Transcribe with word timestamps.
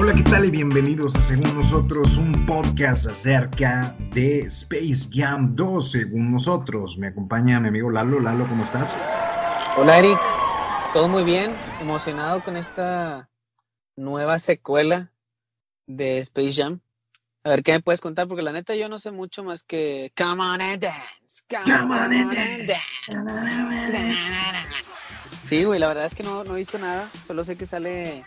Hola, 0.00 0.14
¿qué 0.14 0.22
tal? 0.22 0.44
Y 0.44 0.50
bienvenidos 0.50 1.16
a 1.16 1.22
Según 1.22 1.56
Nosotros, 1.56 2.16
un 2.18 2.46
podcast 2.46 3.08
acerca 3.08 3.96
de 4.12 4.42
Space 4.42 5.08
Jam 5.12 5.56
2, 5.56 5.90
según 5.90 6.30
nosotros. 6.30 6.96
Me 6.98 7.08
acompaña 7.08 7.58
mi 7.58 7.66
amigo 7.66 7.90
Lalo. 7.90 8.20
Lalo, 8.20 8.46
¿cómo 8.46 8.62
estás? 8.62 8.94
Hola, 9.76 9.98
Eric. 9.98 10.16
Todo 10.92 11.08
muy 11.08 11.24
bien. 11.24 11.52
Emocionado 11.80 12.44
con 12.44 12.56
esta 12.56 13.28
nueva 13.96 14.38
secuela 14.38 15.10
de 15.88 16.18
Space 16.18 16.52
Jam. 16.52 16.78
A 17.42 17.50
ver 17.50 17.64
qué 17.64 17.72
me 17.72 17.80
puedes 17.80 18.00
contar, 18.00 18.28
porque 18.28 18.44
la 18.44 18.52
neta 18.52 18.76
yo 18.76 18.88
no 18.88 19.00
sé 19.00 19.10
mucho 19.10 19.42
más 19.42 19.64
que 19.64 20.12
Come 20.16 20.44
on 20.44 20.60
and 20.60 20.80
dance. 20.80 21.42
Come, 21.50 21.74
on, 21.74 22.12
and 22.12 22.68
dance. 22.68 22.84
Sí, 25.48 25.64
güey, 25.64 25.80
la 25.80 25.88
verdad 25.88 26.06
es 26.06 26.14
que 26.14 26.22
no, 26.22 26.44
no 26.44 26.54
he 26.54 26.58
visto 26.58 26.78
nada. 26.78 27.10
Solo 27.26 27.42
sé 27.42 27.56
que 27.56 27.66
sale 27.66 28.24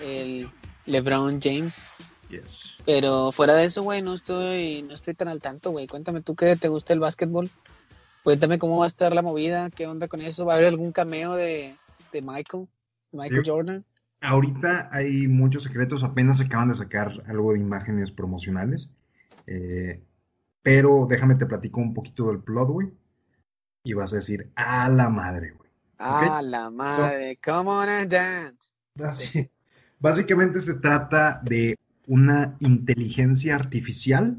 el 0.00 0.48
LeBron 0.90 1.40
James. 1.40 1.88
Yes. 2.28 2.76
Pero 2.86 3.32
fuera 3.32 3.54
de 3.54 3.64
eso, 3.64 3.82
güey, 3.82 4.02
no 4.02 4.14
estoy, 4.14 4.82
no 4.82 4.94
estoy 4.94 5.14
tan 5.14 5.28
al 5.28 5.40
tanto, 5.40 5.70
güey. 5.70 5.86
Cuéntame 5.86 6.20
tú 6.22 6.36
que 6.36 6.54
te 6.56 6.68
gusta 6.68 6.92
el 6.92 7.00
básquetbol. 7.00 7.50
Cuéntame 8.22 8.58
cómo 8.58 8.78
va 8.78 8.84
a 8.84 8.88
estar 8.88 9.12
la 9.14 9.22
movida, 9.22 9.70
qué 9.70 9.86
onda 9.86 10.06
con 10.06 10.20
eso. 10.20 10.44
¿Va 10.44 10.52
a 10.52 10.56
haber 10.56 10.68
algún 10.68 10.92
cameo 10.92 11.34
de, 11.34 11.76
de 12.12 12.22
Michael? 12.22 12.68
Michael 13.12 13.44
Sí. 13.44 13.50
Jordan. 13.50 13.84
Ahorita 14.20 14.90
hay 14.92 15.26
muchos 15.26 15.62
secretos, 15.62 16.04
apenas 16.04 16.40
acaban 16.40 16.68
de 16.68 16.74
sacar 16.74 17.12
algo 17.26 17.52
de 17.52 17.58
imágenes 17.58 18.12
promocionales. 18.12 18.90
Eh, 19.46 20.02
pero 20.62 21.06
déjame 21.08 21.36
te 21.36 21.46
platico 21.46 21.80
un 21.80 21.94
poquito 21.94 22.28
del 22.28 22.40
plot, 22.40 22.68
güey. 22.68 22.88
Y 23.82 23.94
vas 23.94 24.12
a 24.12 24.16
decir, 24.16 24.50
a 24.54 24.88
la 24.90 25.08
madre, 25.08 25.52
güey. 25.56 25.70
Ah, 25.98 26.42
la 26.44 26.70
madre. 26.70 27.38
Come 27.42 27.70
on 27.70 27.88
and 27.88 28.12
dance. 28.12 28.70
Así. 29.02 29.50
Básicamente 30.00 30.60
se 30.60 30.74
trata 30.74 31.40
de 31.44 31.78
una 32.06 32.56
inteligencia 32.60 33.54
artificial 33.54 34.38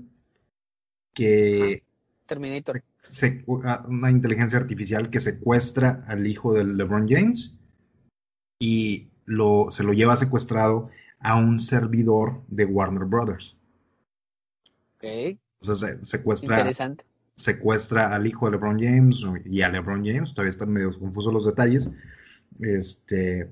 que 1.14 1.84
Terminator. 2.26 2.82
se- 3.02 3.46
ah, 3.64 3.86
una 3.88 4.10
inteligencia 4.12 4.58
artificial 4.60 5.10
que 5.10 5.20
secuestra 5.20 6.04
al 6.08 6.26
hijo 6.28 6.54
de 6.54 6.64
LeBron 6.64 7.08
James 7.08 7.54
y 8.60 9.08
lo, 9.26 9.68
se 9.72 9.84
lo 9.84 9.94
lleva 9.94 10.16
secuestrado 10.16 10.90
a 11.20 11.36
un 11.36 11.60
servidor 11.60 12.42
de 12.48 12.66
Warner 12.66 13.06
Brothers. 13.06 13.56
Ok, 14.98 15.38
O 15.62 15.66
sea, 15.66 15.76
se- 15.76 16.06
secuestra, 16.06 16.58
interesante. 16.58 17.06
secuestra 17.36 18.14
al 18.16 18.26
hijo 18.26 18.46
de 18.48 18.52
LeBron 18.54 18.80
James 18.80 19.24
y 19.46 19.62
a 19.62 19.70
LeBron 19.70 20.04
James, 20.06 20.32
todavía 20.34 20.50
están 20.50 20.72
medio 20.72 20.92
confusos 20.98 21.32
los 21.34 21.46
detalles. 21.46 21.90
Este, 22.60 23.52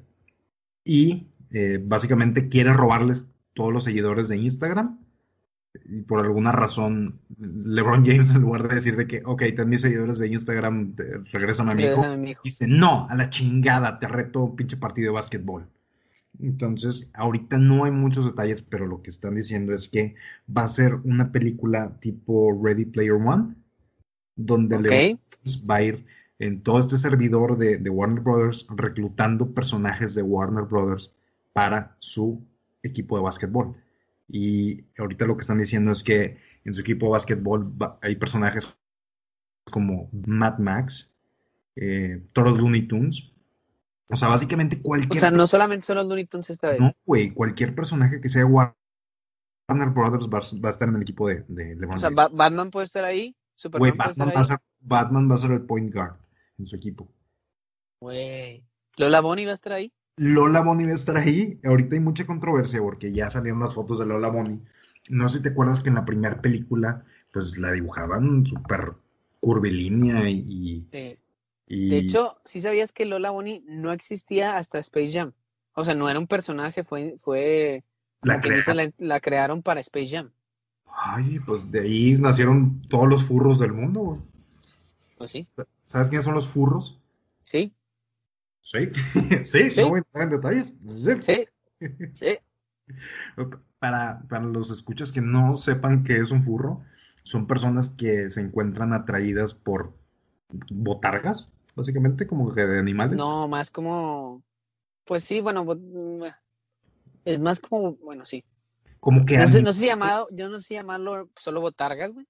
y 0.84 1.28
eh, 1.52 1.80
básicamente 1.84 2.48
quiere 2.50 2.74
robarles 2.74 3.28
todos 3.54 3.74
los 3.74 3.84
seguidores 3.84 4.28
de 4.30 4.38
Instagram. 4.38 5.00
Y 5.86 6.02
por 6.02 6.20
alguna 6.20 6.52
razón, 6.52 7.20
LeBron 7.40 8.06
James, 8.06 8.30
en 8.36 8.42
lugar 8.42 8.68
de 8.68 8.76
decir 8.76 8.96
de 8.96 9.08
que, 9.08 9.22
ok, 9.26 9.44
ten 9.56 9.70
mis 9.70 9.82
seguidores 9.82 10.18
de 10.18 10.28
Instagram, 10.28 10.96
te- 10.96 11.18
regrésame 11.32 11.72
a 11.72 11.76
mi 11.76 11.84
hijo, 11.92 12.02
dice, 12.44 12.68
no, 12.68 13.08
a 13.10 13.16
la 13.16 13.30
chingada, 13.30 14.00
te 14.00 14.08
reto 14.08 14.44
un 14.44 14.56
pinche 14.56 14.78
partido 14.78 15.12
de 15.12 15.16
básquetbol. 15.16 15.68
Entonces, 16.42 17.10
ahorita 17.14 17.58
no 17.58 17.84
hay 17.84 17.92
muchos 17.92 18.26
detalles, 18.26 18.62
pero 18.62 18.88
lo 18.88 19.02
que 19.02 19.10
están 19.10 19.36
diciendo 19.36 19.74
es 19.74 19.90
que 19.90 20.16
va 20.56 20.64
a 20.64 20.70
ser 20.70 20.96
una 21.04 21.32
película 21.32 22.00
tipo 22.00 22.58
Ready 22.64 22.86
Player 22.86 23.14
One, 23.14 23.56
donde 24.36 24.76
Ok, 24.78 24.82
LeBron 24.84 25.20
James 25.44 25.66
va 25.70 25.76
a 25.76 25.84
ir 25.84 26.06
en 26.40 26.62
todo 26.64 26.80
este 26.80 26.98
servidor 26.98 27.58
de, 27.58 27.78
de 27.78 27.90
Warner 27.90 28.22
Brothers 28.24 28.66
reclutando 28.70 29.52
personajes 29.54 30.16
de 30.16 30.22
Warner 30.22 30.64
Brothers 30.64 31.14
para 31.54 31.96
su 32.00 32.46
equipo 32.84 33.18
de 33.18 33.24
básquetbol. 33.24 33.76
Y 34.28 34.84
ahorita 34.98 35.26
lo 35.26 35.36
que 35.36 35.42
están 35.42 35.58
diciendo 35.58 35.92
es 35.92 36.04
que 36.04 36.38
en 36.66 36.74
su 36.74 36.82
equipo 36.82 37.08
de 37.08 37.12
básquetbol 37.14 37.74
hay 38.02 38.16
personajes 38.16 38.68
como 39.72 40.10
Mad 40.12 40.60
Max, 40.60 41.10
eh, 41.76 42.24
todos 42.34 42.50
los 42.50 42.58
Looney 42.60 42.88
Tunes. 42.88 43.32
O 44.12 44.16
sea, 44.16 44.28
básicamente 44.28 44.78
o 44.78 44.82
cualquier, 44.82 45.20
sea, 45.20 45.32
no 45.32 45.46
solamente 45.46 45.86
son 45.86 45.98
los 45.98 46.06
Looney 46.08 46.26
Tunes 46.26 46.50
esta 46.50 46.72
vez. 46.72 46.80
no, 46.80 46.94
güey, 47.06 47.32
cualquier 47.32 47.76
personaje 47.76 48.20
que 48.20 48.30
sea 48.30 48.46
War- 48.46 48.76
Warner 49.68 49.90
Brothers 49.90 50.28
va, 50.28 50.40
va 50.64 50.70
a 50.70 50.72
estar 50.72 50.90
en 50.90 50.96
el 50.96 51.02
equipo 51.04 51.28
de, 51.28 51.44
de 51.48 51.76
LeBron 51.76 51.96
O 51.96 52.00
sea. 52.00 52.10
Ba- 52.10 52.30
Batman 52.34 52.72
puede 52.72 52.86
estar 52.88 53.06
ahí, 53.06 53.36
Superman 53.56 53.80
puede 53.96 54.12
estar 54.12 54.26
Batman 54.26 54.28
va, 54.36 54.40
a 54.40 54.42
ahí. 54.42 54.46
ser, 54.48 54.60
Batman 54.80 55.30
va 55.30 55.36
a 55.36 55.38
ser 55.38 55.52
el 55.52 55.62
point 55.62 55.94
guard 55.94 56.16
en 56.58 56.66
su 56.66 56.76
equipo. 56.76 57.08
Güey. 58.02 58.64
Lola 58.98 59.22
Bonnie 59.22 59.46
va 59.46 59.52
a 59.52 59.56
estar 59.56 59.74
ahí. 59.74 59.94
Lola 60.22 60.62
Bonnie 60.62 60.86
va 60.86 60.92
a 60.92 60.96
estar 60.96 61.16
ahí. 61.18 61.60
Ahorita 61.64 61.96
hay 61.96 62.02
mucha 62.02 62.26
controversia 62.26 62.82
porque 62.82 63.12
ya 63.14 63.30
salieron 63.30 63.62
las 63.62 63.74
fotos 63.74 64.00
de 64.00 64.06
Lola 64.06 64.28
Bonnie. 64.28 64.60
No 65.10 65.30
sé 65.30 65.38
si 65.38 65.44
te 65.44 65.50
acuerdas 65.50 65.82
que 65.82 65.88
en 65.90 65.96
la 65.96 66.04
primera 66.06 66.42
película, 66.42 67.06
pues 67.32 67.58
la 67.58 67.72
dibujaban 67.72 68.46
súper 68.46 68.94
curvilínea 69.40 70.30
y, 70.30 70.86
Sí. 70.92 71.18
y- 71.68 71.90
De 71.90 71.98
hecho, 72.00 72.38
sí 72.44 72.60
sabías 72.62 72.92
que 72.92 73.06
Lola 73.06 73.32
Bonnie 73.32 73.64
no 73.66 73.92
existía 73.94 74.58
hasta 74.58 74.80
Space 74.80 75.14
Jam. 75.14 75.32
O 75.74 75.86
sea, 75.86 75.96
no 75.96 76.10
era 76.10 76.20
un 76.20 76.28
personaje, 76.28 76.84
fue, 76.84 77.16
fue 77.20 77.84
la 78.22 78.40
dice, 78.40 78.74
crea- 78.74 78.74
la, 78.76 78.92
la 78.98 79.20
crearon 79.22 79.64
para 79.64 79.80
Space 79.80 80.10
Jam. 80.10 80.32
Ay, 81.02 81.40
pues 81.40 81.72
de 81.72 81.80
ahí 81.80 82.18
nacieron 82.18 82.82
todos 82.90 83.08
los 83.08 83.24
furros 83.24 83.58
del 83.58 83.72
mundo, 83.72 84.00
güey. 84.02 84.20
Pues 85.18 85.32
sí, 85.32 85.48
¿Sabes 85.86 86.10
quiénes 86.10 86.26
son 86.26 86.34
los 86.34 86.48
furros? 86.48 87.00
sí, 87.44 87.74
Sí, 88.72 88.90
sí, 89.44 89.70
Sí. 89.72 89.82
no 89.82 89.90
voy 89.90 89.98
a 89.98 90.04
entrar 90.04 90.24
en 90.26 90.30
detalles. 90.30 90.80
Sí. 90.88 91.12
sí, 91.22 91.46
sí. 92.14 92.38
Para, 93.80 94.22
para 94.30 94.44
los 94.46 94.70
escuchas 94.70 95.12
que 95.12 95.22
no 95.22 95.56
sepan 95.58 96.04
qué 96.04 96.18
es 96.18 96.30
un 96.32 96.44
furro, 96.44 96.84
son 97.24 97.48
personas 97.48 97.90
que 97.90 98.30
se 98.30 98.42
encuentran 98.42 98.94
atraídas 98.94 99.54
por 99.54 99.94
botargas, 100.70 101.50
básicamente, 101.76 102.28
como 102.28 102.54
que 102.54 102.62
de 102.66 102.78
animales. 102.80 103.18
No, 103.18 103.48
más 103.48 103.72
como. 103.72 104.44
Pues 105.06 105.24
sí, 105.24 105.42
bueno, 105.42 105.64
mm, 105.66 106.26
es 107.26 107.40
más 107.40 107.60
como, 107.60 107.94
bueno, 107.96 108.26
sí. 108.26 108.44
Como 109.00 109.26
que 109.26 109.38
No 109.38 109.48
sé, 109.48 109.58
ani- 109.60 109.66
no 109.66 109.74
sé 109.74 109.80
si 109.80 109.86
llamado, 109.88 110.28
yo 110.32 110.50
no 110.50 110.60
sé 110.60 110.76
llamarlo 110.76 111.30
solo 111.40 111.62
botargas, 111.62 112.12
güey, 112.14 112.28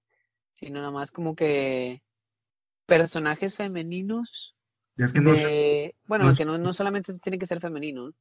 sino 0.53 0.79
nada 0.79 0.91
más 0.91 1.11
como 1.11 1.35
que 1.35 2.01
personajes 2.85 3.55
femeninos 3.55 4.55
es 5.05 5.13
que 5.13 5.21
no 5.21 5.31
bueno, 6.07 6.25
no 6.25 6.31
es- 6.31 6.37
que 6.37 6.45
no, 6.45 6.57
no 6.57 6.73
solamente 6.73 7.17
tiene 7.19 7.39
que 7.39 7.45
ser 7.47 7.59
femenino, 7.61 8.11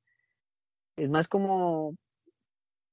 es 0.96 1.08
más 1.10 1.28
como, 1.28 1.96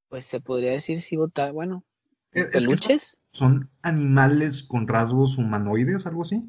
pues 0.10 0.26
se 0.26 0.40
podría 0.42 0.72
decir 0.72 1.02
si 1.02 1.16
botar, 1.16 1.52
bueno, 1.54 1.84
que 2.32 2.42
son, 2.44 2.52
peluches. 2.52 3.18
son 3.32 3.70
animales 3.82 4.64
con 4.64 4.88
rasgos 4.88 5.38
humanoides, 5.38 6.06
algo 6.06 6.22
así. 6.24 6.44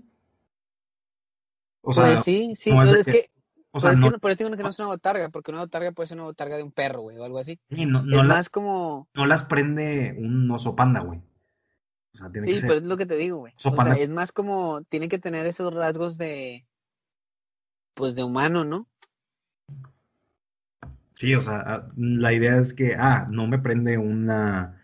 O 1.83 1.93
sea, 1.93 2.05
pues 2.07 2.21
sí, 2.25 2.55
sí, 2.57 2.71
no 2.73 2.83
es 2.83 2.89
no, 2.89 2.95
de 2.95 3.01
es 3.01 3.07
que- 3.07 3.13
que, 3.13 3.31
o 3.71 3.81
sea, 3.81 3.91
pues 3.91 3.95
es 3.95 4.01
no, 4.01 4.11
que 4.13 4.19
por 4.19 4.31
eso 4.31 4.45
digo 4.45 4.57
que 4.57 4.63
no 4.63 4.71
es 4.71 4.79
una 4.79 4.89
botarga, 4.89 5.29
porque 5.29 5.51
una 5.51 5.61
botarga 5.61 5.93
puede 5.93 6.07
ser 6.09 6.17
una 6.17 6.25
botarga 6.25 6.57
de 6.57 6.63
un 6.63 6.73
perro, 6.73 7.03
güey, 7.03 7.17
o 7.19 7.25
algo 7.25 7.39
así. 7.39 7.61
sí, 7.71 7.87
no, 7.87 8.03
no 8.03 8.17
es 8.23 8.27
las, 8.27 8.37
más 8.37 8.51
como, 8.51 9.09
no 9.15 9.27
las 9.27 9.45
prende 9.45 10.15
un 10.19 10.51
oso 10.51 10.75
panda, 10.75 11.01
güey. 11.01 11.21
O 12.15 12.19
sea, 12.19 12.31
tiene 12.33 12.47
que 12.47 12.55
sí, 12.55 12.61
ser. 12.61 12.69
pero 12.69 12.81
es 12.81 12.87
lo 12.87 12.97
que 12.97 13.07
te 13.07 13.17
digo, 13.17 13.39
güey. 13.39 13.53
O 13.63 13.83
sea, 13.83 13.95
es 13.95 14.09
más 14.09 14.33
como, 14.33 14.83
tiene 14.85 15.09
que 15.09 15.19
tener 15.19 15.47
esos 15.47 15.73
rasgos 15.73 16.17
de, 16.17 16.67
pues 17.97 18.15
de 18.15 18.23
humano, 18.23 18.65
¿no? 18.65 18.87
Sí, 21.15 21.35
o 21.35 21.41
sea, 21.41 21.63
ah, 21.67 21.89
la 21.97 22.33
idea 22.35 22.59
es 22.59 22.75
que, 22.75 22.95
ah, 22.95 23.27
no 23.31 23.47
me 23.47 23.59
prende 23.59 23.97
una, 23.97 24.81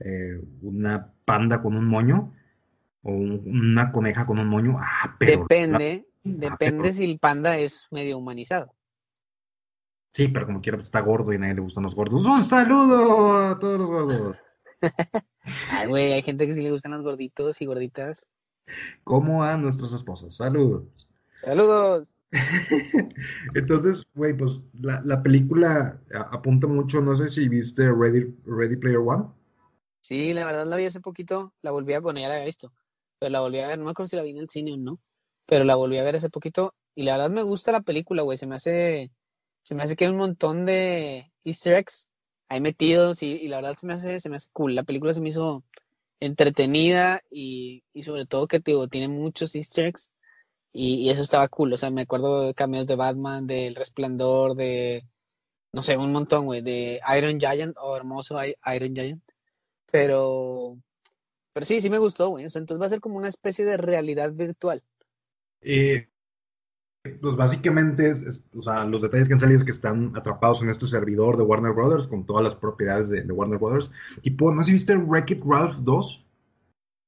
eh, 0.00 0.40
una 0.62 1.12
panda 1.26 1.60
con 1.60 1.76
un 1.76 1.84
moño 1.86 2.32
o 3.02 3.12
un- 3.12 3.42
una 3.46 3.92
coneja 3.92 4.24
con 4.26 4.38
un 4.38 4.48
moño. 4.48 4.78
Ah, 4.80 5.14
pero. 5.18 5.42
Depende, 5.42 6.06
Ah, 6.08 6.20
depende 6.24 6.82
pero- 6.84 6.94
si 6.94 7.04
el 7.04 7.18
panda 7.18 7.58
es 7.58 7.86
medio 7.90 8.16
humanizado. 8.16 8.74
Sí, 10.14 10.28
pero 10.28 10.46
como 10.46 10.62
quiera 10.62 10.78
pues, 10.78 10.86
está 10.86 11.00
gordo 11.00 11.32
y 11.32 11.36
a 11.36 11.38
nadie 11.40 11.54
le 11.54 11.60
gustan 11.60 11.82
los 11.84 11.94
gordos. 11.94 12.24
¡Un 12.24 12.44
saludo 12.44 13.36
a 13.36 13.58
todos 13.58 13.78
los 13.80 13.90
gordos! 13.90 14.36
Ay, 15.70 15.88
güey, 15.88 16.12
hay 16.12 16.22
gente 16.22 16.46
que 16.46 16.54
sí 16.54 16.62
le 16.62 16.70
gustan 16.70 16.92
los 16.92 17.02
gorditos 17.02 17.60
y 17.60 17.66
gorditas. 17.66 18.28
Como 19.02 19.44
a 19.44 19.56
nuestros 19.58 19.92
esposos. 19.92 20.36
Saludos. 20.36 21.06
Saludos. 21.34 22.13
Entonces, 23.54 24.04
güey, 24.14 24.36
pues 24.36 24.62
la, 24.74 25.00
la 25.04 25.22
película 25.22 26.00
apunta 26.30 26.66
mucho. 26.66 27.00
No 27.00 27.14
sé 27.14 27.28
si 27.28 27.48
viste 27.48 27.90
Ready, 27.90 28.34
Ready 28.46 28.76
Player 28.76 28.98
One. 28.98 29.26
Sí, 30.00 30.34
la 30.34 30.44
verdad 30.44 30.66
la 30.66 30.76
vi 30.76 30.84
hace 30.84 31.00
poquito, 31.00 31.54
la 31.62 31.70
volví 31.70 31.94
a 31.94 32.00
poner, 32.02 32.22
ya 32.22 32.28
la 32.28 32.34
había 32.34 32.46
visto, 32.46 32.72
pero 33.18 33.30
la 33.30 33.40
volví 33.40 33.58
a 33.60 33.68
ver, 33.68 33.78
no 33.78 33.86
me 33.86 33.90
acuerdo 33.92 34.08
si 34.10 34.16
la 34.16 34.22
vi 34.22 34.30
en 34.30 34.38
el 34.38 34.50
cine 34.50 34.72
o 34.74 34.76
no, 34.76 35.00
pero 35.46 35.64
la 35.64 35.76
volví 35.76 35.96
a 35.98 36.04
ver 36.04 36.16
hace 36.16 36.28
poquito. 36.30 36.74
Y 36.94 37.04
la 37.04 37.12
verdad 37.12 37.30
me 37.30 37.42
gusta 37.42 37.72
la 37.72 37.80
película, 37.80 38.22
güey, 38.22 38.36
se 38.36 38.46
me 38.46 38.54
hace, 38.56 39.10
se 39.62 39.74
me 39.74 39.82
hace 39.82 39.96
que 39.96 40.04
hay 40.04 40.10
un 40.12 40.18
montón 40.18 40.66
de 40.66 41.32
easter 41.44 41.74
eggs 41.74 42.08
ahí 42.48 42.60
metidos 42.60 43.22
y, 43.22 43.32
y 43.32 43.48
la 43.48 43.56
verdad 43.56 43.76
se 43.78 43.86
me 43.86 43.94
hace, 43.94 44.20
se 44.20 44.28
me 44.30 44.36
hace 44.36 44.48
cool, 44.52 44.74
la 44.74 44.84
película 44.84 45.14
se 45.14 45.22
me 45.22 45.28
hizo 45.30 45.64
entretenida 46.20 47.22
y, 47.30 47.84
y 47.94 48.04
sobre 48.04 48.26
todo 48.26 48.48
que 48.48 48.60
digo, 48.60 48.88
tiene 48.88 49.08
muchos 49.08 49.54
easter 49.56 49.86
eggs 49.86 50.10
y, 50.74 50.96
y 50.96 51.10
eso 51.10 51.22
estaba 51.22 51.48
cool, 51.48 51.72
o 51.72 51.76
sea, 51.78 51.90
me 51.90 52.02
acuerdo 52.02 52.42
de 52.42 52.52
cameos 52.52 52.86
de 52.86 52.96
Batman, 52.96 53.46
del 53.46 53.76
Resplandor, 53.76 54.56
de, 54.56 55.06
no 55.72 55.82
sé, 55.82 55.96
un 55.96 56.12
montón, 56.12 56.46
güey, 56.46 56.62
de 56.62 57.00
Iron 57.16 57.38
Giant 57.38 57.76
o 57.80 57.96
hermoso 57.96 58.36
Iron 58.44 58.94
Giant. 58.94 59.22
Pero, 59.90 60.76
pero 61.52 61.64
sí, 61.64 61.80
sí 61.80 61.88
me 61.90 61.98
gustó, 61.98 62.30
güey. 62.30 62.46
O 62.46 62.50
sea, 62.50 62.60
entonces 62.60 62.82
va 62.82 62.86
a 62.86 62.90
ser 62.90 63.00
como 63.00 63.16
una 63.16 63.28
especie 63.28 63.64
de 63.64 63.76
realidad 63.76 64.32
virtual. 64.32 64.82
Eh, 65.60 66.08
pues 67.20 67.36
básicamente, 67.36 68.10
es, 68.10 68.48
o 68.56 68.62
sea, 68.62 68.84
los 68.84 69.02
detalles 69.02 69.28
que 69.28 69.34
han 69.34 69.40
salido 69.40 69.58
es 69.58 69.64
que 69.64 69.70
están 69.70 70.16
atrapados 70.16 70.62
en 70.62 70.70
este 70.70 70.86
servidor 70.86 71.36
de 71.36 71.44
Warner 71.44 71.72
Brothers 71.72 72.08
con 72.08 72.24
todas 72.24 72.42
las 72.42 72.54
propiedades 72.54 73.10
de, 73.10 73.22
Warner 73.22 73.58
Brothers. 73.58 73.92
Tipo, 74.22 74.52
¿no 74.52 74.62
sé 74.62 74.66
si 74.66 74.72
viste 74.72 74.96
Wreck-It 74.96 75.42
Ralph 75.44 75.76
2? 75.78 76.24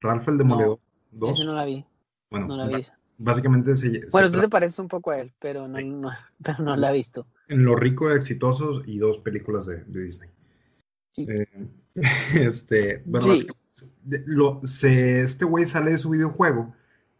Ralph 0.02 0.28
el 0.28 0.38
Demoledor 0.38 0.78
no, 1.12 1.18
2. 1.26 1.30
Ese 1.30 1.44
no 1.44 1.52
la 1.54 1.64
vi. 1.64 1.84
Bueno, 2.30 2.46
no 2.46 2.56
la 2.56 2.68
vi. 2.68 2.84
Básicamente 3.18 3.74
se, 3.76 4.02
Bueno, 4.12 4.30
tú 4.30 4.40
te 4.40 4.48
pareces 4.48 4.78
un 4.78 4.88
poco 4.88 5.10
a 5.10 5.20
él, 5.20 5.32
pero 5.40 5.66
no, 5.68 5.80
no, 5.80 6.10
pero 6.42 6.62
no 6.62 6.76
la 6.76 6.90
he 6.90 6.94
visto. 6.94 7.26
En 7.48 7.64
Lo 7.64 7.76
Rico 7.76 8.08
de 8.08 8.16
Exitosos 8.16 8.82
y 8.86 8.98
dos 8.98 9.18
películas 9.18 9.66
de, 9.66 9.84
Disney. 9.86 10.30
Eh, 11.16 11.46
este, 12.34 13.02
bueno, 13.06 13.28
lo, 14.26 14.60
se, 14.64 15.22
este 15.22 15.44
güey 15.44 15.66
sale 15.66 15.92
de 15.92 15.98
su 15.98 16.10
videojuego 16.10 16.74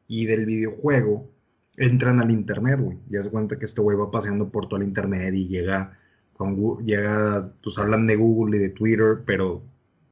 y 0.09 0.27
del 0.27 0.45
videojuego 0.45 1.31
entran 1.77 2.21
al 2.21 2.31
internet, 2.31 2.81
güey. 2.81 2.99
Ya 3.09 3.23
se 3.23 3.31
cuenta 3.31 3.59
que 3.59 3.65
este 3.65 3.81
güey 3.81 3.97
va 3.97 4.11
paseando 4.11 4.49
por 4.49 4.69
todo 4.69 4.81
el 4.81 4.87
internet 4.87 5.35
y 5.35 5.49
llega, 5.49 5.99
con, 6.35 6.85
llega, 6.85 7.51
pues 7.63 7.79
hablan 7.79 8.07
de 8.07 8.17
Google 8.17 8.59
y 8.59 8.61
de 8.61 8.69
Twitter, 8.71 9.23
pero 9.25 9.63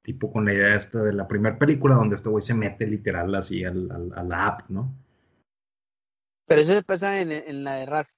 tipo 0.03 0.31
con 0.31 0.45
la 0.45 0.53
idea 0.53 0.75
esta 0.75 1.03
de 1.03 1.15
la 1.15 1.27
primera 1.27 1.59
película 1.59 1.95
donde 1.95 2.15
este 2.15 2.29
güey 2.29 2.43
se 2.43 2.55
mete 2.55 2.87
literal 2.87 3.35
así 3.35 3.65
al, 3.65 4.13
a 4.15 4.23
la 4.23 4.47
app, 4.47 4.69
¿no? 4.69 4.93
Pero 6.47 6.61
eso 6.61 6.75
se 6.75 6.83
pasa 6.83 7.21
en, 7.21 7.33
en 7.33 7.65
la 7.65 7.77
de 7.77 7.87
Ralph. 7.87 8.11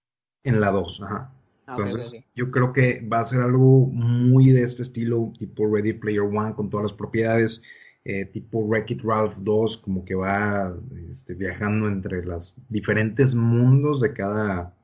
En 0.45 0.61
la 0.61 0.71
2, 0.71 1.03
ajá. 1.03 1.33
Ah, 1.67 1.77
Entonces, 1.79 2.25
yo 2.35 2.51
creo 2.51 2.73
que 2.73 3.01
va 3.13 3.21
a 3.21 3.25
ser 3.25 3.41
algo 3.41 3.87
muy 3.87 4.51
de 4.51 4.63
este 4.63 4.83
estilo, 4.83 5.33
tipo 5.39 5.67
Ready 5.67 5.95
Player 5.95 6.21
One, 6.21 6.55
con 6.55 6.71
todas 6.71 6.85
las 6.85 6.93
propiedades. 6.93 7.61
Eh, 8.09 8.25
tipo 8.27 8.61
Wreck-It 8.61 9.03
Ralph 9.03 9.35
2, 9.39 9.79
como 9.79 10.05
que 10.05 10.15
va 10.15 10.73
este, 11.11 11.35
viajando 11.35 11.89
entre 11.89 12.25
los 12.25 12.57
diferentes 12.69 13.35
mundos 13.35 14.01
de 14.01 14.13
cada, 14.13 14.77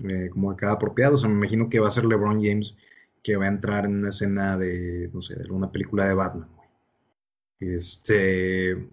eh, 0.00 0.28
como 0.30 0.50
de 0.50 0.56
cada 0.56 0.78
propiedad. 0.78 1.14
O 1.14 1.16
sea, 1.16 1.30
me 1.30 1.36
imagino 1.36 1.70
que 1.70 1.80
va 1.80 1.88
a 1.88 1.90
ser 1.90 2.04
LeBron 2.04 2.44
James 2.44 2.76
que 3.22 3.36
va 3.36 3.46
a 3.46 3.48
entrar 3.48 3.86
en 3.86 3.96
una 3.96 4.10
escena 4.10 4.58
de, 4.58 5.08
no 5.14 5.22
sé, 5.22 5.36
de 5.36 5.50
una 5.50 5.72
película 5.72 6.06
de 6.06 6.12
Batman. 6.12 6.50
Este, 7.60 8.88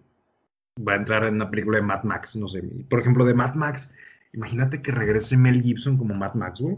va 0.79 0.93
a 0.93 0.97
entrar 0.97 1.23
en 1.23 1.35
una 1.35 1.49
película 1.49 1.77
de 1.77 1.83
Mad 1.83 2.03
Max, 2.03 2.35
no 2.35 2.47
sé. 2.47 2.63
Por 2.89 2.99
ejemplo, 2.99 3.25
de 3.25 3.33
Mad 3.33 3.55
Max, 3.55 3.89
imagínate 4.33 4.81
que 4.81 4.91
regrese 4.91 5.37
Mel 5.37 5.61
Gibson 5.61 5.97
como 5.97 6.13
Mad 6.13 6.33
Max, 6.33 6.61
güey. 6.61 6.77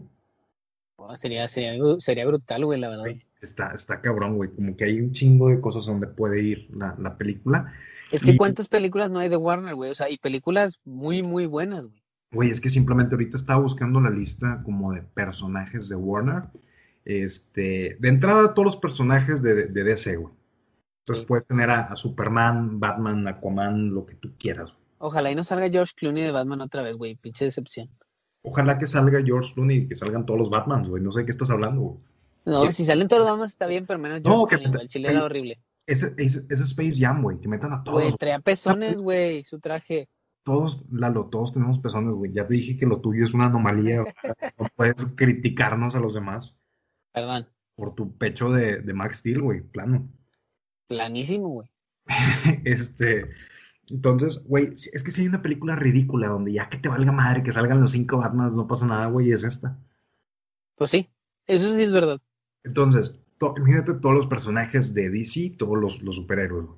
Oh, 0.98 1.16
sería, 1.18 1.48
sería, 1.48 1.74
sería 2.00 2.26
brutal, 2.26 2.66
güey, 2.66 2.80
la 2.80 2.90
verdad 2.90 3.16
está, 3.44 3.68
está 3.70 4.02
cabrón, 4.02 4.38
güey. 4.38 4.50
Como 4.50 4.76
que 4.76 4.86
hay 4.86 5.00
un 5.00 5.12
chingo 5.12 5.50
de 5.50 5.62
cosas 5.62 5.86
donde 5.86 6.08
puede 6.08 6.42
ir 6.42 6.68
la, 6.74 6.96
la 6.98 7.18
película. 7.18 7.74
Es 8.12 8.24
que 8.24 8.38
cuántas 8.38 8.68
películas 8.68 9.10
no 9.10 9.20
hay 9.20 9.30
de 9.30 9.38
Warner, 9.38 9.76
güey. 9.76 9.92
O 9.92 9.96
sea, 9.96 10.10
y 10.10 10.18
películas 10.18 10.80
muy, 10.86 11.24
muy 11.24 11.46
buenas, 11.46 11.88
güey. 11.88 12.02
Güey, 12.32 12.50
es 12.50 12.62
que 12.62 12.70
simplemente 12.70 13.14
ahorita 13.14 13.38
estaba 13.38 13.62
buscando 13.62 14.00
la 14.00 14.10
lista 14.10 14.62
como 14.64 14.94
de 14.94 15.02
personajes 15.02 15.90
de 15.90 15.96
Warner. 15.96 16.44
Este, 17.06 17.98
de 18.00 18.10
entrada, 18.10 18.54
todos 18.54 18.66
los 18.66 18.78
personajes 18.78 19.42
de, 19.42 19.68
de 19.68 19.84
DC, 19.84 20.16
güey. 20.16 20.34
Entonces 21.04 21.26
puedes 21.26 21.46
tener 21.46 21.70
a, 21.70 21.94
Superman, 21.98 22.80
Batman, 22.80 23.28
Aquaman, 23.28 23.94
lo 23.94 24.06
que 24.06 24.16
tú 24.16 24.32
quieras. 24.40 24.74
Ojalá 25.00 25.32
y 25.32 25.36
no 25.36 25.44
salga 25.44 25.70
George 25.70 25.94
Clooney 25.98 26.24
de 26.24 26.32
Batman 26.32 26.62
otra 26.62 26.82
vez, 26.82 26.96
güey. 26.96 27.16
Pinche 27.16 27.44
decepción. 27.44 27.90
Ojalá 28.42 28.80
que 28.80 28.88
salga 28.88 29.22
George 29.22 29.54
Clooney 29.54 29.80
y 29.80 29.88
que 29.88 29.96
salgan 29.96 30.26
todos 30.26 30.40
los 30.40 30.50
Batmans, 30.50 30.88
güey. 30.88 31.04
No 31.04 31.12
sé 31.12 31.20
de 31.20 31.26
qué 31.26 31.32
estás 31.32 31.50
hablando, 31.50 31.82
güey. 31.82 31.98
No, 32.46 32.72
si 32.72 32.86
salen 32.86 33.10
todos 33.10 33.22
los 33.22 33.30
Batman 33.30 33.48
está 33.48 33.68
bien, 33.68 33.86
pero 33.86 34.00
menos 34.00 34.22
no, 34.22 34.46
que, 34.48 34.56
el 34.56 34.88
chile 34.88 35.12
era 35.12 35.26
horrible. 35.26 35.62
Ese, 35.86 36.14
ese, 36.18 36.46
Space 36.50 36.98
Jam, 36.98 37.22
güey, 37.22 37.40
que 37.40 37.50
metan 37.50 37.74
a 37.74 37.84
todos. 37.84 38.02
Güey, 38.02 38.14
traía 38.14 38.40
pezones, 38.40 38.98
güey, 38.98 39.44
su 39.44 39.60
traje. 39.60 40.08
Todos, 40.44 40.84
Lalo, 40.90 41.26
todos 41.26 41.52
tenemos 41.52 41.80
pezones, 41.80 42.14
güey. 42.14 42.32
Ya 42.34 42.48
te 42.48 42.54
dije 42.54 42.78
que 42.78 42.86
lo 42.86 43.02
tuyo 43.02 43.26
es 43.26 43.34
una 43.34 43.48
anomalía. 43.48 44.04
no 44.58 44.68
puedes 44.76 45.06
criticarnos 45.16 45.96
a 45.96 46.00
los 46.00 46.14
demás. 46.14 46.58
Perdón. 47.14 47.48
Por 47.76 47.96
tu 47.96 48.18
pecho 48.18 48.52
de, 48.52 48.80
de 48.80 48.94
Max 48.94 49.18
Steel, 49.18 49.42
güey, 49.42 49.62
plano. 49.62 50.08
Planísimo, 50.96 51.50
güey. 51.50 51.70
este, 52.66 53.30
entonces, 53.90 54.44
güey, 54.46 54.74
es 54.74 55.04
que 55.04 55.12
si 55.12 55.22
hay 55.22 55.28
una 55.28 55.42
película 55.42 55.76
ridícula 55.76 56.28
donde 56.28 56.54
ya 56.54 56.70
que 56.70 56.78
te 56.78 56.90
valga 56.90 57.12
madre 57.12 57.44
que 57.44 57.52
salgan 57.52 57.82
los 57.82 57.92
cinco 57.92 58.18
Batman, 58.18 58.54
no 58.56 58.68
pasa 58.68 58.86
nada, 58.86 59.08
güey, 59.08 59.32
es 59.32 59.44
esta. 59.44 59.78
Pues 60.76 60.92
sí, 60.92 61.10
eso 61.48 61.74
sí 61.76 61.84
es 61.84 61.92
verdad. 61.92 62.20
Entonces, 62.64 63.16
imagínate 63.58 63.94
todos 63.96 64.16
los 64.16 64.28
personajes 64.28 64.94
de 64.94 65.10
DC, 65.10 65.56
todos 65.58 65.78
los, 65.78 66.02
los 66.02 66.16
superhéroes, 66.16 66.70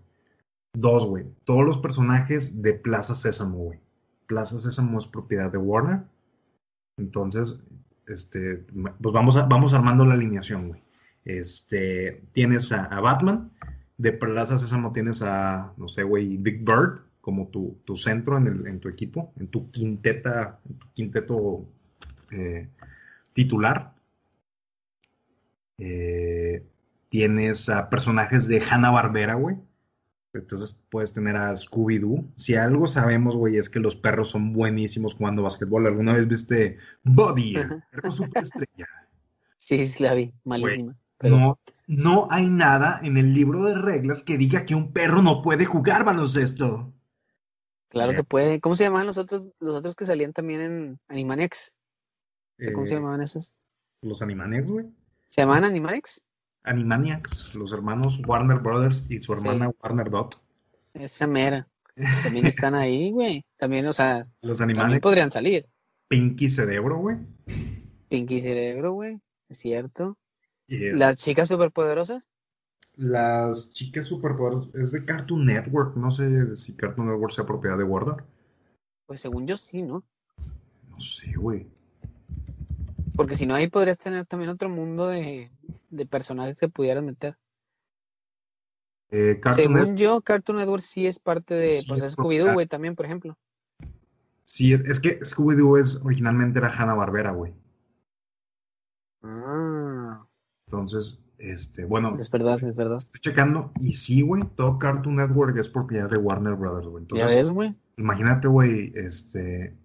Dos, 0.73 1.05
güey. 1.05 1.25
Todos 1.45 1.65
los 1.65 1.77
personajes 1.77 2.61
de 2.61 2.73
Plaza 2.73 3.15
Sésamo, 3.15 3.57
güey. 3.57 3.79
Plaza 4.27 4.59
Sésamo 4.59 4.99
es 4.99 5.07
propiedad 5.07 5.49
de 5.49 5.57
Warner. 5.57 6.01
Entonces, 6.97 7.57
este, 8.07 8.65
pues 9.01 9.13
vamos, 9.13 9.37
a, 9.37 9.43
vamos 9.43 9.73
armando 9.73 10.05
la 10.05 10.15
alineación, 10.15 10.69
güey. 10.69 10.83
Este, 11.23 12.23
tienes 12.33 12.71
a, 12.73 12.99
Batman. 12.99 13.51
De 13.97 14.11
Plaza 14.11 14.57
Sésamo 14.57 14.91
tienes 14.91 15.21
a, 15.21 15.73
no 15.77 15.87
sé, 15.87 16.03
güey, 16.03 16.37
Big 16.37 16.59
Bird 16.59 17.01
como 17.21 17.47
tu, 17.47 17.79
tu 17.85 17.95
centro 17.95 18.37
en, 18.37 18.47
el, 18.47 18.67
en, 18.67 18.79
tu 18.79 18.87
equipo, 18.87 19.33
en 19.39 19.47
tu 19.47 19.71
quinteta, 19.71 20.59
en 20.69 20.75
tu 20.77 20.87
quinteto 20.93 21.65
eh, 22.31 22.67
titular. 23.33 23.95
Eh, 25.77 26.63
tienes 27.09 27.67
a 27.69 27.89
personajes 27.89 28.47
de 28.47 28.61
Hanna 28.61 28.91
Barbera, 28.91 29.35
güey. 29.35 29.57
Entonces 30.33 30.79
puedes 30.89 31.13
tener 31.13 31.35
a 31.37 31.51
Scooby-Doo. 31.55 32.25
Si 32.35 32.55
algo 32.55 32.87
sabemos, 32.87 33.35
güey, 33.35 33.57
es 33.57 33.69
que 33.69 33.79
los 33.79 33.95
perros 33.95 34.29
son 34.29 34.53
buenísimos 34.53 35.15
jugando 35.15 35.43
básquetbol. 35.43 35.87
¿Alguna 35.87 36.13
vez 36.13 36.27
viste 36.27 36.77
Body, 37.03 37.55
el 37.55 37.83
perro 37.91 38.11
superestrella? 38.11 38.87
Sí, 39.57 39.87
sí 39.87 40.03
la 40.03 40.13
vi, 40.13 40.31
malísima. 40.43 40.95
No, 41.29 41.59
no 41.87 42.27
hay 42.29 42.47
nada 42.47 42.99
en 43.03 43.17
el 43.17 43.33
libro 43.33 43.63
de 43.63 43.75
reglas 43.75 44.23
que 44.23 44.37
diga 44.37 44.65
que 44.65 44.75
un 44.75 44.91
perro 44.91 45.21
no 45.21 45.41
puede 45.41 45.65
jugar 45.65 46.03
baloncesto. 46.03 46.93
Claro 47.89 48.13
que 48.13 48.23
puede. 48.23 48.59
¿Cómo 48.59 48.75
se 48.75 48.83
llamaban 48.83 49.07
los 49.07 49.17
otros, 49.17 49.47
los 49.59 49.75
otros 49.75 49.95
que 49.95 50.05
salían 50.05 50.33
también 50.33 50.61
en 50.61 50.99
Animaniacs? 51.07 51.75
¿Cómo 52.73 52.85
se 52.85 52.95
eh, 52.95 52.97
llamaban 52.97 53.21
esos? 53.21 53.53
Los 54.01 54.21
Animaniacs, 54.21 54.69
güey. 54.69 54.85
¿Se 55.29 55.41
llaman 55.41 55.63
Animaniacs? 55.63 56.23
Animaniacs, 56.63 57.53
los 57.55 57.71
hermanos 57.71 58.19
Warner 58.25 58.59
Brothers 58.59 59.05
y 59.09 59.21
su 59.21 59.33
hermana 59.33 59.69
Warner 59.81 60.09
Dot. 60.09 60.41
Esa 60.93 61.27
mera. 61.27 61.67
También 62.23 62.47
están 62.47 62.75
ahí, 62.75 63.11
güey. 63.11 63.45
También, 63.57 63.85
o 63.87 63.93
sea, 63.93 64.27
los 64.41 64.59
Animaniacs 64.61 65.01
podrían 65.01 65.31
salir. 65.31 65.67
Pinky 66.07 66.49
Cerebro, 66.49 66.97
güey. 66.97 67.17
Pinky 68.09 68.41
Cerebro, 68.41 68.93
güey. 68.93 69.19
Es 69.49 69.59
cierto. 69.59 70.17
¿Las 70.67 71.17
chicas 71.17 71.47
superpoderosas? 71.47 72.29
Las 72.95 73.71
chicas 73.73 74.05
superpoderosas 74.05 74.73
es 74.75 74.91
de 74.91 75.05
Cartoon 75.05 75.45
Network. 75.45 75.95
No 75.95 76.11
sé 76.11 76.55
si 76.55 76.73
Cartoon 76.73 77.07
Network 77.07 77.33
sea 77.33 77.45
propiedad 77.45 77.77
de 77.77 77.83
Warner. 77.83 78.23
Pues 79.05 79.19
según 79.19 79.45
yo 79.45 79.57
sí, 79.57 79.83
¿no? 79.83 80.03
No 80.89 80.99
sé, 80.99 81.33
güey. 81.35 81.67
Porque 83.15 83.35
si 83.35 83.45
no, 83.45 83.53
ahí 83.53 83.67
podrías 83.67 83.97
tener 83.97 84.25
también 84.25 84.49
otro 84.49 84.69
mundo 84.69 85.07
de, 85.07 85.49
personajes 86.09 86.57
que 86.57 86.67
pudieras 86.67 87.03
meter. 87.03 87.37
Eh, 89.11 89.39
Según 89.53 89.95
yo, 89.95 90.21
Cartoon 90.21 90.57
Network 90.57 90.81
sí 90.81 91.05
es 91.05 91.19
parte 91.19 91.53
de 91.53 91.81
pues, 91.87 92.01
Scooby-Doo, 92.01 92.53
güey, 92.53 92.65
también, 92.65 92.95
por 92.95 93.05
ejemplo. 93.05 93.37
Sí, 94.43 94.73
es 94.73 94.99
que 94.99 95.19
Scooby-Doo 95.21 95.79
es, 95.79 96.01
originalmente 96.03 96.59
era 96.59 96.69
Hanna-Barbera, 96.69 97.31
güey. 97.31 97.53
Ah. 99.21 99.74
Entonces, 100.67 101.19
este, 101.37 101.85
bueno. 101.85 102.15
Es 102.19 102.29
verdad, 102.29 102.63
es 102.63 102.75
verdad. 102.75 102.97
Estoy 102.97 103.21
checando, 103.21 103.71
y 103.79 103.93
sí, 103.93 104.21
güey, 104.21 104.43
todo 104.55 104.79
Cartoon 104.79 105.15
Network 105.15 105.57
es 105.57 105.69
propiedad 105.69 106.09
de 106.09 106.17
Warner 106.17 106.55
Brothers, 106.55 106.87
güey. 106.87 107.05
ya 107.13 107.27
ves, 107.27 107.51
güey. 107.51 107.75
Imagínate, 107.97 108.47
güey, 108.47 108.91
este, 108.95 109.75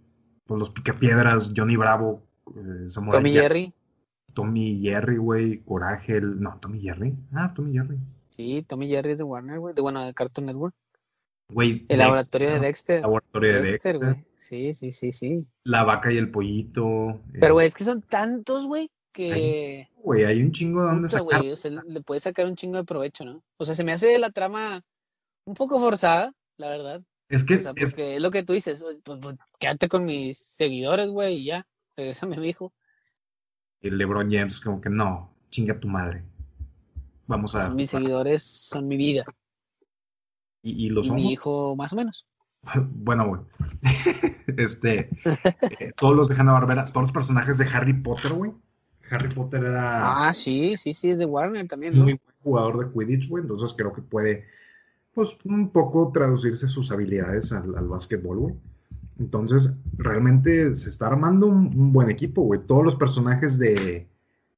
pues 0.47 0.59
los 0.59 0.71
picapiedras, 0.71 1.53
Johnny 1.57 1.77
Bravo, 1.77 2.23
eh, 2.57 2.89
Tommy 2.93 3.33
Jerry. 3.33 3.75
Tommy 4.33 4.81
Jerry, 4.81 5.17
güey, 5.17 5.59
Coraje, 5.65 6.21
no, 6.21 6.59
Tommy 6.61 6.81
Jerry. 6.81 7.15
Ah, 7.33 7.53
Tommy 7.55 7.73
Jerry. 7.73 7.99
Sí, 8.31 8.65
Tommy 8.67 8.89
Jerry 8.89 9.13
es 9.13 9.19
de 9.19 9.25
Warner, 9.25 9.59
güey, 9.59 9.75
de 9.75 9.83
bueno, 9.83 10.05
de 10.05 10.15
Cartoon 10.15 10.47
Network. 10.47 10.75
Güey. 11.53 11.85
El 11.89 11.99
laboratorio 11.99 12.51
de 12.51 12.61
Dexter. 12.61 13.01
Laboratorio 13.01 13.55
de 13.55 13.63
Dexter, 13.63 13.99
güey. 13.99 14.25
Sí, 14.37 14.73
sí, 14.73 14.93
sí, 14.93 15.13
sí. 15.13 15.47
La 15.65 15.83
vaca 15.85 16.13
y 16.13 16.17
el 16.17 16.31
pollito. 16.31 17.21
Pero, 17.41 17.55
güey, 17.55 17.67
es 17.67 17.75
que 17.75 17.85
son 17.85 18.03
tantos, 18.03 18.67
güey, 18.67 18.91
que. 19.13 19.89
Güey, 19.97 20.25
hay 20.25 20.43
un 20.43 20.53
chingo 20.53 20.83
de 20.83 20.89
donde 20.89 21.09
sacar. 21.09 21.45
o 21.45 21.57
sea, 21.57 21.83
le 21.87 22.01
puedes 22.01 22.23
sacar 22.23 22.47
un 22.47 22.57
chingo 22.57 22.79
de 22.79 22.85
provecho, 22.85 23.25
¿no? 23.25 23.43
O 23.57 23.65
sea, 23.65 23.75
se 23.75 23.85
me 23.85 23.93
hace 23.93 24.19
la 24.19 24.31
trama 24.31 24.83
un 25.45 25.55
poco 25.55 25.79
forzada, 25.79 26.35
la 26.57 26.69
verdad. 26.69 27.03
Es 27.29 27.45
que. 27.45 27.57
O 27.57 27.61
sea, 27.61 27.75
porque 27.75 28.17
es, 28.17 28.23
lo 28.23 28.31
que 28.31 28.43
tú 28.43 28.53
dices, 28.53 28.85
pues, 29.05 29.19
pues, 29.21 29.37
quédate 29.59 29.89
con 29.89 30.05
mis 30.05 30.39
seguidores, 30.39 31.09
güey, 31.09 31.39
y 31.39 31.45
ya 31.45 31.67
regresame 31.97 32.39
mi 32.39 32.49
hijo. 32.49 32.73
el 33.83 33.99
LeBron 33.99 34.31
James 34.31 34.61
como 34.61 34.81
que 34.81 34.91
no, 34.91 35.35
chinga 35.51 35.79
tu 35.79 35.89
madre. 35.89 36.25
Vamos 37.27 37.55
a... 37.55 37.69
Mis 37.69 37.91
seguidores 37.91 38.43
son 38.43 38.89
mi 38.89 38.97
vida. 38.97 39.25
Y, 40.63 40.87
y 40.87 40.89
lo 40.89 41.03
son. 41.03 41.17
Mi 41.17 41.31
hijo 41.31 41.77
más 41.77 41.93
o 41.93 41.97
menos. 41.97 42.27
Bueno, 42.93 43.29
güey. 43.29 43.41
este, 44.59 45.09
eh, 45.81 45.93
todos 45.97 46.17
los 46.17 46.29
de 46.29 46.35
Hanna 46.35 46.53
Barbera, 46.53 46.85
todos 46.87 47.03
los 47.03 47.13
personajes 47.13 47.59
de 47.59 47.67
Harry 47.67 47.95
Potter, 47.95 48.33
güey. 48.33 48.53
Harry 49.11 49.29
Potter 49.29 49.65
era. 49.65 50.29
Ah, 50.29 50.33
sí, 50.33 50.77
sí, 50.77 50.95
sí, 50.95 51.11
es 51.11 51.19
de 51.19 51.27
Warner 51.27 51.67
también, 51.69 51.95
¿no? 51.95 52.05
Muy 52.05 52.13
buen 52.13 52.37
jugador 52.43 52.87
de 52.87 52.93
Quidditch, 52.93 53.29
güey. 53.29 53.43
Entonces 53.43 53.75
creo 53.77 53.93
que 53.93 54.03
puede, 54.03 54.45
pues, 55.15 55.37
un 55.45 55.71
poco 55.71 56.11
traducirse 56.13 56.69
sus 56.69 56.91
habilidades 56.91 57.53
al, 57.53 57.77
al 57.77 57.89
básquetbol, 57.89 58.39
güey. 58.39 58.55
Entonces, 59.21 59.71
realmente 59.99 60.75
se 60.75 60.89
está 60.89 61.07
armando 61.07 61.47
un, 61.47 61.93
buen 61.93 62.11
equipo, 62.11 62.43
güey. 62.43 62.61
Todos 62.67 62.83
los 62.83 62.97
personajes 62.97 63.59
de, 63.59 64.09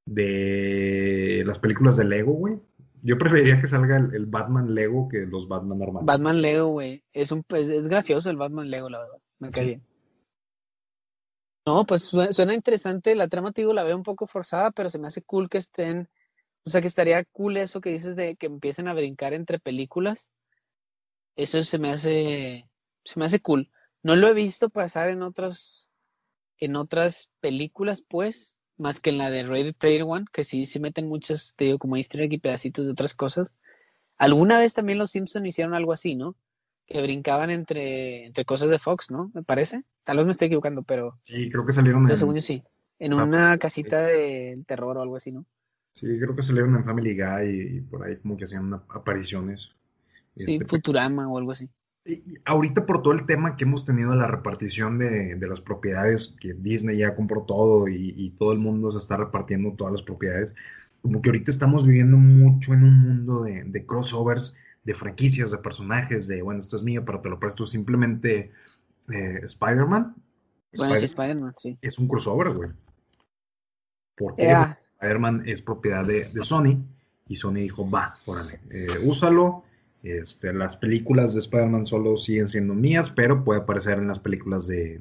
de 0.06 1.42
las 1.44 1.58
películas 1.58 1.96
de 1.96 2.04
Lego, 2.04 2.32
güey. 2.32 2.58
Yo 3.02 3.18
preferiría 3.18 3.60
que 3.60 3.66
salga 3.66 3.96
el, 3.96 4.26
Batman 4.26 4.72
Lego 4.72 5.08
que 5.08 5.26
los 5.26 5.48
Batman 5.48 5.80
normales. 5.80 6.06
Batman 6.06 6.40
Lego, 6.40 6.68
güey. 6.68 7.02
Es, 7.12 7.32
un, 7.32 7.44
es, 7.48 7.88
gracioso 7.88 8.30
el 8.30 8.36
Batman 8.36 8.70
Lego, 8.70 8.88
la 8.88 9.00
verdad. 9.00 9.18
Me 9.40 9.50
cae 9.50 9.64
bien. 9.66 9.82
No, 11.64 11.86
pues 11.86 12.02
suena, 12.02 12.54
interesante. 12.54 13.14
La 13.14 13.28
trama, 13.28 13.52
te 13.52 13.60
digo, 13.60 13.72
la 13.72 13.84
veo 13.84 13.96
un 13.96 14.02
poco 14.02 14.26
forzada, 14.26 14.72
pero 14.72 14.90
se 14.90 14.98
me 14.98 15.06
hace 15.06 15.22
cool 15.22 15.48
que 15.48 15.58
estén. 15.58 16.08
O 16.64 16.70
sea, 16.70 16.80
que 16.80 16.88
estaría 16.88 17.24
cool 17.24 17.56
eso 17.56 17.80
que 17.80 17.90
dices 17.90 18.16
de 18.16 18.36
que 18.36 18.46
empiecen 18.46 18.88
a 18.88 18.94
brincar 18.94 19.32
entre 19.32 19.60
películas. 19.60 20.32
Eso 21.36 21.62
se 21.62 21.78
me 21.78 21.90
hace. 21.90 22.68
Se 23.04 23.18
me 23.18 23.26
hace 23.26 23.40
cool. 23.40 23.70
No 24.02 24.16
lo 24.16 24.28
he 24.28 24.34
visto 24.34 24.70
pasar 24.70 25.08
en 25.08 25.22
otros. 25.22 25.88
En 26.58 26.76
otras 26.76 27.30
películas, 27.40 28.02
pues. 28.08 28.56
Más 28.78 28.98
que 28.98 29.10
en 29.10 29.18
la 29.18 29.30
de 29.30 29.44
Ready 29.44 29.72
Player 29.72 30.02
One, 30.02 30.24
que 30.32 30.44
sí, 30.44 30.66
sí 30.66 30.80
meten 30.80 31.06
muchas, 31.08 31.54
te 31.56 31.66
digo, 31.66 31.78
como 31.78 31.96
easter 31.96 32.32
y 32.32 32.38
pedacitos 32.38 32.86
de 32.86 32.92
otras 32.92 33.14
cosas. 33.14 33.52
Alguna 34.16 34.58
vez 34.58 34.74
también 34.74 34.98
los 34.98 35.10
Simpsons 35.10 35.46
hicieron 35.46 35.74
algo 35.74 35.92
así, 35.92 36.16
¿no? 36.16 36.36
Que 36.92 37.02
brincaban 37.02 37.50
entre, 37.50 38.26
entre 38.26 38.44
cosas 38.44 38.68
de 38.68 38.78
Fox, 38.78 39.10
¿no? 39.10 39.30
Me 39.34 39.42
parece. 39.42 39.82
Tal 40.04 40.18
vez 40.18 40.26
me 40.26 40.32
estoy 40.32 40.46
equivocando, 40.46 40.82
pero. 40.82 41.18
Sí, 41.24 41.50
creo 41.50 41.64
que 41.64 41.72
salieron 41.72 42.08
en. 42.08 42.16
según 42.16 42.34
yo 42.34 42.40
sí. 42.40 42.62
En 42.98 43.14
una 43.14 43.58
casita 43.58 44.02
de 44.02 44.62
terror 44.66 44.96
o 44.96 45.02
algo 45.02 45.16
así, 45.16 45.32
¿no? 45.32 45.44
Sí, 45.94 46.06
creo 46.18 46.36
que 46.36 46.42
salieron 46.42 46.76
en 46.76 46.84
Family 46.84 47.16
Guy 47.16 47.76
y 47.76 47.80
por 47.80 48.04
ahí 48.04 48.16
como 48.16 48.36
que 48.36 48.44
hacían 48.44 48.72
apariciones. 48.74 49.70
Sí, 50.36 50.54
este, 50.54 50.66
Futurama 50.66 51.28
o 51.28 51.38
algo 51.38 51.52
así. 51.52 51.68
Y 52.04 52.34
ahorita 52.44 52.84
por 52.84 53.02
todo 53.02 53.12
el 53.12 53.26
tema 53.26 53.56
que 53.56 53.64
hemos 53.64 53.84
tenido 53.84 54.10
de 54.10 54.16
la 54.16 54.26
repartición 54.26 54.98
de, 54.98 55.36
las 55.40 55.60
propiedades, 55.60 56.34
que 56.40 56.54
Disney 56.54 56.98
ya 56.98 57.14
compró 57.14 57.42
todo 57.42 57.86
y, 57.86 58.30
todo 58.38 58.52
el 58.52 58.58
mundo 58.58 58.90
se 58.90 58.98
está 58.98 59.16
repartiendo 59.16 59.74
todas 59.76 59.92
las 59.92 60.02
propiedades, 60.02 60.54
como 61.00 61.22
que 61.22 61.30
ahorita 61.30 61.50
estamos 61.50 61.86
viviendo 61.86 62.16
mucho 62.16 62.74
en 62.74 62.82
un 62.82 62.98
mundo 62.98 63.44
de, 63.44 63.86
crossovers, 63.86 64.56
de 64.84 64.94
franquicias, 64.94 65.50
de 65.50 65.58
personajes, 65.58 66.26
de, 66.28 66.42
bueno, 66.42 66.60
esto 66.60 66.76
es 66.76 66.82
mío, 66.82 67.04
pero 67.04 67.20
te 67.20 67.28
lo 67.28 67.38
presto 67.38 67.66
simplemente 67.66 68.50
eh, 69.12 69.40
Spider-Man. 69.42 70.14
Bueno, 70.76 70.94
Spider 70.94 71.38
sí. 71.58 71.78
Es 71.80 71.98
un 71.98 72.08
crossover, 72.08 72.50
güey. 72.50 72.70
Porque 74.16 74.52
Spider-Man 74.94 75.44
es 75.46 75.62
propiedad 75.62 76.04
de, 76.04 76.30
Sony 76.42 76.82
y 77.28 77.34
Sony 77.34 77.54
dijo, 77.54 77.88
va, 77.88 78.18
órale, 78.26 78.60
eh, 78.70 78.98
úsalo 79.02 79.64
este, 80.02 80.52
las 80.52 80.76
películas 80.76 81.32
de 81.32 81.40
Spider-Man 81.40 81.86
solo 81.86 82.16
siguen 82.16 82.48
siendo 82.48 82.74
mías, 82.74 83.10
pero 83.10 83.44
puede 83.44 83.60
aparecer 83.60 83.98
en 83.98 84.08
las 84.08 84.18
películas 84.18 84.66
de, 84.66 84.98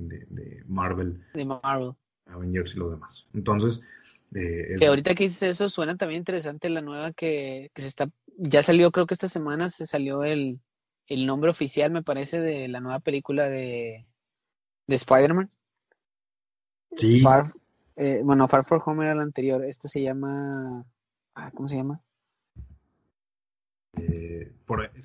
Marvel. 0.68 1.24
De 1.34 1.46
Marvel. 1.46 1.94
Avengers 2.28 2.76
y 2.76 2.80
lo 2.80 2.92
demás. 2.92 3.28
Entonces. 3.34 3.82
Eh, 4.34 4.76
que 4.78 4.86
ahorita 4.86 5.16
que 5.16 5.26
dices 5.26 5.44
eso, 5.44 5.70
suena 5.70 5.98
también 5.98 6.20
interesante 6.20 6.70
la 6.70 6.82
nueva 6.82 7.12
que, 7.14 7.72
se 7.76 7.88
está. 7.88 8.10
Ya 8.38 8.64
salió, 8.64 8.92
creo 8.92 9.06
que 9.06 9.14
esta 9.14 9.28
semana 9.28 9.70
se 9.70 9.86
salió 9.86 10.24
el, 10.24 10.60
nombre 11.08 11.50
oficial, 11.50 11.92
me 11.92 12.04
parece, 12.04 12.40
de 12.40 12.68
la 12.68 12.80
nueva 12.80 13.00
película 13.00 13.50
de, 13.50 14.08
de 14.88 14.96
Spider-Man. 14.96 15.50
Sí. 16.98 17.24
Eh, 17.96 18.22
bueno, 18.24 18.48
Far 18.48 18.64
From 18.64 18.82
Home 18.86 19.06
era 19.06 19.16
la 19.16 19.24
anterior. 19.24 19.64
Esta 19.64 19.88
se 19.88 20.02
llama. 20.02 20.86
Ah, 21.36 21.52
¿Cómo 21.54 21.68
se 21.68 21.78
llama? 21.78 22.04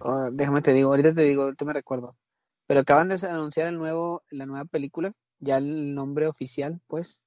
Oh, 0.01 0.31
déjame 0.33 0.63
te 0.63 0.73
digo, 0.73 0.91
ahorita 0.91 1.15
te 1.15 1.23
digo, 1.23 1.43
ahorita 1.43 1.65
me 1.65 1.73
recuerdo. 1.73 2.17
Pero 2.67 2.81
acaban 2.81 3.09
de 3.09 3.15
anunciar 3.27 3.67
el 3.67 3.79
nuevo, 3.79 4.23
la 4.31 4.47
nueva 4.47 4.65
película, 4.65 5.13
ya 5.39 5.59
el 5.59 5.95
nombre 5.95 6.27
oficial, 6.27 6.81
pues. 6.87 7.23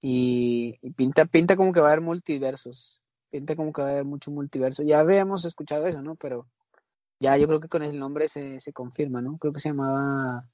Y, 0.00 0.78
pinta, 0.96 1.26
pinta 1.26 1.56
como 1.56 1.72
que 1.72 1.80
va 1.80 1.88
a 1.88 1.92
haber 1.92 2.02
multiversos. 2.02 3.01
Pinta 3.32 3.56
como 3.56 3.72
que 3.72 3.82
va 3.82 3.88
a 3.88 3.90
haber 3.92 4.04
mucho 4.04 4.30
multiverso. 4.30 4.84
Ya 4.84 5.00
habíamos 5.00 5.44
escuchado 5.46 5.86
eso, 5.86 6.02
¿no? 6.02 6.14
Pero 6.16 6.46
ya 7.18 7.36
yo 7.38 7.48
creo 7.48 7.60
que 7.60 7.68
con 7.68 7.82
el 7.82 7.98
nombre 7.98 8.28
se, 8.28 8.60
se 8.60 8.72
confirma, 8.72 9.22
¿no? 9.22 9.38
Creo 9.38 9.52
que 9.52 9.60
se 9.60 9.70
llamaba 9.70 10.46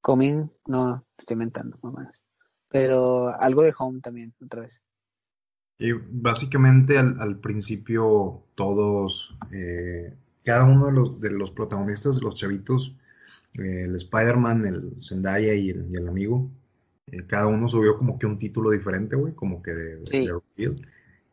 Coming, 0.00 0.50
no, 0.66 1.06
estoy 1.16 1.34
inventando, 1.34 1.78
mamás. 1.82 2.24
Pero 2.68 3.28
algo 3.40 3.62
de 3.62 3.72
Home 3.78 4.00
también, 4.00 4.34
otra 4.44 4.62
vez. 4.62 4.82
Y 5.78 5.92
básicamente 5.92 6.98
al, 6.98 7.38
principio 7.38 8.42
todos, 8.54 9.34
eh, 9.52 10.14
cada 10.44 10.64
uno 10.64 10.86
de 10.86 10.92
los, 10.92 11.20
de 11.20 11.30
los 11.30 11.52
protagonistas, 11.52 12.20
los 12.20 12.34
chavitos, 12.34 12.94
eh, 13.58 13.84
el 13.84 13.96
Spider-Man, 13.96 14.66
el 14.66 15.00
Zendaya 15.00 15.54
y 15.54 15.70
el, 15.70 16.08
amigo, 16.08 16.50
eh, 17.06 17.24
cada 17.26 17.46
uno 17.46 17.66
subió 17.66 17.96
como 17.96 18.18
que 18.18 18.26
un 18.26 18.38
título 18.38 18.70
diferente, 18.70 19.16
güey, 19.16 19.34
como 19.34 19.62
que 19.62 19.70
de, 19.70 20.02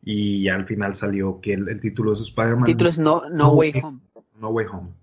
Y 0.09 0.43
ya 0.43 0.55
al 0.55 0.65
final 0.65 0.95
salió 0.95 1.41
que 1.41 1.53
el, 1.53 1.81
título 1.81 2.13
es 2.13 2.21
Spider-Man. 2.21 2.61
El 2.61 2.65
título 2.65 2.89
es 2.89 2.97
No, 2.97 3.29
no, 3.29 3.51
Way 3.51 3.73
Home. 3.83 3.99
No 4.39 4.49
Way 4.51 4.65
Home. 4.71 4.93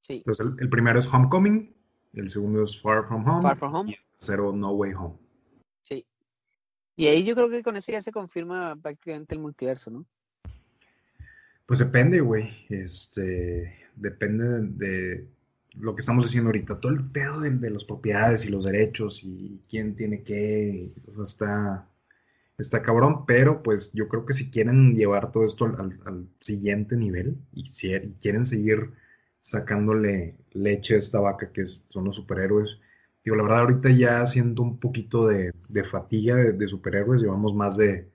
Sí. 0.00 0.14
Entonces 0.16 0.46
el, 0.58 0.68
primero 0.68 0.98
es 0.98 1.06
Homecoming, 1.12 1.74
el 2.12 2.28
segundo 2.28 2.62
es 2.62 2.78
Far 2.78 3.08
From 3.08 3.26
Home. 3.26 3.40
Far 3.40 3.56
From 3.56 3.74
Home. 3.74 3.90
Y 3.90 3.94
el 3.94 4.00
tercero 4.18 4.52
No 4.52 4.72
Way 4.72 4.92
Home. 4.92 5.16
Y 6.96 7.06
ahí 7.06 7.24
yo 7.24 7.34
creo 7.34 7.48
que 7.48 7.62
con 7.62 7.76
eso 7.76 7.90
ya 7.90 8.02
se 8.02 8.12
confirma 8.12 8.76
prácticamente 8.76 9.34
el 9.34 9.40
multiverso, 9.40 9.90
¿no? 9.90 10.04
Pues 11.64 11.78
depende, 11.78 12.20
güey. 12.20 12.50
Este, 12.68 13.88
depende 13.96 14.44
de 14.68 15.26
lo 15.74 15.94
que 15.94 16.00
estamos 16.00 16.24
diciendo 16.24 16.48
ahorita. 16.48 16.80
Todo 16.80 16.92
el 16.92 17.04
pedo 17.04 17.40
de, 17.40 17.70
las 17.70 17.84
propiedades 17.84 18.44
y 18.44 18.50
los 18.50 18.64
derechos 18.64 19.20
y 19.22 19.62
quién 19.70 19.96
tiene 19.96 20.22
qué. 20.22 20.92
O 21.08 21.14
sea, 21.14 21.24
está, 21.24 21.88
está 22.62 22.82
cabrón, 22.82 23.26
pero 23.26 23.62
pues 23.62 23.92
yo 23.92 24.08
creo 24.08 24.24
que 24.26 24.34
si 24.34 24.50
quieren 24.50 24.94
llevar 24.94 25.32
todo 25.32 25.44
esto 25.44 25.66
al, 25.66 26.28
siguiente 26.40 26.96
nivel 26.96 27.36
y 27.52 27.66
si 27.66 27.92
quieren 28.20 28.44
seguir 28.44 28.92
sacándole 29.42 30.36
leche 30.52 30.94
a 30.94 30.98
esta 30.98 31.20
vaca 31.20 31.52
que 31.52 31.64
son 31.66 32.04
los 32.04 32.16
superhéroes, 32.16 32.78
Digo, 33.24 33.36
la 33.36 33.44
verdad, 33.44 33.60
ahorita 33.60 33.90
ya 33.90 34.26
siento 34.26 34.62
un 34.62 34.78
poquito 34.78 35.26
de, 35.26 35.52
fatiga 35.90 36.36
de, 36.36 36.66
superhéroes. 36.66 37.22
Llevamos 37.22 37.54
más 37.54 37.76
de. 37.76 38.10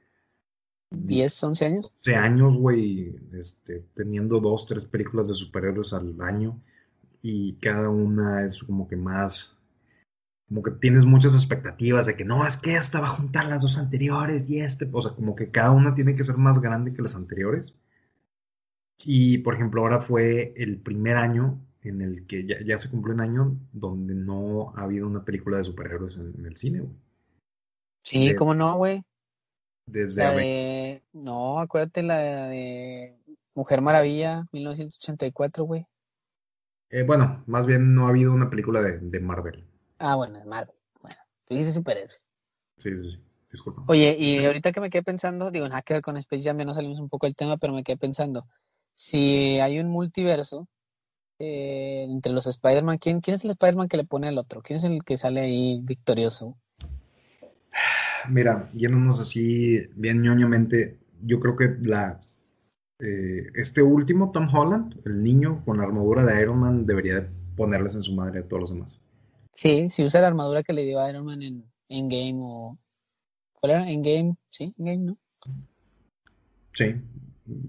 10, 0.91 1.43
11 1.43 1.65
años. 1.65 1.93
11 1.99 2.15
años, 2.15 2.57
güey, 2.57 3.15
este, 3.33 3.85
teniendo 3.93 4.39
dos, 4.39 4.65
tres 4.65 4.85
películas 4.85 5.27
de 5.29 5.33
superhéroes 5.33 5.93
al 5.93 6.19
año. 6.21 6.61
Y 7.21 7.53
cada 7.55 7.89
una 7.89 8.45
es 8.45 8.61
como 8.63 8.87
que 8.87 8.97
más. 8.97 9.53
Como 10.47 10.63
que 10.63 10.71
tienes 10.71 11.05
muchas 11.05 11.33
expectativas 11.33 12.05
de 12.05 12.15
que 12.15 12.23
no, 12.23 12.45
es 12.47 12.57
que 12.57 12.75
esta 12.75 13.01
va 13.01 13.07
a 13.07 13.11
juntar 13.11 13.45
las 13.47 13.61
dos 13.61 13.77
anteriores 13.77 14.49
y 14.49 14.59
este. 14.59 14.87
O 14.91 15.01
sea, 15.01 15.13
como 15.13 15.35
que 15.35 15.51
cada 15.51 15.71
una 15.71 15.93
tiene 15.93 16.13
que 16.13 16.23
ser 16.23 16.37
más 16.37 16.59
grande 16.61 16.93
que 16.93 17.01
las 17.01 17.15
anteriores. 17.15 17.75
Y 19.03 19.39
por 19.39 19.55
ejemplo, 19.55 19.81
ahora 19.81 20.01
fue 20.01 20.53
el 20.55 20.77
primer 20.77 21.17
año 21.17 21.59
en 21.81 22.01
el 22.01 22.25
que 22.27 22.45
ya, 22.45 22.77
se 22.77 22.89
cumplió 22.89 23.13
un 23.13 23.21
año 23.21 23.57
donde 23.71 24.13
no 24.13 24.73
ha 24.75 24.83
habido 24.83 25.07
una 25.07 25.23
película 25.23 25.57
de 25.57 25.63
superhéroes 25.63 26.17
en, 26.17 26.45
el 26.45 26.57
cine, 26.57 26.81
güey. 26.81 26.95
Sí, 28.03 28.35
¿cómo 28.35 28.53
no, 28.53 28.77
güey? 28.77 29.03
Desde... 29.85 31.03
No, 31.13 31.59
acuérdate 31.59 32.03
la 32.03 32.47
de 32.47 33.17
Mujer 33.53 33.81
Maravilla, 33.81 34.45
1984, 34.51 35.63
güey. 35.63 35.85
Eh, 36.89 37.03
bueno, 37.03 37.43
más 37.47 37.65
bien 37.65 37.93
no 37.95 38.07
ha 38.07 38.09
habido 38.09 38.31
una 38.31 38.49
película 38.49 38.81
de, 38.81 39.19
Marvel. 39.19 39.66
Ah, 39.99 40.15
bueno, 40.15 40.39
de 40.39 40.45
Marvel. 40.45 40.75
Bueno, 41.01 41.17
tú 41.45 41.55
dices 41.55 41.75
superhéroes. 41.75 42.25
Sí, 42.77 42.89
sí, 42.89 43.09
sí. 43.11 43.19
Disculpa. 43.51 43.83
Oye, 43.87 44.15
y 44.19 44.43
ahorita 44.45 44.71
que 44.71 44.81
me 44.81 44.89
quedé 44.89 45.03
pensando, 45.03 45.51
digo, 45.51 45.67
nada 45.67 45.81
que 45.81 45.93
ver 45.93 46.03
con 46.03 46.17
Space 46.17 46.43
Jam, 46.43 46.57
ya 46.57 46.65
nos 46.65 46.75
salimos 46.75 46.99
un 46.99 47.09
poco 47.09 47.25
del 47.27 47.35
tema, 47.35 47.57
pero 47.57 47.73
me 47.73 47.83
quedé 47.83 47.97
pensando, 47.97 48.45
si 48.93 49.59
hay 49.59 49.79
un 49.79 49.87
multiverso, 49.87 50.67
eh, 51.39 52.05
entre 52.09 52.33
los 52.33 52.47
Spider-Man, 52.47 52.97
¿quién, 52.97 53.21
¿quién 53.21 53.35
es 53.35 53.45
el 53.45 53.51
Spider-Man 53.51 53.87
que 53.87 53.97
le 53.97 54.05
pone 54.05 54.27
al 54.27 54.37
otro? 54.37 54.61
¿Quién 54.61 54.77
es 54.77 54.83
el 54.83 55.03
que 55.03 55.17
sale 55.17 55.41
ahí 55.41 55.79
victorioso? 55.83 56.57
Mira, 58.29 58.69
yéndonos 58.73 59.19
así 59.19 59.87
bien 59.95 60.21
ñoñamente, 60.21 60.99
yo 61.23 61.39
creo 61.39 61.55
que 61.55 61.77
la 61.81 62.19
eh, 62.99 63.51
este 63.53 63.83
último, 63.83 64.31
Tom 64.31 64.49
Holland, 64.51 64.99
el 65.05 65.21
niño 65.21 65.63
con 65.63 65.77
la 65.77 65.83
armadura 65.83 66.25
de 66.25 66.41
Iron 66.41 66.59
Man, 66.59 66.85
debería 66.85 67.29
ponerles 67.55 67.93
en 67.93 68.01
su 68.01 68.13
madre 68.13 68.39
a 68.39 68.43
todos 68.43 68.61
los 68.61 68.69
demás. 68.71 68.99
Sí, 69.57 69.89
si 69.89 70.03
usa 70.05 70.21
la 70.21 70.27
armadura 70.27 70.61
que 70.61 70.71
le 70.71 70.83
dio 70.83 71.07
Iron 71.09 71.25
Man 71.25 71.41
en, 71.41 71.63
Game 72.09 72.37
o, 72.41 72.77
¿Cuál 73.53 73.71
era? 73.71 73.89
En 73.89 74.03
game, 74.03 74.35
sí, 74.49 74.71
en 74.77 74.85
game, 74.85 74.97
¿no? 74.97 75.17
Sí. 76.73 76.95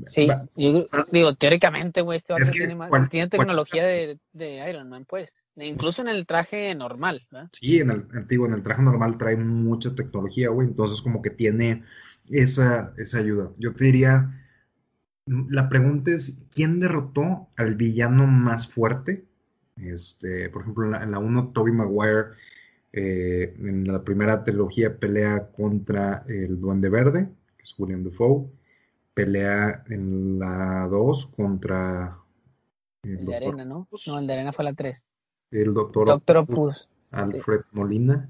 Sí, 0.07 0.27
Va- 0.27 0.43
yo 0.57 0.87
digo, 1.13 1.35
teóricamente, 1.35 2.03
güey, 2.03 2.19
este 2.19 2.35
Es 2.35 2.51
que 2.51 2.59
tiene, 2.59 2.75
más- 2.75 2.91
cual- 2.91 3.09
tiene 3.09 3.29
cual- 3.31 3.39
tecnología 3.39 3.87
de, 3.87 4.19
de 4.33 4.69
Iron 4.71 4.89
Man, 4.89 5.07
pues. 5.09 5.33
Incluso 5.57 6.03
en 6.03 6.09
el 6.09 6.27
traje 6.27 6.75
normal, 6.75 7.27
¿verdad? 7.33 7.49
Sí, 7.59 7.79
en 7.79 7.91
el 7.91 8.07
antiguo, 8.15 8.47
en 8.47 8.53
el 8.53 8.63
traje 8.63 8.83
normal 8.83 9.17
trae 9.19 9.37
mucha 9.37 9.95
tecnología, 9.95 10.51
güey. 10.51 10.69
Entonces, 10.69 11.01
como 11.03 11.23
que 11.23 11.31
tiene 11.31 11.83
esa, 12.29 12.93
esa 12.99 13.19
ayuda. 13.19 13.51
Yo 13.59 13.75
te 13.75 13.85
diría, 13.87 14.31
la 15.27 15.69
pregunta 15.69 16.11
es, 16.13 16.39
¿quién 16.55 16.79
derrotó 16.81 17.49
al 17.57 17.75
villano 17.77 18.27
más 18.27 18.69
fuerte? 18.69 19.25
Este, 19.83 20.49
por 20.51 20.63
ejemplo, 20.63 20.85
en 20.87 20.91
la, 20.93 21.03
en 21.03 21.11
la 21.13 21.19
1, 21.19 21.51
Tobey 21.53 21.73
Maguire, 21.73 22.27
eh, 22.93 23.55
en 23.59 23.87
la 23.87 24.03
primera 24.03 24.43
trilogía 24.45 24.97
pelea 24.97 25.49
contra 25.53 26.25
el 26.29 26.61
Duende 26.61 26.89
Verde, 26.89 27.29
que 27.57 27.63
es 27.65 27.75
William 27.79 28.03
Dafoe. 28.05 28.47
Pelea 29.15 29.85
en 29.89 30.39
la 30.39 30.87
2 30.91 31.27
contra 31.27 32.19
el 33.03 33.19
El 33.19 33.25
de 33.27 33.37
arena, 33.37 33.65
¿no? 33.65 33.89
No, 34.07 34.19
el 34.19 34.27
de 34.27 34.33
arena 34.33 34.53
fue 34.53 34.65
la 34.65 34.73
3. 34.75 35.05
el 35.51 35.73
doctor 35.73 36.07
Doctor. 36.07 36.37
Opus. 36.39 36.89
Alfred 37.11 37.63
Molina. 37.73 38.29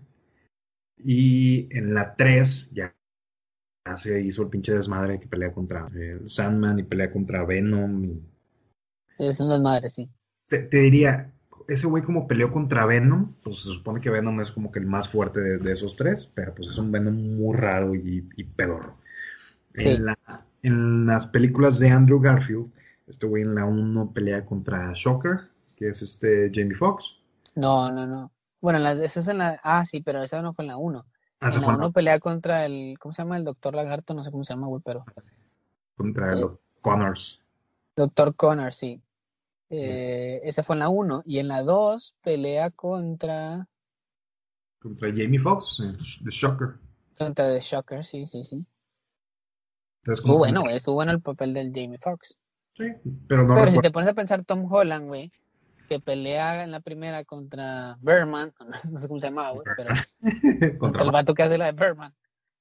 Y 0.97 1.69
en 1.77 1.95
la 1.95 2.15
3 2.17 2.71
ya, 2.73 2.95
ya 3.87 3.97
se 3.97 4.21
hizo 4.21 4.43
el 4.43 4.49
pinche 4.49 4.75
desmadre 4.75 5.21
que 5.21 5.27
pelea 5.29 5.53
contra 5.53 5.89
eh, 5.95 6.21
Sandman 6.25 6.79
y 6.79 6.83
pelea 6.83 7.13
contra 7.13 7.45
Venom. 7.45 8.05
y- 8.05 8.23
Es 9.19 9.39
un 9.41 9.49
desmadre, 9.51 9.91
sí. 9.91 10.09
Te, 10.49 10.59
te 10.61 10.79
diría, 10.79 11.33
ese 11.69 11.87
güey 11.87 12.03
como 12.03 12.27
peleó 12.27 12.51
contra 12.51 12.85
Venom, 12.87 13.35
pues 13.45 13.59
se 13.59 13.69
supone 13.71 14.01
que 14.01 14.11
Venom 14.11 14.41
es 14.41 14.51
como 14.51 14.73
que 14.73 14.81
el 14.81 14.87
más 14.87 15.09
fuerte 15.09 15.39
de, 15.41 15.59
de 15.59 15.73
esos 15.73 15.95
tres, 15.95 16.31
pero 16.35 16.53
pues 16.55 16.69
es 16.69 16.79
un 16.79 16.91
Venom 16.91 17.15
muy 17.15 17.57
raro 17.57 17.95
y, 17.95 18.29
y 18.37 18.45
pedorro. 18.45 18.97
Sí. 19.75 19.89
En, 19.91 20.07
la- 20.07 20.19
en 20.63 21.07
las 21.07 21.27
películas 21.27 21.79
de 21.79 21.91
Andrew 21.91 22.19
Garfield, 22.21 22.73
este 23.07 23.27
güey 23.29 23.43
en 23.45 23.55
la 23.55 23.65
1 23.65 24.13
pelea 24.13 24.45
contra 24.45 24.91
Shocker, 24.95 25.37
que 25.77 25.89
es 25.91 26.03
este 26.03 26.51
Jamie 26.53 26.75
Foxx. 26.75 27.17
No, 27.55 27.93
no, 27.93 28.07
no. 28.07 28.33
Bueno, 28.61 28.79
en 28.79 28.85
las, 28.85 28.99
esa 28.99 29.21
es 29.21 29.29
en 29.29 29.39
la. 29.39 29.61
Ah, 29.63 29.85
sí, 29.85 30.03
pero 30.03 30.21
esa 30.23 30.43
no 30.43 30.53
fue 30.53 30.65
en 30.65 30.69
la 30.71 30.77
1. 30.79 31.07
Ah, 31.41 31.49
En 31.55 31.61
la 31.61 31.67
fue 31.67 31.75
1 31.77 31.93
pelea 31.93 32.19
contra 32.19 32.67
el. 32.67 32.97
¿Cómo 32.99 33.13
se 33.13 33.23
llama? 33.23 33.37
El 33.37 33.45
Doctor 33.45 33.75
Lagarto, 33.75 34.15
no 34.15 34.25
sé 34.25 34.31
cómo 34.33 34.43
se 34.43 34.53
llama, 34.55 34.67
güey, 34.67 34.83
pero. 34.85 35.05
contra 35.97 36.33
Eh. 36.35 36.41
los 36.41 36.53
Connors. 36.81 37.41
Doctor 37.95 38.35
Connor, 38.35 38.73
sí. 38.73 39.01
Eh, 39.71 40.41
esa 40.45 40.63
fue 40.63 40.77
en 40.77 40.81
la 40.81 40.89
1. 40.89 41.23
Y 41.25 41.39
en 41.39 41.49
la 41.49 41.63
2 41.63 42.17
pelea 42.23 42.71
contra. 42.71 43.67
contra 44.79 45.09
Jamie 45.09 45.39
Foxx, 45.39 45.81
eh, 45.81 45.97
The 46.25 46.31
Shocker. 46.31 46.79
Contra 47.17 47.53
The 47.53 47.61
Shocker, 47.61 48.05
sí, 48.05 48.27
sí, 48.27 48.45
sí. 48.45 48.65
Entonces, 50.03 50.25
Estuvo 50.25 50.39
bueno, 50.39 50.63
güey. 50.63 50.77
Estuvo 50.77 50.95
bueno 50.95 51.13
el 51.13 51.21
papel 51.21 51.53
del 51.53 51.73
Jamie 51.75 51.99
Foxx. 51.99 52.39
Sí, 52.77 52.85
pero 53.27 53.45
no 53.45 53.55
Pero 53.55 53.71
si 53.71 53.81
te 53.81 53.91
pones 53.91 54.09
a 54.09 54.15
pensar 54.15 54.45
Tom 54.45 54.73
Holland, 54.73 55.09
güey, 55.09 55.33
que 55.89 55.99
pelea 55.99 56.63
en 56.63 56.71
la 56.71 56.81
primera 56.81 57.25
contra 57.25 57.99
Berman, 58.01 58.55
no 58.93 59.01
sé 59.01 59.09
cómo 59.09 59.19
se 59.19 59.27
llamaba, 59.27 59.51
güey, 59.51 59.65
pero 59.77 59.91
contra 60.79 60.79
contra 60.79 61.05
el 61.05 61.11
vato 61.11 61.35
que 61.35 61.43
hace 61.43 61.59
la 61.59 61.67
de 61.67 61.73
Berman, 61.73 62.15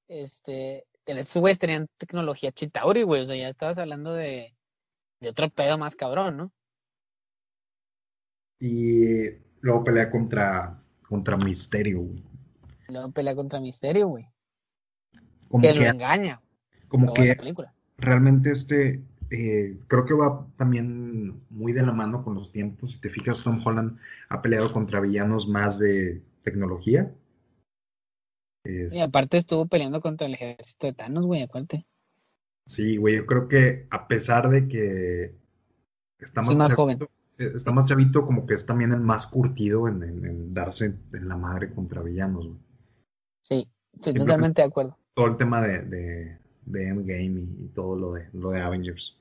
este, 0.08 0.86
estos 1.06 1.40
güeyes 1.40 1.58
tenían 1.58 1.88
tecnología 1.98 2.50
Chitauri, 2.50 3.02
güey, 3.02 3.22
o 3.22 3.26
sea, 3.26 3.36
ya 3.36 3.48
estabas 3.48 3.78
hablando 3.78 4.12
de, 4.12 4.56
de 5.20 5.28
otro 5.28 5.50
pedo 5.50 5.78
más 5.78 5.94
cabrón, 5.94 6.36
¿no? 6.36 6.52
Y 8.60 9.28
luego 9.60 9.84
pelea 9.84 10.10
contra, 10.10 10.82
contra 11.08 11.36
Misterio. 11.36 12.00
güey. 12.00 12.22
Luego 12.88 13.10
pelea 13.12 13.34
contra 13.34 13.60
Misterio, 13.60 14.08
güey, 14.08 14.26
Como 15.48 15.62
que 15.62 15.74
lo 15.74 15.82
engaña, 15.84 16.40
como 16.88 17.12
que 17.12 17.34
película. 17.36 17.74
realmente 17.98 18.50
este, 18.50 19.02
eh, 19.30 19.76
creo 19.88 20.06
que 20.06 20.14
va 20.14 20.46
también 20.56 21.42
muy 21.50 21.72
de 21.72 21.82
la 21.82 21.92
mano 21.92 22.24
con 22.24 22.34
los 22.34 22.50
tiempos. 22.50 22.94
Si 22.94 23.00
te 23.00 23.10
fijas, 23.10 23.42
Tom 23.42 23.60
Holland 23.64 23.98
ha 24.30 24.40
peleado 24.40 24.72
contra 24.72 25.00
villanos 25.00 25.48
más 25.48 25.78
de 25.78 26.22
tecnología. 26.42 27.12
Es- 28.64 28.94
Y 28.94 29.00
aparte 29.00 29.36
estuvo 29.36 29.66
peleando 29.66 30.00
contra 30.00 30.26
el 30.26 30.34
ejército 30.34 30.86
de 30.86 30.94
Thanos, 30.94 31.26
güey, 31.26 31.42
aparte. 31.42 31.86
Sí, 32.66 32.96
güey, 32.96 33.16
yo 33.16 33.26
creo 33.26 33.48
que 33.48 33.86
a 33.90 34.08
pesar 34.08 34.48
de 34.50 34.66
que 34.68 35.34
está 36.18 36.42
Sí, 36.42 36.54
más 36.54 36.72
eh, 36.72 36.76
está 37.38 37.72
más 37.72 37.86
chavito, 37.86 38.26
como 38.26 38.46
que 38.46 38.54
es 38.54 38.66
también 38.66 38.92
el 38.92 39.00
más 39.00 39.26
curtido 39.26 39.88
en, 39.88 40.02
en- 40.02 40.24
en 40.26 40.54
darse 40.54 40.94
en 41.12 41.28
la 41.28 41.36
madre 41.36 41.70
contra 41.72 42.02
villanos, 42.02 42.46
güey. 42.48 42.58
Sí, 43.42 43.68
estoy 43.94 44.12
Siempre- 44.12 44.24
totalmente 44.24 44.62
de 44.62 44.68
acuerdo. 44.68 44.98
Todo 45.14 45.26
el 45.26 45.36
tema 45.36 45.62
de, 45.62 45.82
de, 45.82 46.38
de 46.66 46.88
Endgame 46.88 47.40
y, 47.40 47.64
y 47.64 47.68
todo 47.74 47.96
lo 47.96 48.12
de, 48.12 48.28
lo 48.32 48.50
de 48.50 48.60
Avengers. 48.60 49.16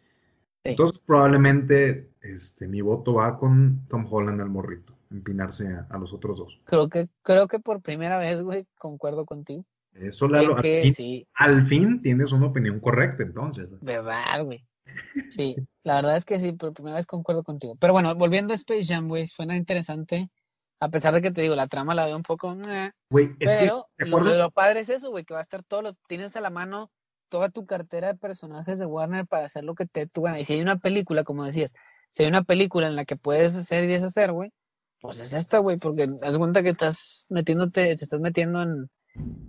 Sí. 0.64 0.72
Entonces, 0.72 1.00
probablemente 1.00 2.10
este, 2.22 2.68
mi 2.68 2.82
voto 2.82 3.14
va 3.16 3.38
con 3.38 3.86
Tom 3.88 4.06
Holland 4.10 4.42
al 4.42 4.50
morrito, 4.50 4.94
empinarse 5.10 5.68
a, 5.74 5.88
a 5.90 5.98
los 5.98 6.12
otros 6.14 6.38
dos. 6.38 6.60
Creo 6.66 6.90
que, 6.90 7.08
creo 7.24 7.48
que 7.48 7.60
por 7.60 7.82
primera 7.82 8.18
vez, 8.20 8.42
güey, 8.42 8.66
concuerdo 8.78 9.26
contigo. 9.26 9.64
Eso, 9.94 10.28
Lalo, 10.28 10.58
al, 10.58 10.62
que 10.62 10.82
fin, 10.84 10.94
sí, 10.94 11.28
al 11.34 11.66
fin 11.66 12.02
tienes 12.02 12.32
una 12.32 12.48
opinión 12.48 12.80
correcta, 12.80 13.24
entonces. 13.24 13.68
verdad, 13.82 14.44
güey. 14.46 14.64
Sí, 15.30 15.56
la 15.84 15.96
verdad 15.96 16.18
es 16.18 16.26
que 16.26 16.40
sí, 16.40 16.52
por 16.54 16.74
primera 16.74 16.96
vez 16.96 17.06
concuerdo 17.06 17.44
contigo. 17.44 17.76
Pero 17.80 17.94
bueno, 17.94 18.14
volviendo 18.16 18.54
a 18.54 18.56
Space 18.56 18.86
Jam, 18.86 19.08
güey, 19.08 19.28
suena 19.28 19.56
interesante. 19.56 20.30
A 20.80 20.90
pesar 20.90 21.14
de 21.14 21.22
que 21.22 21.32
te 21.32 21.42
digo, 21.42 21.56
la 21.56 21.68
trama 21.68 21.96
la 21.96 22.06
veo 22.06 22.16
un 22.16 22.24
poco. 22.24 22.56
Güey, 23.10 23.32
es 23.40 23.56
que, 23.56 23.58
pero 23.66 23.88
¿te 23.98 24.06
lo, 24.06 24.20
lo 24.20 24.52
padre 24.52 24.82
es 24.82 24.90
eso, 24.90 25.10
güey, 25.10 25.26
que 25.26 25.34
va 25.34 25.40
a 25.40 25.44
estar 25.44 25.64
todo 25.64 25.82
lo. 25.82 25.94
Tienes 26.08 26.36
a 26.36 26.42
la 26.42 26.50
mano 26.50 26.92
toda 27.30 27.50
tu 27.50 27.66
cartera 27.66 28.08
de 28.08 28.16
personajes 28.16 28.78
de 28.80 28.86
Warner 28.86 29.26
para 29.26 29.46
hacer 29.46 29.64
lo 29.64 29.76
que 29.76 29.86
te 29.86 30.08
tu 30.08 30.22
gana. 30.22 30.40
Y 30.40 30.46
si 30.46 30.54
hay 30.54 30.62
una 30.62 30.78
película, 30.78 31.24
como 31.24 31.44
decías, 31.44 31.74
si 32.12 32.24
hay 32.24 32.30
una 32.30 32.44
película 32.44 32.88
en 32.88 32.96
la 32.96 33.06
que 33.06 33.16
puedes 33.16 33.56
hacer 33.56 33.84
y 33.84 33.88
deshacer, 33.88 34.32
güey, 34.32 34.52
pues 35.00 35.20
es 35.20 35.34
esta, 35.34 35.60
güey, 35.60 35.78
porque 35.78 36.08
haz 36.22 36.38
cuenta 36.38 36.64
que 36.64 36.70
estás 36.70 37.26
metiéndote, 37.30 37.96
te 37.96 38.04
estás 38.04 38.20
metiendo 38.20 38.62
en, 38.64 38.90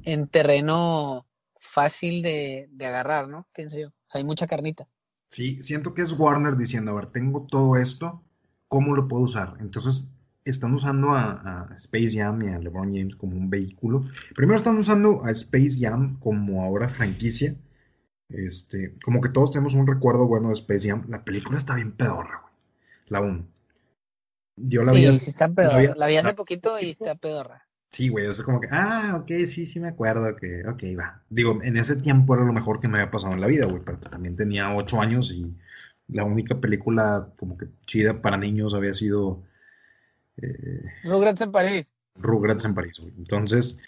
en 0.05 0.29
terreno 0.29 1.27
fácil 1.59 2.23
de, 2.23 2.67
de 2.71 2.87
agarrar, 2.87 3.29
¿no? 3.29 3.47
Pienso 3.55 3.79
yo. 3.79 3.89
Hay 4.11 4.25
mucha 4.25 4.47
carnita. 4.47 4.89
Sí, 5.31 5.63
siento 5.63 5.95
que 5.95 6.03
es 6.03 6.13
Warner 6.19 6.57
diciendo, 6.57 6.93
a 6.93 6.95
ver, 6.95 7.07
tengo 7.07 7.47
todo 7.51 7.77
esto, 7.77 8.23
¿cómo 8.69 8.95
lo 8.97 9.09
puedo 9.09 9.25
usar? 9.25 9.55
Entonces, 9.61 10.11
están 10.45 10.73
usando 10.73 11.11
a, 11.13 11.69
a 11.71 11.75
Space 11.77 12.13
Jam 12.19 12.43
y 12.43 12.49
a 12.49 12.59
LeBron 12.59 12.95
James 12.95 13.15
como 13.17 13.37
un 13.37 13.51
vehículo. 13.51 14.07
Primero 14.35 14.57
están 14.57 14.79
usando 14.79 15.25
a 15.25 15.31
Space 15.31 15.77
Jam 15.79 16.19
como 16.19 16.63
ahora 16.63 16.89
franquicia. 16.89 17.55
Este, 18.31 18.95
como 19.05 19.21
que 19.21 19.29
todos 19.29 19.51
tenemos 19.51 19.75
un 19.75 19.87
recuerdo 19.87 20.27
bueno 20.27 20.49
de 20.49 20.55
Space 20.55 20.89
Jam. 20.89 21.05
La 21.09 21.23
película 21.25 21.59
está 21.59 21.75
bien 21.75 21.93
pedorra, 21.93 22.41
güey. 22.43 22.55
La 23.09 23.21
1. 23.21 23.47
Yo 24.57 24.83
la 24.83 24.93
sí, 24.95 25.07
vi. 25.07 25.19
sí 25.21 25.31
está 25.31 25.49
la 25.49 25.55
pedorra. 25.55 25.79
vi- 25.81 25.89
La 25.97 26.07
vi 26.07 26.17
hace 26.17 26.29
la- 26.29 26.35
poquito 26.37 26.79
y 26.81 26.91
está 26.91 27.15
pedorra. 27.15 27.68
Sí, 27.91 28.09
güey, 28.11 28.27
es 28.27 28.43
como 28.43 28.61
que, 28.61 28.69
ah, 28.71 29.17
ok, 29.21 29.29
sí, 29.47 29.65
sí 29.67 29.81
me 29.81 29.89
acuerdo 29.89 30.37
que, 30.37 30.67
ok, 30.69 30.83
va. 30.99 31.23
Digo, 31.31 31.59
en 31.63 31.77
ese 31.79 31.97
tiempo 31.97 32.35
era 32.35 32.45
lo 32.45 32.53
mejor 32.53 32.81
que 32.81 32.89
me 32.89 32.99
había 32.99 33.11
pasado 33.11 33.33
en 33.33 33.41
la 33.41 33.47
vida, 33.47 33.65
güey, 33.67 33.83
pero 33.85 33.99
también 33.99 34.37
tenía 34.37 34.75
ocho 34.75 35.01
años 35.01 35.33
y 35.33 35.51
la 36.09 36.25
única 36.25 36.61
película 36.61 37.29
como 37.39 37.57
que 37.57 37.67
chida 37.87 38.21
para 38.21 38.37
niños 38.37 38.75
había 38.75 38.93
sido 38.95 39.43
eh, 40.37 40.85
Rugrats 41.05 41.41
en 41.41 41.51
París. 41.53 41.93
Rugrats 42.17 42.65
en 42.67 42.75
París, 42.75 42.95
güey. 43.01 43.13
Entonces, 43.17 43.79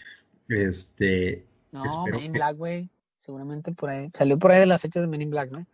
este, 0.49 1.45
No, 1.71 1.83
Men 2.05 2.15
in 2.19 2.21
que- 2.33 2.39
Black, 2.39 2.57
güey. 2.57 2.89
Seguramente 3.17 3.71
por 3.71 3.91
ahí. 3.91 4.09
Salió 4.15 4.39
por 4.39 4.51
ahí 4.51 4.59
de 4.61 4.65
las 4.65 4.81
fechas 4.81 5.01
de 5.03 5.07
Men 5.07 5.21
in 5.21 5.29
Black, 5.29 5.51
¿no? 5.51 5.65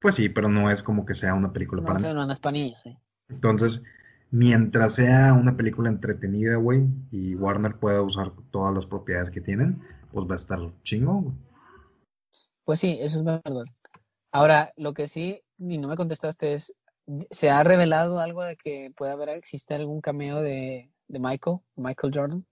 pues 0.00 0.14
sí, 0.14 0.30
pero 0.30 0.48
no 0.48 0.70
es 0.70 0.82
como 0.82 1.04
que 1.04 1.12
sea 1.14 1.34
una 1.34 1.52
película 1.52 1.82
No, 1.82 1.86
para 1.88 1.98
niños. 2.00 2.14
no, 2.14 2.26
no 2.26 2.32
es 2.32 2.40
para 2.40 2.52
niños, 2.52 2.80
sí. 2.82 2.96
Entonces, 3.28 3.82
mientras 4.30 4.94
sea 4.94 5.32
una 5.34 5.56
película 5.56 5.88
entretenida, 5.88 6.56
güey, 6.56 6.86
y 7.10 7.34
Warner 7.34 7.76
pueda 7.76 8.02
usar 8.02 8.32
todas 8.50 8.74
las 8.74 8.86
propiedades 8.86 9.30
que 9.30 9.40
tienen, 9.40 9.82
pues 10.12 10.26
va 10.26 10.32
a 10.32 10.36
estar 10.36 10.58
chingón, 10.82 11.22
güey. 11.24 11.36
Pues 12.64 12.80
sí, 12.80 12.98
eso 13.00 13.18
es 13.18 13.24
verdad. 13.24 13.64
Ahora, 14.32 14.72
lo 14.76 14.94
que 14.94 15.08
sí, 15.08 15.42
y 15.58 15.78
no 15.78 15.88
me 15.88 15.96
contestaste 15.96 16.54
es, 16.54 16.72
¿se 17.30 17.50
ha 17.50 17.64
revelado 17.64 18.20
algo 18.20 18.42
de 18.42 18.56
que 18.56 18.92
puede 18.96 19.12
haber, 19.12 19.30
existe 19.30 19.74
algún 19.74 20.00
cameo 20.00 20.40
de, 20.40 20.92
de 21.08 21.18
Michael, 21.18 21.58
Michael 21.76 22.12
Jordan? 22.14 22.46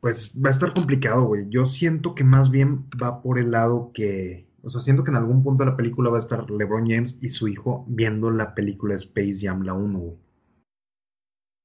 Pues 0.00 0.38
va 0.42 0.48
a 0.48 0.52
estar 0.52 0.72
complicado, 0.74 1.24
güey. 1.24 1.46
Yo 1.48 1.66
siento 1.66 2.14
que 2.14 2.24
más 2.24 2.50
bien 2.50 2.88
va 3.02 3.22
por 3.22 3.38
el 3.38 3.50
lado 3.50 3.92
que, 3.92 4.49
o 4.62 4.70
sea, 4.70 4.80
siento 4.80 5.02
que 5.04 5.10
en 5.10 5.16
algún 5.16 5.42
punto 5.42 5.64
de 5.64 5.70
la 5.70 5.76
película 5.76 6.10
va 6.10 6.16
a 6.16 6.20
estar 6.20 6.50
LeBron 6.50 6.86
James 6.88 7.18
y 7.20 7.30
su 7.30 7.48
hijo 7.48 7.84
viendo 7.88 8.30
la 8.30 8.54
película 8.54 8.94
Space 8.96 9.38
Jam, 9.40 9.62
la 9.62 9.74
1, 9.74 9.98
güey. 9.98 10.16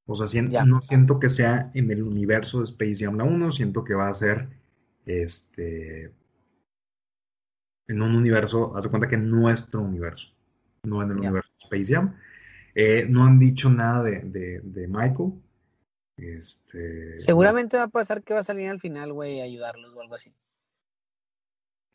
O 0.08 0.15
sea, 0.15 0.27
sien- 0.27 0.49
Ya. 0.51 0.63
no 0.65 0.81
siento 0.81 1.19
que 1.19 1.29
sea 1.29 1.71
en 1.73 1.89
el 1.91 2.03
universo 2.03 2.60
de 2.60 2.65
Space 2.65 3.03
Jam 3.03 3.17
la 3.17 3.23
1, 3.23 3.49
siento 3.51 3.84
que 3.84 3.95
va 3.95 4.08
a 4.10 4.13
ser, 4.13 4.47
este, 5.05 6.13
en 7.88 8.01
un 8.01 8.15
universo, 8.15 8.75
haz 8.77 8.84
de 8.86 8.89
cuenta 8.89 9.08
que 9.08 9.15
en 9.15 9.29
nuestro 9.29 9.81
universo, 9.81 10.31
no 10.84 11.01
en 11.03 11.12
el 11.12 11.15
Ya. 11.21 11.29
universo 11.29 11.49
de 11.60 11.65
Space 11.77 11.93
Jam. 11.93 12.15
Eh, 12.75 13.05
no 13.10 13.23
han 13.25 13.39
dicho 13.39 13.69
nada 13.69 14.03
de, 14.03 14.19
de- 14.21 14.60
de 14.62 14.88
Michael. 14.88 15.34
Este, 16.17 17.19
Seguramente 17.19 17.77
va 17.77 17.84
a 17.84 17.88
pasar 17.89 18.23
que 18.23 18.34
va 18.34 18.39
a 18.41 18.43
salir 18.43 18.69
al 18.69 18.79
final, 18.79 19.12
güey, 19.13 19.41
a 19.41 19.43
ayudarlos 19.43 19.93
o 19.95 20.01
algo 20.01 20.15
así. 20.15 20.34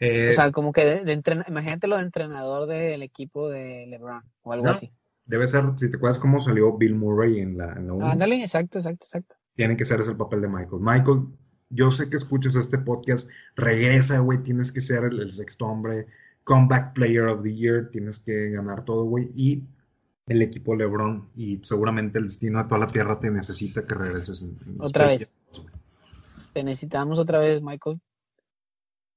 Eh, 0.00 0.28
O 0.30 0.32
sea, 0.32 0.50
como 0.50 0.72
que 0.72 0.84
de, 0.84 1.04
de 1.04 1.18
entren- 1.22 1.44
imagínate 1.48 1.86
lo 1.86 1.96
de 1.96 2.02
entrenador 2.02 2.66
del 2.68 3.02
equipo 3.02 3.48
de 3.48 3.86
LeBron 3.86 4.22
o 4.42 4.52
algo 4.52 4.64
No. 4.66 4.70
así. 4.72 4.90
debe 5.26 5.46
ser, 5.46 5.64
si 5.76 5.88
te 5.90 5.96
acuerdas 5.96 6.18
cómo 6.18 6.40
salió 6.40 6.76
Bill 6.76 6.94
Murray 6.96 7.38
en 7.40 7.56
la, 7.56 7.72
en 7.74 7.86
la 7.86 8.10
Ándale, 8.10 8.42
exacto, 8.42 8.78
exacto, 8.78 9.04
exacto. 9.06 9.36
tiene 9.54 9.76
que 9.76 9.84
ser 9.84 10.00
ese 10.00 10.10
el 10.10 10.16
papel 10.16 10.40
de 10.40 10.48
Michael. 10.48 10.80
Michael, 10.82 11.26
yo 11.68 11.90
sé 11.92 12.10
que 12.10 12.16
escuchas 12.16 12.56
este 12.56 12.78
podcast, 12.78 13.30
regresa, 13.54 14.18
güey, 14.18 14.42
tienes 14.42 14.72
que 14.72 14.80
ser 14.80 15.04
el, 15.04 15.20
el 15.20 15.30
sexto 15.30 15.66
hombre, 15.66 16.06
comeback 16.42 16.94
player 16.94 17.26
of 17.28 17.42
the 17.44 17.54
year, 17.54 17.90
tienes 17.92 18.18
que 18.18 18.50
ganar 18.50 18.84
todo, 18.84 19.04
güey, 19.04 19.30
y 19.36 19.62
el 20.26 20.42
equipo 20.42 20.74
LeBron 20.74 21.28
y 21.36 21.60
seguramente 21.62 22.18
el 22.18 22.24
destino 22.24 22.58
de 22.62 22.68
toda 22.68 22.80
la 22.86 22.90
tierra 22.92 23.18
te 23.20 23.30
necesita 23.30 23.84
que 23.86 23.94
regreses. 23.94 24.42
en- 24.42 24.58
en 24.66 24.76
Otra 24.80 25.06
vez. 25.06 25.20
Jam 25.28 25.30
2, 25.52 25.62
güey. 25.62 25.74
Te 26.54 26.64
necesitamos 26.64 27.18
otra 27.20 27.38
vez, 27.38 27.62
Michael. 27.62 28.00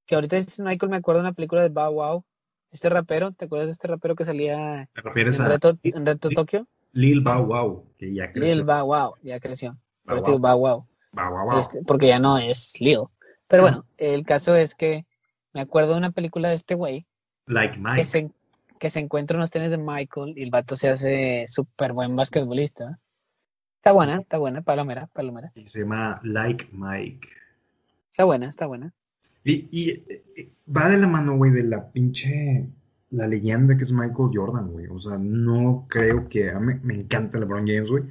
Que 0.05 0.15
ahorita 0.15 0.35
dices 0.37 0.59
Michael, 0.59 0.89
me 0.89 0.97
acuerdo 0.97 1.21
de 1.21 1.27
una 1.27 1.33
película 1.33 1.61
de 1.61 1.69
Bow 1.69 1.93
Wow. 1.93 2.25
Este 2.71 2.89
rapero, 2.89 3.31
¿te 3.31 3.45
acuerdas 3.45 3.67
de 3.67 3.71
este 3.73 3.87
rapero 3.87 4.15
que 4.15 4.25
salía 4.25 4.89
¿Te 4.93 5.01
refieres 5.01 5.39
en 5.39 5.45
a 5.45 5.49
Reto, 5.49 5.77
en 5.83 6.05
Reto 6.05 6.29
sí. 6.29 6.35
Tokio? 6.35 6.67
Lil 6.91 7.21
Bow 7.21 7.45
Wow, 7.45 7.85
que 7.97 8.13
ya 8.13 8.31
creció? 8.31 8.55
Lil 8.55 8.63
Bow 8.63 8.85
Wow, 8.87 9.15
ya 9.23 9.39
creció. 9.39 9.77
Bow 10.05 10.19
Wow. 10.21 10.39
Bow 10.39 10.57
Wow. 10.59 10.87
Bow 11.11 11.29
Wow 11.31 11.49
Wow. 11.51 11.59
Este, 11.59 11.81
porque 11.83 12.07
ya 12.07 12.19
no 12.19 12.37
es 12.37 12.73
Lil. 12.81 12.99
Pero 13.47 13.63
bueno, 13.63 13.85
el 13.97 14.25
caso 14.25 14.55
es 14.55 14.73
que 14.75 15.05
me 15.53 15.61
acuerdo 15.61 15.91
de 15.91 15.97
una 15.99 16.11
película 16.11 16.49
de 16.49 16.55
este 16.55 16.73
güey 16.75 17.05
Like 17.45 17.75
que 17.75 17.79
Mike. 17.79 18.03
se, 18.05 18.31
que 18.79 18.89
se 18.89 18.99
encuentra 18.99 19.37
unos 19.37 19.51
tenis 19.51 19.69
de 19.69 19.77
Michael 19.77 20.33
y 20.35 20.43
el 20.43 20.49
vato 20.49 20.75
se 20.75 20.89
hace 20.89 21.45
súper 21.47 21.93
buen 21.93 22.15
basquetbolista. 22.15 22.99
Está 23.77 23.91
buena, 23.91 24.17
está 24.21 24.37
buena, 24.39 24.61
palomera, 24.61 25.07
palomera. 25.13 25.51
y 25.55 25.67
se 25.67 25.79
llama 25.81 26.19
Like 26.23 26.69
Mike. 26.71 27.27
Está 28.09 28.23
buena, 28.23 28.47
está 28.47 28.65
buena. 28.65 28.93
Y, 29.43 29.67
y, 29.71 30.03
va 30.75 30.89
de 30.89 30.97
la 30.97 31.07
mano, 31.07 31.37
güey, 31.37 31.51
de 31.51 31.63
la 31.63 31.91
pinche, 31.91 32.67
la 33.09 33.27
leyenda 33.27 33.75
que 33.75 33.83
es 33.83 33.91
Michael 33.91 34.31
Jordan, 34.33 34.71
güey. 34.71 34.87
O 34.87 34.99
sea, 34.99 35.17
no 35.17 35.85
creo 35.89 36.27
que, 36.29 36.49
a 36.49 36.59
mí 36.59 36.73
me 36.83 36.95
encanta 36.95 37.39
LeBron 37.39 37.67
James, 37.67 37.89
güey, 37.89 38.03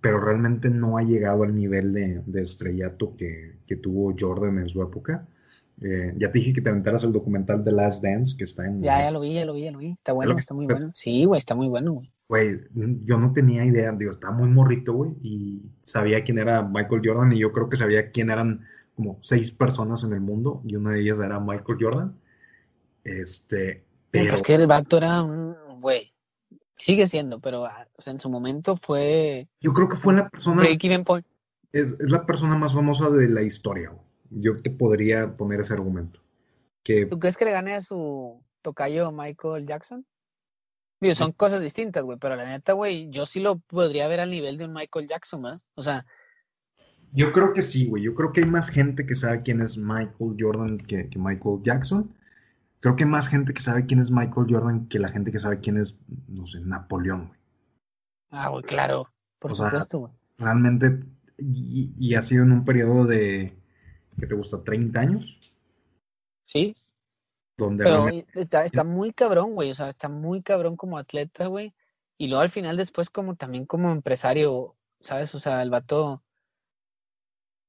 pero 0.00 0.20
realmente 0.20 0.70
no 0.70 0.98
ha 0.98 1.02
llegado 1.02 1.42
al 1.42 1.54
nivel 1.54 1.92
de, 1.92 2.22
de 2.26 2.42
estrellato 2.42 3.16
que, 3.16 3.56
que 3.66 3.76
tuvo 3.76 4.14
Jordan 4.18 4.58
en 4.58 4.68
su 4.68 4.82
época. 4.82 5.26
Eh, 5.80 6.12
ya 6.16 6.30
te 6.30 6.38
dije 6.38 6.52
que 6.52 6.60
te 6.60 6.70
aventaras 6.70 7.04
el 7.04 7.12
documental 7.12 7.62
The 7.62 7.72
Last 7.72 8.02
Dance, 8.02 8.36
que 8.36 8.44
está 8.44 8.66
en... 8.66 8.82
Ya, 8.82 9.00
ya 9.00 9.10
lo 9.10 9.20
vi, 9.20 9.34
ya 9.34 9.44
lo 9.44 9.54
vi, 9.54 9.62
ya 9.62 9.72
lo 9.72 9.78
vi. 9.78 9.90
Está 9.92 10.12
bueno, 10.12 10.36
está 10.36 10.54
muy 10.54 10.66
bueno. 10.66 10.90
Sí, 10.94 11.24
güey, 11.24 11.38
está 11.38 11.54
muy 11.54 11.68
bueno, 11.68 11.92
güey. 11.92 12.12
Güey, 12.28 12.60
yo 13.04 13.16
no 13.16 13.32
tenía 13.32 13.64
idea, 13.64 13.90
digo, 13.92 14.10
estaba 14.10 14.34
muy 14.34 14.50
morrito, 14.50 14.92
güey, 14.92 15.12
y 15.22 15.62
sabía 15.82 16.24
quién 16.24 16.38
era 16.38 16.62
Michael 16.62 17.00
Jordan, 17.02 17.32
y 17.32 17.38
yo 17.38 17.52
creo 17.52 17.70
que 17.70 17.78
sabía 17.78 18.10
quién 18.10 18.28
eran 18.28 18.60
como 18.98 19.20
seis 19.22 19.52
personas 19.52 20.02
en 20.02 20.12
el 20.12 20.20
mundo, 20.20 20.60
y 20.64 20.74
una 20.74 20.90
de 20.90 21.02
ellas 21.02 21.20
era 21.20 21.38
Michael 21.38 21.78
Jordan. 21.80 22.18
Este, 23.04 23.84
pero 24.10 24.30
Pues 24.30 24.42
que 24.42 24.56
el 24.56 24.66
vato 24.66 24.96
era 24.96 25.22
un 25.22 25.54
güey. 25.80 26.12
Sigue 26.76 27.06
siendo, 27.06 27.38
pero 27.38 27.64
ah, 27.64 27.86
o 27.96 28.02
sea, 28.02 28.12
en 28.12 28.18
su 28.18 28.28
momento 28.28 28.74
fue 28.74 29.46
yo 29.60 29.72
creo 29.72 29.88
que 29.88 29.96
fue 29.96 30.14
la 30.14 30.28
persona, 30.28 30.64
es, 30.64 31.92
es 31.92 32.10
la 32.10 32.26
persona 32.26 32.56
más 32.56 32.74
famosa 32.74 33.08
de 33.08 33.28
la 33.28 33.42
historia, 33.42 33.90
güey. 33.90 34.02
Yo 34.30 34.60
te 34.60 34.70
podría 34.70 35.36
poner 35.36 35.60
ese 35.60 35.74
argumento. 35.74 36.20
Que 36.82 37.06
¿Tú 37.06 37.20
crees 37.20 37.36
que 37.36 37.44
le 37.44 37.52
gane 37.52 37.74
a 37.74 37.80
su 37.80 38.42
tocayo 38.62 39.12
Michael 39.12 39.64
Jackson? 39.64 40.04
Digo, 41.00 41.14
son 41.14 41.30
cosas 41.30 41.60
distintas, 41.60 42.02
güey, 42.02 42.18
pero 42.18 42.34
la 42.34 42.44
neta, 42.44 42.72
güey, 42.72 43.08
yo 43.10 43.26
sí 43.26 43.38
lo 43.38 43.58
podría 43.60 44.08
ver 44.08 44.18
al 44.18 44.32
nivel 44.32 44.58
de 44.58 44.64
un 44.64 44.72
Michael 44.72 45.06
Jackson, 45.06 45.42
¿verdad? 45.42 45.60
O 45.76 45.84
sea, 45.84 46.04
yo 47.12 47.32
creo 47.32 47.52
que 47.52 47.62
sí, 47.62 47.86
güey. 47.86 48.02
Yo 48.02 48.14
creo 48.14 48.32
que 48.32 48.40
hay 48.40 48.46
más 48.46 48.70
gente 48.70 49.06
que 49.06 49.14
sabe 49.14 49.42
quién 49.42 49.60
es 49.60 49.76
Michael 49.76 50.36
Jordan 50.38 50.78
que, 50.78 51.08
que 51.08 51.18
Michael 51.18 51.62
Jackson. 51.62 52.14
Creo 52.80 52.94
que 52.96 53.04
hay 53.04 53.10
más 53.10 53.28
gente 53.28 53.52
que 53.52 53.60
sabe 53.60 53.86
quién 53.86 54.00
es 54.00 54.10
Michael 54.10 54.46
Jordan 54.48 54.88
que 54.88 54.98
la 54.98 55.08
gente 55.08 55.32
que 55.32 55.40
sabe 55.40 55.60
quién 55.60 55.78
es, 55.78 56.00
no 56.28 56.46
sé, 56.46 56.60
Napoleón, 56.60 57.28
güey. 57.28 57.40
ah, 58.30 58.48
güey, 58.50 58.62
claro, 58.62 59.06
por 59.38 59.52
O 59.52 59.54
supuesto, 59.54 59.98
güey. 59.98 60.12
Realmente, 60.38 61.00
y, 61.38 61.92
y 61.98 62.14
ha 62.14 62.22
sido 62.22 62.44
en 62.44 62.52
un 62.52 62.64
periodo 62.64 63.04
de, 63.04 63.58
¿qué 64.18 64.26
te 64.26 64.34
gusta? 64.34 64.58
¿30 64.58 64.96
años? 64.96 65.38
Sí, 66.46 66.72
Donde 67.56 67.84
pero 67.84 68.06
está, 68.34 68.64
está 68.64 68.84
muy 68.84 69.12
cabrón, 69.12 69.54
güey, 69.54 69.70
o 69.72 69.74
sea, 69.74 69.88
está 69.90 70.08
muy 70.08 70.42
cabrón 70.42 70.76
como 70.76 70.98
atleta, 70.98 71.46
güey. 71.46 71.74
Y 72.16 72.28
luego 72.28 72.42
al 72.42 72.50
final 72.50 72.76
después 72.76 73.10
como 73.10 73.36
también 73.36 73.66
como 73.66 73.90
empresario, 73.90 74.76
¿sabes? 75.00 75.34
O 75.34 75.40
sea, 75.40 75.62
el 75.62 75.70
vato 75.70 76.22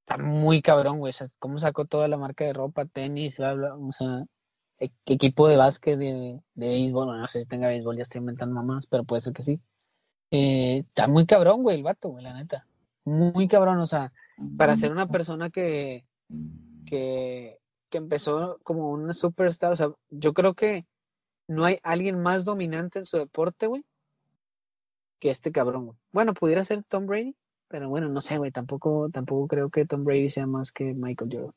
está 0.10 0.22
muy 0.22 0.62
cabrón, 0.62 1.00
güey. 1.00 1.12
O 1.12 1.14
sea, 1.14 1.28
cómo 1.40 1.60
sacó 1.60 1.86
toda 1.86 2.08
la 2.08 2.18
marca 2.18 2.44
de 2.46 2.54
ropa, 2.54 2.86
tenis, 2.86 3.38
bla, 3.38 3.54
bla, 3.54 3.76
o 3.76 3.92
sea, 3.92 4.26
e- 4.80 4.92
equipo 5.06 5.48
de 5.48 5.58
básquet, 5.58 5.98
de, 5.98 6.42
de 6.56 6.68
béisbol, 6.68 7.20
no 7.20 7.28
sé 7.28 7.42
si 7.42 7.48
tenga 7.48 7.68
béisbol, 7.68 7.98
ya 7.98 8.04
estoy 8.04 8.20
inventando 8.20 8.56
mamás, 8.56 8.88
pero 8.88 9.04
puede 9.04 9.22
ser 9.22 9.34
que 9.34 9.44
sí. 9.44 9.62
Eh, 10.32 10.80
está 10.88 11.08
muy 11.08 11.26
cabrón, 11.26 11.64
güey, 11.64 11.78
el 11.78 11.84
vato, 11.84 12.10
güey, 12.10 12.24
la 12.24 12.34
neta. 12.34 12.68
Muy 13.06 13.48
cabrón, 13.48 13.80
o 13.80 13.86
sea, 13.86 14.12
para 14.58 14.76
ser 14.76 14.92
una 14.92 15.08
persona 15.08 15.50
que, 15.50 16.06
que, 16.86 17.60
que 17.90 17.98
empezó 17.98 18.60
como 18.64 18.92
una 18.92 19.14
superstar, 19.14 19.72
o 19.72 19.76
sea, 19.76 19.90
yo 20.10 20.34
creo 20.34 20.54
que 20.54 20.86
no 21.48 21.66
hay 21.66 21.80
alguien 21.84 22.22
más 22.22 22.46
dominante 22.46 23.00
en 23.00 23.06
su 23.06 23.18
deporte, 23.18 23.68
güey, 23.68 23.84
que 25.20 25.32
este 25.32 25.52
cabrón. 25.52 25.98
Bueno, 26.12 26.34
pudiera 26.34 26.64
ser 26.64 26.84
Tom 26.84 27.08
Brady, 27.08 27.36
pero 27.70 27.88
bueno, 27.88 28.10
no 28.10 28.20
sé, 28.20 28.38
güey, 28.38 28.52
tampoco, 28.52 29.10
tampoco 29.10 29.48
creo 29.48 29.70
que 29.70 29.86
Tom 29.86 30.04
Brady 30.04 30.30
sea 30.30 30.48
más 30.48 30.72
que 30.72 30.94
Michael 30.96 31.30
Jordan. 31.32 31.54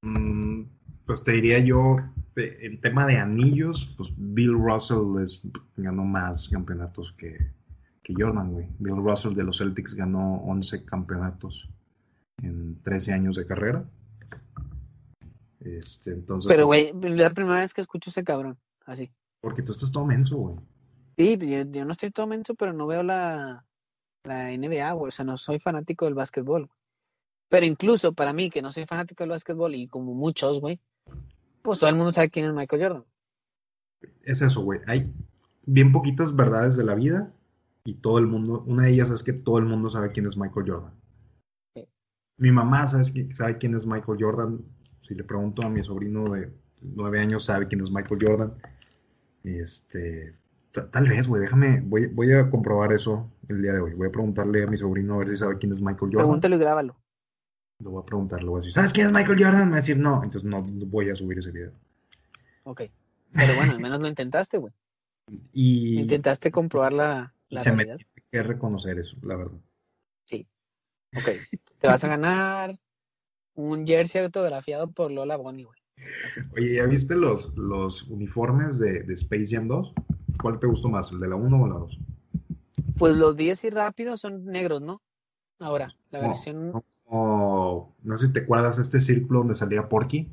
Mm, 0.00 0.64
pues 1.04 1.22
te 1.22 1.32
diría 1.32 1.58
yo, 1.58 1.96
en 2.36 2.80
tema 2.80 3.06
de 3.06 3.18
anillos, 3.18 3.94
pues 3.96 4.12
Bill 4.16 4.54
Russell 4.54 5.22
es, 5.22 5.42
ganó 5.76 6.04
más 6.04 6.48
campeonatos 6.48 7.12
que, 7.18 7.36
que 8.02 8.14
Jordan, 8.16 8.50
güey. 8.50 8.66
Bill 8.78 8.96
Russell 8.96 9.34
de 9.34 9.44
los 9.44 9.58
Celtics 9.58 9.94
ganó 9.94 10.36
11 10.44 10.84
campeonatos 10.86 11.68
en 12.42 12.80
13 12.82 13.12
años 13.12 13.36
de 13.36 13.46
carrera. 13.46 13.84
Este, 15.60 16.12
entonces, 16.12 16.50
Pero, 16.50 16.66
güey, 16.66 16.92
la 16.94 17.30
primera 17.30 17.60
vez 17.60 17.74
que 17.74 17.82
escucho 17.82 18.08
ese 18.08 18.24
cabrón, 18.24 18.58
así. 18.86 19.10
porque 19.40 19.62
tú 19.62 19.72
estás 19.72 19.92
todo 19.92 20.06
menso, 20.06 20.36
güey. 20.36 20.56
Sí, 21.16 21.36
pues, 21.36 21.50
yo, 21.50 21.70
yo 21.70 21.84
no 21.84 21.92
estoy 21.92 22.10
todo 22.10 22.26
menso, 22.26 22.54
pero 22.54 22.72
no 22.72 22.86
veo 22.86 23.02
la, 23.02 23.64
la 24.24 24.50
NBA, 24.56 24.92
güey. 24.92 25.08
O 25.08 25.12
sea, 25.12 25.24
no 25.24 25.36
soy 25.36 25.58
fanático 25.58 26.04
del 26.04 26.14
básquetbol. 26.14 26.68
Pero 27.48 27.66
incluso 27.66 28.12
para 28.12 28.32
mí, 28.32 28.50
que 28.50 28.62
no 28.62 28.72
soy 28.72 28.86
fanático 28.86 29.22
del 29.22 29.30
básquetbol, 29.30 29.74
y 29.74 29.86
como 29.86 30.14
muchos, 30.14 30.60
güey, 30.60 30.80
pues 31.62 31.78
todo 31.78 31.90
el 31.90 31.96
mundo 31.96 32.12
sabe 32.12 32.30
quién 32.30 32.46
es 32.46 32.52
Michael 32.52 32.82
Jordan. 32.82 33.04
Es 34.22 34.42
eso, 34.42 34.62
güey. 34.62 34.80
Hay 34.86 35.12
bien 35.66 35.92
poquitas 35.92 36.34
verdades 36.34 36.76
de 36.76 36.84
la 36.84 36.94
vida 36.94 37.32
y 37.84 37.94
todo 37.94 38.18
el 38.18 38.26
mundo, 38.26 38.64
una 38.66 38.84
de 38.84 38.92
ellas 38.92 39.10
es 39.10 39.22
que 39.22 39.32
todo 39.32 39.58
el 39.58 39.66
mundo 39.66 39.88
sabe 39.88 40.12
quién 40.12 40.26
es 40.26 40.36
Michael 40.36 40.70
Jordan. 40.70 40.94
Sí. 41.74 41.88
Mi 42.38 42.50
mamá 42.50 42.86
sabe, 42.86 43.04
sabe 43.34 43.58
quién 43.58 43.74
es 43.74 43.86
Michael 43.86 44.18
Jordan. 44.20 44.64
Si 45.00 45.14
le 45.14 45.24
pregunto 45.24 45.62
a 45.62 45.68
mi 45.68 45.84
sobrino 45.84 46.24
de 46.32 46.50
nueve 46.80 47.20
años, 47.20 47.44
sabe 47.44 47.68
quién 47.68 47.82
es 47.82 47.90
Michael 47.90 48.20
Jordan. 48.20 48.54
Este, 49.42 50.34
tal 50.82 51.08
vez, 51.08 51.28
güey, 51.28 51.42
déjame, 51.42 51.80
voy, 51.80 52.06
voy 52.06 52.32
a 52.32 52.50
comprobar 52.50 52.92
eso 52.92 53.30
el 53.48 53.62
día 53.62 53.72
de 53.72 53.80
hoy. 53.80 53.94
Voy 53.94 54.08
a 54.08 54.12
preguntarle 54.12 54.64
a 54.64 54.66
mi 54.66 54.76
sobrino 54.76 55.14
a 55.14 55.18
ver 55.18 55.30
si 55.30 55.36
sabe 55.36 55.58
quién 55.58 55.72
es 55.72 55.80
Michael 55.80 56.10
Jordan. 56.12 56.18
Pregúntalo 56.18 56.56
y 56.56 56.58
grábalo. 56.58 56.96
Lo 57.82 57.90
voy 57.90 58.02
a 58.02 58.06
preguntar, 58.06 58.42
le 58.42 58.48
voy 58.48 58.58
a 58.58 58.60
decir, 58.60 58.72
¿sabes 58.72 58.92
quién 58.92 59.06
es 59.06 59.12
Michael 59.12 59.42
Jordan? 59.42 59.66
Me 59.66 59.72
va 59.72 59.76
a 59.76 59.80
decir, 59.80 59.96
no, 59.96 60.16
entonces 60.16 60.44
no 60.44 60.62
voy 60.62 61.10
a 61.10 61.16
subir 61.16 61.38
ese 61.38 61.50
video. 61.50 61.72
Ok. 62.64 62.82
Pero 63.32 63.54
bueno, 63.56 63.72
al 63.72 63.80
menos 63.80 64.00
lo 64.00 64.08
intentaste, 64.08 64.58
güey. 64.58 64.72
Y, 65.52 66.00
Intentaste 66.00 66.50
comprobar 66.50 66.92
la, 66.92 67.34
la 67.48 67.60
se 67.60 67.72
me 67.72 67.84
tiene 67.84 68.04
que 68.30 68.42
reconocer 68.42 68.98
eso, 68.98 69.16
la 69.22 69.36
verdad. 69.36 69.58
Sí. 70.24 70.46
Ok. 71.16 71.30
Te 71.78 71.88
vas 71.88 72.02
a 72.04 72.08
ganar 72.08 72.78
un 73.54 73.86
jersey 73.86 74.22
autografiado 74.22 74.90
por 74.90 75.10
Lola 75.10 75.36
Bonnie, 75.36 75.64
güey. 75.64 75.78
Oye, 76.56 76.74
¿ya 76.74 76.84
viste 76.86 77.14
los, 77.14 77.56
los 77.56 78.02
uniformes 78.08 78.78
de, 78.78 79.02
de 79.02 79.14
Space 79.14 79.46
Jam 79.54 79.68
2? 79.68 79.94
¿Cuál 80.40 80.58
te 80.58 80.66
gustó 80.66 80.88
más, 80.88 81.10
el 81.12 81.20
de 81.20 81.28
la 81.28 81.36
1 81.36 81.62
o 81.62 81.66
la 81.68 81.74
2? 81.74 81.98
Pues 82.98 83.16
los 83.16 83.36
10 83.36 83.64
y 83.64 83.70
rápidos 83.70 84.20
son 84.20 84.44
negros, 84.46 84.82
¿no? 84.82 85.00
Ahora, 85.60 85.94
la 86.10 86.20
No, 86.20 86.26
versión. 86.28 86.72
no. 87.10 87.94
No 88.02 88.16
sé 88.16 88.26
si 88.28 88.32
te 88.32 88.40
acuerdas 88.40 88.78
este 88.78 89.00
círculo 89.00 89.40
donde 89.40 89.54
salía 89.54 89.88
Porky. 89.88 90.28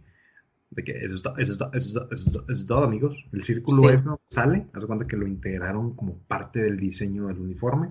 De 0.72 0.84
que 0.86 1.04
eso 1.04 1.16
está, 1.16 1.34
eso 1.38 1.52
está, 1.52 1.70
eso 1.74 1.88
está, 2.00 2.16
eso 2.16 2.30
está, 2.30 2.40
eso 2.40 2.62
es 2.62 2.66
todo, 2.68 2.84
amigos. 2.86 3.16
El 3.34 3.44
círculo 3.44 3.82
Sí. 3.82 3.88
es, 3.94 4.06
¿no? 4.06 4.20
Sale, 4.30 4.68
haz 4.74 4.86
cuenta 4.86 5.06
que 5.06 5.18
lo 5.18 5.28
integraron 5.28 5.96
como 5.96 6.18
parte 6.18 6.62
del 6.64 6.78
diseño 6.78 7.28
del 7.28 7.40
uniforme. 7.40 7.90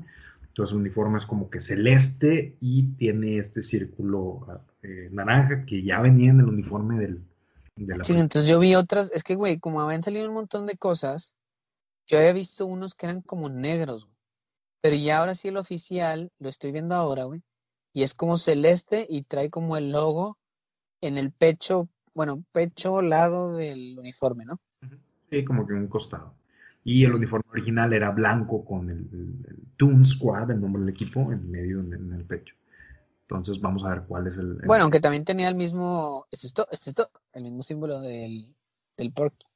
Entonces 0.49 0.73
el 0.73 0.81
uniforme 0.81 1.19
es 1.19 1.27
como 1.27 1.51
que 1.51 1.61
celeste 1.61 2.57
y 2.61 2.85
tiene 2.95 3.37
este 3.39 3.63
círculo 3.63 4.47
eh, 4.83 5.09
naranja 5.13 5.65
que 5.67 5.83
ya 5.83 6.01
venía 6.01 6.31
en 6.31 6.41
el 6.41 6.47
uniforme 6.47 6.99
del, 6.99 7.23
de 7.77 7.99
la 7.99 8.03
Sí, 8.05 8.15
entonces 8.15 8.51
yo 8.51 8.59
vi 8.59 8.75
otras. 8.75 9.11
Es 9.15 9.25
que, 9.25 9.35
güey, 9.35 9.59
como 9.59 9.83
habían 9.83 10.03
salido 10.03 10.27
un 10.27 10.35
montón 10.35 10.67
de 10.67 10.77
cosas, 10.77 11.35
yo 12.11 12.19
había 12.19 12.33
visto 12.33 12.67
unos 12.67 12.95
que 12.97 13.07
eran 13.07 13.23
como 13.23 13.49
negros, 13.49 14.05
güey. 14.05 14.17
Pero 14.83 14.97
ya 14.97 15.19
ahora 15.19 15.35
sí 15.35 15.49
el 15.49 15.57
oficial, 15.57 16.33
lo 16.39 16.49
estoy 16.49 16.73
viendo 16.73 16.95
ahora, 16.95 17.25
güey. 17.25 17.43
Y 17.93 18.03
es 18.03 18.15
como 18.15 18.37
celeste 18.37 19.07
y 19.09 19.23
trae 19.23 19.49
como 19.49 19.77
el 19.77 19.93
logo 19.93 20.39
en 21.01 21.19
el 21.19 21.31
pecho, 21.31 21.89
bueno, 22.15 22.45
pecho 22.51 23.01
lado 23.01 23.55
del 23.55 23.97
uniforme, 23.99 24.45
¿no? 24.45 24.59
Sí, 25.31 25.45
como 25.45 25.67
que 25.67 25.75
un 25.75 25.87
costado. 25.87 26.35
Y 26.83 27.05
el 27.05 27.15
uniforme 27.15 27.49
original 27.51 27.93
era 27.93 28.11
blanco 28.11 28.65
con 28.65 28.91
el, 28.91 28.99
el, 28.99 29.57
Toon 29.77 30.05
Squad, 30.05 30.51
el 30.51 30.61
nombre 30.61 30.81
del 30.81 30.95
equipo, 30.95 31.31
en 31.31 31.49
medio 31.51 31.79
en, 31.81 32.13
el 32.13 32.25
pecho. 32.25 32.57
Entonces 33.23 33.61
vamos 33.61 33.85
a 33.85 33.91
ver 33.91 34.03
cuál 34.09 34.27
es 34.27 34.39
el, 34.39 34.55
Bueno, 34.67 34.85
aunque 34.85 35.01
también 35.01 35.25
tenía 35.25 35.49
el 35.49 35.55
mismo. 35.55 36.27
¿Es 36.31 36.43
esto? 36.43 36.67
¿Es 36.73 36.89
esto? 36.89 37.11
El 37.33 37.45
mismo 37.45 37.63
símbolo 37.63 38.01
del, 38.01 38.57
del 38.97 39.13
porky. 39.13 39.47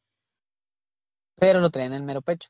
Pero 1.36 1.60
lo 1.60 1.70
traía 1.70 1.86
en 1.86 1.94
el 1.94 2.02
mero 2.02 2.22
pecho. 2.22 2.48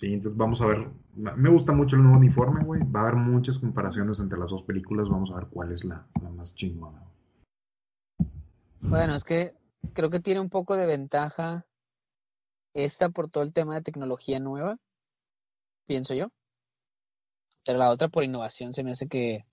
Sí, 0.00 0.14
entonces 0.14 0.38
vamos 0.38 0.62
a 0.62 0.66
ver. 0.66 0.88
Me 1.14 1.50
gusta 1.50 1.72
mucho 1.72 1.96
el 1.96 2.02
nuevo 2.02 2.16
uniforme, 2.16 2.64
güey. 2.64 2.82
Va 2.90 3.00
a 3.00 3.02
haber 3.02 3.16
muchas 3.16 3.58
comparaciones 3.58 4.18
entre 4.18 4.38
las 4.38 4.48
dos 4.48 4.62
películas. 4.62 5.10
Vamos 5.10 5.30
a 5.30 5.34
ver 5.34 5.46
cuál 5.48 5.72
es 5.72 5.84
la, 5.84 6.06
más 6.34 6.54
chingona. 6.54 7.02
Bueno, 8.80 9.14
es 9.14 9.24
que 9.24 9.54
creo 9.92 10.08
que 10.08 10.20
tiene 10.20 10.40
un 10.40 10.48
poco 10.48 10.76
de 10.76 10.86
ventaja 10.86 11.66
esta 12.72 13.10
por 13.10 13.28
todo 13.28 13.44
el 13.44 13.52
tema 13.52 13.74
de 13.74 13.82
tecnología 13.82 14.40
nueva, 14.40 14.78
pienso 15.86 16.14
yo. 16.14 16.28
Pero 17.66 17.78
la 17.78 17.90
otra 17.90 18.08
por 18.08 18.24
innovación 18.24 18.72
se 18.72 18.82
me 18.82 18.92
hace 18.92 19.06
que, 19.06 19.44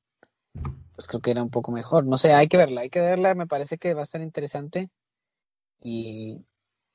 pues 0.95 1.07
creo 1.09 1.19
que 1.19 1.31
era 1.31 1.43
un 1.43 1.49
poco 1.49 1.73
mejor. 1.73 2.05
No 2.05 2.17
sé, 2.17 2.33
hay 2.33 2.47
que 2.47 2.55
verla, 2.55 2.81
hay 2.81 2.89
que 2.89 3.01
verla. 3.01 3.35
Me 3.35 3.47
parece 3.47 3.77
que 3.77 3.93
va 3.93 3.99
a 3.99 4.03
estar 4.03 4.21
interesante. 4.21 4.89
Y 5.81 6.45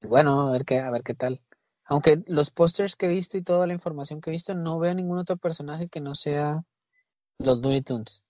bueno, 0.09 0.49
a 0.49 0.53
ver 0.53 0.65
qué, 0.65 0.81
a 0.81 0.91
ver 0.91 1.03
qué 1.03 1.15
tal. 1.15 1.41
Aunque 1.85 2.23
los 2.27 2.51
pósters 2.51 2.97
que 2.97 3.07
he 3.07 3.09
visto 3.09 3.37
y 3.37 3.43
toda 3.43 3.67
la 3.67 3.73
información 3.73 4.21
que 4.21 4.31
he 4.31 4.33
visto, 4.33 4.55
no 4.55 4.79
veo 4.79 4.95
ningún 4.95 5.19
otro 5.19 5.37
personaje 5.37 5.89
que 5.89 6.01
no 6.01 6.15
sea 6.15 6.65
los 7.39 7.61
Looney 7.61 7.83
Tunes. 7.83 8.25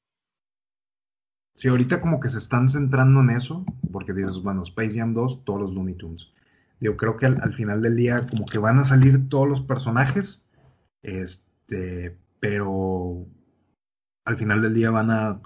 Sí, 1.54 1.68
ahorita 1.68 2.00
como 2.00 2.18
que 2.18 2.28
se 2.28 2.38
están 2.38 2.68
centrando 2.68 3.20
en 3.20 3.30
eso, 3.30 3.64
porque 3.92 4.14
dices, 4.14 4.42
bueno, 4.42 4.62
Space 4.62 4.98
Jam 4.98 5.12
2, 5.12 5.44
todos 5.44 5.60
los 5.60 5.72
Looney 5.72 5.94
Tunes. 5.94 6.32
Yo 6.80 6.96
creo 6.96 7.16
que 7.16 7.26
al, 7.26 7.54
final 7.54 7.82
del 7.82 7.94
día 7.94 8.26
como 8.26 8.46
que 8.46 8.58
van 8.58 8.78
a 8.78 8.84
salir 8.84 9.28
todos 9.28 9.48
los 9.48 9.62
personajes, 9.62 10.42
este, 11.02 12.16
pero 12.40 13.26
al 14.24 14.36
final 14.36 14.62
del 14.62 14.74
día 14.74 14.90
van 14.90 15.10
a, 15.10 15.40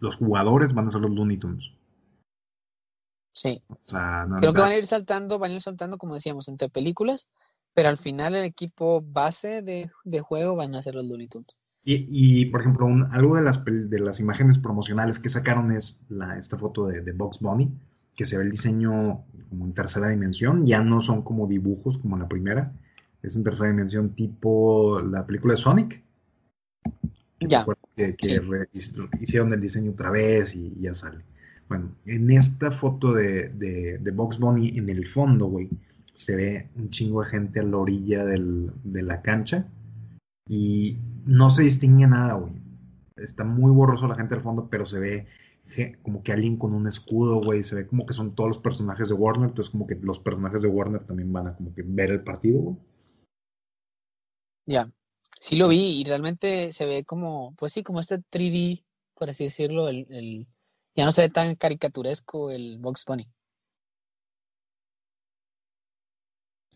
los 0.00 0.16
jugadores 0.16 0.74
van 0.74 0.88
a 0.88 0.90
ser 0.90 1.00
los 1.00 1.12
Looney 1.12 1.38
Tunes. 1.38 1.72
Sí. 3.38 3.62
Creo 3.86 4.52
que 4.52 4.60
van 4.60 4.72
a 4.72 4.76
ir 4.76 4.86
saltando, 4.86 5.38
van 5.38 5.52
a 5.52 5.54
ir 5.54 5.62
saltando, 5.62 5.96
como 5.96 6.14
decíamos, 6.14 6.48
entre 6.48 6.68
películas, 6.68 7.28
pero 7.72 7.88
al 7.88 7.96
final 7.96 8.34
el 8.34 8.42
equipo 8.42 9.00
base 9.00 9.62
de, 9.62 9.88
juego 10.20 10.56
van 10.56 10.74
a 10.74 10.82
ser 10.82 10.96
los 10.96 11.06
Looney 11.06 11.28
Tunes. 11.28 11.56
Y, 11.84 12.46
por 12.46 12.62
ejemplo, 12.62 12.88
algo 13.12 13.36
de 13.36 13.42
las, 13.42 13.64
de 13.64 13.98
las 14.00 14.18
imágenes 14.18 14.58
promocionales 14.58 15.20
que 15.20 15.28
sacaron 15.28 15.70
es 15.70 16.04
la, 16.08 16.36
esta 16.36 16.58
foto 16.58 16.88
de, 16.88 17.00
de 17.00 17.12
Box 17.12 17.38
Bunny, 17.38 17.70
que 18.16 18.24
se 18.24 18.36
ve 18.36 18.42
el 18.42 18.50
diseño 18.50 19.24
como 19.48 19.64
en 19.66 19.72
tercera 19.72 20.08
dimensión, 20.08 20.66
ya 20.66 20.82
no 20.82 21.00
son 21.00 21.22
como 21.22 21.46
dibujos 21.46 21.96
como 21.98 22.18
la 22.18 22.26
primera, 22.26 22.72
es 23.22 23.36
en 23.36 23.44
tercera 23.44 23.70
dimensión 23.70 24.16
tipo 24.16 25.00
la 25.00 25.24
película 25.24 25.54
de 25.54 25.58
Sonic. 25.58 26.02
Ya. 27.40 27.64
Que, 27.94 28.16
hicieron 29.20 29.52
el 29.52 29.60
diseño 29.60 29.92
otra 29.92 30.10
vez 30.10 30.56
y 30.56 30.74
ya 30.80 30.92
sale. 30.92 31.24
Bueno, 31.68 31.94
en 32.06 32.30
esta 32.30 32.70
foto 32.70 33.12
de, 33.12 33.50
de, 33.50 33.98
de 33.98 34.10
Box 34.10 34.38
Bunny, 34.38 34.78
en 34.78 34.88
el 34.88 35.06
fondo, 35.06 35.46
güey, 35.46 35.68
se 36.18 36.34
ve 36.34 36.68
un 36.74 36.90
chingo 36.90 37.22
de 37.22 37.28
gente 37.28 37.60
a 37.60 37.62
la 37.62 37.76
orilla 37.76 38.24
de 38.24 39.02
la 39.02 39.22
cancha 39.22 39.68
y 40.48 40.96
no 41.24 41.48
se 41.48 41.62
distingue 41.62 42.08
nada, 42.08 42.34
güey. 42.34 42.54
Está 43.16 43.44
muy 43.44 43.70
borroso 43.70 44.08
la 44.08 44.16
gente 44.16 44.34
al 44.34 44.42
fondo, 44.42 44.68
pero 44.68 44.84
se 44.84 44.98
ve 44.98 45.26
como 46.02 46.22
que 46.22 46.32
alguien 46.32 46.56
con 46.56 46.74
un 46.74 46.88
escudo, 46.88 47.40
güey. 47.40 47.62
Se 47.62 47.76
ve 47.76 47.86
como 47.86 48.04
que 48.04 48.14
son 48.14 48.34
todos 48.34 48.48
los 48.48 48.58
personajes 48.58 49.08
de 49.08 49.14
Warner. 49.14 49.50
Entonces, 49.50 49.70
como 49.70 49.86
que 49.86 49.94
los 49.96 50.18
personajes 50.18 50.62
de 50.62 50.68
Warner 50.68 51.04
también 51.04 51.32
van 51.32 51.48
a 51.48 51.54
como 51.54 51.72
que 51.72 51.82
ver 51.84 52.10
el 52.10 52.24
partido, 52.24 52.60
güey. 52.60 52.76
Ya. 54.66 54.90
Sí 55.38 55.54
lo 55.54 55.68
vi 55.68 56.00
y 56.00 56.04
realmente 56.04 56.72
se 56.72 56.86
ve 56.86 57.04
como, 57.04 57.54
pues 57.56 57.72
sí, 57.72 57.84
como 57.84 58.00
este 58.00 58.16
3D, 58.18 58.82
por 59.14 59.30
así 59.30 59.44
decirlo, 59.44 59.88
el 59.88 60.48
ya 60.98 61.04
no 61.04 61.12
se 61.12 61.22
ve 61.22 61.28
tan 61.28 61.54
caricaturesco 61.54 62.50
el 62.50 62.78
Box 62.80 63.04
Bunny. 63.06 63.24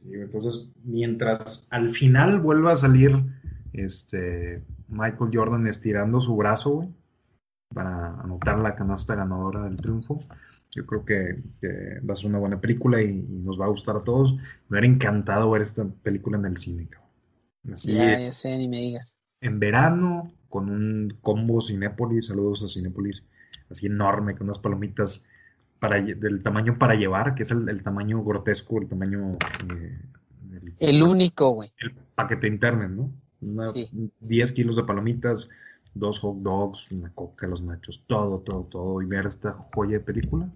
entonces, 0.04 0.68
mientras 0.85 1.66
al 1.70 1.92
final 1.92 2.40
vuelva 2.40 2.72
a 2.72 2.76
salir 2.76 3.24
este 3.72 4.62
Michael 4.88 5.30
Jordan 5.32 5.66
estirando 5.66 6.20
su 6.20 6.37
brazo, 6.37 6.70
güey, 6.70 6.88
para 7.74 8.20
anotar 8.20 8.58
la 8.58 8.76
canasta 8.76 9.16
ganadora 9.16 9.64
del 9.64 9.76
triunfo. 9.76 10.20
Yo 10.70 10.87
creo 10.87 11.04
que, 11.04 11.42
va 12.08 12.14
a 12.14 12.16
ser 12.16 12.26
una 12.26 12.38
buena 12.38 12.61
película 12.61 13.02
y, 13.02 13.12
nos 13.12 13.61
va 13.61 13.64
a 13.64 13.70
gustar 13.70 13.96
a 13.96 14.04
todos. 14.04 14.35
Me 14.68 14.78
hubiera 14.78 14.87
encantado 14.87 15.50
ver 15.50 15.62
esta 15.62 15.85
película 15.85 16.38
en 16.38 16.44
el 16.44 16.58
cine, 16.58 16.88
cabrón. 16.88 17.76
ya, 17.85 18.20
ya 18.20 18.32
sé, 18.32 18.56
ni 18.56 18.68
me 18.68 18.78
digas. 18.78 19.16
En 19.40 19.58
verano, 19.58 20.32
con 20.48 20.68
un 20.70 21.18
combo 21.22 21.61
Cinépolis, 21.61 22.26
saludos 22.26 22.62
a 22.62 22.68
Cinépolis, 22.68 23.24
así 23.72 23.87
enorme, 23.87 24.35
con 24.35 24.46
unas 24.46 24.58
palomitas 24.58 25.26
para, 25.78 26.00
del 26.00 26.42
tamaño 26.42 26.78
para 26.78 26.94
llevar, 26.94 27.35
que 27.35 27.42
es 27.42 27.50
el, 27.50 27.82
tamaño 27.82 28.22
grotesco, 28.22 28.80
el 28.80 28.88
tamaño... 28.88 29.37
Eh, 29.74 29.98
el, 30.78 31.02
único, 31.02 31.50
güey. 31.50 31.72
El 31.78 31.92
paquete 32.14 32.46
interno, 32.46 32.88
¿no? 33.40 33.64
10 34.20 34.52
kilos 34.52 34.76
de 34.76 34.85
palomitas, 34.85 35.48
dos 35.94 36.20
hot 36.20 36.37
dogs, 36.37 36.90
una 36.92 37.11
coca, 37.12 37.46
los 37.46 37.62
nachos, 37.62 38.04
todo, 38.06 38.38
todo, 38.40 38.64
todo, 38.64 39.02
y 39.02 39.06
ver 39.06 39.26
esta 39.26 39.52
joya 39.52 39.98
de 39.98 40.00
película. 40.00 40.48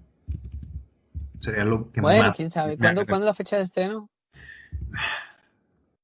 Sería 1.40 1.64
lo 1.64 1.90
que 1.90 2.00
bueno, 2.00 2.32
quién 2.34 2.50
sabe. 2.50 2.78
¿Cuándo, 2.78 3.02
es 3.02 3.20
la 3.20 3.34
fecha 3.34 3.56
de 3.56 3.62
estreno? 3.62 4.08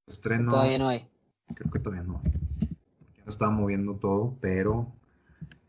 Estreno. 0.06 0.50
Todavía 0.50 0.78
no 0.78 0.88
hay. 0.88 1.06
Creo 1.54 1.70
que 1.70 1.78
todavía 1.78 2.04
no 2.04 2.20
hay. 2.24 2.30
Ya 2.30 3.28
estaba 3.28 3.50
moviendo 3.50 3.94
todo, 3.94 4.36
pero 4.40 4.92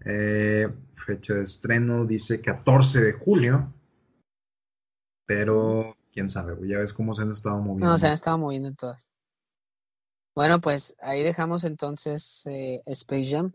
eh, 0.05 0.69
fecha 0.95 1.33
de 1.33 1.43
estreno 1.43 2.05
dice 2.05 2.41
14 2.41 3.01
de 3.01 3.13
julio. 3.13 3.73
Pero 5.25 5.95
quién 6.11 6.29
sabe, 6.29 6.55
ya 6.67 6.79
ves 6.79 6.93
cómo 6.93 7.15
se 7.15 7.21
han 7.21 7.31
estado 7.31 7.57
moviendo. 7.57 7.87
No, 7.87 7.97
se 7.97 8.07
han 8.07 8.13
estado 8.13 8.37
moviendo 8.37 8.67
en 8.67 8.75
todas. 8.75 9.09
Bueno, 10.35 10.59
pues 10.61 10.95
ahí 10.99 11.23
dejamos 11.23 11.63
entonces 11.63 12.45
eh, 12.45 12.81
Space 12.85 13.31
Jam. 13.31 13.53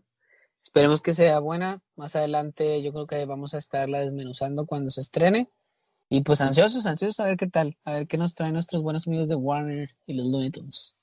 Esperemos 0.63 1.01
que 1.01 1.13
sea 1.13 1.39
buena. 1.39 1.81
Más 1.95 2.15
adelante 2.15 2.81
yo 2.81 2.91
creo 2.93 3.07
que 3.07 3.25
vamos 3.25 3.53
a 3.53 3.57
estarla 3.57 3.99
desmenuzando 3.99 4.65
cuando 4.65 4.89
se 4.91 5.01
estrene. 5.01 5.51
Y 6.09 6.21
pues 6.21 6.41
ansiosos, 6.41 6.85
ansiosos 6.85 7.19
a 7.19 7.25
ver 7.25 7.37
qué 7.37 7.47
tal, 7.47 7.77
a 7.83 7.93
ver 7.93 8.07
qué 8.07 8.17
nos 8.17 8.33
traen 8.33 8.53
nuestros 8.53 8.81
buenos 8.81 9.07
amigos 9.07 9.27
de 9.27 9.35
Warner 9.35 9.89
y 10.07 10.13
los 10.13 10.25
Looney 10.25 10.49
Tunes. 10.49 10.95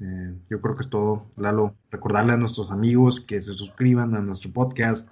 Eh, 0.00 0.34
yo 0.50 0.60
creo 0.60 0.76
que 0.76 0.82
es 0.82 0.90
todo, 0.90 1.26
Lalo. 1.36 1.74
Recordarle 1.90 2.34
a 2.34 2.36
nuestros 2.36 2.70
amigos 2.70 3.20
que 3.20 3.40
se 3.40 3.54
suscriban 3.54 4.14
a 4.14 4.20
nuestro 4.20 4.52
podcast, 4.52 5.08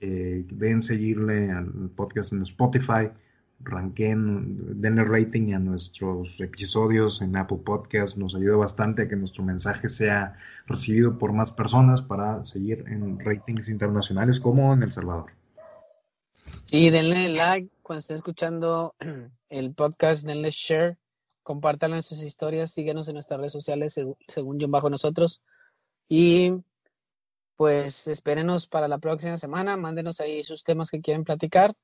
eh, 0.00 0.44
deben 0.50 0.80
seguirle 0.82 1.50
al 1.50 1.90
podcast 1.96 2.32
en 2.32 2.42
Spotify, 2.42 3.10
ranquen, 3.60 4.80
denle 4.80 5.04
rating 5.04 5.54
a 5.54 5.58
nuestros 5.58 6.40
episodios 6.40 7.20
en 7.20 7.36
Apple 7.36 7.58
Podcast, 7.64 8.16
nos 8.16 8.36
ayuda 8.36 8.56
bastante 8.56 9.02
a 9.02 9.08
que 9.08 9.16
nuestro 9.16 9.42
mensaje 9.42 9.88
sea 9.88 10.36
recibido 10.66 11.18
por 11.18 11.32
más 11.32 11.50
personas 11.50 12.00
para 12.00 12.44
seguir 12.44 12.84
en 12.86 13.18
ratings 13.18 13.68
internacionales 13.68 14.38
como 14.38 14.72
en 14.72 14.84
El 14.84 14.92
Salvador. 14.92 15.32
Sí, 16.64 16.90
denle 16.90 17.30
like 17.30 17.68
cuando 17.82 18.00
estén 18.00 18.16
escuchando 18.16 18.94
el 19.48 19.74
podcast, 19.74 20.24
denle 20.24 20.50
share 20.52 20.96
compártanlo 21.48 21.96
en 21.96 22.02
sus 22.02 22.22
historias, 22.22 22.70
síguenos 22.72 23.08
en 23.08 23.14
nuestras 23.14 23.40
redes 23.40 23.52
sociales 23.52 23.98
según 24.28 24.58
John 24.60 24.70
Bajo 24.70 24.90
Nosotros. 24.90 25.40
Y 26.06 26.52
pues 27.56 28.06
espérenos 28.06 28.66
para 28.66 28.86
la 28.86 28.98
próxima 28.98 29.38
semana, 29.38 29.78
mándenos 29.78 30.20
ahí 30.20 30.42
sus 30.42 30.62
temas 30.62 30.90
que 30.90 31.00
quieren 31.00 31.24
platicar. 31.24 31.74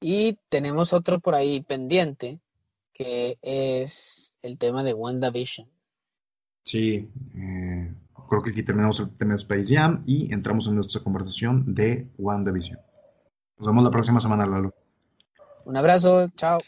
Y 0.00 0.38
tenemos 0.48 0.92
otro 0.92 1.18
por 1.18 1.34
ahí 1.34 1.60
pendiente, 1.60 2.38
que 2.94 3.36
es 3.42 4.32
el 4.42 4.58
tema 4.58 4.84
de 4.84 4.94
WandaVision. 4.94 5.68
Sí, 6.64 7.10
eh, 7.34 7.92
creo 8.28 8.42
que 8.42 8.50
aquí 8.50 8.62
terminamos 8.62 9.00
el 9.00 9.10
tema 9.16 9.32
de 9.32 9.38
Space 9.38 9.74
Jam 9.74 10.04
y 10.06 10.32
entramos 10.32 10.68
en 10.68 10.76
nuestra 10.76 11.02
conversación 11.02 11.74
de 11.74 12.06
WandaVision. 12.16 12.78
Nos 13.58 13.66
vemos 13.66 13.82
la 13.82 13.90
próxima 13.90 14.20
semana, 14.20 14.46
Lalo. 14.46 14.72
Un 15.64 15.76
abrazo, 15.76 16.28
chao. 16.36 16.60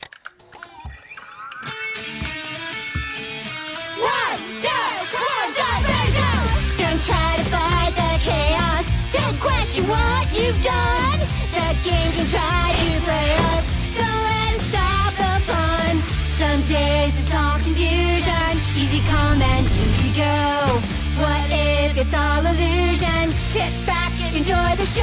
That's 9.72 9.88
what 9.88 10.28
you've 10.36 10.60
done. 10.60 11.20
The 11.56 11.72
game 11.82 12.12
can 12.12 12.26
try 12.26 12.76
to 12.76 13.00
play 13.08 13.32
us. 13.56 13.64
Don't 13.96 14.24
let 14.28 14.52
it 14.52 14.60
stop 14.68 15.16
the 15.16 15.40
fun. 15.48 15.96
Some 16.36 16.60
days 16.68 17.18
it's 17.18 17.34
all 17.34 17.56
confusion. 17.58 18.52
Easy 18.76 19.00
come 19.08 19.40
and 19.40 19.64
easy 19.64 20.12
go. 20.12 20.76
What 21.24 21.48
if 21.48 21.96
it's 21.96 22.12
all 22.12 22.44
illusion? 22.44 23.32
Sit 23.56 23.72
back 23.86 24.12
and 24.20 24.36
enjoy 24.36 24.76
the 24.76 24.84
show. 24.84 25.00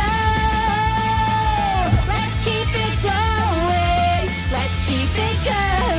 Let's 2.05 2.39
keep 2.45 2.69
it 2.69 2.95
going. 3.01 4.29
Let's 4.53 4.77
keep 4.85 5.09
it 5.17 5.37
going. 5.49 5.98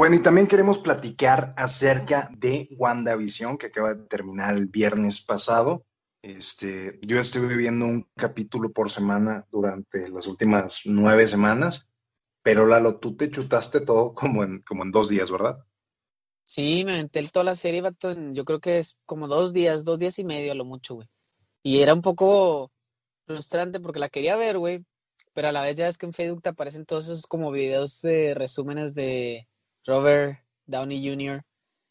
Bueno, 0.00 0.16
y 0.16 0.22
también 0.22 0.46
queremos 0.46 0.78
platicar 0.78 1.52
acerca 1.58 2.30
de 2.32 2.70
WandaVision, 2.78 3.58
que 3.58 3.66
acaba 3.66 3.92
de 3.92 4.06
terminar 4.06 4.56
el 4.56 4.64
viernes 4.64 5.20
pasado. 5.20 5.84
Este, 6.22 6.98
yo 7.06 7.20
estuve 7.20 7.54
viendo 7.54 7.84
un 7.84 8.08
capítulo 8.16 8.72
por 8.72 8.90
semana 8.90 9.46
durante 9.50 10.08
las 10.08 10.26
últimas 10.26 10.80
nueve 10.86 11.26
semanas, 11.26 11.86
pero 12.42 12.64
Lalo, 12.64 12.98
tú 12.98 13.14
te 13.14 13.30
chutaste 13.30 13.82
todo 13.82 14.14
como 14.14 14.42
en, 14.42 14.62
como 14.62 14.84
en 14.84 14.90
dos 14.90 15.10
días, 15.10 15.30
¿verdad? 15.30 15.58
Sí, 16.44 16.82
me 16.86 16.92
aventé 16.92 17.22
toda 17.28 17.44
la 17.44 17.54
serie, 17.54 17.82
yo 18.32 18.44
creo 18.46 18.58
que 18.58 18.78
es 18.78 18.96
como 19.04 19.28
dos 19.28 19.52
días, 19.52 19.84
dos 19.84 19.98
días 19.98 20.18
y 20.18 20.24
medio 20.24 20.52
a 20.52 20.54
lo 20.54 20.64
mucho, 20.64 20.94
güey. 20.94 21.08
Y 21.62 21.80
era 21.80 21.92
un 21.92 22.00
poco 22.00 22.72
frustrante 23.26 23.80
porque 23.80 24.00
la 24.00 24.08
quería 24.08 24.36
ver, 24.36 24.56
güey, 24.56 24.82
pero 25.34 25.48
a 25.48 25.52
la 25.52 25.60
vez 25.60 25.76
ya 25.76 25.84
ves 25.84 25.98
que 25.98 26.06
en 26.06 26.14
Facebook 26.14 26.40
te 26.40 26.48
aparecen 26.48 26.86
todos 26.86 27.04
esos 27.04 27.26
como 27.26 27.50
videos 27.50 28.00
de 28.00 28.32
resúmenes 28.32 28.94
de 28.94 29.46
Robert 29.86 30.40
Downey 30.66 31.06
Jr. 31.08 31.42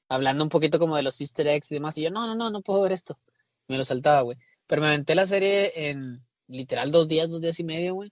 hablando 0.09 0.43
un 0.43 0.49
poquito 0.49 0.79
como 0.79 0.95
de 0.95 1.03
los 1.03 1.19
easter 1.21 1.47
eggs 1.47 1.71
y 1.71 1.75
demás, 1.75 1.97
y 1.97 2.03
yo, 2.03 2.11
no, 2.11 2.27
no, 2.27 2.35
no, 2.35 2.49
no 2.51 2.61
puedo 2.61 2.81
ver 2.83 2.91
esto. 2.93 3.19
Me 3.67 3.77
lo 3.77 3.85
saltaba, 3.85 4.21
güey. 4.21 4.37
Pero 4.67 4.81
me 4.81 4.87
aventé 4.89 5.15
la 5.15 5.25
serie 5.25 5.89
en 5.89 6.25
literal 6.47 6.91
dos 6.91 7.07
días, 7.07 7.29
dos 7.29 7.41
días 7.41 7.59
y 7.59 7.63
medio, 7.63 7.95
güey. 7.95 8.11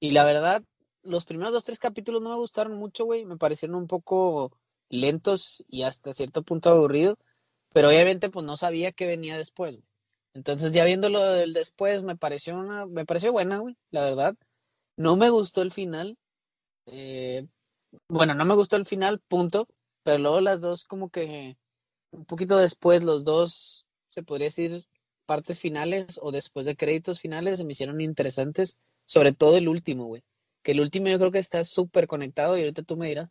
Y 0.00 0.12
la 0.12 0.24
verdad, 0.24 0.62
los 1.02 1.24
primeros 1.24 1.52
dos, 1.52 1.64
tres 1.64 1.78
capítulos 1.78 2.22
no 2.22 2.30
me 2.30 2.36
gustaron 2.36 2.74
mucho, 2.76 3.04
güey. 3.04 3.24
Me 3.26 3.36
parecieron 3.38 3.76
un 3.76 3.86
poco 3.86 4.56
lentos 4.90 5.64
y 5.68 5.82
hasta 5.82 6.14
cierto 6.14 6.42
punto 6.42 6.70
aburrido, 6.70 7.16
pero 7.72 7.88
obviamente 7.88 8.30
pues 8.30 8.44
no 8.46 8.56
sabía 8.56 8.92
qué 8.92 9.06
venía 9.06 9.36
después. 9.38 9.76
güey. 9.76 9.86
Entonces 10.34 10.72
ya 10.72 10.84
viéndolo 10.84 11.22
del 11.22 11.52
después 11.52 12.02
me 12.02 12.16
pareció 12.16 12.58
una, 12.58 12.86
me 12.86 13.04
pareció 13.06 13.32
buena, 13.32 13.58
güey, 13.58 13.76
la 13.90 14.02
verdad. 14.02 14.36
No 14.96 15.16
me 15.16 15.30
gustó 15.30 15.62
el 15.62 15.72
final. 15.72 16.16
eh, 16.86 17.46
bueno, 18.08 18.34
no 18.34 18.44
me 18.44 18.54
gustó 18.54 18.76
el 18.76 18.86
final, 18.86 19.20
punto. 19.28 19.68
Pero 20.02 20.18
luego 20.18 20.40
las 20.40 20.60
dos 20.60 20.84
como 20.84 21.10
que 21.10 21.56
un 22.10 22.24
poquito 22.26 22.56
después, 22.58 23.02
los 23.02 23.24
dos, 23.24 23.86
se 24.08 24.22
podría 24.22 24.46
decir, 24.46 24.86
partes 25.26 25.58
finales 25.58 26.20
o 26.22 26.32
después 26.32 26.66
de 26.66 26.76
créditos 26.76 27.20
finales 27.20 27.58
se 27.58 27.64
me 27.64 27.72
hicieron 27.72 28.00
interesantes, 28.00 28.78
sobre 29.06 29.32
todo 29.32 29.56
el 29.56 29.68
último, 29.68 30.06
güey. 30.06 30.22
Que 30.62 30.72
el 30.72 30.80
último 30.80 31.08
yo 31.08 31.18
creo 31.18 31.32
que 31.32 31.38
está 31.38 31.64
súper 31.64 32.06
conectado 32.06 32.56
y 32.56 32.60
ahorita 32.62 32.82
tú 32.82 32.96
me 32.96 33.08
dirás 33.08 33.30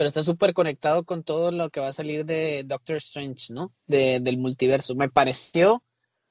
pero 0.00 0.08
está 0.08 0.22
súper 0.22 0.54
conectado 0.54 1.04
con 1.04 1.24
todo 1.24 1.52
lo 1.52 1.68
que 1.68 1.78
va 1.78 1.88
a 1.88 1.92
salir 1.92 2.24
de 2.24 2.64
Doctor 2.64 2.96
Strange, 2.96 3.52
¿no? 3.52 3.74
De, 3.86 4.18
del 4.20 4.38
multiverso. 4.38 4.94
Me 4.94 5.10
pareció 5.10 5.84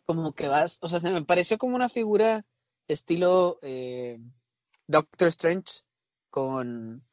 como 0.07 0.33
que 0.33 0.47
vas, 0.47 0.79
o 0.81 0.89
sea, 0.89 0.99
se 0.99 1.11
me 1.11 1.23
pareció 1.23 1.59
como 1.59 1.75
una 1.75 1.87
figura 1.87 2.43
estilo 2.87 3.59
eh, 3.61 4.17
Doctor 4.87 5.27
Strange 5.27 5.83
con, 6.31 7.05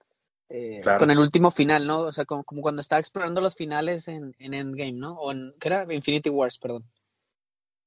eh, 0.49 0.81
Claro. 0.83 0.99
con 0.99 1.11
el 1.11 1.19
último 1.19 1.51
final, 1.51 1.87
¿no? 1.87 2.01
O 2.01 2.13
sea, 2.13 2.25
como, 2.25 2.45
como 2.45 2.63
cuando 2.63 2.81
estaba 2.81 3.01
explorando 3.01 3.41
los 3.41 3.57
finales 3.57 4.09
en, 4.09 4.35
en 4.39 4.55
Endgame, 4.55 4.93
¿no? 4.93 5.15
O 5.19 5.33
en, 5.33 5.55
¿qué 5.61 5.69
era? 5.69 5.87
Infinity 5.93 6.31
Wars, 6.31 6.59
perdón. 6.59 6.85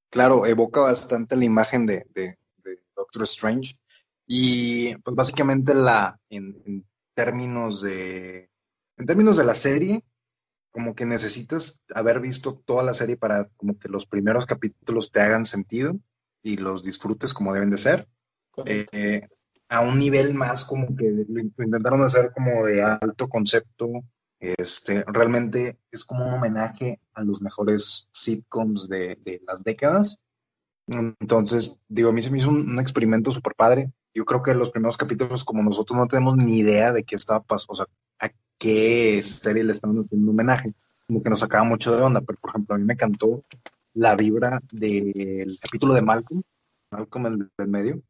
Claro, 0.09 0.45
evoca 0.45 0.81
bastante 0.81 1.35
la 1.35 1.45
imagen 1.45 1.85
de, 1.85 2.05
de- 2.13 2.37
de 2.63 2.79
Doctor 2.95 3.23
Strange. 3.23 3.75
Y 4.25 4.95
pues 4.97 5.15
básicamente 5.15 5.73
la, 5.73 6.19
en, 6.29 6.61
en 6.65 6.85
términos 7.13 7.81
de, 7.81 8.49
en 8.97 9.05
términos 9.05 9.37
de 9.37 9.43
la 9.43 9.55
serie, 9.55 10.03
como 10.71 10.95
que 10.95 11.05
necesitas 11.05 11.81
haber 11.93 12.19
visto 12.21 12.61
toda 12.65 12.83
la 12.83 12.93
serie 12.93 13.17
para 13.17 13.49
como 13.57 13.77
que 13.79 13.89
los 13.89 14.05
primeros 14.05 14.45
capítulos 14.45 15.11
te 15.11 15.21
hagan 15.21 15.45
sentido 15.45 15.99
y 16.43 16.57
los 16.57 16.83
disfrutes 16.83 17.33
como 17.33 17.53
deben 17.53 17.69
de 17.71 17.77
ser. 17.77 18.07
Eh, 18.65 19.21
a 19.69 19.81
un 19.81 19.99
nivel 19.99 20.33
más 20.33 20.65
como 20.65 20.95
que 20.95 21.25
lo 21.27 21.39
intentaron 21.39 22.01
hacer 22.01 22.31
como 22.33 22.65
de 22.65 22.81
alto 22.81 23.29
concepto. 23.29 23.87
Este, 24.39 25.03
realmente 25.05 25.77
es 25.91 26.03
como 26.03 26.25
un 26.25 26.33
homenaje 26.33 26.99
a 27.13 27.23
los 27.23 27.41
mejores 27.41 28.09
sitcoms 28.11 28.89
de, 28.89 29.17
de 29.23 29.41
las 29.45 29.63
décadas. 29.63 30.19
Entonces, 30.87 31.81
digo, 31.87 32.09
a 32.09 32.13
mí 32.13 32.21
se 32.21 32.31
me 32.31 32.39
hizo 32.39 32.49
un, 32.49 32.67
un 32.67 32.79
experimento 32.79 33.31
súper 33.31 33.53
padre. 33.53 33.91
Yo 34.13 34.25
creo 34.25 34.41
que 34.41 34.55
los 34.55 34.71
primeros 34.71 34.97
capítulos, 34.97 35.43
como 35.43 35.61
nosotros 35.61 35.97
no 35.97 36.07
tenemos 36.07 36.35
ni 36.37 36.57
idea 36.57 36.91
de 36.91 37.03
qué 37.03 37.15
estaba 37.15 37.41
pasando, 37.41 37.73
o 37.73 37.75
sea, 37.75 37.85
a 38.19 38.31
qué 38.57 39.21
serie 39.21 39.63
le 39.63 39.73
estaban 39.73 39.99
haciendo 39.99 40.31
homenaje, 40.31 40.73
como 41.05 41.21
que 41.21 41.29
nos 41.29 41.39
sacaba 41.39 41.63
mucho 41.63 41.95
de 41.95 42.01
onda. 42.01 42.21
Pero, 42.21 42.39
por 42.39 42.49
ejemplo, 42.49 42.75
a 42.75 42.79
mí 42.79 42.85
me 42.85 42.93
encantó 42.93 43.43
la 43.93 44.15
vibra 44.15 44.59
del 44.71 45.57
capítulo 45.61 45.93
de 45.93 46.01
Malcolm, 46.01 46.41
Malcolm 46.91 47.25
el 47.27 47.49
del 47.55 47.67
medio, 47.67 48.01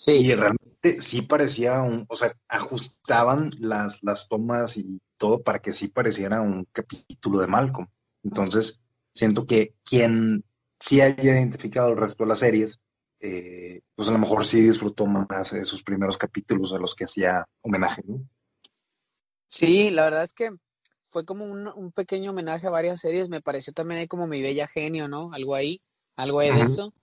Sí, 0.00 0.12
y 0.12 0.34
realmente 0.34 1.02
sí 1.02 1.20
parecía 1.20 1.82
un, 1.82 2.06
o 2.08 2.16
sea, 2.16 2.34
ajustaban 2.48 3.50
las, 3.58 4.02
las 4.02 4.28
tomas 4.28 4.78
y 4.78 4.98
todo 5.18 5.42
para 5.42 5.58
que 5.58 5.74
sí 5.74 5.88
pareciera 5.88 6.40
un 6.40 6.66
capítulo 6.72 7.40
de 7.40 7.46
Malcolm. 7.46 7.86
Entonces, 8.24 8.80
siento 9.12 9.46
que 9.46 9.74
quien 9.84 10.42
sí 10.78 11.02
haya 11.02 11.22
identificado 11.22 11.90
el 11.90 11.98
resto 11.98 12.24
de 12.24 12.28
las 12.30 12.38
series, 12.38 12.80
eh, 13.20 13.82
pues 13.94 14.08
a 14.08 14.12
lo 14.12 14.18
mejor 14.18 14.46
sí 14.46 14.62
disfrutó 14.62 15.04
más 15.04 15.52
de 15.52 15.60
esos 15.60 15.82
primeros 15.82 16.16
capítulos 16.16 16.72
a 16.72 16.78
los 16.78 16.94
que 16.94 17.04
hacía 17.04 17.46
homenaje, 17.60 18.00
¿no? 18.06 18.26
Sí, 19.48 19.90
la 19.90 20.04
verdad 20.04 20.24
es 20.24 20.32
que 20.32 20.48
fue 21.08 21.26
como 21.26 21.44
un, 21.44 21.68
un 21.68 21.92
pequeño 21.92 22.30
homenaje 22.30 22.66
a 22.66 22.70
varias 22.70 23.00
series. 23.00 23.28
Me 23.28 23.42
pareció 23.42 23.74
también 23.74 24.00
ahí 24.00 24.08
como 24.08 24.26
mi 24.26 24.40
bella 24.40 24.66
genio, 24.66 25.08
¿no? 25.08 25.30
Algo 25.34 25.54
ahí, 25.54 25.82
algo 26.16 26.38
ahí 26.38 26.54
de 26.54 26.62
eso. 26.62 26.94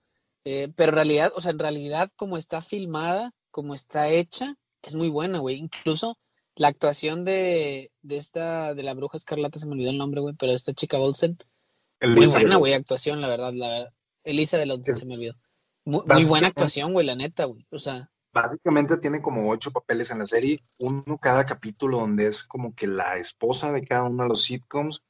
Eh, 0.44 0.72
pero 0.76 0.90
en 0.90 0.96
realidad, 0.96 1.32
o 1.34 1.40
sea, 1.40 1.50
en 1.50 1.58
realidad, 1.58 2.10
como 2.16 2.36
está 2.36 2.62
filmada, 2.62 3.32
como 3.50 3.74
está 3.74 4.08
hecha, 4.08 4.56
es 4.82 4.94
muy 4.94 5.08
buena, 5.08 5.38
güey. 5.38 5.56
Incluso 5.56 6.18
la 6.54 6.68
actuación 6.68 7.24
de, 7.24 7.92
de 8.02 8.16
esta, 8.16 8.74
de 8.74 8.82
la 8.82 8.94
bruja 8.94 9.16
escarlata, 9.16 9.58
se 9.58 9.66
me 9.66 9.72
olvidó 9.72 9.90
el 9.90 9.98
nombre, 9.98 10.20
güey, 10.20 10.34
pero 10.38 10.52
de 10.52 10.56
esta 10.56 10.72
chica 10.72 10.98
Olsen, 10.98 11.38
muy 12.00 12.26
buena, 12.26 12.56
güey, 12.56 12.74
actuación, 12.74 13.20
la 13.20 13.28
verdad, 13.28 13.52
la 13.52 13.68
verdad. 13.68 13.94
Elisa 14.24 14.58
de 14.58 14.66
los 14.66 14.80
se 14.82 15.06
me 15.06 15.14
olvidó. 15.14 15.34
Muy, 15.84 16.04
muy 16.06 16.24
buena 16.26 16.48
actuación, 16.48 16.92
güey, 16.92 17.06
la 17.06 17.16
neta, 17.16 17.44
güey. 17.44 17.66
O 17.70 17.78
sea, 17.78 18.10
Básicamente 18.32 18.98
tiene 18.98 19.22
como 19.22 19.50
ocho 19.50 19.70
papeles 19.72 20.10
en 20.10 20.18
la 20.18 20.26
serie, 20.26 20.62
uno 20.78 21.18
cada 21.20 21.46
capítulo 21.46 21.98
donde 21.98 22.26
es 22.26 22.42
como 22.42 22.74
que 22.74 22.86
la 22.86 23.16
esposa 23.16 23.72
de 23.72 23.84
cada 23.84 24.04
uno 24.04 24.24
de 24.24 24.28
los 24.28 24.42
sitcoms 24.42 25.02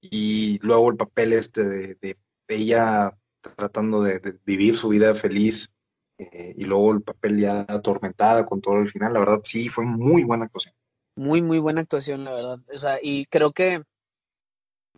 y 0.00 0.58
luego 0.60 0.90
el 0.90 0.96
papel 0.96 1.32
este 1.32 1.64
de, 1.64 1.96
de 2.00 2.16
ella 2.48 3.18
tratando 3.50 4.02
de, 4.02 4.38
vivir 4.44 4.76
su 4.76 4.88
vida 4.88 5.14
feliz 5.14 5.70
eh, 6.18 6.54
y 6.56 6.64
luego 6.64 6.92
el 6.92 7.02
papel 7.02 7.38
ya 7.38 7.66
atormentada 7.68 8.46
con 8.46 8.60
todo 8.60 8.78
el 8.78 8.88
final. 8.88 9.12
La 9.12 9.20
verdad 9.20 9.40
sí, 9.42 9.68
fue 9.68 9.84
muy 9.84 10.24
buena 10.24 10.46
actuación. 10.46 10.74
Muy, 11.16 11.42
muy 11.42 11.58
buena 11.58 11.82
actuación, 11.82 12.24
la 12.24 12.32
verdad. 12.32 12.58
O 12.74 12.78
sea, 12.78 12.98
y 13.02 13.26
creo 13.26 13.52
que, 13.52 13.82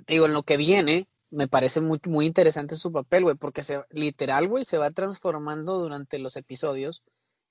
digo, 0.07 0.26
en 0.26 0.33
lo 0.33 0.42
que 0.44 0.57
viene, 0.57 1.09
me 1.30 1.48
parece 1.48 1.80
muy, 1.80 2.00
muy 2.07 2.26
interesante 2.26 2.76
su 2.76 2.92
papel, 2.92 3.24
güey, 3.24 3.37
porque 3.37 3.62
se, 3.62 3.83
literal, 3.90 4.46
güey, 4.46 4.64
se 4.64 4.78
va 4.78 4.90
transformando 4.90 5.78
durante 5.78 6.18
los 6.18 6.37
episodios 6.37 7.02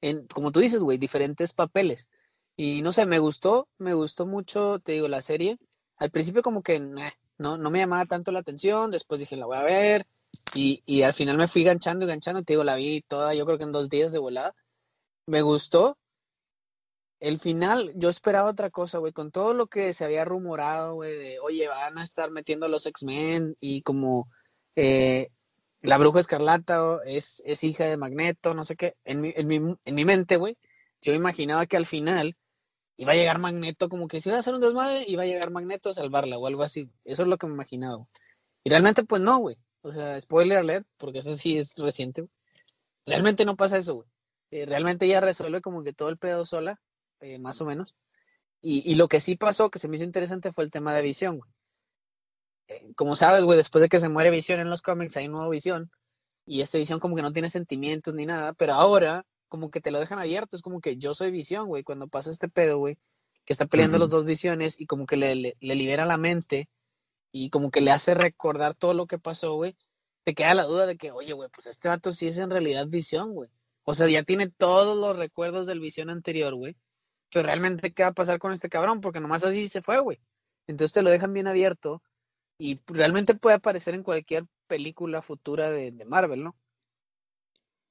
en, 0.01 0.27
como 0.27 0.51
tú 0.51 0.59
dices, 0.59 0.81
güey, 0.81 0.97
diferentes 0.97 1.53
papeles. 1.53 2.09
Y 2.55 2.81
no 2.81 2.91
sé, 2.91 3.05
me 3.05 3.19
gustó, 3.19 3.67
me 3.77 3.93
gustó 3.93 4.25
mucho, 4.27 4.79
te 4.79 4.93
digo, 4.93 5.07
la 5.07 5.21
serie. 5.21 5.57
Al 5.97 6.11
principio 6.11 6.41
como 6.41 6.61
que 6.61 6.79
nah, 6.79 7.11
no, 7.37 7.57
no 7.57 7.71
me 7.71 7.79
llamaba 7.79 8.05
tanto 8.05 8.31
la 8.31 8.39
atención, 8.39 8.91
después 8.91 9.19
dije, 9.19 9.37
la 9.37 9.45
voy 9.45 9.57
a 9.57 9.63
ver, 9.63 10.07
y, 10.55 10.83
y 10.85 11.03
al 11.03 11.13
final 11.13 11.37
me 11.37 11.47
fui 11.47 11.63
ganchando 11.63 12.05
y 12.05 12.07
ganchando, 12.07 12.43
te 12.43 12.53
digo, 12.53 12.63
la 12.63 12.75
vi 12.75 13.01
toda, 13.01 13.33
yo 13.33 13.45
creo 13.45 13.57
que 13.57 13.63
en 13.65 13.71
dos 13.71 13.89
días 13.89 14.11
de 14.11 14.19
volada. 14.19 14.55
Me 15.27 15.41
gustó, 15.41 15.97
el 17.23 17.39
final, 17.39 17.93
yo 17.95 18.09
esperaba 18.09 18.49
otra 18.49 18.69
cosa, 18.69 18.97
güey, 18.97 19.13
con 19.13 19.31
todo 19.31 19.53
lo 19.53 19.67
que 19.67 19.93
se 19.93 20.03
había 20.03 20.25
rumorado, 20.25 20.95
güey, 20.95 21.17
de, 21.17 21.39
oye, 21.39 21.69
van 21.69 21.97
a 21.97 22.03
estar 22.03 22.29
metiendo 22.31 22.67
los 22.67 22.85
X-Men 22.85 23.55
y 23.61 23.81
como 23.81 24.29
eh, 24.75 25.29
la 25.81 25.97
bruja 25.97 26.19
escarlata 26.19 26.99
es, 27.05 27.41
es 27.45 27.63
hija 27.63 27.85
de 27.85 27.95
Magneto, 27.95 28.53
no 28.53 28.65
sé 28.65 28.75
qué, 28.75 28.95
en 29.05 29.21
mi, 29.21 29.33
en 29.37 29.47
mi, 29.47 29.55
en 29.55 29.95
mi 29.95 30.03
mente, 30.03 30.35
güey, 30.35 30.57
yo 31.01 31.13
imaginaba 31.13 31.65
que 31.65 31.77
al 31.77 31.85
final 31.85 32.35
iba 32.97 33.13
a 33.13 33.15
llegar 33.15 33.39
Magneto, 33.39 33.87
como 33.87 34.09
que 34.09 34.19
si 34.19 34.27
iba 34.27 34.37
a 34.37 34.41
hacer 34.41 34.53
un 34.53 34.59
desmadre, 34.59 35.05
iba 35.07 35.23
a 35.23 35.25
llegar 35.25 35.49
Magneto 35.49 35.91
a 35.91 35.93
salvarla 35.93 36.37
o 36.37 36.45
algo 36.45 36.63
así, 36.63 36.91
eso 37.05 37.21
es 37.21 37.29
lo 37.29 37.37
que 37.37 37.47
me 37.47 37.53
imaginaba. 37.53 38.05
Y 38.65 38.69
realmente, 38.69 39.05
pues 39.05 39.21
no, 39.21 39.37
güey, 39.37 39.55
o 39.83 39.91
sea, 39.91 40.19
spoiler 40.21 40.59
alert, 40.59 40.87
porque 40.97 41.19
eso 41.19 41.35
sí 41.37 41.57
es 41.57 41.75
reciente. 41.77 42.27
Realmente 43.05 43.45
no 43.45 43.55
pasa 43.57 43.77
eso, 43.77 43.95
güey. 43.95 44.07
Eh, 44.51 44.65
realmente 44.65 45.05
ella 45.05 45.21
resuelve 45.21 45.61
como 45.61 45.83
que 45.83 45.93
todo 45.93 46.09
el 46.09 46.17
pedo 46.17 46.45
sola, 46.45 46.81
eh, 47.21 47.39
más 47.39 47.61
o 47.61 47.65
menos. 47.65 47.95
Y, 48.61 48.89
y 48.91 48.95
lo 48.95 49.07
que 49.09 49.19
sí 49.19 49.35
pasó, 49.35 49.69
que 49.71 49.79
se 49.79 49.87
me 49.89 49.95
hizo 49.97 50.05
interesante, 50.05 50.51
fue 50.51 50.63
el 50.65 50.71
tema 50.71 50.93
de 50.95 51.01
visión, 51.03 51.37
güey. 51.37 51.51
eh, 52.67 52.93
como 52.95 53.15
sabes, 53.15 53.43
güey, 53.43 53.57
después 53.57 53.81
de 53.81 53.89
que 53.89 53.99
se 53.99 54.09
muere 54.09 54.29
Visión 54.31 54.59
en 54.59 54.69
los 54.69 54.81
cómics, 54.81 55.17
hay 55.17 55.25
un 55.27 55.33
nuevo 55.33 55.49
Visión. 55.49 55.91
Y 56.45 56.61
esta 56.61 56.77
Visión 56.77 56.99
como 56.99 57.15
que 57.15 57.21
no 57.21 57.33
tiene 57.33 57.49
sentimientos 57.49 58.13
ni 58.13 58.25
nada, 58.25 58.53
pero 58.53 58.73
ahora 58.73 59.25
como 59.49 59.69
que 59.69 59.81
te 59.81 59.91
lo 59.91 59.99
dejan 59.99 60.19
abierto. 60.19 60.55
Es 60.55 60.61
como 60.61 60.81
que 60.81 60.97
yo 60.97 61.13
soy 61.13 61.31
Visión, 61.31 61.67
güey, 61.67 61.83
cuando 61.83 62.07
pasa 62.07 62.31
este 62.31 62.49
pedo, 62.49 62.77
güey, 62.79 62.97
que 63.45 63.53
está 63.53 63.65
peleando 63.67 63.97
los 63.99 64.09
dos 64.09 64.25
Visiones 64.25 64.79
y 64.79 64.85
como 64.85 65.05
que 65.05 65.17
le, 65.17 65.35
le- 65.35 65.57
le 65.59 65.75
libera 65.75 66.05
la 66.05 66.17
mente 66.17 66.69
y 67.33 67.49
como 67.49 67.71
que 67.71 67.81
le 67.81 67.91
hace 67.91 68.13
recordar 68.13 68.75
todo 68.75 68.93
lo 68.93 69.07
que 69.07 69.17
pasó, 69.17 69.55
güey. 69.55 69.75
Te 70.23 70.35
queda 70.35 70.53
la 70.53 70.63
duda 70.63 70.85
de 70.85 70.97
que, 70.97 71.11
oye, 71.11 71.33
güey, 71.33 71.49
pues 71.49 71.67
este 71.67 71.89
vato 71.89 72.13
sí 72.13 72.27
es 72.27 72.37
en 72.37 72.51
realidad 72.51 72.87
Visión, 72.87 73.33
güey. 73.33 73.49
O 73.83 73.93
sea, 73.95 74.07
ya 74.07 74.23
tiene 74.23 74.47
todos 74.49 74.95
los 74.95 75.17
recuerdos 75.17 75.67
del 75.67 75.79
Visión 75.79 76.09
anterior, 76.11 76.53
güey. 76.53 76.77
Pero 77.31 77.47
realmente, 77.47 77.91
¿qué 77.91 78.03
va 78.03 78.09
a 78.09 78.13
pasar 78.13 78.37
con 78.37 78.53
este 78.53 78.69
cabrón? 78.69 79.01
Porque 79.01 79.19
nomás 79.19 79.43
así 79.43 79.67
se 79.67 79.81
fue, 79.81 79.99
güey. 79.99 80.21
Entonces 80.67 80.93
te 80.93 81.01
lo 81.01 81.09
dejan 81.09 81.33
bien 81.33 81.47
abierto 81.47 82.03
y 82.59 82.79
realmente 82.85 83.33
puede 83.33 83.55
aparecer 83.55 83.95
en 83.95 84.03
cualquier 84.03 84.45
película 84.67 85.23
futura 85.23 85.71
de, 85.71 85.91
Marvel, 86.05 86.43
¿no? 86.43 86.55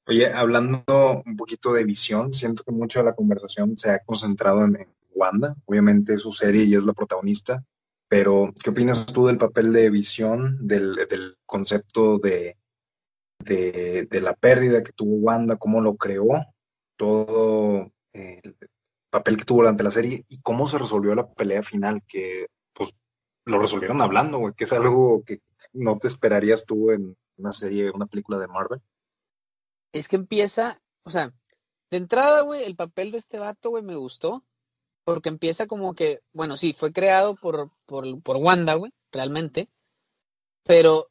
Oye, 0.07 0.33
hablando 0.33 1.23
un 1.27 1.37
poquito 1.37 1.73
de 1.73 1.85
visión, 1.85 2.33
siento 2.33 2.63
que 2.63 2.73
mucho 2.73 3.01
de 3.01 3.07
la 3.07 3.15
conversación 3.15 3.77
se 3.77 3.91
ha 3.91 3.99
concentrado 4.05 4.65
en, 4.65 4.77
en 4.77 4.89
Wanda. 5.15 5.57
Obviamente 5.65 6.15
es 6.15 6.23
su 6.23 6.33
serie 6.33 6.63
y 6.63 6.77
es 6.77 6.85
la 6.85 6.93
protagonista, 6.93 7.65
pero 8.13 8.53
¿qué 8.63 8.69
opinas 8.69 9.07
tú 9.07 9.27
del 9.27 9.39
papel 9.39 9.73
de 9.73 9.89
visión, 9.89 10.69
del, 10.69 10.97
del 11.09 11.39
concepto 11.47 12.19
de, 12.19 12.59
de, 13.39 14.21
la 14.21 14.35
pérdida 14.35 14.83
que 14.83 14.93
tuvo 14.93 15.15
Wanda, 15.17 15.57
cómo 15.57 15.81
lo 15.81 15.97
creó, 15.97 16.29
todo 16.99 17.91
eh, 18.13 18.39
el 18.43 18.55
papel 19.09 19.39
que 19.39 19.47
tuvo 19.47 19.61
durante 19.61 19.83
la 19.83 19.91
serie 19.91 20.27
y 20.29 20.43
cómo 20.43 20.67
se 20.67 20.77
resolvió 20.77 21.15
la 21.15 21.27
pelea 21.27 21.63
final, 21.63 22.03
que 22.07 22.49
pues 22.75 22.95
lo 23.47 23.59
resolvieron 23.59 24.03
hablando, 24.03 24.37
güey, 24.37 24.53
que 24.53 24.65
es 24.65 24.73
algo 24.75 25.25
que 25.25 25.41
no 25.73 25.97
te 25.97 26.09
esperarías 26.09 26.67
tú 26.67 26.91
en 26.91 27.17
una 27.39 27.53
serie, 27.53 27.91
una 27.93 28.05
película 28.05 28.39
de 28.39 28.47
Marvel. 28.47 28.83
Es 29.95 30.09
que 30.09 30.17
empieza, 30.17 30.83
o 31.05 31.11
sea, 31.11 31.33
de 31.91 31.97
entrada, 31.97 32.43
güey, 32.43 32.63
el 32.63 32.77
papel 32.77 33.11
de 33.11 33.17
este 33.17 33.39
vato, 33.39 33.71
güey, 33.71 33.83
me 33.83 33.97
gustó. 33.97 34.45
Porque 35.05 35.29
empieza 35.29 35.67
como 35.67 35.95
que, 35.95 36.21
bueno, 36.33 36.57
sí, 36.57 36.73
fue 36.73 36.93
creado 36.93 37.35
por, 37.37 37.71
por, 37.87 38.23
por 38.23 38.37
Wanda, 38.37 38.75
güey, 38.75 38.93
realmente. 39.11 39.69
Pero 40.65 41.11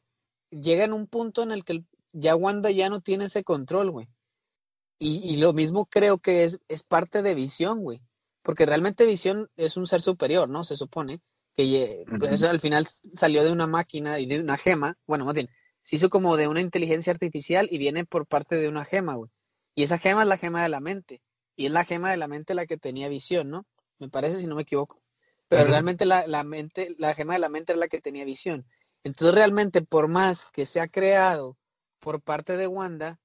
llega 0.50 0.84
en 0.84 0.92
un 0.92 1.06
punto 1.06 1.42
en 1.42 1.52
el 1.52 1.64
que 1.64 1.84
ya 2.12 2.36
Wanda 2.36 2.70
ya 2.70 2.88
no 2.88 3.00
tiene 3.00 3.26
ese 3.26 3.44
control, 3.44 3.90
güey. 3.90 4.08
Y, 4.98 5.18
y 5.24 5.36
lo 5.38 5.52
mismo 5.52 5.86
creo 5.86 6.18
que 6.18 6.44
es, 6.44 6.60
es 6.68 6.84
parte 6.84 7.22
de 7.22 7.34
Visión, 7.34 7.80
güey. 7.80 8.00
Porque 8.42 8.66
realmente 8.66 9.06
Visión 9.06 9.50
es 9.56 9.76
un 9.76 9.86
ser 9.86 10.00
superior, 10.00 10.48
¿no? 10.48 10.64
Se 10.64 10.76
supone. 10.76 11.20
Que 11.54 12.04
pues 12.18 12.42
al 12.44 12.60
final 12.60 12.88
salió 13.14 13.44
de 13.44 13.52
una 13.52 13.66
máquina 13.66 14.18
y 14.18 14.26
de 14.26 14.40
una 14.40 14.56
gema. 14.56 14.96
Bueno, 15.06 15.26
más 15.26 15.34
bien, 15.34 15.50
se 15.82 15.96
hizo 15.96 16.08
como 16.08 16.36
de 16.36 16.48
una 16.48 16.60
inteligencia 16.60 17.12
artificial 17.12 17.68
y 17.70 17.78
viene 17.78 18.06
por 18.06 18.26
parte 18.26 18.56
de 18.56 18.68
una 18.68 18.84
gema, 18.84 19.16
güey. 19.16 19.30
Y 19.74 19.82
esa 19.82 19.98
gema 19.98 20.22
es 20.22 20.28
la 20.28 20.38
gema 20.38 20.62
de 20.62 20.68
la 20.68 20.80
mente. 20.80 21.22
Y 21.56 21.66
es 21.66 21.72
la 21.72 21.84
gema 21.84 22.10
de 22.10 22.16
la 22.16 22.28
mente 22.28 22.54
la 22.54 22.66
que 22.66 22.78
tenía 22.78 23.08
visión, 23.08 23.50
¿no? 23.50 23.66
Me 24.02 24.08
parece, 24.08 24.40
si 24.40 24.48
no 24.48 24.56
me 24.56 24.62
equivoco. 24.62 25.00
Pero 25.46 25.62
realmente 25.66 26.06
la, 26.06 26.26
la 26.26 26.42
mente, 26.42 26.92
la 26.98 27.14
gema 27.14 27.34
de 27.34 27.38
la 27.38 27.48
mente 27.48 27.72
es 27.72 27.78
la 27.78 27.86
que 27.86 28.00
tenía 28.00 28.24
visión. 28.24 28.66
Entonces, 29.04 29.32
realmente, 29.32 29.80
por 29.80 30.08
más 30.08 30.46
que 30.46 30.66
sea 30.66 30.88
creado 30.88 31.56
por 32.00 32.20
parte 32.20 32.56
de 32.56 32.66
Wanda, 32.66 33.20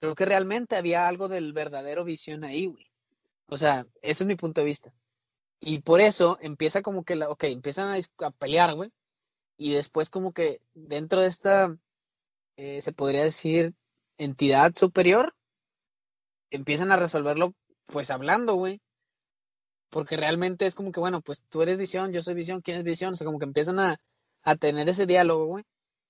creo 0.00 0.16
que 0.16 0.24
realmente 0.24 0.74
había 0.74 1.06
algo 1.06 1.28
del 1.28 1.52
verdadero 1.52 2.04
visión 2.04 2.42
ahí, 2.42 2.66
güey. 2.66 2.90
O 3.46 3.56
sea, 3.56 3.86
ese 4.02 4.24
es 4.24 4.26
mi 4.26 4.34
punto 4.34 4.62
de 4.62 4.64
vista. 4.64 4.92
Y 5.60 5.78
por 5.78 6.00
eso 6.00 6.38
empieza 6.40 6.82
como 6.82 7.04
que, 7.04 7.14
la, 7.14 7.30
ok, 7.30 7.44
empiezan 7.44 7.88
a, 7.88 8.26
a 8.26 8.30
pelear, 8.32 8.74
güey. 8.74 8.90
Y 9.56 9.74
después 9.74 10.10
como 10.10 10.32
que 10.32 10.60
dentro 10.74 11.20
de 11.20 11.28
esta, 11.28 11.76
eh, 12.56 12.82
se 12.82 12.92
podría 12.92 13.22
decir, 13.22 13.74
entidad 14.18 14.74
superior, 14.74 15.36
empiezan 16.50 16.90
a 16.90 16.96
resolverlo 16.96 17.54
pues 17.86 18.10
hablando, 18.10 18.54
güey. 18.54 18.80
Porque 19.90 20.16
realmente 20.16 20.66
es 20.66 20.74
como 20.74 20.92
que, 20.92 21.00
bueno, 21.00 21.20
pues 21.20 21.42
tú 21.48 21.62
eres 21.62 21.78
visión, 21.78 22.12
yo 22.12 22.22
soy 22.22 22.34
visión, 22.34 22.60
¿quién 22.60 22.78
es 22.78 22.84
visión? 22.84 23.12
O 23.12 23.16
sea, 23.16 23.24
como 23.24 23.38
que 23.38 23.44
empiezan 23.44 23.78
a, 23.78 23.96
a 24.42 24.56
tener 24.56 24.88
ese 24.88 25.06
diálogo, 25.06 25.46
güey, 25.46 25.64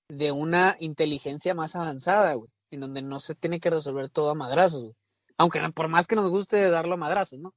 de 0.09 0.31
una 0.31 0.75
inteligencia 0.79 1.53
más 1.53 1.75
avanzada, 1.75 2.33
güey, 2.33 2.49
en 2.69 2.81
donde 2.81 3.01
no 3.01 3.19
se 3.19 3.35
tiene 3.35 3.59
que 3.59 3.69
resolver 3.69 4.09
todo 4.09 4.31
a 4.31 4.35
madrazos, 4.35 4.83
güey. 4.83 4.95
Aunque 5.37 5.59
por 5.73 5.87
más 5.87 6.07
que 6.07 6.15
nos 6.15 6.29
guste 6.29 6.69
darlo 6.69 6.95
a 6.95 6.97
madrazos, 6.97 7.39
¿no? 7.39 7.53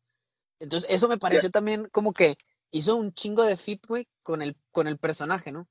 Entonces, 0.58 0.90
eso 0.90 1.08
me 1.08 1.18
pareció 1.18 1.50
también 1.50 1.88
como 1.90 2.12
que 2.12 2.36
hizo 2.70 2.96
un 2.96 3.12
chingo 3.12 3.44
de 3.44 3.56
fit, 3.56 3.86
güey, 3.86 4.06
con 4.22 4.42
el, 4.42 4.56
con 4.70 4.86
el 4.86 4.98
personaje, 4.98 5.52
¿no? 5.52 5.66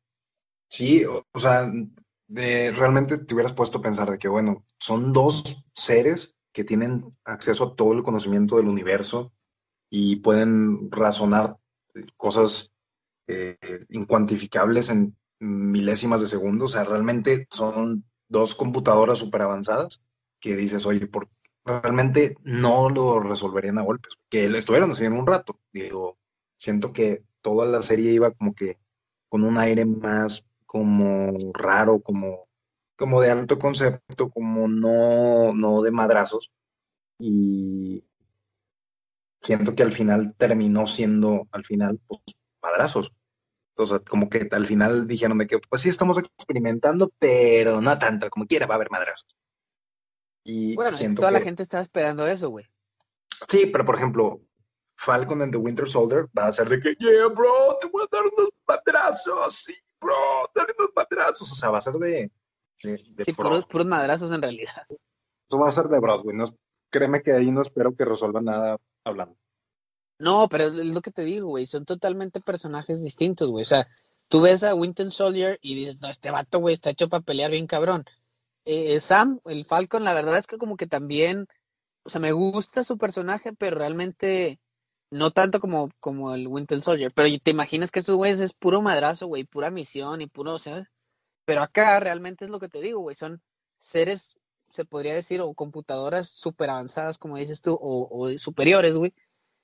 Sí, 0.68 1.06
o, 1.06 1.26
o 1.32 1.40
sea, 1.40 1.72
de, 2.28 2.72
realmente 2.72 3.18
te 3.18 3.34
hubieras 3.34 3.54
puesto 3.54 3.80
a 3.80 3.82
pensar 3.82 4.10
de 4.10 4.18
que, 4.18 4.28
bueno, 4.28 4.66
son 4.80 5.14
dos 5.14 5.66
seres 5.76 6.38
que 6.52 6.64
tienen 6.64 7.16
acceso 7.24 7.64
a 7.64 7.76
todo 7.76 7.94
el 7.94 8.04
conocimiento 8.04 8.58
del 8.58 8.68
universo 8.68 9.34
y 9.90 10.18
pueden 10.18 10.92
razonar 10.92 11.58
cosas 12.18 12.72
eh, 13.28 13.58
incuantificables 13.90 14.90
en 14.90 15.16
milésimas 15.40 16.22
de 16.22 16.28
segundo. 16.28 16.66
O 16.66 16.68
sea, 16.68 16.84
realmente 16.84 17.48
son 17.52 18.06
dos 18.28 18.56
computadoras 18.56 19.18
súper 19.18 19.42
avanzadas 19.42 20.02
que 20.40 20.56
dices, 20.56 20.86
oye, 20.86 21.08
por, 21.08 21.30
realmente 21.66 22.36
no 22.44 22.90
lo 22.90 23.20
resolverían 23.20 23.80
a 23.80 23.84
golpes. 23.84 24.14
Que 24.30 24.48
le 24.50 24.58
estuvieron 24.58 24.92
haciendo 24.92 25.20
un 25.20 25.28
rato. 25.28 25.60
Digo, 25.74 26.18
siento 26.58 26.94
que 26.94 27.24
toda 27.42 27.66
la 27.66 27.82
serie 27.82 28.12
iba 28.12 28.32
como 28.32 28.54
que 28.54 28.78
con 29.30 29.44
un 29.44 29.58
aire 29.58 29.86
más 29.86 30.46
como 30.66 31.52
raro, 31.54 32.00
como, 32.02 32.48
como 32.96 33.22
de 33.22 33.32
alto 33.32 33.58
concepto, 33.58 34.30
como 34.30 34.68
no, 34.68 35.54
no 35.54 35.82
de 35.82 35.92
madrazos. 35.92 36.52
Y 37.20 38.04
siento 39.42 39.76
que 39.76 39.84
al 39.84 39.92
final 39.92 40.36
terminó 40.38 40.86
siendo, 40.88 41.48
al 41.52 41.66
final, 41.66 42.00
pues, 42.08 42.22
madrazos. 42.62 43.12
O 43.78 43.86
sea, 43.86 44.00
como 44.00 44.30
que 44.30 44.48
al 44.52 44.66
final 44.66 45.08
dijeron 45.08 45.38
de 45.38 45.48
que, 45.48 45.60
pues 45.60 45.82
sí, 45.82 45.90
estamos 45.90 46.18
experimentando, 46.18 47.12
pero 47.18 47.80
no 47.80 47.98
tanto, 47.98 48.30
como 48.30 48.46
quiera, 48.46 48.68
va 48.68 48.76
a 48.76 48.78
haber 48.78 48.92
madrazos. 48.92 49.28
Y 50.44 50.76
Bueno, 50.76 50.92
siento 50.92 51.22
toda 51.22 51.32
la 51.32 51.40
que- 51.40 51.46
gente 51.46 51.64
estaba 51.64 51.82
esperando 51.82 52.28
eso, 52.28 52.50
güey. 52.50 52.66
Sí, 53.48 53.68
pero 53.68 53.86
por 53.86 53.96
ejemplo, 53.96 54.42
Falcon 54.98 55.42
and 55.42 55.52
the 55.54 55.58
Winter 55.58 55.90
Soldier 55.90 56.28
va 56.38 56.48
a 56.48 56.52
ser 56.52 56.68
de 56.68 56.80
que, 56.80 56.96
yeah, 57.00 57.28
bro, 57.28 57.78
te 57.80 57.88
voy 57.88 58.04
a 58.04 58.08
dar 58.12 58.24
unos 58.26 58.50
madrazos, 58.68 59.54
sí, 59.56 59.76
bro, 60.02 60.14
dale 60.54 60.74
unos 60.78 60.90
madrazos. 60.94 61.50
O 61.52 61.56
sea, 61.56 61.70
va 61.70 61.78
a 61.78 61.82
ser 61.82 61.94
de. 61.94 62.30
de, 62.84 62.92
de 63.12 63.24
Sí, 63.24 63.32
puros, 63.34 63.66
puros 63.66 63.88
madrazos 63.88 64.30
en 64.32 64.42
realidad. 64.42 64.86
Eso 64.90 65.58
va 65.60 65.70
a 65.70 65.72
ser 65.72 65.86
de 65.86 66.00
bros, 66.00 66.24
güey. 66.24 66.36
No, 66.36 66.44
es- 66.44 66.56
créeme 66.90 67.22
que 67.22 67.34
ahí 67.34 67.52
no 67.52 67.62
espero 67.62 67.96
que 67.96 68.06
resuelvan 68.06 68.46
nada 68.46 68.78
hablando. 69.04 69.36
No, 70.20 70.50
pero 70.50 70.66
es 70.66 70.88
lo 70.88 71.02
que 71.02 71.12
te 71.12 71.24
digo, 71.24 71.48
güey. 71.48 71.66
Son 71.66 71.86
totalmente 71.86 72.42
personajes 72.42 73.02
distintos, 73.02 73.50
güey. 73.50 73.64
O 73.64 73.66
sea, 73.66 73.88
tú 74.28 74.42
ves 74.42 74.64
a 74.64 74.76
Winter 74.76 75.12
Soldier 75.12 75.60
y 75.62 75.76
dices, 75.76 76.02
no, 76.02 76.10
este 76.10 76.32
vato, 76.32 76.60
güey, 76.60 76.74
está 76.74 76.90
hecho 76.90 77.10
para 77.10 77.24
pelear 77.24 77.52
bien 77.52 77.68
cabrón. 77.68 78.06
Eh, 78.66 79.00
Sam, 79.00 79.40
el 79.46 79.66
Falcon, 79.66 80.04
la 80.04 80.14
verdad 80.14 80.38
es 80.38 80.48
que 80.48 80.58
como 80.58 80.78
que 80.78 80.88
también, 80.88 81.48
o 82.04 82.10
sea, 82.10 82.22
me 82.22 82.34
gusta 82.34 82.84
su 82.84 82.98
personaje, 82.98 83.54
pero 83.54 83.78
realmente 83.78 84.60
no 85.12 85.32
tanto 85.32 85.60
como, 85.60 85.90
como 86.00 86.34
el 86.34 86.48
Winter 86.48 86.82
Soldier. 86.82 87.12
Pero 87.14 87.30
te 87.42 87.52
imaginas 87.52 87.92
que 87.92 88.00
esos 88.00 88.16
güeyes 88.16 88.40
es 88.40 88.54
puro 88.54 88.82
madrazo, 88.82 89.28
güey, 89.28 89.44
pura 89.46 89.72
misión 89.72 90.22
y 90.22 90.28
puro, 90.28 90.54
o 90.56 90.60
sea. 90.60 90.90
Pero 91.46 91.64
acá 91.64 92.00
realmente 92.00 92.46
es 92.46 92.52
lo 92.52 92.60
que 92.60 92.70
te 92.70 92.82
digo, 92.82 93.00
güey. 93.00 93.16
Son 93.16 93.42
seres, 93.80 94.38
se 94.70 94.86
podría 94.86 95.14
decir, 95.14 95.42
o 95.42 95.54
computadoras 95.54 96.28
súper 96.30 96.70
avanzadas, 96.70 97.18
como 97.18 97.38
dices 97.38 97.62
tú, 97.62 97.74
o, 97.82 98.08
o 98.12 98.38
superiores, 98.38 98.96
güey 98.98 99.14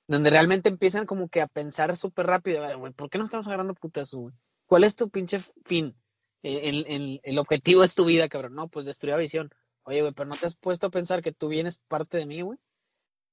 donde 0.08 0.30
realmente 0.30 0.68
empiezan 0.68 1.04
como 1.04 1.28
que 1.28 1.40
a 1.40 1.48
pensar 1.48 1.96
súper 1.96 2.26
rápido, 2.26 2.62
a 2.62 2.68
ver, 2.68 2.76
güey, 2.76 2.92
¿por 2.92 3.10
qué 3.10 3.18
no 3.18 3.24
estamos 3.24 3.48
agarrando 3.48 3.74
putazos, 3.74 4.20
güey? 4.20 4.34
¿Cuál 4.66 4.84
es 4.84 4.94
tu 4.94 5.10
pinche 5.10 5.40
fin? 5.64 5.96
Eh, 6.44 6.60
El, 6.68 6.86
el- 6.86 7.20
el 7.24 7.38
objetivo 7.40 7.82
de 7.82 7.88
tu 7.88 8.04
vida, 8.04 8.28
cabrón. 8.28 8.54
No, 8.54 8.68
pues 8.68 8.86
destruir 8.86 9.14
a 9.14 9.18
visión. 9.18 9.50
Oye, 9.82 10.02
güey, 10.02 10.12
pero 10.12 10.28
no 10.28 10.36
te 10.36 10.46
has 10.46 10.54
puesto 10.54 10.86
a 10.86 10.90
pensar 10.90 11.22
que 11.22 11.32
tú 11.32 11.48
vienes 11.48 11.78
parte 11.88 12.18
de 12.18 12.26
mí, 12.26 12.40
güey. 12.42 12.56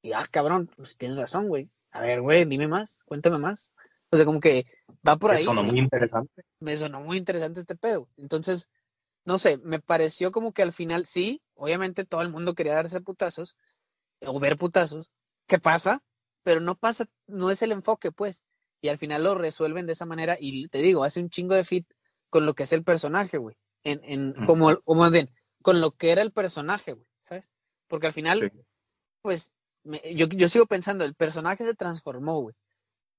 Y 0.01 0.13
ah, 0.13 0.25
cabrón, 0.31 0.67
pues 0.75 0.97
tienes 0.97 1.15
razón, 1.15 1.47
güey. 1.47 1.69
A 1.91 2.01
ver, 2.01 2.21
güey, 2.21 2.43
dime 2.45 2.67
más, 2.67 3.03
cuéntame 3.05 3.37
más. 3.37 3.71
O 4.09 4.17
sea, 4.17 4.25
como 4.25 4.39
que 4.39 4.65
va 5.07 5.15
por 5.17 5.29
ahí. 5.29 5.45
No 5.45 5.53
güey 5.53 5.65
muy 5.73 5.79
interesante. 5.79 6.43
me 6.59 6.75
sonó 6.75 7.01
muy 7.01 7.17
interesante 7.17 7.59
este 7.59 7.75
pedo. 7.75 8.09
Entonces, 8.17 8.67
no 9.25 9.37
sé, 9.37 9.59
me 9.59 9.79
pareció 9.79 10.31
como 10.31 10.53
que 10.53 10.63
al 10.63 10.71
final 10.73 11.05
sí, 11.05 11.42
obviamente 11.55 12.05
todo 12.05 12.21
el 12.21 12.29
mundo 12.29 12.53
quería 12.55 12.73
darse 12.75 13.01
putazos 13.01 13.57
o 14.25 14.39
ver 14.39 14.57
putazos. 14.57 15.11
¿Qué 15.47 15.59
pasa? 15.59 16.03
Pero 16.43 16.59
no 16.59 16.75
pasa, 16.75 17.05
no 17.27 17.51
es 17.51 17.61
el 17.61 17.71
enfoque, 17.71 18.11
pues. 18.11 18.43
Y 18.81 18.89
al 18.89 18.97
final 18.97 19.23
lo 19.23 19.35
resuelven 19.35 19.85
de 19.85 19.93
esa 19.93 20.05
manera 20.05 20.37
y 20.39 20.67
te 20.67 20.79
digo, 20.79 21.03
hace 21.03 21.21
un 21.21 21.29
chingo 21.29 21.55
de 21.55 21.63
fit 21.63 21.87
con 22.29 22.45
lo 22.45 22.53
que 22.53 22.63
es 22.63 22.73
el 22.73 22.83
personaje, 22.83 23.37
güey. 23.37 23.55
En, 23.83 24.01
en, 24.03 24.45
como, 24.45 24.71
o 24.85 24.95
más 24.95 25.11
bien, 25.11 25.29
con 25.61 25.81
lo 25.81 25.91
que 25.91 26.11
era 26.11 26.21
el 26.21 26.31
personaje, 26.31 26.93
güey, 26.93 27.07
¿sabes? 27.21 27.51
Porque 27.87 28.07
al 28.07 28.13
final, 28.13 28.39
Sí. 28.51 28.59
pues, 29.21 29.53
me- 29.83 30.01
yo, 30.15 30.27
yo 30.27 30.47
sigo 30.47 30.65
pensando, 30.65 31.05
el 31.05 31.15
personaje 31.15 31.63
se 31.65 31.75
transformó, 31.75 32.41
güey 32.41 32.55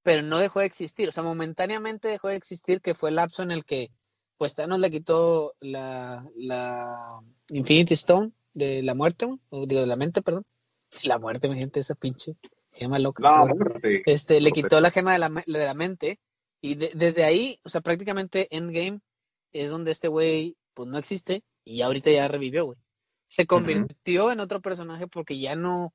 pero 0.03 0.21
no 0.21 0.37
dejó 0.37 0.61
de 0.61 0.67
existir. 0.67 1.09
O 1.09 1.13
sea, 1.13 1.23
momentáneamente 1.23 2.09
dejó 2.09 2.29
de 2.29 2.37
existir, 2.37 2.83
que 2.83 2.93
fue 2.93 3.09
el 3.09 3.17
lapso 3.17 3.43
en 3.43 3.51
el 3.51 3.65
que 3.65 3.89
pues 4.37 4.55
Thanos 4.55 4.79
le 4.79 4.91
quitó 4.91 5.55
la, 5.61 6.27
la 6.37 7.21
Infinity 7.49 7.95
Stone 7.95 8.33
de 8.53 8.83
la 8.83 8.95
muerte, 8.95 9.27
o 9.51 9.67
digo, 9.67 9.81
de 9.81 9.87
la 9.87 9.97
mente, 9.97 10.23
perdón. 10.23 10.45
La 11.05 11.19
muerte, 11.19 11.49
mi 11.49 11.57
gente, 11.59 11.81
esa 11.81 11.95
pinche 11.97 12.37
gema 12.73 12.99
loca. 13.01 13.21
Pero, 13.23 13.53
hombre, 13.53 14.03
este, 14.07 14.41
le 14.41 14.53
quitó 14.53 14.81
la 14.81 14.91
gema 14.91 15.13
de 15.13 15.19
la, 15.19 15.29
de 15.29 15.65
la 15.65 15.75
mente 15.75 16.21
y 16.61 16.77
de- 16.77 16.93
desde 16.95 17.25
ahí, 17.25 17.59
o 17.65 17.69
sea, 17.69 17.81
prácticamente 17.81 18.47
Endgame 18.57 19.01
es 19.53 19.71
donde 19.71 19.91
este 19.91 20.07
güey, 20.09 20.57
pues 20.73 20.89
no 20.89 20.99
existe 20.99 21.43
y 21.65 21.83
ahorita 21.83 22.11
ya 22.13 22.29
revivió, 22.29 22.65
güey. 22.67 22.79
Se 23.29 23.45
convirtió 23.47 24.31
en 24.31 24.39
otro 24.41 24.61
personaje 24.61 25.09
porque 25.09 25.39
ya 25.39 25.57
no, 25.57 25.93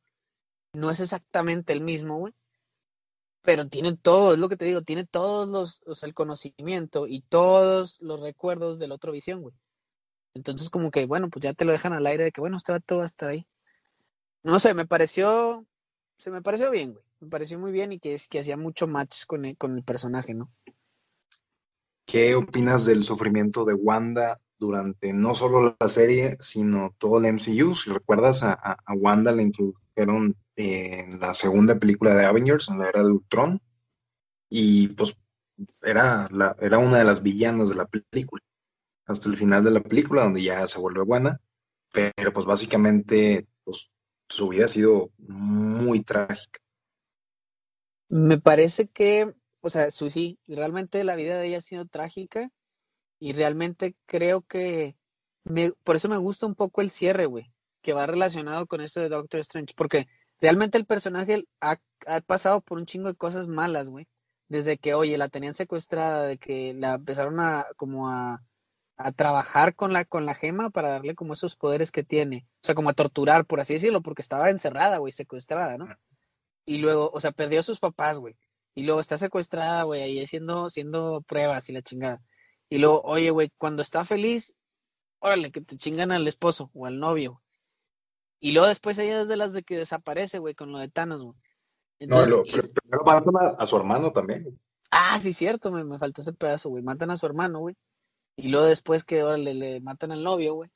no 0.74 0.92
es 0.92 1.00
exactamente 1.00 1.72
el 1.72 1.80
mismo, 1.82 2.18
güey. 2.18 2.34
Pero 3.42 3.68
tiene 3.68 3.96
todo, 3.96 4.34
es 4.34 4.40
lo 4.40 4.50
que 4.50 4.58
te 4.58 4.66
digo, 4.66 4.82
tiene 4.82 5.06
todos 5.06 5.48
los, 5.48 5.82
o 5.86 5.96
sea, 5.96 6.08
el 6.08 6.14
conocimiento 6.14 7.08
y 7.08 7.22
todos 7.22 8.02
los 8.02 8.20
recuerdos 8.20 8.80
del 8.80 8.92
otro 8.92 9.12
visión, 9.12 9.42
güey. 9.42 9.56
Entonces, 10.34 10.70
como 10.70 10.92
que, 10.92 11.06
bueno, 11.06 11.30
pues 11.30 11.44
ya 11.44 11.54
te 11.54 11.66
lo 11.66 11.72
dejan 11.72 11.94
al 11.94 12.06
aire 12.06 12.26
de 12.26 12.32
que, 12.32 12.42
bueno, 12.42 12.58
este 12.58 12.72
vato 12.72 12.98
va 12.98 13.04
a 13.04 13.08
estar 13.08 13.30
ahí. 13.30 13.48
No 14.44 14.60
sé, 14.60 14.74
me 14.74 14.86
pareció, 14.86 15.66
se 16.18 16.32
me 16.32 16.42
pareció 16.42 16.70
bien, 16.72 16.94
güey. 16.94 17.04
Me 17.22 17.28
pareció 17.28 17.60
muy 17.60 17.72
bien 17.72 17.92
y 17.92 18.00
que 18.00 18.14
es 18.14 18.28
que 18.28 18.40
hacía 18.40 18.56
mucho 18.56 18.88
match 18.88 19.26
con 19.26 19.44
el, 19.46 19.58
con 19.58 19.76
el 19.76 19.84
personaje, 19.84 20.34
¿no? 20.34 20.52
¿Qué 22.06 22.36
opinas 22.36 22.86
del 22.86 23.04
sufrimiento 23.04 23.66
de 23.66 23.74
Wanda 23.74 24.40
durante 24.60 25.14
no 25.14 25.36
solo 25.36 25.76
la 25.80 25.88
serie, 25.88 26.38
sino 26.42 26.96
todo 26.98 27.20
el 27.20 27.26
MCU? 27.26 27.76
Si 27.76 27.90
recuerdas, 27.92 28.44
a, 28.44 28.54
a- 28.54 28.94
Wanda 28.94 29.32
la 29.32 29.42
introdujeron 29.44 30.36
en 30.56 31.20
la 31.20 31.34
segunda 31.34 31.80
película 31.80 32.16
de 32.16 32.26
Avengers, 32.26 32.70
en 32.70 32.80
la 32.80 32.90
era 32.90 33.04
de 33.04 33.12
Ultron, 33.12 33.62
y 34.50 34.90
pues 34.90 35.18
era, 35.82 36.28
la, 36.32 36.56
era 36.62 36.78
una 36.80 37.00
de 37.00 37.06
las 37.06 37.24
villanas 37.24 37.70
de 37.70 37.76
la 37.76 37.86
película, 37.88 38.44
hasta 39.06 39.30
el 39.30 39.38
final 39.38 39.64
de 39.64 39.72
la 39.72 39.82
película, 39.82 40.24
donde 40.24 40.44
ya 40.44 40.66
se 40.68 40.80
vuelve 40.80 41.04
buena, 41.04 41.42
pero 41.92 42.34
pues 42.34 42.46
básicamente 42.46 43.48
pues, 43.64 43.92
su 44.30 44.50
vida 44.50 44.66
ha 44.66 44.70
sido 44.70 45.12
muy 45.20 46.02
trágica. 46.02 46.60
Me 48.10 48.40
parece 48.40 48.88
que, 48.88 49.34
o 49.62 49.70
sea, 49.70 49.92
sí, 49.92 50.40
realmente 50.48 51.04
la 51.04 51.16
vida 51.16 51.38
de 51.38 51.48
ella 51.48 51.58
ha 51.60 51.62
sido 51.62 51.86
trágica 51.86 52.50
y 53.20 53.34
realmente 53.34 53.96
creo 54.06 54.42
que 54.42 54.96
me, 55.44 55.72
por 55.84 55.96
eso 55.96 56.10
me 56.10 56.18
gusta 56.18 56.46
un 56.46 56.56
poco 56.56 56.82
el 56.82 56.92
cierre, 56.92 57.26
güey, 57.26 57.52
que 57.82 57.94
va 57.94 58.06
relacionado 58.06 58.68
con 58.68 58.82
esto 58.82 59.00
de 59.02 59.10
Doctor 59.10 59.42
Strange, 59.42 59.74
porque 59.76 60.08
realmente 60.42 60.78
el 60.78 60.86
personaje 60.86 61.46
ha, 61.62 61.78
ha 62.08 62.22
pasado 62.22 62.62
por 62.62 62.78
un 62.78 62.86
chingo 62.86 63.10
de 63.10 63.16
cosas 63.16 63.48
malas, 63.48 63.90
güey, 63.90 64.08
desde 64.48 64.78
que, 64.78 64.94
oye, 64.94 65.18
la 65.18 65.30
tenían 65.30 65.54
secuestrada, 65.56 66.26
de 66.26 66.38
que 66.38 66.74
la 66.74 66.96
empezaron 66.96 67.40
a, 67.40 67.68
como 67.78 68.10
a, 68.10 68.44
a 68.98 69.12
trabajar 69.12 69.76
con 69.76 69.94
la, 69.94 70.06
con 70.06 70.26
la 70.26 70.36
gema 70.36 70.70
para 70.70 70.90
darle 70.90 71.16
como 71.16 71.34
esos 71.34 71.56
poderes 71.56 71.92
que 71.92 72.04
tiene, 72.04 72.48
o 72.64 72.66
sea, 72.66 72.76
como 72.76 72.90
a 72.90 72.94
torturar, 72.94 73.46
por 73.46 73.60
así 73.60 73.74
decirlo, 73.74 74.02
porque 74.02 74.22
estaba 74.22 74.50
encerrada, 74.50 74.98
güey, 74.98 75.14
secuestrada, 75.14 75.78
¿no? 75.78 75.88
Y 76.66 76.78
luego, 76.80 77.10
o 77.14 77.20
sea, 77.20 77.32
perdió 77.32 77.62
a 77.62 77.64
sus 77.64 77.80
papás, 77.80 78.20
güey. 78.20 78.36
Y 78.76 78.84
luego 78.84 79.00
está 79.00 79.18
secuestrada, 79.18 79.84
güey, 79.84 80.04
ahí 80.04 80.24
haciendo, 80.24 80.68
haciendo 80.68 81.22
pruebas 81.28 81.70
y 81.70 81.74
la 81.74 81.82
chingada. 81.82 82.22
Y 82.70 82.78
luego, 82.78 83.02
oye, 83.02 83.32
güey, 83.32 83.52
cuando 83.58 83.82
está 83.82 84.06
feliz, 84.06 84.56
órale, 85.20 85.52
que 85.52 85.62
te 85.62 85.76
chingan 85.76 86.12
al 86.12 86.28
esposo 86.28 86.70
o 86.74 86.86
al 86.86 87.00
novio. 87.00 87.42
Y 88.40 88.52
luego 88.52 88.68
después 88.68 88.98
ella 89.00 89.22
es 89.22 89.28
de 89.28 89.38
las 89.38 89.54
de 89.54 89.64
que 89.64 89.78
desaparece, 89.78 90.40
güey, 90.40 90.56
con 90.56 90.72
lo 90.72 90.78
de 90.78 90.90
Thanos, 90.90 91.22
güey. 91.22 91.38
No, 92.02 92.26
lo, 92.26 92.44
primero 92.44 93.04
matan 93.06 93.36
a, 93.36 93.50
a 93.62 93.68
su 93.68 93.76
hermano 93.76 94.14
también. 94.14 94.58
ah, 94.92 95.20
sí, 95.22 95.34
cierto, 95.34 95.72
me, 95.72 95.84
me 95.84 96.00
faltó 96.00 96.22
ese 96.22 96.32
pedazo, 96.32 96.70
güey. 96.70 96.82
Matan 96.82 97.12
a 97.12 97.18
su 97.18 97.26
hermano, 97.26 97.60
güey. 97.60 97.76
Y 98.38 98.48
luego 98.48 98.66
después 98.68 99.04
que, 99.04 99.22
órale, 99.24 99.54
le 99.54 99.82
matan 99.82 100.14
al 100.14 100.24
novio, 100.24 100.54
güey. 100.54 100.70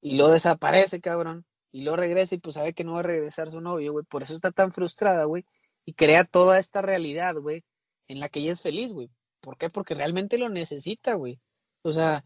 Y 0.00 0.16
luego 0.16 0.32
desaparece, 0.32 1.00
cabrón. 1.00 1.44
Y 1.72 1.82
luego 1.82 1.96
regresa 1.96 2.36
y 2.36 2.38
pues 2.38 2.54
sabe 2.54 2.74
que 2.74 2.84
no 2.84 2.94
va 2.94 3.00
a 3.00 3.02
regresar 3.02 3.50
su 3.50 3.60
novio, 3.60 3.92
güey. 3.92 4.04
Por 4.04 4.22
eso 4.22 4.34
está 4.34 4.52
tan 4.52 4.70
frustrada, 4.72 5.24
güey. 5.24 5.44
Y 5.84 5.94
crea 5.94 6.24
toda 6.24 6.58
esta 6.60 6.80
realidad, 6.82 7.34
güey, 7.36 7.64
en 8.06 8.20
la 8.20 8.28
que 8.28 8.38
ella 8.40 8.52
es 8.52 8.62
feliz, 8.62 8.92
güey. 8.92 9.10
¿Por 9.48 9.56
qué? 9.56 9.70
Porque 9.70 9.94
realmente 9.94 10.36
lo 10.36 10.50
necesita, 10.50 11.14
güey. 11.14 11.40
O 11.80 11.90
sea, 11.90 12.22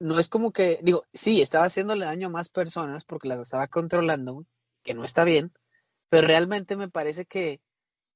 no 0.00 0.18
es 0.18 0.26
como 0.28 0.50
que, 0.50 0.80
digo, 0.82 1.04
sí, 1.12 1.40
estaba 1.40 1.66
haciéndole 1.66 2.04
daño 2.04 2.26
a 2.26 2.30
más 2.30 2.48
personas 2.48 3.04
porque 3.04 3.28
las 3.28 3.38
estaba 3.38 3.68
controlando, 3.68 4.34
güey, 4.34 4.46
que 4.82 4.92
no 4.92 5.04
está 5.04 5.22
bien. 5.22 5.52
Pero 6.08 6.26
realmente 6.26 6.76
me 6.76 6.88
parece 6.88 7.26
que 7.26 7.60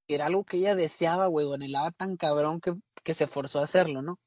era 0.08 0.26
algo 0.26 0.42
que 0.42 0.56
ella 0.56 0.74
deseaba, 0.74 1.28
güey, 1.28 1.46
o 1.46 1.54
anhelaba 1.54 1.92
tan 1.92 2.16
cabrón 2.16 2.60
que, 2.60 2.74
que 3.04 3.14
se 3.14 3.28
forzó 3.28 3.60
a 3.60 3.62
hacerlo, 3.62 4.02
¿no? 4.02 4.18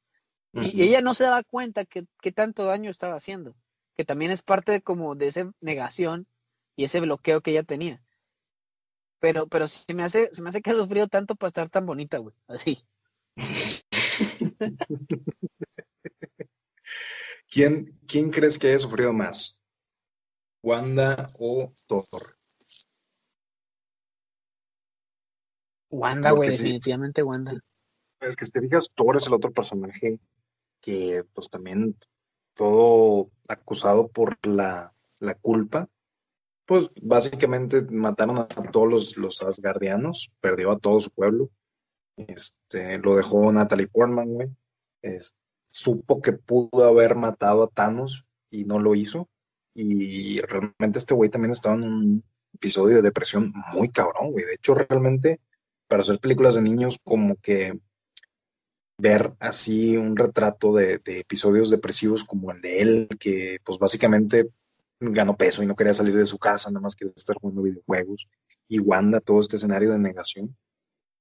Y, 0.54 0.82
y 0.82 0.84
ella 0.84 1.02
no 1.02 1.14
se 1.14 1.26
daba 1.26 1.44
cuenta 1.44 1.84
que, 1.84 2.06
que 2.22 2.32
tanto 2.32 2.64
daño 2.64 2.90
estaba 2.90 3.16
haciendo, 3.16 3.54
que 3.98 4.06
también 4.06 4.32
es 4.32 4.44
parte 4.44 4.72
de 4.72 4.82
como 4.82 5.16
de 5.16 5.28
esa 5.28 5.52
negación 5.60 6.26
y 6.78 6.86
ese 6.86 7.02
bloqueo 7.02 7.42
que 7.42 7.52
ella 7.52 7.64
tenía. 7.64 8.02
Pero, 9.20 9.48
pero 9.48 9.68
se 9.68 9.94
me 9.94 10.04
hace, 10.04 10.34
se 10.34 10.42
me 10.42 10.52
hace 10.52 10.62
que 10.62 10.70
ha 10.70 10.76
sufrido 10.76 11.10
tanto 11.10 11.36
para 11.36 11.50
estar 11.50 11.70
tan 11.70 11.86
bonita, 11.86 12.18
güey. 12.20 12.34
Así. 12.48 12.88
¿Quién, 17.50 18.00
¿Quién 18.08 18.32
crees 18.32 18.60
que 18.60 18.68
haya 18.68 18.80
sufrido 18.80 19.14
más? 19.14 19.62
¿Wanda 20.62 21.28
o 21.40 21.74
Thor? 21.88 22.38
Wanda, 25.90 26.32
güey, 26.32 26.52
sí, 26.52 26.64
definitivamente 26.64 27.24
Wanda. 27.24 27.54
Es 28.20 28.36
que 28.36 28.46
si 28.46 28.52
te 28.52 28.62
fijas, 28.62 28.90
Thor 28.96 29.18
es 29.18 29.28
el 29.28 29.34
otro 29.34 29.52
personaje 29.52 30.20
que, 30.82 31.24
pues 31.34 31.50
también, 31.50 31.96
todo 32.56 33.32
acusado 33.48 34.08
por 34.08 34.38
la, 34.46 34.94
la 35.20 35.36
culpa. 35.36 35.88
Pues 36.66 36.90
básicamente 37.02 37.84
mataron 37.84 38.40
a 38.40 38.48
todos 38.48 38.90
los, 38.90 39.18
los 39.18 39.44
Asgardianos, 39.44 40.32
perdió 40.42 40.72
a 40.72 40.80
todo 40.80 41.00
su 41.00 41.12
pueblo. 41.12 41.52
Este, 42.18 42.98
lo 42.98 43.16
dejó 43.16 43.52
Natalie 43.52 43.88
Portman, 43.88 44.34
güey. 44.34 44.50
Supo 45.68 46.22
que 46.22 46.34
pudo 46.34 46.86
haber 46.86 47.16
matado 47.16 47.64
a 47.64 47.68
Thanos 47.70 48.26
y 48.50 48.66
no 48.66 48.80
lo 48.80 48.96
hizo. 48.96 49.30
Y 49.74 50.40
realmente 50.42 51.00
este 51.00 51.14
güey 51.14 51.30
también 51.30 51.52
estaba 51.52 51.76
en 51.76 51.84
un 51.84 52.24
episodio 52.54 52.96
de 52.98 53.02
depresión 53.02 53.54
muy 53.74 53.90
cabrón, 53.90 54.32
güey. 54.32 54.46
De 54.46 54.54
hecho, 54.54 54.74
realmente, 54.74 55.42
para 55.88 56.02
hacer 56.02 56.20
películas 56.20 56.56
de 56.56 56.62
niños, 56.62 56.98
como 57.04 57.36
que 57.36 57.78
ver 58.98 59.34
así 59.40 59.98
un 59.98 60.16
retrato 60.16 60.74
de, 60.74 61.00
de 61.00 61.20
episodios 61.20 61.70
depresivos 61.70 62.24
como 62.24 62.52
el 62.52 62.62
de 62.62 62.82
él, 62.82 63.10
que 63.20 63.60
pues 63.64 63.78
básicamente 63.78 64.50
ganó 65.00 65.36
peso 65.36 65.62
y 65.62 65.66
no 65.66 65.76
quería 65.76 65.94
salir 65.94 66.16
de 66.16 66.26
su 66.26 66.38
casa, 66.38 66.70
nada 66.70 66.82
más 66.82 66.96
quería 66.96 67.14
estar 67.16 67.36
jugando 67.36 67.64
videojuegos. 67.64 68.28
Y 68.68 68.80
Wanda, 68.80 69.20
todo 69.20 69.42
este 69.42 69.58
escenario 69.58 69.92
de 69.92 70.00
negación, 70.00 70.56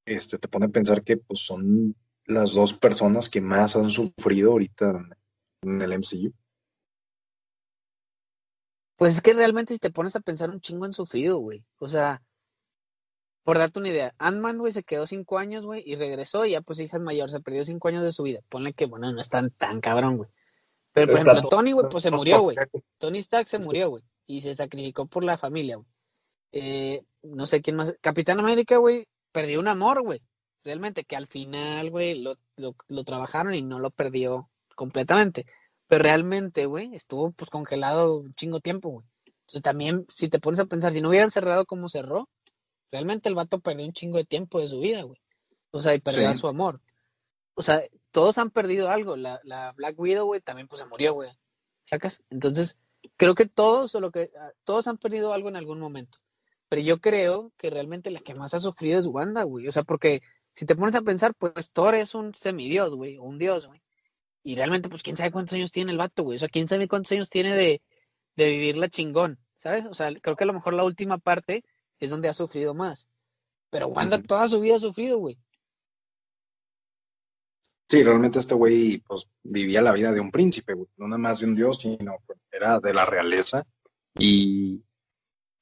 este, 0.05 0.38
te 0.38 0.48
pone 0.48 0.66
a 0.66 0.70
pensar 0.70 1.02
que 1.02 1.16
pues 1.16 1.40
son 1.40 1.94
las 2.26 2.55
dos 2.55 2.74
personas 2.74 3.28
que 3.28 3.40
más 3.40 3.76
han 3.76 3.90
sufrido 3.90 4.52
ahorita 4.52 4.90
en, 5.62 5.70
en 5.70 5.82
el 5.82 5.98
MCU. 5.98 6.32
Pues 8.96 9.14
es 9.14 9.20
que 9.20 9.34
realmente 9.34 9.74
si 9.74 9.78
te 9.78 9.90
pones 9.90 10.14
a 10.16 10.20
pensar 10.20 10.50
un 10.50 10.61
chingo 10.61 10.84
han 10.84 10.92
sufrido, 10.92 11.38
güey. 11.38 11.64
O 11.78 11.88
sea, 11.88 12.22
por 13.44 13.59
darte 13.59 13.78
una 13.78 13.90
idea, 13.90 14.14
Ant-Man, 14.18 14.59
güey, 14.59 14.72
se 14.72 14.84
quedó 14.84 15.07
cinco 15.07 15.36
años, 15.36 15.66
güey, 15.66 15.82
y 15.84 15.96
regresó 15.96 16.46
y 16.46 16.52
ya 16.52 16.62
pues 16.62 16.80
hija 16.80 16.96
es 16.96 17.02
mayor, 17.02 17.30
se 17.30 17.40
perdió 17.40 17.64
cinco 17.64 17.88
años 17.88 18.02
de 18.02 18.12
su 18.12 18.22
vida. 18.22 18.40
Ponle 18.48 18.72
que, 18.72 18.86
bueno, 18.86 19.12
no 19.12 19.20
es 19.20 19.28
tan, 19.28 19.50
tan 19.50 19.80
cabrón, 19.80 20.16
güey. 20.16 20.30
Pero, 20.92 21.09
por 21.09 21.20
ejemplo, 21.20 21.48
Tony, 21.48 21.72
güey, 21.72 21.86
pues 21.90 22.02
se 22.05 22.11
murió, 22.11 22.40
güey. 22.40 22.57
Tony 22.98 23.18
Stark 23.18 23.48
se 23.48 23.59
murió, 23.59 23.90
güey, 23.90 24.02
y 24.26 24.40
se 24.40 24.55
sacrificó 24.55 25.07
por 25.07 25.24
la 25.24 25.36
familia, 25.36 25.76
güey. 25.76 25.88
Eh, 26.52 27.05
no 27.22 27.46
sé 27.46 27.61
quién 27.61 27.76
más. 27.76 27.94
Capitán 28.00 28.38
América, 28.38 28.76
güey, 28.78 29.07
perdió 29.35 29.59
un 29.61 29.68
amor, 29.68 30.03
güey. 30.03 30.22
Realmente, 30.62 31.05
que 31.05 31.16
al 31.16 31.26
final, 31.26 31.91
güey, 31.91 32.20
lo, 32.22 32.39
lo, 32.57 32.74
lo 32.89 33.05
trabajaron 33.05 33.55
y 33.55 33.62
no 33.62 33.80
lo 33.80 33.91
perdió 33.91 34.49
completamente. 34.76 35.45
Pero 35.89 36.05
realmente, 36.05 36.66
güey, 36.66 36.95
estuvo 36.95 37.32
pues 37.32 37.51
congelado 37.51 38.20
un 38.20 38.35
chingo 38.35 38.61
tiempo, 38.61 38.89
güey. 38.91 39.07
Entonces 39.26 39.62
también, 39.62 40.07
si 40.09 40.28
te 40.28 40.39
pones 40.39 40.61
a 40.61 40.66
pensar, 40.66 40.93
si 40.93 41.03
no 41.03 41.11
hubieran 41.11 41.30
cerrado 41.32 41.66
como 41.66 41.91
cerró, 41.91 42.30
realmente 42.91 43.28
el 43.28 43.35
vato 43.35 43.59
perdió 43.61 43.85
un 43.85 43.93
chingo 43.93 44.16
de 44.16 44.24
tiempo 44.24 44.61
de 44.61 44.68
su 44.68 44.78
vida, 44.80 45.03
güey. 45.03 45.20
O 45.72 45.82
sea, 45.82 45.95
y 45.95 45.99
perdió 46.01 46.28
a 46.28 46.32
Sí. 46.32 46.41
su 46.41 46.49
amor. 46.49 46.80
O 47.55 47.62
sea, 47.62 47.82
todos 48.12 48.39
han 48.39 48.51
perdido 48.51 48.89
algo. 48.89 49.16
La, 49.16 49.41
la 49.45 49.72
Black 49.72 49.99
Widow, 49.99 50.24
güey, 50.26 50.41
también 50.41 50.68
pues 50.68 50.80
se 50.80 50.87
murió, 50.87 51.12
güey. 51.12 51.28
¿Sacas? 51.85 52.22
Entonces, 52.30 52.78
creo 53.18 53.35
que 53.35 53.47
todos, 53.47 53.95
o 53.95 54.01
lo 54.01 54.11
que, 54.11 54.30
ah, 54.41 54.53
todos 54.64 54.87
han 54.89 54.97
perdido 54.97 55.35
algo 55.35 55.51
en 55.51 55.57
algún 55.57 55.78
momento. 55.80 56.18
Pero 56.75 56.87
yo 56.87 57.01
creo 57.01 57.53
que 57.57 57.70
realmente 57.70 58.11
la 58.11 58.18
que 58.18 58.35
más 58.35 58.53
ha 58.53 58.59
sufrido 58.59 58.99
es 58.99 59.07
Wanda, 59.07 59.45
güey. 59.45 59.68
O 59.68 59.70
sea, 59.70 59.85
porque 59.85 60.22
si 60.55 60.66
te 60.66 60.75
pones 60.75 60.97
a 60.97 61.03
pensar, 61.03 61.33
pues 61.33 61.70
Thor 61.70 61.95
es 61.95 62.16
un 62.16 62.35
semidios, 62.35 62.97
güey, 62.97 63.16
o 63.16 63.22
un 63.22 63.39
dios, 63.39 63.68
güey. 63.68 63.81
Y 64.43 64.57
realmente, 64.57 64.89
pues 64.89 65.05
quién 65.05 65.14
sabe 65.14 65.31
cuántos 65.31 65.55
años 65.55 65.70
tiene 65.70 65.93
el 65.93 65.99
vato, 65.99 66.25
güey. 66.25 66.35
O 66.35 66.39
sea, 66.41 66.49
quién 66.49 66.66
sabe 66.66 66.89
cuántos 66.89 67.12
años 67.12 67.31
tiene 67.31 67.55
de, 67.55 67.81
de 68.35 68.51
vivirla 68.51 68.89
chingón, 68.89 69.39
¿sabes? 69.57 69.87
O 69.87 69.95
sea, 69.95 70.12
creo 70.20 70.35
que 70.35 70.43
a 70.43 70.49
lo 70.49 70.53
mejor 70.53 70.75
la 70.75 70.83
última 70.83 71.18
parte 71.18 71.64
es 72.01 72.11
donde 72.11 72.29
ha 72.29 72.33
sufrido 72.33 72.75
más. 72.75 73.07
Pero 73.70 73.87
Wanda 73.87 74.20
toda 74.20 74.49
su 74.49 74.59
vida 74.59 74.75
ha 74.75 74.81
sufrido, 74.81 75.18
güey. 75.18 75.39
Sí, 77.89 78.03
realmente 78.03 78.41
este 78.41 78.57
güey 78.57 78.99
pues 78.99 79.29
vivía 79.45 79.81
la 79.81 79.93
vida 79.93 80.11
de 80.11 80.18
un 80.18 80.33
príncipe, 80.33 80.75
güey. 80.75 80.89
No 80.97 81.07
nada 81.07 81.18
más 81.18 81.39
de 81.39 81.47
un 81.47 81.55
dios, 81.55 81.79
sino 81.79 82.16
pues, 82.27 82.41
era 82.51 82.81
de 82.81 82.93
la 82.93 83.07
realeza. 83.07 83.64
Y 84.18 84.83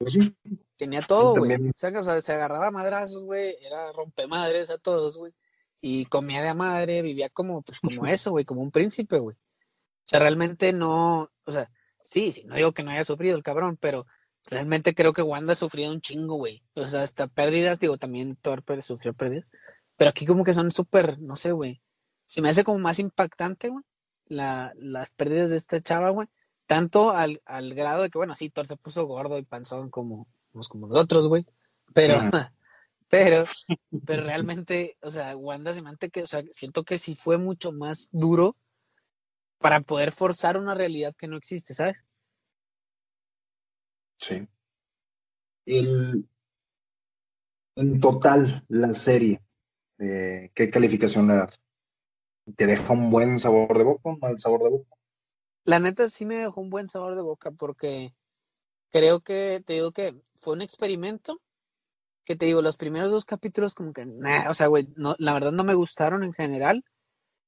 pues 0.03 0.15
sí, 0.15 0.37
Tenía 0.83 1.01
todo, 1.09 1.37
güey. 1.37 1.55
O 1.69 1.73
sea, 1.77 1.93
que, 1.93 1.99
o 1.99 2.03
sea, 2.03 2.21
se 2.21 2.33
agarraba 2.33 2.67
a 2.67 2.71
madrazos, 2.73 3.23
güey. 3.23 3.55
Era 3.65 3.93
rompemadres 3.93 4.69
a 4.69 4.79
todos, 4.79 5.17
güey. 5.17 5.33
Y 5.81 6.07
comía 6.07 6.43
de 6.43 6.49
a 6.49 6.55
madre, 6.55 7.03
vivía 7.03 7.29
como, 7.31 7.63
pues, 7.63 7.79
como 7.79 8.05
eso, 8.09 8.33
güey, 8.33 8.45
como 8.45 8.63
un 8.63 8.73
príncipe, 8.73 9.21
güey. 9.21 9.37
O 9.37 10.05
sea, 10.07 10.19
realmente 10.19 10.73
no, 10.73 11.31
o 11.45 11.53
sea, 11.53 11.71
sí, 12.03 12.33
sí, 12.33 12.43
no 12.47 12.57
digo 12.57 12.73
que 12.73 12.83
no 12.83 12.91
haya 12.91 13.05
sufrido 13.05 13.37
el 13.37 13.45
cabrón, 13.45 13.77
pero 13.81 14.07
realmente 14.45 14.93
creo 14.93 15.13
que 15.13 15.23
Wanda 15.23 15.53
ha 15.53 15.55
sufrido 15.55 15.93
un 15.93 16.01
chingo, 16.01 16.35
güey. 16.35 16.65
O 16.75 16.89
sea, 16.89 17.03
hasta 17.03 17.29
pérdidas, 17.29 17.79
digo, 17.79 17.97
también 17.97 18.35
Thor 18.35 18.65
per- 18.65 18.83
sufrió 18.83 19.15
pérdidas. 19.15 19.47
Pero 19.97 20.11
aquí 20.11 20.27
como 20.27 20.43
que 20.43 20.53
son 20.53 20.73
súper, 20.73 21.21
no 21.21 21.37
sé, 21.37 21.53
güey. 21.53 21.81
Se 22.27 22.41
me 22.43 22.49
hace 22.49 22.65
como 22.65 22.81
más 22.81 22.99
impactante, 22.99 23.69
güey, 23.69 23.85
la, 24.27 24.73
las 24.75 25.13
pérdidas 25.13 25.51
de 25.51 25.57
esta 25.59 25.81
chava, 25.81 26.11
güey. 26.11 26.27
Tanto 26.67 27.11
al, 27.13 27.41
al 27.45 27.73
grado 27.75 28.03
de 28.03 28.11
que, 28.11 28.19
bueno, 28.19 28.35
sí, 28.35 28.51
Thor 28.51 28.67
se 28.67 28.77
puso 28.77 29.07
gordo 29.07 29.39
y 29.39 29.45
panzón 29.45 29.91
como, 29.91 30.27
pues, 30.53 30.69
como 30.69 30.87
nosotros, 30.87 31.29
güey. 31.29 31.47
Pero, 31.95 32.19
pero, 33.09 33.45
pero 34.07 34.23
realmente, 34.27 34.97
o 35.03 35.11
sea, 35.11 35.37
Wanda 35.37 35.75
se 35.75 35.83
me 35.83 35.91
hace 35.91 36.11
que, 36.11 36.23
o 36.23 36.27
sea, 36.27 36.43
siento 36.51 36.85
que 36.85 36.99
sí 36.99 37.15
fue 37.15 37.39
mucho 37.39 37.73
más 37.73 38.09
duro 38.13 38.57
para 39.59 39.81
poder 39.81 40.13
forzar 40.13 40.59
una 40.59 40.75
realidad 40.75 41.15
que 41.17 41.29
no 41.29 41.37
existe, 41.37 41.75
¿sabes? 41.75 42.05
Sí. 44.19 44.47
El, 45.65 46.29
en 47.77 48.01
total, 48.01 48.65
la 48.69 48.93
serie, 48.95 49.41
eh, 49.99 50.51
¿qué 50.55 50.69
calificación 50.69 51.29
le 51.29 51.35
das? 51.35 51.61
¿Te 52.57 52.67
deja 52.67 52.93
un 52.93 53.11
buen 53.11 53.39
sabor 53.39 53.79
de 53.79 53.85
boca, 53.85 54.11
un 54.11 54.19
mal 54.19 54.39
sabor 54.39 54.65
de 54.65 54.71
boca? 54.71 54.97
La 55.65 55.79
neta 55.79 56.09
sí 56.09 56.25
me 56.25 56.35
dejó 56.35 56.61
un 56.61 56.71
buen 56.71 56.89
sabor 56.89 57.15
de 57.15 57.23
boca 57.23 57.53
porque 57.53 58.13
creo 58.93 59.21
que, 59.21 59.63
te 59.67 59.75
digo 59.75 59.93
que 59.93 60.15
fue 60.41 60.55
un 60.55 60.63
experimento 60.63 61.41
que 62.25 62.37
te 62.37 62.47
digo, 62.47 62.63
los 62.63 62.77
primeros 62.77 63.11
dos 63.11 63.25
capítulos 63.25 63.75
como 63.75 63.93
que, 63.93 64.07
nah, 64.07 64.49
o 64.49 64.55
sea, 64.55 64.69
güey, 64.69 64.89
no, 64.97 65.17
la 65.19 65.33
verdad 65.35 65.53
no 65.53 65.65
me 65.65 65.75
gustaron 65.75 66.23
en 66.23 66.33
general, 66.33 66.85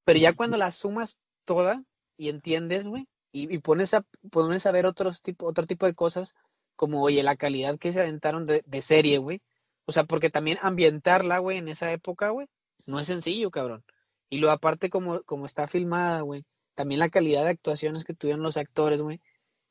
pero 0.05 0.19
ya 0.19 0.33
cuando 0.35 0.57
la 0.57 0.73
sumas 0.73 1.19
toda 1.45 1.83
y 2.17 2.29
entiendes, 2.29 2.89
güey, 2.89 3.09
y, 3.33 3.53
y 3.55 3.59
pones, 3.59 3.95
a, 3.95 4.05
pones 4.31 4.67
a 4.67 4.73
ver 4.73 4.87
otros 4.87 5.23
tipo, 5.23 5.47
otro 5.47 5.67
tipo 5.67 5.87
de 5.87 5.95
cosas, 5.95 6.35
como, 6.77 7.03
oye, 7.03 7.23
la 7.23 7.37
calidad 7.37 7.79
que 7.79 7.93
se 7.93 8.01
aventaron 8.01 8.47
de, 8.47 8.65
de 8.67 8.83
serie, 8.83 9.19
güey, 9.19 9.43
o 9.87 9.93
sea, 9.93 10.05
porque 10.05 10.31
también 10.31 10.59
ambientarla, 10.63 11.39
güey, 11.39 11.59
en 11.59 11.69
esa 11.69 11.93
época, 11.93 12.31
güey, 12.31 12.49
no 12.87 12.99
es 12.99 13.07
sencillo, 13.07 13.51
cabrón. 13.51 13.85
Y 14.31 14.39
lo 14.39 14.51
aparte 14.51 14.91
como, 14.91 15.23
como 15.23 15.47
está 15.47 15.69
filmada, 15.69 16.23
güey, 16.23 16.45
también 16.75 16.99
la 17.01 17.09
calidad 17.11 17.45
de 17.45 17.51
actuaciones 17.51 18.05
que 18.05 18.15
tuvieron 18.15 18.43
los 18.43 18.57
actores, 18.57 19.01
güey, 19.01 19.21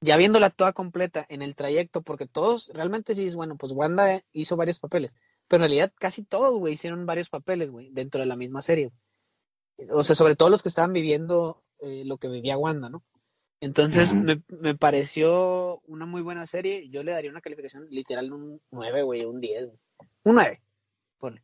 ya 0.04 0.18
viéndola 0.18 0.50
toda 0.50 0.74
completa 0.74 1.26
en 1.30 1.42
el 1.42 1.56
trayecto, 1.56 2.02
porque 2.02 2.28
todos 2.28 2.72
realmente 2.74 3.16
sí 3.16 3.26
es 3.26 3.36
bueno, 3.36 3.56
pues 3.58 3.72
Wanda 3.72 4.24
hizo 4.34 4.58
varios 4.58 4.80
papeles, 4.80 5.16
pero 5.48 5.64
en 5.64 5.70
realidad 5.70 5.94
casi 5.98 6.24
todos, 6.24 6.60
güey, 6.60 6.74
hicieron 6.74 7.06
varios 7.06 7.30
papeles, 7.30 7.72
güey, 7.72 7.90
dentro 7.92 8.20
de 8.20 8.28
la 8.28 8.36
misma 8.36 8.62
serie. 8.62 8.92
O 9.90 10.04
sea, 10.04 10.16
sobre 10.16 10.36
todo 10.36 10.50
los 10.50 10.62
que 10.62 10.70
estaban 10.70 10.94
viviendo 10.94 11.64
eh, 11.80 12.04
lo 12.06 12.18
que 12.18 12.28
vivía 12.28 12.58
Wanda, 12.58 12.90
¿no? 12.90 13.04
Entonces 13.62 14.14
me, 14.14 14.44
me 14.50 14.76
pareció 14.76 15.80
una 15.88 16.06
muy 16.06 16.22
buena 16.22 16.46
serie. 16.46 16.90
Yo 16.90 17.02
le 17.02 17.14
daría 17.14 17.32
una 17.32 17.40
calificación 17.40 17.88
literal 17.90 18.34
un 18.34 18.62
9, 18.72 19.04
güey, 19.04 19.24
un 19.24 19.40
10. 19.40 19.66
güey. 19.68 19.80
Un 20.24 20.36
9, 20.36 20.62
ponle. 21.18 21.44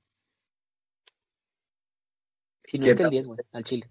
Si 2.65 2.77
no 2.77 2.83
¿Qué 2.83 2.89
es 2.89 2.95
que 2.95 3.03
el 3.03 3.05
tal? 3.05 3.11
10, 3.11 3.27
güey, 3.27 3.39
al 3.53 3.63
chile. 3.63 3.89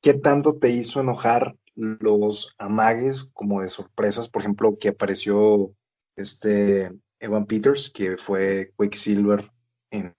¿Qué 0.00 0.14
tanto 0.14 0.56
te 0.56 0.70
hizo 0.70 1.00
enojar 1.00 1.56
los 1.76 2.54
amagues 2.58 3.24
como 3.32 3.62
de 3.62 3.68
sorpresas? 3.68 4.28
Por 4.28 4.42
ejemplo, 4.42 4.76
que 4.78 4.88
apareció 4.88 5.74
este 6.16 6.90
Evan 7.20 7.46
Peters, 7.46 7.90
que 7.90 8.16
fue 8.16 8.72
Quicksilver 8.78 9.50
en 9.90 10.14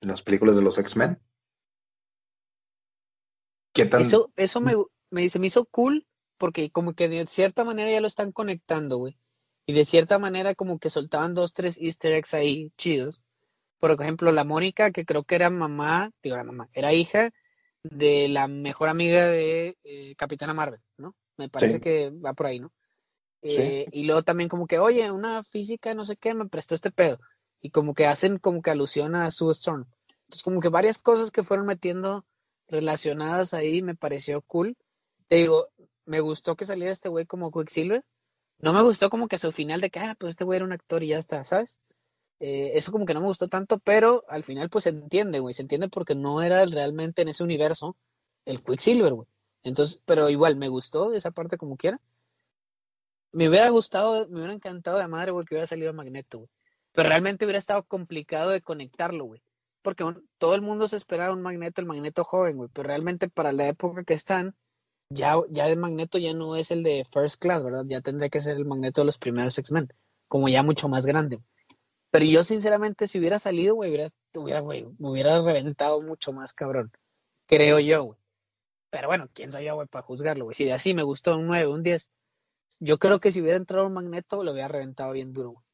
las 0.00 0.22
películas 0.22 0.56
de 0.56 0.62
los 0.62 0.78
X-Men. 0.78 1.20
¿Qué 3.72 3.86
tan 3.86 4.00
Eso, 4.00 4.32
eso 4.36 4.60
me, 4.60 4.74
me, 5.10 5.28
se 5.28 5.38
me 5.38 5.46
hizo 5.46 5.64
cool 5.66 6.06
porque 6.38 6.70
como 6.70 6.94
que 6.94 7.08
de 7.08 7.26
cierta 7.26 7.64
manera 7.64 7.90
ya 7.90 8.00
lo 8.00 8.06
están 8.06 8.32
conectando, 8.32 8.96
güey. 8.98 9.18
Y 9.66 9.74
de 9.74 9.84
cierta 9.84 10.18
manera 10.18 10.54
como 10.54 10.78
que 10.78 10.88
soltaban 10.88 11.34
dos, 11.34 11.52
tres 11.52 11.78
easter 11.78 12.12
eggs 12.12 12.32
ahí 12.32 12.72
chidos. 12.78 13.20
Por 13.78 13.90
ejemplo, 13.90 14.32
la 14.32 14.44
Mónica, 14.44 14.90
que 14.90 15.04
creo 15.04 15.24
que 15.24 15.34
era 15.34 15.50
mamá, 15.50 16.10
digo, 16.22 16.36
era 16.36 16.44
mamá, 16.44 16.68
era 16.72 16.92
hija 16.94 17.32
de 17.82 18.28
la 18.28 18.48
mejor 18.48 18.88
amiga 18.88 19.26
de 19.26 19.76
eh, 19.84 20.14
Capitana 20.16 20.54
Marvel, 20.54 20.80
¿no? 20.96 21.14
Me 21.36 21.48
parece 21.48 21.74
Sí. 21.74 21.80
que 21.80 22.10
va 22.10 22.34
por 22.34 22.46
ahí, 22.46 22.58
¿no? 22.60 22.72
Sí. 23.42 23.56
Eh, 23.56 23.86
y 23.92 24.04
luego 24.04 24.22
también 24.22 24.48
como 24.48 24.66
que, 24.66 24.78
oye, 24.78 25.10
una 25.12 25.44
física, 25.44 25.94
no 25.94 26.04
sé 26.04 26.16
qué, 26.16 26.34
me 26.34 26.48
prestó 26.48 26.74
este 26.74 26.90
pedo. 26.90 27.18
Y 27.60 27.70
como 27.70 27.94
que 27.94 28.06
hacen 28.06 28.38
como 28.38 28.62
que 28.62 28.70
alusión 28.70 29.14
a 29.14 29.30
Sue 29.30 29.52
Storm. 29.52 29.86
Entonces 30.26 30.42
como 30.42 30.60
que 30.60 30.68
varias 30.68 30.98
cosas 30.98 31.30
que 31.30 31.42
fueron 31.42 31.66
metiendo 31.66 32.26
relacionadas 32.68 33.54
ahí 33.54 33.82
me 33.82 33.94
pareció 33.94 34.42
cool. 34.42 34.76
Te 35.28 35.36
digo, 35.36 35.68
me 36.04 36.20
gustó 36.20 36.56
que 36.56 36.64
saliera 36.66 36.92
este 36.92 37.08
güey 37.08 37.26
como 37.26 37.50
Quicksilver. 37.50 38.04
No 38.60 38.72
me 38.72 38.82
gustó 38.82 39.08
como 39.08 39.28
que 39.28 39.38
su 39.38 39.52
final 39.52 39.80
de 39.80 39.90
que, 39.90 40.00
ah, 40.00 40.16
pues 40.18 40.30
este 40.32 40.44
güey 40.44 40.56
era 40.56 40.64
un 40.64 40.72
actor 40.72 41.02
y 41.02 41.08
ya 41.08 41.18
está, 41.18 41.44
¿sabes? 41.44 41.78
Eh, 42.40 42.72
eso 42.74 42.92
como 42.92 43.04
que 43.04 43.14
no 43.14 43.20
me 43.20 43.26
gustó 43.26 43.48
tanto, 43.48 43.78
pero 43.78 44.24
al 44.28 44.44
final 44.44 44.70
pues 44.70 44.84
se 44.84 44.90
entiende, 44.90 45.40
güey, 45.40 45.54
se 45.54 45.62
entiende 45.62 45.88
porque 45.88 46.14
no 46.14 46.40
era 46.42 46.64
realmente 46.66 47.22
en 47.22 47.28
ese 47.28 47.42
universo 47.42 47.96
el 48.44 48.62
Quicksilver, 48.62 49.12
güey. 49.12 49.28
Entonces, 49.62 50.02
pero 50.06 50.30
igual 50.30 50.56
me 50.56 50.68
gustó 50.68 51.12
esa 51.14 51.30
parte 51.32 51.56
como 51.58 51.76
quiera. 51.76 52.00
Me 53.32 53.48
hubiera 53.48 53.68
gustado, 53.70 54.28
me 54.28 54.38
hubiera 54.38 54.54
encantado 54.54 54.98
de 54.98 55.08
madre 55.08 55.32
porque 55.32 55.54
hubiera 55.54 55.66
salido 55.66 55.92
Magneto, 55.92 56.38
güey. 56.38 56.50
Pero 56.92 57.08
realmente 57.08 57.44
hubiera 57.44 57.58
estado 57.58 57.82
complicado 57.84 58.50
de 58.50 58.62
conectarlo, 58.62 59.24
güey. 59.24 59.42
Porque 59.82 60.04
todo 60.38 60.54
el 60.54 60.62
mundo 60.62 60.88
se 60.88 60.96
esperaba 60.96 61.32
un 61.32 61.42
Magneto, 61.42 61.80
el 61.80 61.86
Magneto 61.86 62.24
joven, 62.24 62.56
güey. 62.56 62.70
Pero 62.72 62.88
realmente 62.88 63.28
para 63.28 63.52
la 63.52 63.68
época 63.68 64.04
que 64.04 64.14
están, 64.14 64.56
ya, 65.10 65.36
ya 65.50 65.68
el 65.68 65.78
Magneto 65.78 66.18
ya 66.18 66.34
no 66.34 66.56
es 66.56 66.70
el 66.70 66.82
de 66.82 67.04
First 67.10 67.40
Class, 67.40 67.62
¿verdad? 67.62 67.84
Ya 67.86 68.00
tendría 68.00 68.28
que 68.30 68.40
ser 68.40 68.56
el 68.56 68.64
Magneto 68.64 69.02
de 69.02 69.06
los 69.06 69.18
primeros 69.18 69.58
X-Men. 69.58 69.92
Como 70.28 70.48
ya 70.48 70.62
mucho 70.62 70.88
más 70.88 71.06
grande. 71.06 71.40
Pero 72.10 72.24
yo, 72.24 72.42
sinceramente, 72.44 73.08
si 73.08 73.18
hubiera 73.18 73.38
salido, 73.38 73.74
güey, 73.74 73.90
hubiera, 73.90 74.08
me 74.62 75.10
hubiera 75.10 75.40
reventado 75.40 76.00
mucho 76.00 76.32
más, 76.32 76.52
cabrón. 76.54 76.90
Creo 77.46 77.78
yo, 77.78 78.04
güey. 78.04 78.18
Pero 78.90 79.08
bueno, 79.08 79.28
quién 79.34 79.52
soy 79.52 79.66
yo, 79.66 79.74
güey, 79.74 79.88
para 79.88 80.04
juzgarlo, 80.04 80.44
güey. 80.44 80.54
Si 80.54 80.64
de 80.64 80.72
así 80.72 80.94
me 80.94 81.02
gustó 81.02 81.36
un 81.36 81.46
9, 81.46 81.66
un 81.66 81.82
10. 81.82 82.10
Yo 82.80 82.98
creo 82.98 83.20
que 83.20 83.32
si 83.32 83.40
hubiera 83.40 83.56
entrado 83.56 83.86
un 83.86 83.92
Magneto, 83.92 84.42
lo 84.42 84.52
hubiera 84.52 84.68
reventado 84.68 85.12
bien 85.12 85.32
duro, 85.32 85.50
güey. 85.50 85.64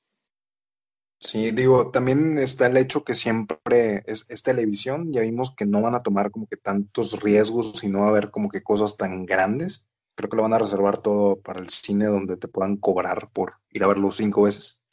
Sí, 1.20 1.52
digo, 1.52 1.90
también 1.90 2.36
está 2.36 2.66
el 2.66 2.76
hecho 2.76 3.02
que 3.02 3.14
siempre 3.14 4.02
es, 4.06 4.26
es 4.28 4.42
televisión, 4.42 5.10
ya 5.10 5.22
vimos 5.22 5.54
que 5.56 5.64
no 5.64 5.80
van 5.80 5.94
a 5.94 6.00
tomar 6.00 6.30
como 6.30 6.46
que 6.46 6.58
tantos 6.58 7.22
riesgos 7.22 7.82
y 7.82 7.88
no 7.88 8.00
va 8.00 8.06
a 8.06 8.10
haber 8.10 8.30
como 8.30 8.50
que 8.50 8.62
cosas 8.62 8.98
tan 8.98 9.24
grandes. 9.24 9.88
Creo 10.16 10.28
que 10.28 10.36
lo 10.36 10.42
van 10.42 10.52
a 10.52 10.58
reservar 10.58 11.00
todo 11.00 11.40
para 11.40 11.60
el 11.60 11.70
cine 11.70 12.06
donde 12.06 12.36
te 12.36 12.46
puedan 12.46 12.76
cobrar 12.76 13.30
por 13.32 13.54
ir 13.70 13.84
a 13.84 13.86
verlo 13.86 14.10
cinco 14.12 14.42
veces. 14.42 14.83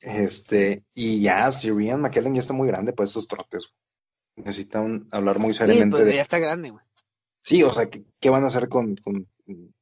Este, 0.00 0.84
y 0.94 1.20
ya, 1.20 1.50
si 1.52 1.68
Ian 1.68 2.00
McKellen 2.00 2.34
ya 2.34 2.40
está 2.40 2.54
muy 2.54 2.68
grande 2.68 2.92
para 2.92 3.06
esos 3.06 3.28
trotes. 3.28 3.68
Necesitan 4.36 5.08
hablar 5.10 5.38
muy 5.38 5.52
Sí, 5.52 5.58
seriamente 5.58 5.96
pues 5.96 6.06
de, 6.06 6.14
ya 6.14 6.22
está 6.22 6.38
grande, 6.38 6.70
güey. 6.70 6.84
Sí, 7.42 7.62
o 7.62 7.72
sea, 7.72 7.88
¿qué, 7.88 8.04
qué 8.18 8.30
van 8.30 8.44
a 8.44 8.48
hacer 8.48 8.68
con, 8.68 8.96
con 8.96 9.28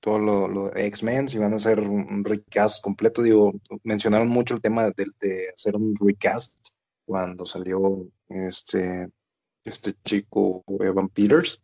todo 0.01 0.19
lo, 0.19 0.49
lo 0.49 0.71
de 0.71 0.87
X-Men? 0.87 1.29
Si 1.29 1.39
van 1.39 1.53
a 1.53 1.57
hacer 1.57 1.81
un, 1.81 2.12
un 2.12 2.25
recast 2.25 2.83
completo, 2.83 3.23
digo, 3.23 3.53
mencionaron 3.83 4.29
mucho 4.29 4.55
el 4.55 4.61
tema 4.61 4.91
de, 4.91 5.07
de 5.21 5.51
hacer 5.55 5.77
un 5.77 5.95
recast 5.99 6.69
cuando 7.05 7.47
salió 7.47 8.07
este, 8.29 9.09
este 9.64 9.95
chico 10.05 10.64
Evan 10.81 11.09
Peters. 11.09 11.61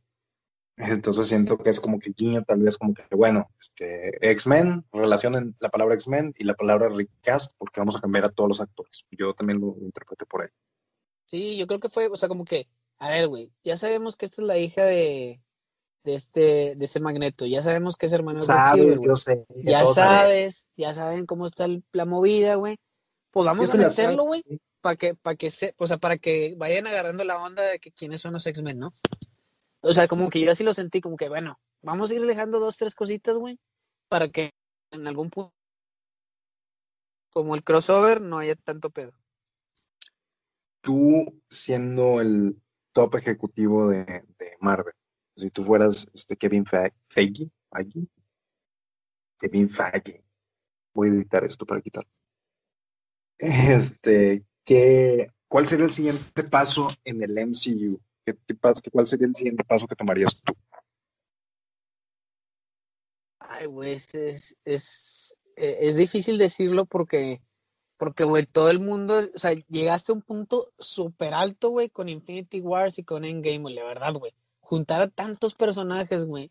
Entonces 0.76 1.28
siento 1.28 1.56
que 1.58 1.70
es 1.70 1.78
como 1.78 1.98
que 2.00 2.10
guiño, 2.10 2.42
tal 2.42 2.60
vez 2.60 2.76
como 2.76 2.94
que, 2.94 3.02
bueno, 3.14 3.48
este, 3.60 4.10
X-Men, 4.32 4.84
relacionen 4.92 5.54
la 5.60 5.68
palabra 5.68 5.94
X-Men 5.94 6.34
y 6.36 6.44
la 6.44 6.54
palabra 6.54 6.88
recast, 6.88 7.52
porque 7.58 7.80
vamos 7.80 7.96
a 7.96 8.00
cambiar 8.00 8.24
a 8.24 8.32
todos 8.32 8.48
los 8.48 8.60
actores. 8.60 9.06
Yo 9.12 9.34
también 9.34 9.60
lo 9.60 9.76
interpreté 9.80 10.26
por 10.26 10.42
ahí. 10.42 10.48
Sí, 11.26 11.56
yo 11.56 11.66
creo 11.66 11.80
que 11.80 11.88
fue, 11.88 12.08
o 12.08 12.16
sea, 12.16 12.28
como 12.28 12.44
que, 12.44 12.66
a 12.98 13.08
ver, 13.08 13.28
güey, 13.28 13.52
ya 13.62 13.76
sabemos 13.76 14.16
que 14.16 14.26
esta 14.26 14.42
es 14.42 14.46
la 14.48 14.58
hija 14.58 14.84
de, 14.84 15.40
de 16.02 16.14
este, 16.14 16.74
de 16.76 16.84
ese 16.84 17.00
Magneto, 17.00 17.46
ya 17.46 17.62
sabemos 17.62 17.96
que 17.96 18.06
es 18.06 18.12
hermano 18.12 18.40
de 18.40 18.46
Sabes, 18.46 19.00
yo 19.00 19.16
sé. 19.16 19.44
ya 19.54 19.84
sabes, 19.86 20.70
ya 20.76 20.92
saben 20.92 21.24
cómo 21.26 21.46
está 21.46 21.66
el- 21.66 21.84
la 21.92 22.04
movida, 22.04 22.56
güey. 22.56 22.78
Pues 23.30 23.46
vamos 23.46 23.68
Yo 23.68 23.74
a 23.74 23.84
meterlo, 23.84 24.24
güey, 24.24 24.44
para 24.80 24.96
que, 24.96 25.14
para 25.14 25.36
que 25.36 25.50
se, 25.50 25.74
o 25.78 25.86
sea, 25.86 25.98
para 25.98 26.18
que 26.18 26.54
vayan 26.56 26.86
agarrando 26.86 27.24
la 27.24 27.40
onda 27.42 27.62
de 27.62 27.78
que 27.78 27.90
quiénes 27.90 28.20
son 28.20 28.32
los 28.34 28.46
X-Men, 28.46 28.78
¿no? 28.78 28.92
O 29.84 29.92
sea, 29.92 30.08
como 30.08 30.30
que 30.30 30.40
yo 30.40 30.50
así 30.50 30.64
lo 30.64 30.72
sentí, 30.72 31.02
como 31.02 31.16
que, 31.16 31.28
bueno, 31.28 31.60
vamos 31.82 32.10
a 32.10 32.14
ir 32.14 32.24
dejando 32.24 32.58
dos, 32.58 32.78
tres 32.78 32.94
cositas, 32.94 33.36
güey, 33.36 33.58
para 34.08 34.30
que 34.30 34.50
en 34.90 35.06
algún 35.06 35.28
punto, 35.28 35.52
como 37.30 37.54
el 37.54 37.62
crossover, 37.62 38.22
no 38.22 38.38
haya 38.38 38.54
tanto 38.54 38.88
pedo. 38.88 39.12
Tú 40.80 41.42
siendo 41.50 42.22
el 42.22 42.56
top 42.92 43.16
ejecutivo 43.16 43.88
de, 43.88 44.24
Marvel. 44.60 44.94
Si 45.36 45.50
tú 45.50 45.62
fueras 45.62 46.06
este 46.14 46.36
Kevin 46.36 46.64
Fe- 46.64 46.94
Feige, 47.08 47.50
Feige, 47.70 48.06
Kevin 49.38 49.68
Feige, 49.68 50.24
voy 50.94 51.08
a 51.08 51.12
editar 51.12 51.44
esto 51.44 51.66
para 51.66 51.82
quitarlo. 51.82 52.10
Este, 53.36 54.46
¿qué, 54.64 55.28
¿cuál 55.48 55.66
sería 55.66 55.84
el 55.86 55.92
siguiente 55.92 56.44
paso 56.44 56.88
en 57.04 57.22
el 57.22 57.36
MCU? 57.36 58.00
¿Qué, 58.24 58.34
qué 58.46 58.56
¿Cuál 58.90 59.06
sería 59.06 59.26
el 59.26 59.34
siguiente 59.36 59.64
paso 59.64 59.86
que 59.86 59.96
tomarías 59.96 60.34
tú? 60.42 60.52
Ay, 63.40 63.66
güey, 63.66 63.92
es, 63.92 64.14
es, 64.14 64.56
es, 64.64 65.36
eh, 65.56 65.78
es 65.82 65.96
difícil 65.96 66.38
decirlo 66.38 66.86
porque, 66.86 67.42
porque, 67.98 68.24
güey, 68.24 68.46
todo 68.46 68.70
el 68.70 68.80
mundo, 68.80 69.20
o 69.34 69.38
sea, 69.38 69.52
llegaste 69.68 70.12
a 70.12 70.14
un 70.14 70.22
punto 70.22 70.72
súper 70.78 71.34
alto, 71.34 71.70
güey, 71.70 71.90
con 71.90 72.08
Infinity 72.08 72.60
Wars 72.60 72.98
y 72.98 73.04
con 73.04 73.24
Endgame, 73.24 73.58
güey, 73.60 73.74
la 73.74 73.84
verdad, 73.84 74.14
güey. 74.14 74.32
Juntar 74.60 75.02
a 75.02 75.08
tantos 75.08 75.54
personajes, 75.54 76.24
güey, 76.24 76.50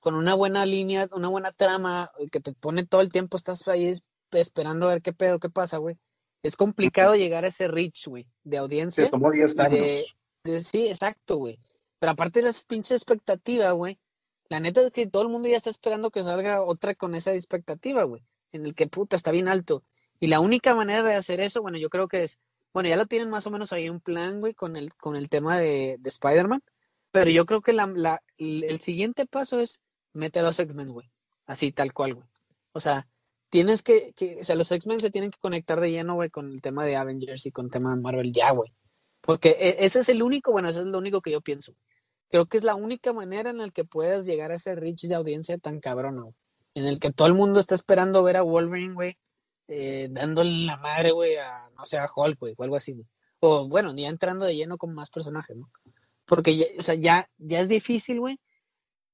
con 0.00 0.14
una 0.16 0.34
buena 0.34 0.66
línea, 0.66 1.08
una 1.12 1.28
buena 1.28 1.52
trama, 1.52 2.10
que 2.32 2.40
te 2.40 2.52
pone 2.52 2.84
todo 2.84 3.00
el 3.00 3.10
tiempo, 3.12 3.36
estás 3.36 3.66
ahí 3.68 3.86
es- 3.86 4.02
esperando 4.32 4.86
a 4.86 4.94
ver 4.94 5.02
qué 5.02 5.12
pedo, 5.12 5.38
qué 5.38 5.48
pasa, 5.48 5.78
güey. 5.78 5.96
Es 6.42 6.56
complicado 6.56 7.14
llegar 7.14 7.44
a 7.44 7.48
ese 7.48 7.68
reach, 7.68 8.06
güey, 8.08 8.28
de 8.42 8.58
audiencia. 8.58 9.04
Se 9.04 9.10
tomó 9.10 9.30
10 9.30 9.52
y 9.52 9.56
de- 9.56 9.62
años. 9.62 9.78
de- 9.80 10.04
sí, 10.60 10.88
exacto, 10.88 11.36
güey. 11.36 11.58
Pero 11.98 12.12
aparte 12.12 12.40
de 12.40 12.46
las 12.46 12.64
pinches 12.64 12.92
expectativas, 12.96 13.72
güey. 13.74 13.98
La 14.48 14.60
neta 14.60 14.80
es 14.82 14.92
que 14.92 15.06
todo 15.06 15.22
el 15.22 15.28
mundo 15.28 15.48
ya 15.48 15.56
está 15.56 15.70
esperando 15.70 16.10
que 16.10 16.22
salga 16.22 16.62
otra 16.62 16.94
con 16.94 17.14
esa 17.14 17.32
expectativa, 17.34 18.04
güey. 18.04 18.22
En 18.52 18.64
el 18.66 18.74
que 18.74 18.86
puta 18.86 19.16
está 19.16 19.32
bien 19.32 19.48
alto. 19.48 19.82
Y 20.20 20.28
la 20.28 20.40
única 20.40 20.74
manera 20.74 21.02
de 21.02 21.14
hacer 21.14 21.40
eso, 21.40 21.62
bueno, 21.62 21.78
yo 21.78 21.90
creo 21.90 22.08
que 22.08 22.22
es, 22.22 22.38
bueno, 22.72 22.88
ya 22.88 22.96
lo 22.96 23.06
tienen 23.06 23.28
más 23.30 23.46
o 23.46 23.50
menos 23.50 23.72
ahí 23.72 23.88
un 23.88 24.00
plan, 24.00 24.40
güey, 24.40 24.54
con 24.54 24.76
el, 24.76 24.94
con 24.94 25.16
el 25.16 25.28
tema 25.28 25.58
de, 25.58 25.96
de 25.98 26.08
Spider-Man. 26.08 26.62
Pero 27.10 27.30
yo 27.30 27.44
creo 27.46 27.60
que 27.62 27.72
la, 27.72 27.86
la- 27.86 28.22
el, 28.38 28.64
el 28.64 28.80
siguiente 28.80 29.26
paso 29.26 29.58
es 29.60 29.80
meter 30.12 30.44
a 30.44 30.48
los 30.48 30.58
X-Men, 30.58 30.88
güey. 30.92 31.10
Así, 31.46 31.72
tal 31.72 31.92
cual, 31.92 32.14
güey. 32.14 32.28
O 32.72 32.80
sea, 32.80 33.08
tienes 33.48 33.82
que, 33.82 34.12
que, 34.14 34.38
o 34.40 34.44
sea, 34.44 34.54
los 34.56 34.70
X-Men 34.70 35.00
se 35.00 35.10
tienen 35.10 35.30
que 35.30 35.38
conectar 35.38 35.80
de 35.80 35.90
lleno, 35.90 36.14
güey, 36.14 36.30
con 36.30 36.50
el 36.52 36.60
tema 36.62 36.84
de 36.84 36.96
Avengers 36.96 37.46
y 37.46 37.52
con 37.52 37.66
el 37.66 37.70
tema 37.72 37.94
de 37.94 38.00
Marvel 38.02 38.32
ya, 38.32 38.52
güey. 38.52 38.72
Porque 39.26 39.50
e- 39.58 39.84
ese 39.84 40.00
es 40.00 40.08
el 40.08 40.22
único, 40.22 40.52
bueno, 40.52 40.68
eso 40.68 40.80
es 40.80 40.86
lo 40.86 40.98
único 40.98 41.20
que 41.20 41.32
yo 41.32 41.40
pienso. 41.40 41.74
Creo 42.30 42.46
que 42.46 42.58
es 42.58 42.64
la 42.64 42.74
única 42.74 43.12
manera 43.12 43.50
en 43.50 43.58
la 43.58 43.70
que 43.70 43.84
puedas 43.84 44.24
llegar 44.24 44.50
a 44.50 44.54
ese 44.54 44.74
reach 44.74 45.02
de 45.02 45.14
audiencia 45.14 45.58
tan 45.58 45.80
cabrona, 45.80 46.22
güey. 46.22 46.34
En 46.74 46.86
el 46.86 46.98
que 46.98 47.12
todo 47.12 47.28
el 47.28 47.34
mundo 47.34 47.60
está 47.60 47.74
esperando 47.74 48.22
ver 48.22 48.36
a 48.36 48.42
Wolverine, 48.42 48.94
güey, 48.94 49.16
eh, 49.68 50.08
dándole 50.10 50.66
la 50.66 50.76
madre, 50.76 51.10
güey, 51.12 51.36
a, 51.36 51.70
no 51.76 51.86
sé, 51.86 51.98
a 51.98 52.08
Hulk, 52.14 52.38
güey, 52.38 52.54
o 52.56 52.62
algo 52.62 52.76
así, 52.76 52.92
güey. 52.92 53.06
O 53.40 53.68
bueno, 53.68 53.94
ya 53.96 54.08
entrando 54.08 54.44
de 54.46 54.56
lleno 54.56 54.78
con 54.78 54.94
más 54.94 55.10
personajes, 55.10 55.56
¿no? 55.56 55.70
Porque, 56.26 56.56
ya, 56.56 56.66
o 56.78 56.82
sea, 56.82 56.94
ya, 56.94 57.28
ya 57.38 57.60
es 57.60 57.68
difícil, 57.68 58.20
güey, 58.20 58.38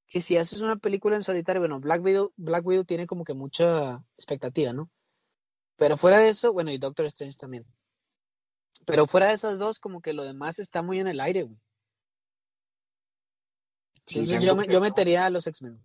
que 0.08 0.20
si 0.20 0.36
haces 0.36 0.60
una 0.60 0.76
película 0.76 1.16
en 1.16 1.22
solitario, 1.22 1.60
bueno, 1.60 1.80
Black 1.80 2.02
Widow, 2.02 2.32
Black 2.36 2.66
Widow 2.66 2.84
tiene 2.84 3.06
como 3.06 3.24
que 3.24 3.34
mucha 3.34 4.02
expectativa, 4.16 4.72
¿no? 4.72 4.90
Pero 5.76 5.96
fuera 5.96 6.18
de 6.18 6.28
eso, 6.30 6.52
bueno, 6.52 6.70
y 6.70 6.78
Doctor 6.78 7.06
Strange 7.06 7.36
también. 7.38 7.64
Pero 8.84 9.06
fuera 9.06 9.28
de 9.28 9.34
esas 9.34 9.58
dos, 9.58 9.78
como 9.78 10.00
que 10.00 10.12
lo 10.12 10.24
demás 10.24 10.58
está 10.58 10.82
muy 10.82 10.98
en 11.00 11.06
el 11.08 11.20
aire, 11.20 11.44
güey. 11.44 11.58
Entonces 14.08 14.42
yo, 14.42 14.56
me- 14.56 14.66
yo 14.66 14.80
metería 14.80 15.26
a 15.26 15.30
los 15.30 15.46
X-Men. 15.46 15.78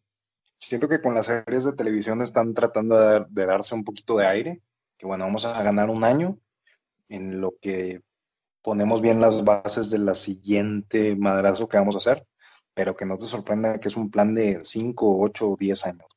Siento 0.56 0.88
que 0.88 1.02
con 1.02 1.14
las 1.14 1.28
series 1.28 1.64
de 1.66 1.74
televisión 1.74 2.22
están 2.22 2.54
tratando 2.54 2.98
de, 3.00 3.06
dar- 3.06 3.28
de 3.30 3.46
darse 3.46 3.76
un 3.76 3.84
poquito 3.84 4.18
de 4.18 4.26
aire, 4.28 4.62
que 4.98 5.06
bueno, 5.06 5.26
vamos 5.26 5.46
a 5.46 5.62
ganar 5.62 5.90
un 5.90 6.04
año 6.04 6.40
en 7.10 7.40
lo 7.40 7.54
que 7.62 8.02
ponemos 8.64 9.02
bien 9.02 9.22
las 9.22 9.44
bases 9.46 9.90
de 9.92 10.00
la 10.00 10.16
siguiente 10.16 11.16
madrazo 11.16 11.70
que 11.70 11.78
vamos 11.78 11.96
a 11.96 12.00
hacer, 12.00 12.28
pero 12.74 12.96
que 12.96 13.06
no 13.06 13.18
te 13.18 13.26
sorprenda 13.26 13.80
que 13.80 13.88
es 13.88 13.96
un 13.96 14.10
plan 14.10 14.34
de 14.34 14.60
5, 14.66 15.20
8 15.22 15.52
o 15.52 15.58
10 15.58 15.86
años 15.86 16.08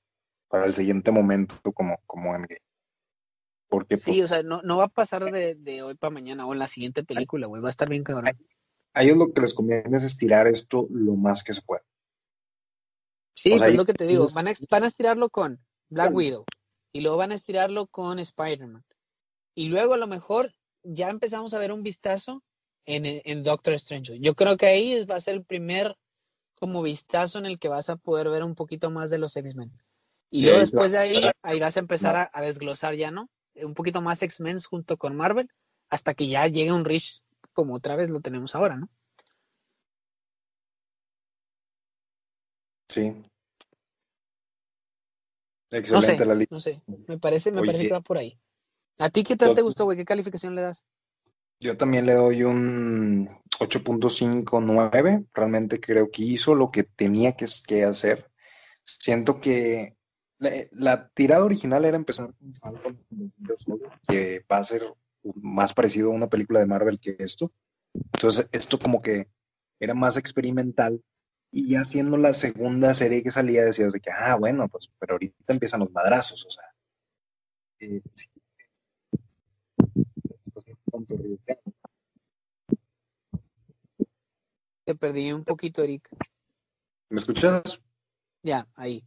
para 0.49 0.65
el 0.65 0.75
siguiente 0.75 1.11
momento 1.13 1.55
como, 1.73 1.99
como 2.07 2.35
Endgame. 2.35 2.59
Porque 3.71 3.97
pues, 3.97 4.15
Sí, 4.17 4.21
o 4.23 4.29
sea, 4.29 4.43
no, 4.43 4.61
no 4.63 4.77
va 4.77 4.85
a 4.85 4.89
pasar 4.89 5.33
de, 5.33 5.55
de 5.55 5.83
hoy 5.83 5.95
para 5.95 6.11
mañana 6.11 6.45
o 6.47 6.53
en 6.53 6.59
la 6.59 6.69
siguiente 6.69 7.05
película, 7.05 7.47
güey. 7.47 7.63
Va 7.63 7.69
a 7.69 7.71
estar 7.71 7.89
bien 7.89 8.05
cabrón. 8.05 8.37
a 8.93 9.03
ellos 9.03 9.17
lo 9.17 9.33
que 9.33 9.41
les 9.41 9.55
conviene 9.55 9.97
es 9.97 10.05
estirar 10.05 10.47
esto 10.49 10.87
lo 10.91 11.15
más 11.15 11.43
que 11.43 11.55
se 11.55 11.63
pueda. 11.63 11.83
Sí, 13.35 13.53
o 13.53 13.59
sea, 13.59 13.67
pero 13.67 13.71
es 13.71 13.75
y- 13.75 13.77
lo 13.79 13.85
que 13.87 13.95
te 13.95 14.07
digo. 14.07 14.27
Van 14.35 14.49
a, 14.49 14.53
van 14.69 14.85
a 14.85 14.87
estirarlo 14.89 15.31
con 15.31 15.53
Black 15.89 16.07
Claro. 16.09 16.17
Widow. 16.17 16.45
Y 16.93 17.01
luego 17.01 17.17
van 17.17 17.31
a 17.33 17.37
estirarlo 17.37 17.87
con 17.87 18.19
Spider-Man. 18.19 18.85
Y 19.55 19.69
luego 19.69 19.95
a 19.95 19.97
lo 19.97 20.07
mejor 20.09 20.53
ya 20.83 21.09
empezamos 21.09 21.55
a 21.55 21.59
ver 21.59 21.73
un 21.73 21.83
vistazo 21.83 22.43
en, 22.87 23.05
en 23.07 23.43
Doctor 23.45 23.75
Strange. 23.75 24.19
Yo 24.21 24.35
creo 24.35 24.57
que 24.57 24.67
ahí 24.67 25.05
va 25.07 25.15
a 25.17 25.21
ser 25.21 25.35
el 25.35 25.45
primer 25.45 25.97
como 26.57 26.83
vistazo 26.83 27.39
en 27.39 27.47
el 27.47 27.59
que 27.59 27.69
vas 27.69 27.89
a 27.89 27.97
poder 27.97 28.29
ver 28.29 28.43
un 28.43 28.55
poquito 28.55 28.91
más 28.91 29.09
de 29.11 29.19
los 29.19 29.37
X-Men. 29.37 29.71
Y 30.31 30.41
Sí, 30.41 30.45
luego 30.47 30.61
después 30.61 30.93
de 30.93 30.99
ahí, 30.99 31.31
ahí 31.43 31.59
vas 31.61 31.77
a 31.77 31.81
empezar 31.81 32.17
a, 32.17 32.31
a 32.33 32.43
desglosar 32.43 32.95
ya, 32.97 33.11
¿no? 33.11 33.31
Un 33.55 33.75
poquito 33.75 34.01
más 34.01 34.23
X-Men 34.23 34.59
junto 34.61 34.97
con 34.97 35.17
Marvel, 35.17 35.49
hasta 35.89 36.15
que 36.15 36.29
ya 36.29 36.47
llegue 36.47 36.73
un 36.73 36.85
Rich 36.85 37.23
como 37.53 37.75
otra 37.75 37.97
vez 37.97 38.11
lo 38.11 38.21
tenemos 38.21 38.55
ahora, 38.55 38.77
¿no? 38.77 38.89
Sí. 42.89 43.11
No 45.73 45.79
Excelente 45.79 46.17
sé, 46.17 46.25
la 46.25 46.35
lista. 46.35 46.55
no 46.55 46.61
sé. 46.61 46.83
Me 47.07 47.19
parece, 47.19 47.53
me 47.53 47.61
Oye. 47.61 47.67
parece 47.67 47.87
que 47.87 47.93
va 47.93 48.01
por 48.01 48.19
ahí. 48.19 48.39
¿A 48.99 49.09
ti 49.11 49.23
qué 49.23 49.37
tal 49.37 49.55
te 49.55 49.63
gustó, 49.63 49.85
güey? 49.85 49.97
¿Qué 49.97 50.05
calificación 50.05 50.55
le 50.55 50.63
das? 50.63 50.85
Yo 51.61 51.77
también 51.77 52.07
le 52.07 52.15
doy 52.15 52.43
un 52.43 53.29
8.59. 53.61 55.27
Realmente 55.33 55.81
creo 55.81 56.11
que 56.11 56.23
hizo 56.23 56.55
lo 56.55 56.71
que 56.71 56.83
tenía 56.83 57.37
que, 57.37 57.47
que 57.67 57.85
hacer. 57.85 58.31
Siento 58.85 59.41
que 59.41 59.97
la, 60.41 60.51
la 60.73 61.09
tirada 61.11 61.45
original 61.45 61.85
era 61.85 61.97
empezar 61.97 62.35
con 62.35 62.55
Soldier, 62.55 62.97
que 64.09 64.45
va 64.51 64.57
a 64.57 64.65
ser 64.65 64.83
más 65.35 65.75
parecido 65.75 66.11
a 66.11 66.15
una 66.15 66.29
película 66.29 66.61
de 66.61 66.67
Marvel 66.67 66.99
que 66.99 67.15
esto. 67.19 67.53
Entonces, 68.15 68.49
esto 68.51 68.79
como 68.79 69.01
que 69.03 69.29
era 69.79 69.95
más 69.95 70.17
experimental. 70.17 71.03
Y 71.53 71.69
ya 71.69 71.85
siendo 71.85 72.17
la 72.17 72.33
segunda 72.33 72.95
serie 72.95 73.23
que 73.23 73.31
salía, 73.31 73.65
decías 73.65 73.93
de 73.93 74.01
que, 74.01 74.11
ah, 74.11 74.37
bueno, 74.37 74.69
pues, 74.69 74.91
pero 74.99 75.15
ahorita 75.15 75.53
empiezan 75.53 75.81
los 75.81 75.91
madrazos, 75.91 76.47
o 76.47 76.51
sea. 76.51 76.65
eh, 77.81 78.03
sí. 78.15 78.27
Te 84.85 84.95
perdí 84.95 85.33
un 85.33 85.45
poquito, 85.45 85.83
Eric. 85.83 86.09
¿Me 87.11 87.19
escuchas? 87.19 87.81
Ya, 88.43 88.67
ahí. 88.75 89.05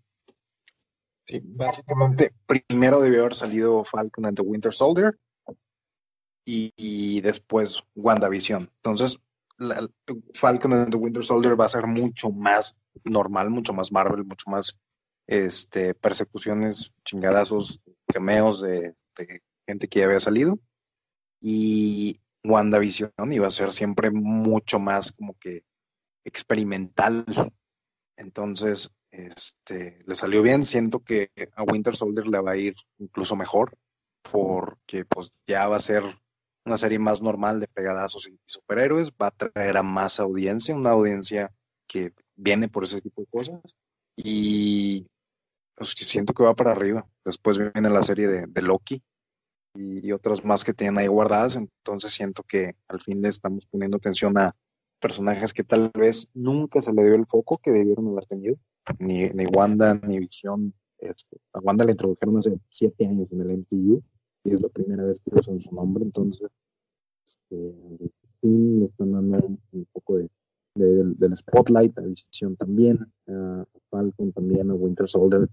Sí, 1.26 1.42
básicamente, 1.44 2.34
primero 2.46 3.00
debió 3.00 3.22
haber 3.22 3.36
salido 3.36 3.84
Falcon 3.86 4.26
and 4.26 4.36
the 4.36 4.44
Winter 4.44 4.74
Soldier 4.74 5.18
y, 6.46 6.74
y 6.76 7.22
después 7.22 7.82
WandaVision. 7.96 8.70
Entonces, 8.76 9.20
Falcon 10.34 10.74
and 10.74 10.92
the 10.92 10.98
Winter 10.98 11.24
Soldier 11.24 11.60
va 11.60 11.66
a 11.66 11.70
ser 11.70 11.88
mucho 11.88 12.30
más 12.32 12.78
normal, 13.04 13.50
mucho 13.50 13.74
más 13.74 13.92
Marvel, 13.92 14.26
mucho 14.26 14.50
más 14.50 14.78
este, 15.28 15.94
persecuciones, 15.94 16.94
chingadazos, 17.06 17.82
cameos 18.08 18.62
de, 18.62 18.96
de 19.18 19.42
gente 19.68 19.88
que 19.88 20.00
ya 20.00 20.06
había 20.06 20.20
salido. 20.20 20.60
Y 21.40 22.20
WandaVision 22.44 23.12
iba 23.32 23.48
a 23.48 23.52
ser 23.52 23.72
siempre 23.72 24.12
mucho 24.12 24.80
más 24.80 25.12
como 25.12 25.38
que 25.38 25.64
experimental. 26.26 27.26
Entonces, 28.18 28.92
este, 29.14 30.00
le 30.06 30.16
salió 30.16 30.42
bien. 30.42 30.66
Siento 30.66 31.00
que 31.00 31.30
a 31.56 31.64
Winter 31.64 31.96
Soldier 31.96 32.28
le 32.28 32.42
va 32.42 32.52
a 32.52 32.58
ir 32.58 32.76
incluso 32.98 33.36
mejor, 33.36 33.78
porque 34.32 35.06
pues 35.06 35.34
ya 35.48 35.68
va 35.68 35.78
a 35.78 35.80
ser 35.80 36.04
una 36.66 36.78
serie 36.78 37.00
más 37.00 37.22
normal 37.22 37.60
de 37.60 37.68
pegadazos 37.68 38.28
y 38.28 38.40
superhéroes, 38.46 39.12
va 39.12 39.28
a 39.28 39.32
traer 39.32 39.78
a 39.78 39.84
más 39.84 40.20
audiencia, 40.20 40.76
una 40.76 40.92
audiencia 40.92 41.54
que 41.88 42.14
viene 42.36 42.70
por 42.70 42.86
ese 42.86 43.02
tipo 43.02 43.22
de 43.22 43.28
cosas. 43.28 43.62
Y 44.16 45.08
pues 45.76 45.94
siento 45.98 46.34
que 46.34 46.44
va 46.44 46.56
para 46.56 46.72
arriba. 46.72 47.08
Después 47.24 47.58
viene 47.58 47.90
la 47.90 48.02
serie 48.02 48.28
de, 48.28 48.48
de 48.48 48.62
Loki 48.62 49.04
y, 49.76 50.08
y 50.08 50.12
otras 50.12 50.44
más 50.44 50.64
que 50.64 50.74
tienen 50.74 50.98
ahí 50.98 51.08
guardadas. 51.08 51.56
Entonces 51.56 52.14
siento 52.14 52.44
que 52.44 52.76
al 52.88 53.02
fin 53.02 53.22
le 53.22 53.30
estamos 53.30 53.66
poniendo 53.68 53.98
atención 53.98 54.38
a 54.38 54.56
personajes 55.00 55.54
que 55.54 55.64
tal 55.64 55.92
vez 55.94 56.28
nunca 56.34 56.82
se 56.82 56.94
le 56.94 57.04
dio 57.04 57.16
el 57.16 57.28
foco 57.28 57.58
que 57.58 57.72
debieron 57.72 58.08
haber 58.08 58.26
tenido. 58.26 58.56
Ni, 59.00 59.30
ni 59.30 59.46
Wanda, 59.48 59.94
ni 59.96 60.20
Visión. 60.20 60.74
Este, 60.98 61.38
a 61.54 61.60
Wanda 61.60 61.84
la 61.86 61.92
introdujeron 61.92 62.38
hace 62.38 62.58
siete 62.70 63.06
años 63.06 63.32
en 63.32 63.42
el 63.42 63.58
MCU 63.60 64.02
y 64.46 64.54
es 64.54 64.62
la 64.62 64.70
primera 64.70 65.04
vez 65.04 65.20
que 65.22 65.38
usan 65.38 65.60
su 65.60 65.74
nombre. 65.76 66.04
Entonces, 66.04 66.50
este, 67.26 67.74
le 68.42 68.86
están 68.86 69.12
dando 69.14 69.38
un 69.72 69.88
poco 69.92 70.18
de, 70.18 70.30
de- 70.76 71.14
del, 71.16 71.36
spotlight 71.36 71.98
a 71.98 72.02
Visión 72.02 72.56
también, 72.56 73.00
a 73.28 73.66
Falcon 73.90 74.32
también, 74.32 74.70
a 74.72 74.74
Winter 74.74 75.10
Soldier. 75.10 75.48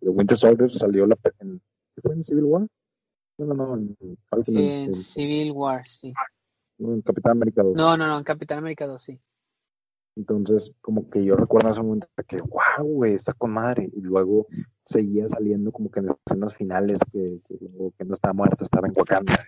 Winter 0.00 0.36
Soldier 0.36 0.70
salió 0.72 1.06
la, 1.06 1.16
en, 1.40 1.60
¿qué 1.94 2.02
fue 2.02 2.14
en 2.14 2.24
Civil 2.24 2.44
War? 2.44 2.66
No, 3.38 3.46
no, 3.46 3.54
no, 3.54 3.74
en 3.76 3.96
Falcon. 4.28 4.56
en- 4.56 4.62
En 4.62 4.84
en- 4.88 4.94
Civil 4.94 5.52
War, 5.52 5.86
sí. 5.86 6.12
en 6.78 7.02
Capitán 7.02 7.32
América 7.32 7.62
2. 7.62 7.74
No, 7.76 7.96
no, 7.96 8.06
no, 8.06 8.18
en 8.18 8.24
Capitán 8.24 8.58
América 8.58 8.86
2, 8.86 9.00
sí. 9.02 9.20
Entonces, 10.20 10.74
como 10.82 11.08
que 11.08 11.24
yo 11.24 11.34
recuerdo 11.34 11.68
en 11.68 11.72
ese 11.72 11.82
momento 11.82 12.08
que, 12.28 12.42
wow, 12.42 12.84
güey, 12.84 13.14
está 13.14 13.32
con 13.32 13.52
madre. 13.52 13.88
Y 13.94 14.02
luego 14.02 14.46
seguía 14.84 15.26
saliendo 15.28 15.72
como 15.72 15.90
que 15.90 16.00
en 16.00 16.06
las 16.06 16.16
escenas 16.26 16.54
finales 16.54 17.00
que, 17.10 17.40
que, 17.48 17.58
que 17.96 18.04
no 18.04 18.12
estaba 18.12 18.34
muerta, 18.34 18.64
estaba 18.64 18.86
en 18.86 18.92
Wakanda. 18.94 19.38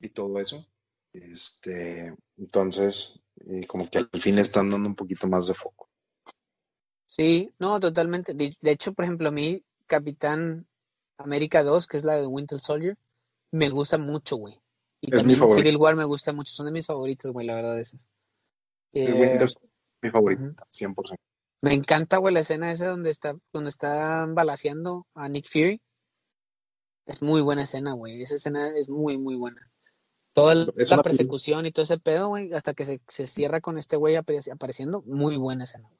Y 0.00 0.08
todo 0.08 0.40
eso. 0.40 0.66
Este, 1.12 2.12
entonces, 2.36 3.20
eh, 3.46 3.64
como 3.66 3.88
que 3.88 3.98
al 3.98 4.20
fin 4.20 4.34
le 4.34 4.42
están 4.42 4.70
dando 4.70 4.88
un 4.88 4.96
poquito 4.96 5.28
más 5.28 5.46
de 5.46 5.54
foco. 5.54 5.88
Sí, 7.06 7.54
no, 7.60 7.78
totalmente. 7.78 8.34
De, 8.34 8.52
de 8.60 8.70
hecho, 8.72 8.92
por 8.92 9.04
ejemplo, 9.04 9.28
a 9.28 9.32
mí, 9.32 9.62
Capitán 9.86 10.66
América 11.16 11.62
2, 11.62 11.86
que 11.86 11.96
es 11.96 12.04
la 12.04 12.16
de 12.16 12.26
Winter 12.26 12.58
Soldier, 12.58 12.96
me 13.52 13.68
gusta 13.70 13.98
mucho, 13.98 14.36
güey. 14.36 14.60
Y 15.00 15.06
Es 15.06 15.12
mi 15.12 15.18
también 15.18 15.38
favorito. 15.38 15.62
Civil 15.62 15.76
War 15.76 15.94
me 15.94 16.04
gusta 16.04 16.32
mucho. 16.32 16.52
Son 16.52 16.66
de 16.66 16.72
mis 16.72 16.86
favoritos, 16.86 17.32
güey, 17.32 17.46
la 17.46 17.54
verdad, 17.54 17.78
esas. 17.78 18.08
Eh, 18.92 19.12
Winter 19.12 19.48
Soldier 19.48 19.70
es 19.70 19.75
mi 20.06 20.10
favorito, 20.12 20.42
100%. 20.70 21.16
me 21.62 21.74
encanta, 21.74 22.18
güey, 22.18 22.32
la 22.34 22.40
escena 22.40 22.70
esa 22.70 22.88
donde 22.88 23.10
está, 23.10 23.36
donde 23.52 23.70
está 23.70 24.26
balaseando 24.28 25.06
a 25.14 25.28
Nick 25.28 25.48
Fury. 25.50 25.80
Es 27.06 27.22
muy 27.22 27.40
buena 27.40 27.62
escena, 27.62 27.92
güey. 27.92 28.22
Esa 28.22 28.34
escena 28.36 28.68
es 28.76 28.88
muy, 28.88 29.16
muy 29.18 29.36
buena. 29.36 29.70
Toda 30.32 30.54
la 30.54 31.02
persecución 31.02 31.64
y 31.66 31.72
todo 31.72 31.84
ese 31.84 31.98
pedo, 31.98 32.28
güey, 32.28 32.52
hasta 32.52 32.74
que 32.74 32.84
se, 32.84 33.00
se 33.08 33.26
cierra 33.26 33.60
con 33.60 33.78
este 33.78 33.96
güey 33.96 34.16
apare- 34.16 34.52
apareciendo, 34.52 35.02
muy 35.06 35.36
buena 35.36 35.64
escena. 35.64 35.90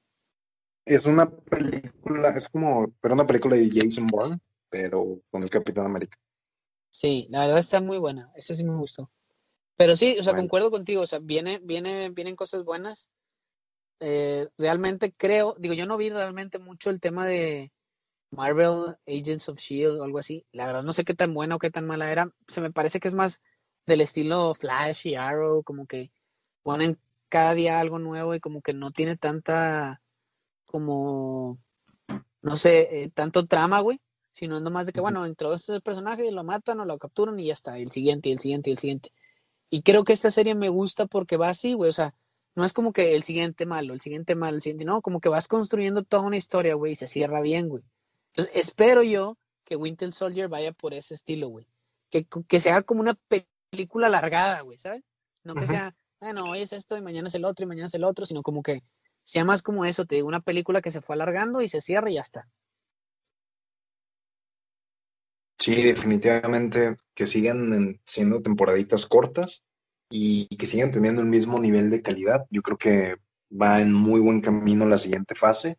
Es 0.84 1.06
una 1.06 1.30
película, 1.30 2.30
es 2.30 2.48
como, 2.48 2.92
pero 3.00 3.14
una 3.14 3.26
película 3.26 3.56
de 3.56 3.70
Jason 3.72 4.06
Bourne, 4.08 4.38
pero 4.68 5.20
con 5.30 5.42
el 5.42 5.50
Capitán 5.50 5.86
América. 5.86 6.18
Sí, 6.90 7.26
la 7.30 7.40
verdad 7.42 7.58
está 7.58 7.80
muy 7.80 7.98
buena. 7.98 8.30
Esa 8.36 8.54
sí 8.54 8.62
me 8.64 8.76
gustó. 8.76 9.10
Pero 9.76 9.96
sí, 9.96 10.16
o 10.18 10.22
sea, 10.24 10.32
Bueno. 10.32 10.44
concuerdo 10.44 10.70
contigo. 10.70 11.02
O 11.02 11.06
sea, 11.06 11.18
viene, 11.18 11.58
viene, 11.62 12.10
vienen 12.10 12.36
cosas 12.36 12.64
buenas. 12.64 13.10
Eh, 14.00 14.48
realmente 14.58 15.12
creo, 15.12 15.56
digo, 15.58 15.74
yo 15.74 15.86
no 15.86 15.96
vi 15.96 16.10
realmente 16.10 16.58
mucho 16.58 16.90
el 16.90 17.00
tema 17.00 17.26
de 17.26 17.72
Marvel 18.30 18.96
Agents 19.06 19.48
of 19.48 19.58
Shield 19.58 20.00
o 20.00 20.04
algo 20.04 20.18
así. 20.18 20.46
La 20.52 20.66
verdad 20.66 20.82
no 20.82 20.92
sé 20.92 21.04
qué 21.04 21.14
tan 21.14 21.34
buena 21.34 21.56
o 21.56 21.58
qué 21.58 21.70
tan 21.70 21.86
mala 21.86 22.10
era. 22.10 22.30
Se 22.48 22.60
me 22.60 22.72
parece 22.72 23.00
que 23.00 23.08
es 23.08 23.14
más 23.14 23.42
del 23.86 24.00
estilo 24.00 24.54
Flash 24.54 25.06
y 25.06 25.14
Arrow, 25.14 25.62
como 25.62 25.86
que 25.86 26.10
ponen 26.62 26.98
cada 27.28 27.54
día 27.54 27.80
algo 27.80 27.98
nuevo 27.98 28.34
y 28.34 28.40
como 28.40 28.62
que 28.62 28.74
no 28.74 28.90
tiene 28.90 29.16
tanta, 29.16 30.02
como, 30.66 31.58
no 32.42 32.56
sé, 32.56 33.02
eh, 33.04 33.10
tanto 33.10 33.46
trama, 33.46 33.80
güey. 33.80 34.00
Sino 34.32 34.56
es 34.56 34.62
nomás 34.62 34.86
de 34.86 34.92
que, 34.92 35.00
bueno, 35.00 35.24
entró 35.24 35.54
este 35.54 35.80
personaje, 35.80 36.30
lo 36.30 36.44
matan 36.44 36.80
o 36.80 36.84
lo 36.84 36.98
capturan 36.98 37.38
y 37.38 37.46
ya 37.46 37.54
está. 37.54 37.78
El 37.78 37.90
siguiente, 37.90 38.28
y 38.28 38.32
el 38.32 38.38
siguiente, 38.38 38.68
y 38.68 38.72
el 38.74 38.78
siguiente. 38.78 39.12
Y 39.70 39.82
creo 39.82 40.04
que 40.04 40.12
esta 40.12 40.30
serie 40.30 40.54
me 40.54 40.68
gusta 40.68 41.06
porque 41.06 41.38
va 41.38 41.48
así, 41.48 41.72
güey. 41.72 41.88
O 41.88 41.92
sea, 41.92 42.14
no 42.56 42.64
es 42.64 42.72
como 42.72 42.92
que 42.92 43.14
el 43.14 43.22
siguiente 43.22 43.66
malo, 43.66 43.94
el 43.94 44.00
siguiente 44.00 44.34
malo, 44.34 44.56
el 44.56 44.62
siguiente, 44.62 44.84
no, 44.84 45.02
como 45.02 45.20
que 45.20 45.28
vas 45.28 45.46
construyendo 45.46 46.02
toda 46.02 46.22
una 46.24 46.36
historia, 46.36 46.74
güey, 46.74 46.92
y 46.92 46.96
se 46.96 47.06
cierra 47.06 47.40
bien, 47.42 47.68
güey. 47.68 47.84
Entonces, 48.32 48.56
espero 48.56 49.02
yo 49.02 49.36
que 49.64 49.76
Winter 49.76 50.12
Soldier 50.12 50.48
vaya 50.48 50.72
por 50.72 50.94
ese 50.94 51.14
estilo, 51.14 51.48
güey. 51.48 51.68
Que, 52.10 52.26
que 52.48 52.60
se 52.60 52.70
haga 52.70 52.82
como 52.82 53.00
una 53.00 53.14
pe- 53.14 53.46
película 53.70 54.06
alargada, 54.06 54.60
güey, 54.62 54.78
¿sabes? 54.78 55.02
No 55.44 55.54
que 55.54 55.66
sea, 55.66 55.94
bueno, 56.18 56.50
hoy 56.50 56.60
es 56.62 56.72
esto 56.72 56.96
y 56.96 57.02
mañana 57.02 57.28
es 57.28 57.34
el 57.34 57.44
otro 57.44 57.64
y 57.64 57.68
mañana 57.68 57.86
es 57.86 57.94
el 57.94 58.04
otro, 58.04 58.26
sino 58.26 58.42
como 58.42 58.62
que 58.62 58.82
sea 59.22 59.44
más 59.44 59.62
como 59.62 59.84
eso, 59.84 60.06
te 60.06 60.14
digo, 60.16 60.28
una 60.28 60.40
película 60.40 60.80
que 60.80 60.90
se 60.90 61.00
fue 61.00 61.14
alargando 61.14 61.60
y 61.60 61.68
se 61.68 61.80
cierra 61.80 62.10
y 62.10 62.14
ya 62.14 62.20
está. 62.22 62.48
Sí, 65.58 65.82
definitivamente 65.82 66.96
que 67.14 67.26
sigan 67.26 67.72
en- 67.72 68.00
siendo 68.06 68.40
temporaditas 68.40 69.04
cortas 69.06 69.64
y, 70.10 70.46
que 70.56 70.66
sigan 70.66 70.92
teniendo 70.92 71.22
el 71.22 71.28
mismo 71.28 71.58
nivel 71.60 71.90
de 71.90 72.02
calidad. 72.02 72.46
Yo 72.50 72.62
creo 72.62 72.76
que 72.76 73.16
va 73.50 73.80
en 73.80 73.92
muy 73.92 74.20
buen 74.20 74.40
camino 74.40 74.86
la 74.86 74.98
siguiente 74.98 75.34
fase. 75.34 75.78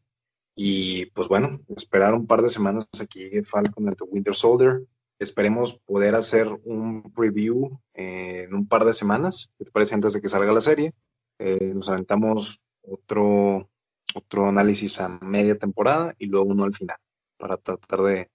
Y 0.55 1.07
pues 1.07 1.27
bueno, 1.27 1.59
esperar 1.75 2.13
un 2.13 2.25
par 2.25 2.41
de 2.41 2.49
semanas 2.49 2.87
a 2.99 3.05
que 3.05 3.19
llegue 3.19 3.43
Falcon 3.43 3.87
and 3.87 3.97
the 3.97 4.03
Winter 4.05 4.35
Soldier. 4.35 4.83
Esperemos 5.19 5.79
poder 5.79 6.15
hacer 6.15 6.47
un 6.63 7.03
preview 7.13 7.79
eh, 7.93 8.45
en 8.47 8.53
un 8.53 8.67
par 8.67 8.85
de 8.85 8.93
semanas, 8.93 9.49
¿qué 9.57 9.65
te 9.65 9.71
parece? 9.71 9.95
Antes 9.95 10.13
de 10.13 10.21
que 10.21 10.29
salga 10.29 10.51
la 10.51 10.61
serie. 10.61 10.93
Eh, 11.39 11.73
nos 11.73 11.89
aventamos 11.89 12.59
otro, 12.83 13.69
otro 14.15 14.47
análisis 14.47 14.99
a 14.99 15.09
media 15.09 15.57
temporada 15.57 16.15
y 16.17 16.27
luego 16.27 16.47
uno 16.47 16.63
al 16.63 16.75
final, 16.75 16.97
para 17.37 17.57
tratar 17.57 18.01
de, 18.01 18.29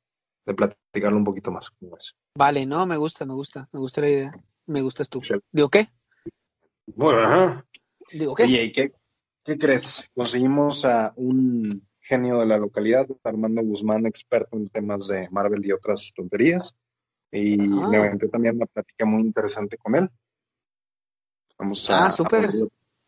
de 0.46 0.54
platicarlo 0.54 1.18
un 1.18 1.24
poquito 1.24 1.50
más. 1.50 1.72
Vale, 2.36 2.66
no, 2.66 2.86
me 2.86 2.96
gusta, 2.96 3.26
me 3.26 3.34
gusta, 3.34 3.68
me 3.72 3.80
gusta 3.80 4.00
la 4.00 4.08
idea. 4.08 4.44
Me 4.66 4.80
gustas 4.82 5.08
tú. 5.08 5.18
Excelente. 5.18 5.46
Digo, 5.50 5.68
¿qué? 5.68 5.88
Bueno, 6.86 7.20
ajá. 7.20 7.66
Digo, 8.12 8.34
¿qué? 8.34 8.44
Oye, 8.44 8.64
¿y 8.64 8.72
¿qué, 8.72 8.92
¿qué 9.44 9.58
crees? 9.58 10.00
Conseguimos 10.14 10.84
a 10.84 11.12
un 11.16 11.88
genio 12.00 12.38
de 12.40 12.46
la 12.46 12.58
localidad, 12.58 13.06
Armando 13.22 13.62
Guzmán, 13.62 14.06
experto 14.06 14.56
en 14.56 14.68
temas 14.68 15.06
de 15.08 15.28
Marvel 15.30 15.64
y 15.64 15.72
otras 15.72 16.12
tonterías. 16.14 16.74
Y 17.30 17.60
Ah. 17.60 17.88
me 17.88 17.96
aventé 17.98 18.28
también 18.28 18.56
una 18.56 18.66
plática 18.66 19.04
muy 19.06 19.22
interesante 19.22 19.76
con 19.78 19.94
él. 19.94 20.10
Vamos 21.58 21.88
a, 21.90 22.06
Ah, 22.06 22.08
a 22.08 22.24
ponerla, 22.24 22.66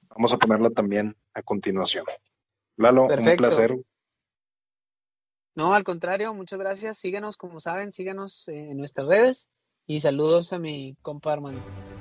vamos 0.09 0.33
a 0.33 0.39
ponerla 0.39 0.71
también 0.71 1.17
a 1.35 1.43
continuación. 1.43 2.05
Lalo, 2.77 3.03
un 3.03 3.09
Perfecto. 3.09 3.37
placer. 3.39 3.77
No, 5.57 5.75
al 5.75 5.85
contrario, 5.85 6.33
muchas 6.35 6.59
gracias. 6.59 6.99
Síganos, 6.99 7.37
como 7.37 7.61
saben, 7.61 7.93
síganos 7.93 8.49
eh, 8.49 8.71
en 8.71 8.77
nuestras 8.79 9.07
redes 9.07 9.49
y 9.87 10.01
saludos 10.01 10.53
a 10.53 10.59
mi 10.59 10.97
compa 11.03 11.33
Armando. 11.33 11.94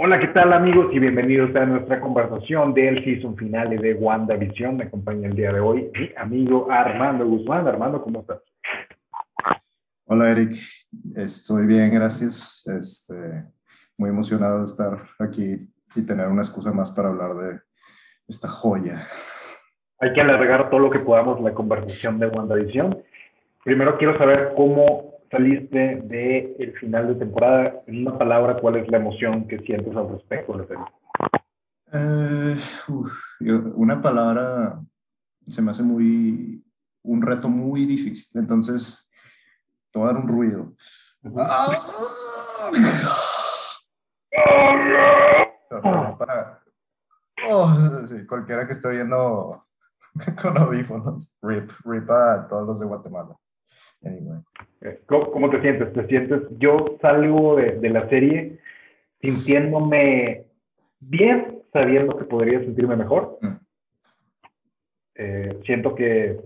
Hola, 0.00 0.20
¿qué 0.20 0.28
tal 0.28 0.52
amigos? 0.52 0.90
Y 0.92 1.00
bienvenidos 1.00 1.56
a 1.56 1.66
nuestra 1.66 2.00
conversación 2.00 2.72
del 2.72 3.02
season 3.02 3.36
finale 3.36 3.78
de 3.78 3.94
WandaVision. 3.94 4.76
Me 4.76 4.84
acompaña 4.84 5.26
el 5.26 5.34
día 5.34 5.52
de 5.52 5.58
hoy 5.58 5.90
mi 5.92 6.10
amigo 6.16 6.70
Armando 6.70 7.26
Guzmán. 7.26 7.66
Armando, 7.66 8.00
¿cómo 8.00 8.20
estás? 8.20 8.40
Hola 10.04 10.30
Eric, 10.30 10.54
estoy 11.16 11.66
bien, 11.66 11.92
gracias. 11.92 12.64
Este, 12.68 13.14
muy 13.96 14.10
emocionado 14.10 14.60
de 14.60 14.66
estar 14.66 15.02
aquí 15.18 15.68
y 15.96 16.06
tener 16.06 16.28
una 16.28 16.42
excusa 16.42 16.70
más 16.70 16.92
para 16.92 17.08
hablar 17.08 17.34
de 17.34 17.60
esta 18.28 18.46
joya. 18.46 19.00
Hay 19.98 20.12
que 20.12 20.20
alargar 20.20 20.70
todo 20.70 20.78
lo 20.78 20.90
que 20.90 21.00
podamos 21.00 21.40
la 21.40 21.52
conversación 21.54 22.20
de 22.20 22.28
WandaVision. 22.28 23.02
Primero 23.64 23.98
quiero 23.98 24.16
saber 24.16 24.52
cómo 24.56 25.07
saliste 25.30 26.00
del 26.04 26.56
el 26.58 26.72
final 26.78 27.08
de 27.08 27.14
temporada. 27.16 27.82
En 27.86 28.06
una 28.06 28.16
palabra, 28.18 28.56
¿cuál 28.60 28.76
es 28.76 28.88
la 28.90 28.98
emoción 28.98 29.46
que 29.48 29.58
sientes 29.60 29.94
al 29.96 30.08
respecto 30.10 30.52
de 30.52 30.58
la 30.58 30.66
serie? 30.66 30.84
Eh, 31.92 32.56
uf, 32.88 33.12
yo- 33.40 33.62
una 33.74 34.00
palabra 34.02 34.80
se 35.46 35.62
me 35.62 35.70
hace 35.70 35.82
muy, 35.82 36.62
un 37.02 37.22
reto 37.22 37.48
muy 37.48 37.86
difícil, 37.86 38.26
entonces 38.38 39.08
te 39.90 39.98
voy 39.98 40.08
a 40.08 40.12
dar 40.12 40.22
un 40.22 40.28
ruido. 40.28 40.72
¡Ah! 41.38 41.66
Perdón, 45.68 46.18
para- 46.18 46.62
Oh, 47.50 47.70
sí, 48.06 48.26
cualquiera 48.26 48.66
que 48.66 48.72
esté 48.72 48.90
viendo 48.90 49.64
con 50.42 50.58
audífonos, 50.58 51.36
rip, 51.40 51.70
rip 51.84 52.10
a 52.10 52.46
todos 52.48 52.66
los 52.66 52.80
de 52.80 52.86
Guatemala. 52.86 53.36
Anyway. 54.04 54.40
Eh, 54.80 55.00
¿Cómo, 55.06 55.30
cómo 55.30 55.50
te 55.50 55.60
sientes? 55.60 55.92
¿Te 55.92 56.06
sientes? 56.06 56.42
Yo 56.58 56.98
salgo 57.00 57.56
de, 57.56 57.78
de 57.78 57.90
la 57.90 58.08
serie 58.08 58.58
sintiéndome 59.20 60.44
bien, 61.00 61.62
sabiendo 61.72 62.16
que 62.16 62.24
podría 62.24 62.60
sentirme 62.60 62.96
mejor. 62.96 63.38
Mm. 63.40 63.56
Eh, 65.16 65.60
siento 65.64 65.94
que 65.94 66.38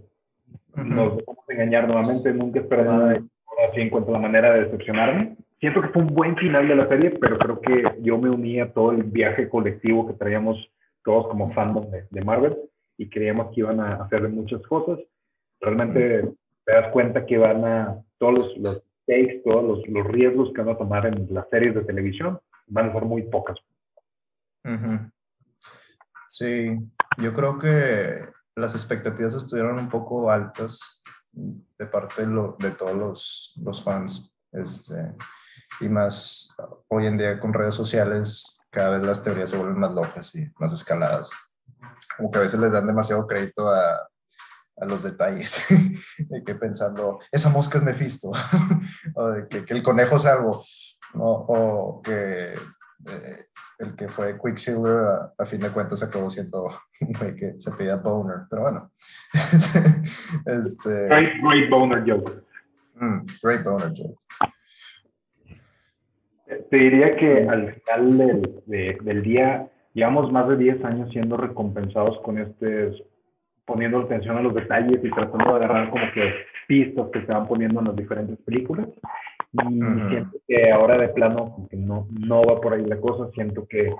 nos 0.74 1.18
dejamos 1.18 1.46
de 1.46 1.54
engañar 1.54 1.86
nuevamente, 1.86 2.32
nunca 2.32 2.60
espero 2.60 2.84
nada 2.84 3.14
y 3.14 3.18
ahora 3.18 3.72
sí 3.74 3.80
encuentro 3.82 4.12
la 4.12 4.18
manera 4.18 4.52
de 4.52 4.64
decepcionarme. 4.64 5.36
Siento 5.60 5.82
que 5.82 5.88
fue 5.88 6.02
un 6.02 6.14
buen 6.14 6.36
final 6.36 6.66
de 6.66 6.74
la 6.74 6.88
serie, 6.88 7.10
pero 7.10 7.38
creo 7.38 7.60
que 7.60 8.02
yo 8.02 8.18
me 8.18 8.30
uní 8.30 8.60
a 8.60 8.72
todo 8.72 8.92
el 8.92 9.04
viaje 9.04 9.48
colectivo 9.48 10.06
que 10.06 10.14
traíamos 10.14 10.70
todos 11.04 11.28
como 11.28 11.52
fandom 11.52 11.90
de, 11.90 12.06
de 12.10 12.24
Marvel 12.24 12.56
y 12.96 13.08
creíamos 13.08 13.52
que 13.52 13.60
iban 13.60 13.78
a 13.78 13.96
hacer 13.96 14.26
muchas 14.30 14.62
cosas. 14.62 14.98
Realmente 15.60 16.32
te 16.64 16.72
das 16.72 16.92
cuenta 16.92 17.26
que 17.26 17.38
van 17.38 17.64
a, 17.64 18.02
todos 18.18 18.34
los, 18.34 18.56
los 18.58 18.82
stakes, 19.02 19.42
todos 19.44 19.64
los, 19.64 19.88
los 19.88 20.06
riesgos 20.06 20.52
que 20.54 20.62
van 20.62 20.74
a 20.74 20.78
tomar 20.78 21.06
en 21.06 21.26
las 21.30 21.48
series 21.50 21.74
de 21.74 21.84
televisión 21.84 22.40
van 22.66 22.90
a 22.90 22.92
ser 22.92 23.02
muy 23.04 23.22
pocas. 23.22 23.58
Ujú. 24.64 25.10
Sí, 26.28 26.78
yo 27.18 27.34
creo 27.34 27.58
que 27.58 28.26
las 28.56 28.74
expectativas 28.74 29.34
estuvieron 29.34 29.78
un 29.78 29.88
poco 29.90 30.30
altas 30.30 31.02
de 31.32 31.86
parte 31.86 32.22
de, 32.22 32.28
lo- 32.32 32.56
de 32.58 32.70
todos 32.70 32.94
los, 32.96 33.54
los 33.62 33.82
fans. 33.82 34.34
Este, 34.52 35.14
y 35.80 35.88
más 35.88 36.54
hoy 36.88 37.06
en 37.06 37.18
día 37.18 37.40
con 37.40 37.52
redes 37.52 37.74
sociales, 37.74 38.60
cada 38.70 38.96
vez 38.98 39.06
las 39.06 39.22
teorías 39.24 39.50
se 39.50 39.56
vuelven 39.56 39.78
más 39.78 39.92
locas 39.92 40.34
y 40.34 40.46
más 40.58 40.72
escaladas. 40.72 41.30
Como 42.16 42.30
que 42.30 42.38
a 42.38 42.42
veces 42.42 42.60
les 42.60 42.70
dan 42.72 42.86
demasiado 42.86 43.26
crédito 43.26 43.68
a, 43.68 44.08
a 44.76 44.84
los 44.86 45.02
detalles. 45.02 45.66
de 46.18 46.42
que 46.44 46.54
pensando, 46.54 47.18
esa 47.30 47.50
mosca 47.50 47.78
es 47.78 47.84
Mephisto. 47.84 48.30
o 49.14 49.28
de 49.28 49.48
que, 49.48 49.64
que 49.64 49.74
el 49.74 49.82
conejo 49.82 50.16
es 50.16 50.26
algo. 50.26 50.62
¿no? 51.14 51.24
O 51.24 52.02
que 52.02 52.52
eh, 52.54 53.46
el 53.78 53.94
que 53.96 54.08
fue 54.08 54.38
Quicksilver, 54.42 54.96
a, 54.98 55.32
a 55.38 55.44
fin 55.44 55.60
de 55.60 55.70
cuentas 55.70 56.02
acabó 56.02 56.30
siendo 56.30 56.70
que 57.38 57.54
se 57.58 57.70
pedía 57.72 57.96
Boner, 57.96 58.42
pero 58.48 58.62
bueno. 58.62 58.90
este, 60.46 61.06
Great, 61.08 61.34
great 61.42 61.68
boner 61.70 62.04
joke. 62.06 62.42
mm, 62.94 63.24
great 63.42 63.64
Boner 63.64 63.92
joke. 63.94 64.18
Te 66.70 66.76
diría 66.76 67.16
que 67.16 67.48
al 67.48 67.74
final 67.74 68.18
del, 68.18 68.62
de- 68.66 68.98
del 69.02 69.22
día 69.22 69.70
llevamos 69.94 70.30
más 70.32 70.48
de 70.48 70.56
10 70.56 70.84
años 70.84 71.10
siendo 71.10 71.36
recompensados 71.36 72.18
con 72.22 72.38
este, 72.38 72.92
poniendo 73.64 74.00
atención 74.00 74.36
a 74.36 74.42
los 74.42 74.54
detalles 74.54 75.00
y 75.02 75.10
tratando 75.10 75.58
de 75.58 75.64
agarrar 75.64 75.90
como 75.90 76.04
que 76.14 76.32
pistas 76.66 77.08
que 77.12 77.20
se 77.20 77.32
van 77.32 77.46
poniendo 77.46 77.80
en 77.80 77.86
las 77.86 77.96
diferentes 77.96 78.38
películas. 78.40 78.88
Y 79.52 79.82
Ujú. 79.82 80.08
siento 80.08 80.38
que 80.48 80.70
ahora 80.72 80.98
de 80.98 81.08
plano 81.08 81.66
que 81.70 81.76
no, 81.76 82.06
no 82.10 82.42
va 82.44 82.60
por 82.60 82.74
ahí 82.74 82.84
la 82.84 82.98
cosa, 83.00 83.30
siento 83.34 83.66
que 83.68 83.92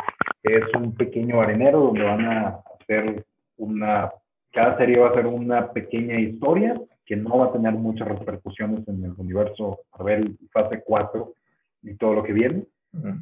es 0.43 0.63
un 0.75 0.95
pequeño 0.95 1.41
arenero 1.41 1.81
donde 1.81 2.03
van 2.03 2.25
a 2.25 2.61
hacer 2.81 3.25
una, 3.59 4.11
cada 4.53 4.77
serie 4.79 4.99
va 4.99 5.11
a 5.11 5.15
ser 5.15 5.27
una 5.27 5.73
pequeña 5.73 6.19
historia 6.19 6.81
que 7.05 7.17
no 7.17 7.39
va 7.39 7.47
a 7.47 7.53
tener 7.53 7.73
muchas 7.75 8.09
repercusiones 8.09 8.87
en 8.89 9.05
el 9.05 9.13
universo 9.17 9.81
Marvel 9.99 10.37
fase 10.53 10.83
4 10.85 11.35
y 11.83 11.95
todo 11.97 12.15
lo 12.15 12.23
que 12.23 12.33
viene. 12.33 12.65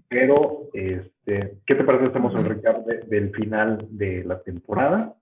Pero, 0.09 0.69
este, 0.75 1.59
¿qué 1.65 1.75
te 1.77 1.85
parece 1.85 2.05
si 2.05 2.11
hacemos 2.11 2.35
el 2.35 2.45
recap 2.45 2.85
de- 2.87 3.03
del 3.07 3.31
final 3.31 3.87
de 3.91 4.25
la 4.25 4.41
temporada? 4.43 5.15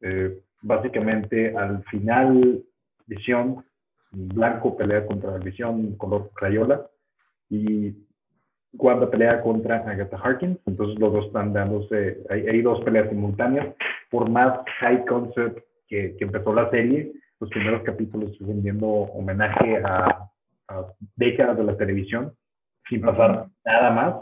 Eh, 0.00 0.40
básicamente, 0.62 1.56
al 1.56 1.82
final, 1.84 2.62
Visión 3.06 3.64
Blanco 4.10 4.76
pelea 4.76 5.06
contra 5.06 5.36
Visión 5.38 5.96
color 5.96 6.30
Crayola 6.34 6.86
y 7.50 7.94
Wanda 8.72 9.10
pelea 9.10 9.42
contra 9.42 9.78
Agatha 9.78 10.18
Harkins. 10.22 10.58
Entonces, 10.66 10.98
los 10.98 11.12
dos 11.12 11.26
están 11.26 11.52
dándose, 11.52 12.18
hay, 12.30 12.46
hay 12.46 12.62
dos 12.62 12.82
peleas 12.82 13.08
simultáneas. 13.08 13.74
Por 14.10 14.30
más 14.30 14.60
high 14.80 15.04
concept 15.04 15.60
que, 15.88 16.16
que 16.16 16.24
empezó 16.24 16.54
la 16.54 16.70
serie, 16.70 17.12
los 17.40 17.50
primeros 17.50 17.82
capítulos 17.82 18.30
estuvieron 18.30 18.62
viendo 18.62 18.86
homenaje 18.86 19.82
a, 19.84 20.30
a 20.68 20.86
décadas 21.16 21.56
de 21.56 21.64
la 21.64 21.76
televisión 21.76 22.32
sin 22.88 23.00
pasar 23.02 23.46
nada 23.64 23.90
más. 23.90 24.14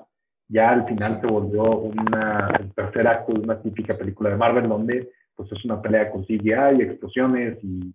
Ya 0.48 0.70
al 0.70 0.86
final 0.86 1.20
se 1.20 1.26
volvió 1.26 1.64
una, 1.78 2.50
el 2.60 2.72
tercer 2.74 3.06
acto 3.06 3.32
de 3.32 3.40
una 3.40 3.60
típica 3.62 3.94
película 3.94 4.30
de 4.30 4.36
Marvel 4.36 4.68
donde 4.68 5.10
pues 5.36 5.50
es 5.52 5.64
una 5.64 5.80
pelea 5.80 6.10
con 6.10 6.24
CGI, 6.24 6.82
explosiones 6.82 7.58
y 7.62 7.94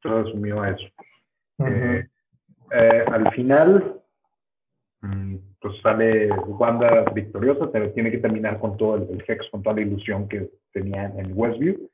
todo 0.00 0.24
resumió 0.24 0.62
a 0.62 0.70
eso. 0.70 0.86
Eh, 1.58 2.06
eh, 2.72 3.04
al 3.06 3.30
final, 3.32 4.00
mm, 5.00 5.36
pues 5.60 5.80
sale 5.82 6.30
Wanda 6.30 7.04
victoriosa, 7.14 7.70
pero 7.72 7.90
tiene 7.92 8.10
que 8.10 8.18
terminar 8.18 8.58
con 8.58 8.76
todo 8.76 8.96
el, 8.96 9.02
el 9.10 9.24
Hex, 9.26 9.48
con 9.50 9.62
toda 9.62 9.76
la 9.76 9.82
ilusión 9.82 10.28
que 10.28 10.50
tenía 10.72 11.12
en 11.16 11.32
Westview. 11.34 11.90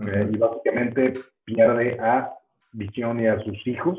Eh, 0.00 0.30
y 0.32 0.36
básicamente 0.38 1.12
pierde 1.44 1.98
a 2.00 2.32
Visión 2.72 3.20
y 3.20 3.26
a 3.26 3.38
sus 3.40 3.66
hijos, 3.66 3.98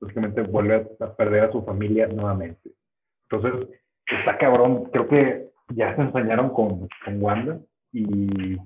básicamente 0.00 0.40
vuelve 0.42 0.86
a 1.00 1.14
perder 1.14 1.44
a 1.44 1.52
su 1.52 1.62
familia 1.62 2.06
nuevamente. 2.06 2.70
Entonces, 3.28 3.68
está 4.06 4.38
cabrón, 4.38 4.84
creo 4.92 5.08
que 5.08 5.50
ya 5.74 5.94
se 5.94 6.02
ensañaron 6.02 6.50
con, 6.50 6.88
con 7.04 7.22
Wanda 7.22 7.60
y 7.92 8.56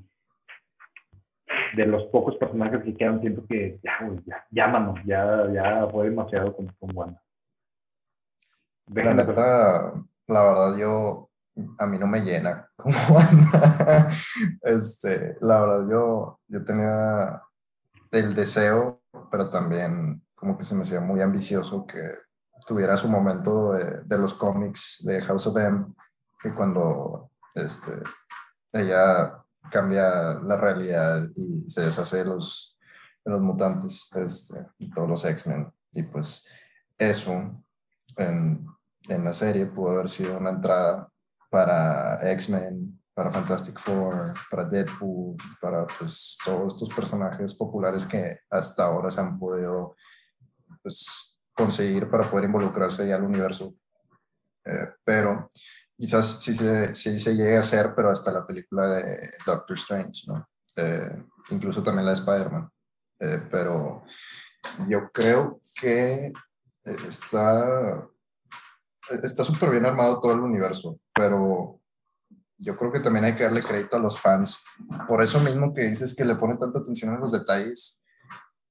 de 1.76 1.86
los 1.86 2.04
pocos 2.06 2.36
personajes 2.36 2.82
que 2.82 2.94
quedan, 2.94 3.20
siento 3.20 3.44
que 3.46 3.78
ya, 3.82 4.06
güey, 4.06 4.20
ya, 4.26 4.44
llámanos, 4.50 4.98
ya, 5.04 5.50
ya 5.52 5.86
fue 5.90 6.08
demasiado 6.08 6.54
con, 6.54 6.66
con 6.78 6.96
Wanda. 6.96 7.22
La 8.86 9.14
neta, 9.14 9.92
la 10.26 10.42
verdad, 10.42 10.76
yo, 10.76 11.30
a 11.78 11.86
mí 11.86 11.98
no 11.98 12.06
me 12.06 12.20
llena 12.20 12.68
como 12.76 12.96
banda. 13.14 14.08
Este, 14.62 15.36
la 15.40 15.60
verdad, 15.60 15.88
yo, 15.90 16.40
yo 16.46 16.64
tenía 16.64 17.42
el 18.10 18.34
deseo, 18.34 19.02
pero 19.30 19.50
también 19.50 20.22
como 20.34 20.56
que 20.56 20.64
se 20.64 20.74
me 20.74 20.82
hacía 20.82 21.00
muy 21.00 21.20
ambicioso 21.20 21.86
que 21.86 22.00
tuviera 22.66 22.96
su 22.96 23.08
momento 23.08 23.72
de, 23.72 24.02
de 24.04 24.18
los 24.18 24.34
cómics 24.34 25.02
de 25.04 25.20
House 25.22 25.46
of 25.46 25.56
M, 25.56 25.86
que 26.40 26.54
cuando 26.54 27.30
este, 27.54 27.92
ella 28.72 29.37
cambia 29.70 30.34
la 30.34 30.56
realidad 30.56 31.28
y 31.34 31.68
se 31.68 31.82
deshace 31.82 32.18
de 32.18 32.24
los, 32.24 32.78
de 33.24 33.30
los 33.30 33.40
mutantes, 33.40 34.10
este, 34.14 34.66
todos 34.94 35.08
los 35.08 35.24
X-Men. 35.24 35.72
Y 35.92 36.02
pues 36.04 36.48
eso 36.96 37.64
en, 38.16 38.66
en 39.08 39.24
la 39.24 39.32
serie 39.32 39.66
pudo 39.66 39.90
haber 39.90 40.08
sido 40.08 40.38
una 40.38 40.50
entrada 40.50 41.08
para 41.50 42.30
X-Men, 42.32 43.00
para 43.14 43.30
Fantastic 43.30 43.78
Four, 43.80 44.34
para 44.50 44.64
Deadpool, 44.64 45.36
para 45.60 45.86
pues, 45.86 46.38
todos 46.44 46.74
estos 46.74 46.94
personajes 46.94 47.54
populares 47.54 48.06
que 48.06 48.40
hasta 48.48 48.84
ahora 48.84 49.10
se 49.10 49.20
han 49.20 49.38
podido 49.38 49.96
pues, 50.82 51.40
conseguir 51.52 52.08
para 52.08 52.30
poder 52.30 52.44
involucrarse 52.44 53.08
ya 53.08 53.16
al 53.16 53.24
universo. 53.24 53.74
Eh, 54.64 54.92
pero 55.02 55.50
quizás 55.98 56.40
sí 56.40 56.54
se, 56.54 56.94
sí 56.94 57.18
se 57.18 57.34
llegue 57.34 57.56
a 57.56 57.60
hacer, 57.60 57.92
pero 57.94 58.10
hasta 58.10 58.32
la 58.32 58.46
película 58.46 58.86
de 58.86 59.32
Doctor 59.44 59.76
Strange, 59.76 60.22
¿no? 60.28 60.48
Eh, 60.76 61.24
incluso 61.50 61.82
también 61.82 62.06
la 62.06 62.12
de 62.12 62.18
Spider-Man. 62.18 62.70
Eh, 63.20 63.48
pero 63.50 64.04
yo 64.88 65.10
creo 65.12 65.60
que 65.74 66.26
eh, 66.26 66.96
está 67.08 68.06
está 69.22 69.42
súper 69.42 69.70
bien 69.70 69.86
armado 69.86 70.20
todo 70.20 70.32
el 70.32 70.40
universo, 70.40 71.00
pero 71.14 71.80
yo 72.58 72.76
creo 72.76 72.92
que 72.92 73.00
también 73.00 73.24
hay 73.24 73.34
que 73.34 73.44
darle 73.44 73.62
crédito 73.62 73.96
a 73.96 74.00
los 74.00 74.20
fans. 74.20 74.62
Por 75.08 75.22
eso 75.22 75.40
mismo 75.40 75.72
que 75.72 75.82
dices 75.82 76.14
que 76.14 76.24
le 76.24 76.36
pone 76.36 76.56
tanta 76.56 76.78
atención 76.78 77.14
a 77.14 77.18
los 77.18 77.32
detalles 77.32 78.02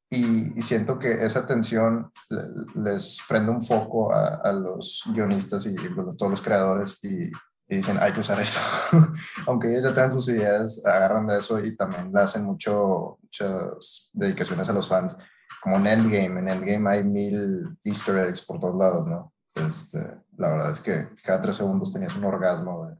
y, 0.09 0.57
y 0.57 0.61
siento 0.61 0.97
que 0.99 1.25
esa 1.25 1.39
atención 1.39 2.11
le- 2.29 2.81
les 2.81 3.19
prende 3.27 3.51
un 3.51 3.61
foco 3.61 4.13
a, 4.13 4.35
a 4.35 4.51
los 4.53 5.03
guionistas 5.13 5.65
y 5.65 5.75
los- 5.75 6.15
todos 6.17 6.31
los 6.31 6.41
creadores 6.41 6.99
y, 7.03 7.25
y 7.69 7.75
dicen, 7.75 7.97
hay 7.99 8.13
que 8.13 8.21
usar 8.21 8.39
eso. 8.39 8.59
Aunque 9.47 9.69
ellos 9.69 9.83
ya 9.83 9.93
tengan 9.93 10.13
sus 10.13 10.29
ideas, 10.29 10.81
agarran 10.85 11.27
de 11.27 11.37
eso 11.37 11.59
y 11.59 11.75
también 11.75 12.11
le 12.13 12.21
hacen 12.21 12.43
mucho, 12.45 13.17
muchas 13.21 14.09
dedicaciones 14.13 14.69
a 14.69 14.73
los 14.73 14.87
fans. 14.87 15.15
Como 15.61 15.77
en 15.77 15.87
Endgame, 15.87 16.39
en 16.39 16.49
Endgame 16.49 16.89
hay 16.89 17.03
mil 17.03 17.77
easter 17.83 18.17
eggs 18.27 18.41
por 18.45 18.59
todos 18.59 18.77
lados, 18.77 19.07
¿no? 19.07 19.33
Este, 19.55 19.99
la 20.37 20.49
verdad 20.49 20.71
es 20.71 20.79
que 20.79 21.09
cada 21.23 21.41
tres 21.41 21.55
segundos 21.57 21.91
tenías 21.91 22.15
un 22.15 22.25
orgasmo 22.25 22.85
de 22.85 22.95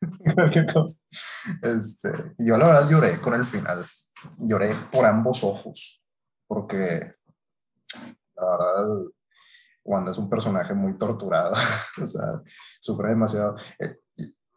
cualquier 0.34 0.72
cosa. 0.72 0.98
Este, 1.62 2.10
y 2.38 2.46
yo 2.46 2.56
la 2.58 2.66
verdad 2.66 2.88
lloré 2.90 3.20
con 3.20 3.34
el 3.34 3.44
final. 3.44 3.84
Lloré 4.38 4.72
por 4.92 5.04
ambos 5.06 5.42
ojos, 5.44 6.04
porque 6.46 7.14
la 8.36 8.50
verdad 8.50 8.98
Wanda 9.84 10.12
es 10.12 10.18
un 10.18 10.28
personaje 10.28 10.74
muy 10.74 10.98
torturado, 10.98 11.52
o 12.02 12.06
sea, 12.06 12.40
sufre 12.80 13.10
demasiado. 13.10 13.56
Eh, 13.78 13.96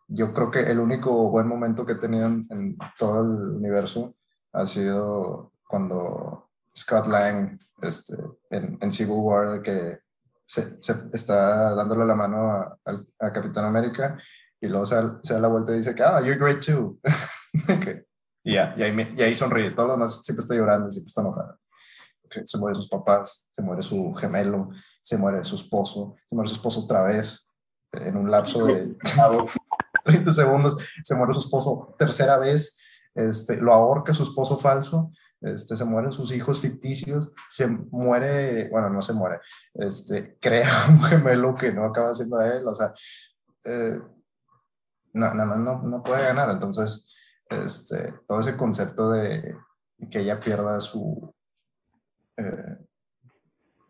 Yo 0.07 0.33
creo 0.33 0.49
que 0.49 0.61
el 0.71 0.79
único 0.79 1.29
buen 1.29 1.47
momento 1.47 1.85
que 1.85 1.93
he 1.93 1.95
tenido 1.95 2.25
en, 2.27 2.47
en 2.49 2.77
todo 2.97 3.21
el 3.21 3.55
universo 3.57 4.15
ha 4.53 4.65
sido 4.65 5.53
cuando 5.67 6.49
Scott 6.75 7.07
Lang 7.07 7.59
este, 7.83 8.15
en, 8.49 8.77
en 8.81 8.91
Civil 8.91 9.17
War, 9.21 9.61
que 9.61 9.99
se, 10.45 10.81
se 10.81 10.93
está 11.13 11.75
dándole 11.75 12.05
la 12.05 12.15
mano 12.15 12.51
a, 12.51 12.77
al- 12.85 13.07
a 13.19 13.31
Capitán 13.31 13.65
América 13.65 14.17
y 14.59 14.67
luego 14.67 14.85
se 14.87 14.95
se 15.23 15.33
da 15.35 15.39
la 15.41 15.47
vuelta 15.47 15.73
y 15.73 15.77
dice 15.77 15.93
que, 15.93 16.01
ah, 16.03 16.19
you're 16.21 16.37
great 16.39 16.65
too. 16.65 16.99
y 18.43 18.53
ya, 18.53 18.73
y 18.77 18.83
ahí, 18.83 18.91
me- 18.93 19.13
y 19.17 19.21
ahí 19.21 19.35
sonríe. 19.35 19.71
Todo 19.71 19.87
lo 19.87 19.93
demás 19.93 20.23
siempre 20.23 20.41
está 20.41 20.55
llorando, 20.55 20.89
siempre 20.89 21.07
está 21.07 21.21
enojado. 21.21 21.59
Que 22.29 22.45
Se 22.45 22.57
muere 22.57 22.75
sus 22.75 22.87
papás, 22.89 23.49
se 23.51 23.61
muere 23.61 23.81
su 23.81 24.13
gemelo, 24.13 24.69
se 25.01 25.17
muere 25.17 25.43
su 25.43 25.55
esposo, 25.55 26.15
se 26.27 26.35
muere 26.35 26.47
su 26.49 26.55
esposo 26.55 26.81
otra 26.81 27.03
vez 27.03 27.51
en 27.91 28.17
un 28.17 28.29
lapso 28.29 28.65
de 28.65 28.95
30 30.05 30.31
segundos, 30.31 30.77
se 31.03 31.15
muere 31.15 31.33
su 31.33 31.39
esposo 31.39 31.95
tercera 31.97 32.37
vez, 32.37 32.77
este, 33.15 33.57
lo 33.57 33.73
ahorca 33.73 34.13
su 34.13 34.23
esposo 34.23 34.57
falso 34.57 35.11
este, 35.41 35.75
se 35.77 35.85
mueren 35.85 36.11
sus 36.11 36.33
hijos 36.33 36.59
ficticios, 36.59 37.31
se 37.49 37.67
muere, 37.67 38.69
bueno, 38.69 38.89
no 38.89 39.01
se 39.01 39.13
muere, 39.13 39.39
este, 39.73 40.37
crea 40.39 40.67
un 40.89 41.01
gemelo 41.01 41.53
que 41.53 41.71
no 41.71 41.85
acaba 41.85 42.13
siendo 42.13 42.41
él, 42.41 42.67
o 42.67 42.75
sea, 42.75 42.93
eh, 43.65 43.99
no, 45.13 45.33
nada 45.33 45.45
más 45.45 45.59
no, 45.59 45.81
no 45.81 46.03
puede 46.03 46.23
ganar. 46.23 46.49
Entonces, 46.49 47.07
este, 47.49 48.13
todo 48.27 48.39
ese 48.39 48.55
concepto 48.55 49.11
de 49.11 49.55
que 50.09 50.19
ella 50.19 50.39
pierda 50.39 50.79
su, 50.79 51.33
eh, 52.37 52.77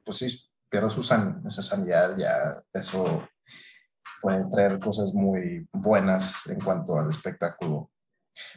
pues 0.04 0.18
sí, 0.18 0.50
pierda 0.70 0.90
su 0.90 1.04
san- 1.04 1.44
esa 1.46 1.62
sanidad, 1.62 2.16
ya 2.18 2.64
eso 2.74 3.28
puede 4.22 4.46
traer 4.52 4.80
cosas 4.80 5.14
muy 5.14 5.68
buenas 5.74 6.48
en 6.48 6.60
cuanto 6.60 6.98
al 6.98 7.10
espectáculo. 7.10 7.92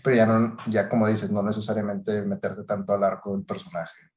Pero 0.03 0.17
ya, 0.17 0.27
no, 0.27 0.57
ya 0.71 0.89
como 0.89 1.09
dices, 1.09 1.31
no 1.33 1.43
necesariamente 1.43 2.23
meterte 2.23 2.65
tanto 2.65 2.95
al 2.95 3.05
arco 3.05 3.33
del 3.37 3.45
personaje, 3.45 4.11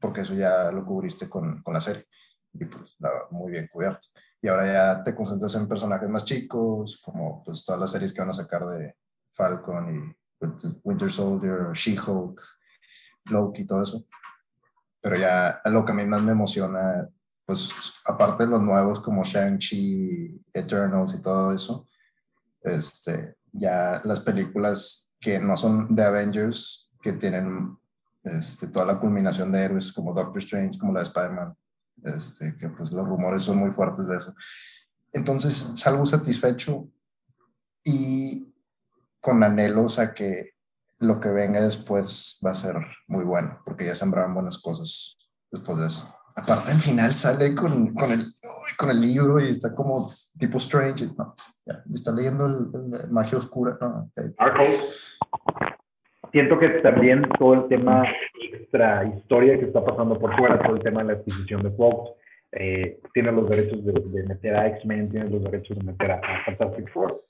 porque 0.00 0.22
eso 0.22 0.34
ya 0.34 0.70
lo 0.72 0.84
cubriste 0.84 1.28
con, 1.28 1.62
con 1.62 1.74
la 1.74 1.80
serie. 1.80 2.06
Y 2.52 2.66
pues 2.66 2.96
muy 3.30 3.50
bien 3.52 3.68
cubierto. 3.72 4.08
Y 4.40 4.48
ahora 4.48 4.72
ya 4.72 5.02
te 5.04 5.14
concentras 5.14 5.54
en 5.56 5.66
personajes 5.68 6.08
más 6.08 6.24
chicos, 6.24 7.00
como 7.04 7.42
pues 7.42 7.64
todas 7.64 7.80
las 7.80 7.90
series 7.90 8.12
que 8.12 8.20
van 8.20 8.30
a 8.30 8.34
sacar 8.34 8.66
de 8.66 8.94
Falcon 9.32 10.16
Winter 10.82 11.10
Soldier, 11.10 11.72
She-Hulk, 11.72 12.40
Loki, 13.26 13.64
todo 13.64 13.82
eso. 13.82 14.06
Pero 15.00 15.16
ya 15.16 15.60
lo 15.66 15.84
que 15.84 15.92
a 15.92 15.94
mí 15.94 16.06
más 16.06 16.22
me 16.22 16.32
emociona, 16.32 17.08
pues 17.44 17.94
aparte 18.06 18.44
de 18.44 18.50
los 18.50 18.62
nuevos 18.62 19.00
como 19.00 19.22
Shang-Chi, 19.22 20.42
Eternals 20.52 21.14
y 21.14 21.22
todo 21.22 21.52
eso, 21.52 21.88
este, 22.62 23.36
ya 23.52 24.00
las 24.04 24.20
películas 24.20 25.12
que 25.20 25.38
no 25.38 25.56
son 25.56 25.94
de 25.94 26.04
Avengers, 26.04 26.90
que 27.00 27.12
tienen 27.12 27.76
este, 28.22 28.68
toda 28.68 28.86
la 28.86 28.98
culminación 28.98 29.52
de 29.52 29.64
héroes 29.64 29.92
como 29.92 30.14
Doctor 30.14 30.38
Strange, 30.38 30.78
como 30.78 30.92
la 30.92 31.00
de 31.00 31.04
Spider-Man, 31.04 31.54
este, 32.04 32.56
que 32.56 32.70
pues 32.70 32.90
los 32.90 33.06
rumores 33.06 33.42
son 33.42 33.58
muy 33.58 33.70
fuertes 33.70 34.08
de 34.08 34.16
eso. 34.16 34.34
Entonces 35.12 35.72
salgo 35.76 36.04
satisfecho 36.06 36.88
y 37.84 38.53
con 39.24 39.42
anhelos 39.42 39.98
a 39.98 40.12
que 40.12 40.50
lo 40.98 41.18
que 41.18 41.30
venga 41.30 41.62
después 41.62 42.38
va 42.44 42.50
a 42.50 42.54
ser 42.54 42.76
muy 43.08 43.24
bueno, 43.24 43.58
porque 43.64 43.86
ya 43.86 43.94
sembraron 43.94 44.34
buenas 44.34 44.60
cosas 44.60 45.16
después 45.50 45.78
de 45.78 45.86
eso. 45.86 46.14
Aparte, 46.36 46.72
al 46.72 46.78
final 46.78 47.14
sale 47.14 47.54
con, 47.54 47.94
con, 47.94 48.12
el, 48.12 48.20
con 48.76 48.90
el 48.90 49.00
libro 49.00 49.40
y 49.40 49.48
está 49.48 49.74
como 49.74 50.10
tipo 50.38 50.58
Strange. 50.58 51.06
No, 51.16 51.34
ya, 51.64 51.82
está 51.90 52.12
leyendo 52.12 52.44
el, 52.44 53.00
el 53.00 53.10
magia 53.10 53.38
oscura. 53.38 53.78
No, 53.80 54.10
ok. 54.10 54.24
Darkhold. 54.38 54.74
Siento 56.30 56.58
que 56.58 56.68
también 56.82 57.22
todo 57.38 57.54
el 57.54 57.68
tema 57.68 58.04
extra 58.52 59.06
historia 59.06 59.58
que 59.58 59.66
está 59.66 59.82
pasando 59.82 60.18
por 60.18 60.36
fuera, 60.36 60.60
todo 60.62 60.76
el 60.76 60.82
tema 60.82 61.02
de 61.02 61.14
la 61.14 61.18
adquisición 61.20 61.62
de 61.62 61.70
Fox, 61.70 62.10
eh, 62.52 63.00
tiene 63.14 63.32
los 63.32 63.48
derechos 63.48 63.84
de, 63.86 63.92
de 63.92 64.22
meter 64.24 64.54
a 64.54 64.66
X-Men, 64.66 65.10
tiene 65.10 65.30
los 65.30 65.42
derechos 65.44 65.78
de 65.78 65.84
meter 65.84 66.10
a, 66.10 66.16
a 66.16 66.44
Fantastic 66.44 66.92
Four. 66.92 67.24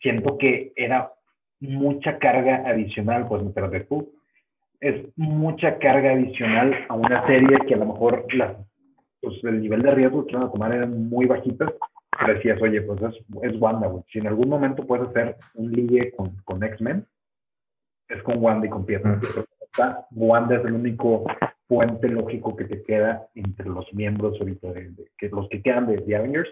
Siento 0.00 0.38
que 0.38 0.72
era 0.74 1.12
mucha 1.60 2.18
carga 2.18 2.62
adicional, 2.68 3.26
pues 3.28 3.42
meter 3.42 3.64
a 3.64 3.68
Deadpool. 3.68 4.08
Es 4.80 5.04
mucha 5.16 5.78
carga 5.78 6.12
adicional 6.12 6.74
a 6.88 6.94
una 6.94 7.26
serie 7.26 7.58
que 7.66 7.74
a 7.74 7.78
lo 7.78 7.86
mejor 7.86 8.26
las, 8.34 8.56
pues, 9.20 9.42
el 9.44 9.60
nivel 9.60 9.82
de 9.82 9.90
riesgo 9.90 10.24
que 10.24 10.32
iban 10.32 10.44
a 10.44 10.52
tomar 10.52 10.72
eran 10.72 11.08
muy 11.08 11.26
bajitas. 11.26 11.72
Pero 12.20 12.34
decías, 12.34 12.60
oye, 12.62 12.82
pues 12.82 13.00
es, 13.02 13.14
es 13.42 13.60
Wanda. 13.60 13.90
Si 14.12 14.18
en 14.18 14.26
algún 14.28 14.48
momento 14.48 14.86
puedes 14.86 15.08
hacer 15.08 15.36
un 15.54 15.70
ligue 15.72 16.12
con, 16.12 16.36
con 16.44 16.62
X-Men, 16.62 17.06
es 18.08 18.22
con 18.22 18.42
Wanda 18.42 18.66
y 18.66 18.70
con 18.70 18.86
Pietro. 18.86 19.20
Está, 19.60 20.06
Wanda 20.12 20.56
es 20.56 20.64
el 20.64 20.72
único 20.72 21.24
puente 21.66 22.08
lógico 22.08 22.56
que 22.56 22.64
te 22.64 22.82
queda 22.82 23.28
entre 23.34 23.68
los 23.68 23.92
miembros 23.92 24.36
ahorita, 24.40 24.72
de, 24.72 24.90
de- 24.90 25.10
que 25.18 25.28
los 25.28 25.48
que 25.48 25.60
quedan 25.62 25.86
de 25.86 25.98
The 25.98 26.16
Avengers 26.16 26.48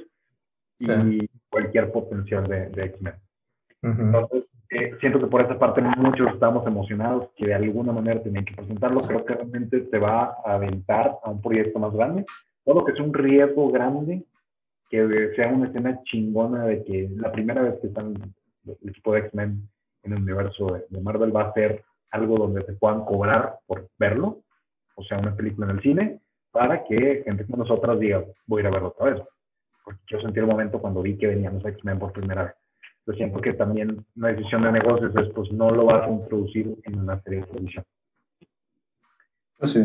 y 0.78 0.86
Sí. 0.86 1.30
cualquier 1.48 1.90
potencial 1.90 2.46
de, 2.46 2.68
de 2.68 2.84
X-Men. 2.84 3.14
Entonces, 3.82 4.44
eh, 4.70 4.96
siento 5.00 5.20
que 5.20 5.26
por 5.26 5.42
esa 5.42 5.58
parte 5.58 5.80
muchos 5.80 6.32
estamos 6.32 6.66
emocionados 6.66 7.28
que 7.36 7.46
de 7.46 7.54
alguna 7.54 7.92
manera 7.92 8.22
tenían 8.22 8.44
que 8.44 8.54
presentarlo. 8.54 9.02
Creo 9.02 9.24
que 9.24 9.34
realmente 9.34 9.80
te 9.80 9.98
va 9.98 10.36
a 10.44 10.54
aventar 10.54 11.18
a 11.22 11.30
un 11.30 11.40
proyecto 11.40 11.78
más 11.78 11.92
grande. 11.92 12.24
Todo 12.64 12.80
lo 12.80 12.84
que 12.84 12.92
es 12.92 13.00
un 13.00 13.14
riesgo 13.14 13.70
grande, 13.70 14.24
que 14.90 15.32
sea 15.36 15.48
una 15.48 15.68
escena 15.68 16.00
chingona 16.04 16.64
de 16.66 16.84
que 16.84 17.08
la 17.16 17.32
primera 17.32 17.62
vez 17.62 17.78
que 17.80 17.88
están 17.88 18.14
el 18.66 18.88
equipo 18.88 19.12
de 19.12 19.20
X-Men 19.20 19.68
en 20.02 20.12
el 20.12 20.22
universo 20.22 20.66
de, 20.72 20.84
de 20.88 21.00
Marvel 21.00 21.34
va 21.34 21.42
a 21.42 21.52
ser 21.52 21.84
algo 22.10 22.36
donde 22.36 22.64
se 22.64 22.72
puedan 22.74 23.04
cobrar 23.04 23.58
por 23.66 23.88
verlo, 23.98 24.40
o 24.96 25.04
sea, 25.04 25.18
una 25.18 25.34
película 25.34 25.70
en 25.70 25.76
el 25.76 25.82
cine, 25.82 26.20
para 26.50 26.84
que 26.84 27.22
gente 27.24 27.44
como 27.44 27.58
nosotras 27.58 27.98
diga, 28.00 28.24
voy 28.46 28.60
a 28.60 28.62
ir 28.62 28.66
a 28.68 28.70
verlo 28.70 28.88
otra 28.88 29.12
vez. 29.12 29.22
Porque 29.84 30.00
yo 30.08 30.20
sentí 30.20 30.40
el 30.40 30.46
momento 30.46 30.80
cuando 30.80 31.02
vi 31.02 31.16
que 31.16 31.26
venían 31.26 31.54
los 31.54 31.64
X-Men 31.64 31.98
por 31.98 32.12
primera 32.12 32.44
vez. 32.44 32.54
Yo 33.06 33.12
siento 33.12 33.40
que 33.40 33.52
también 33.52 34.04
una 34.16 34.28
decisión 34.28 34.62
de 34.62 34.72
negocios 34.72 35.14
es, 35.16 35.32
pues 35.32 35.52
no 35.52 35.70
lo 35.70 35.86
vas 35.86 36.08
a 36.08 36.10
introducir 36.10 36.76
en 36.82 36.98
una 36.98 37.22
serie 37.22 37.40
de 37.40 37.46
televisión. 37.46 37.84
Pues 39.58 39.70
sí, 39.70 39.84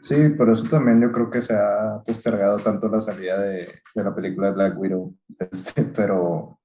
sí, 0.00 0.30
por 0.30 0.48
eso 0.50 0.64
también 0.68 1.00
yo 1.00 1.12
creo 1.12 1.30
que 1.30 1.42
se 1.42 1.54
ha 1.54 2.02
postergado 2.04 2.56
tanto 2.56 2.88
la 2.88 3.02
salida 3.02 3.38
de, 3.38 3.68
de 3.94 4.04
la 4.04 4.14
película 4.14 4.48
de 4.48 4.54
Black 4.54 4.78
Widow, 4.78 5.14
este, 5.38 5.84
pero, 5.84 6.58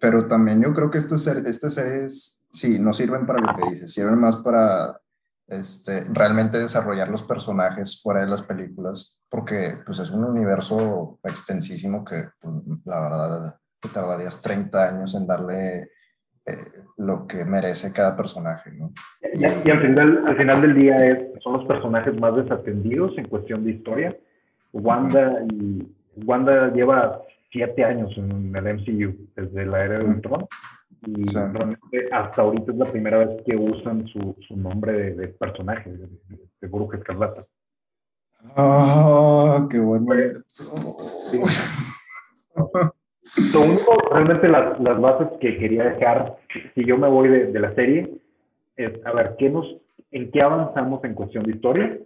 pero 0.00 0.26
también 0.28 0.62
yo 0.62 0.72
creo 0.72 0.90
que 0.90 0.98
estas, 0.98 1.26
estas 1.26 1.74
series, 1.74 2.40
sí, 2.50 2.78
no 2.78 2.92
sirven 2.92 3.26
para 3.26 3.40
lo 3.40 3.56
que 3.56 3.70
dices, 3.70 3.92
sirven 3.92 4.18
más 4.18 4.36
para 4.36 4.98
este, 5.48 6.04
realmente 6.04 6.58
desarrollar 6.58 7.08
los 7.08 7.24
personajes 7.24 8.00
fuera 8.00 8.20
de 8.20 8.28
las 8.28 8.42
películas, 8.42 9.20
porque 9.28 9.78
pues 9.84 9.98
es 9.98 10.12
un 10.12 10.24
universo 10.24 11.18
extensísimo 11.24 12.04
que 12.04 12.28
pues, 12.40 12.54
la 12.84 13.00
verdad 13.00 13.60
te 13.88 13.94
tardarías 13.94 14.40
30 14.42 14.88
años 14.88 15.14
en 15.14 15.26
darle 15.26 15.82
eh, 16.46 16.56
lo 16.98 17.26
que 17.26 17.44
merece 17.44 17.92
cada 17.92 18.16
personaje, 18.16 18.70
¿no? 18.72 18.92
Y, 19.32 19.40
y 19.42 19.70
al, 19.70 19.80
final, 19.80 20.24
al 20.26 20.36
final 20.36 20.60
del 20.62 20.74
día 20.74 20.96
es, 21.06 21.42
son 21.42 21.54
los 21.54 21.64
personajes 21.66 22.18
más 22.20 22.36
desatendidos 22.36 23.16
en 23.18 23.28
cuestión 23.28 23.64
de 23.64 23.72
historia. 23.72 24.16
Wanda, 24.72 25.40
y, 25.52 25.86
Wanda 26.24 26.72
lleva 26.72 27.22
siete 27.50 27.84
años 27.84 28.12
en 28.16 28.54
el 28.54 28.74
MCU, 28.74 29.28
desde 29.36 29.66
la 29.66 29.84
era 29.84 29.98
de. 29.98 30.04
Ultron. 30.04 30.46
Y 31.06 31.26
Sí. 31.26 31.36
realmente 31.36 32.08
hasta 32.12 32.42
ahorita 32.42 32.72
es 32.72 32.78
la 32.78 32.90
primera 32.90 33.18
vez 33.18 33.42
que 33.44 33.56
usan 33.56 34.06
su, 34.08 34.34
su 34.48 34.56
nombre 34.56 34.92
de, 34.92 35.14
de 35.14 35.28
personaje, 35.28 35.90
de, 35.90 35.98
de, 35.98 36.38
de 36.60 36.68
Bruja 36.68 36.96
Escarlata. 36.96 37.44
Ah, 38.56 39.66
qué 39.70 39.78
bueno. 39.78 40.06
Lo 43.52 43.62
único, 43.62 43.96
realmente 44.10 44.48
las, 44.48 44.78
las 44.80 45.00
bases 45.00 45.28
que 45.40 45.56
quería 45.58 45.84
dejar, 45.84 46.36
si 46.74 46.84
yo 46.84 46.98
me 46.98 47.08
voy 47.08 47.28
de, 47.28 47.46
de 47.52 47.60
la 47.60 47.74
serie, 47.74 48.18
es 48.76 48.92
a 49.06 49.12
ver, 49.12 49.36
¿qué 49.38 49.48
nos, 49.48 49.66
¿en 50.10 50.30
qué 50.30 50.42
avanzamos 50.42 51.02
en 51.04 51.14
cuestión 51.14 51.44
de 51.44 51.52
historia? 51.52 51.98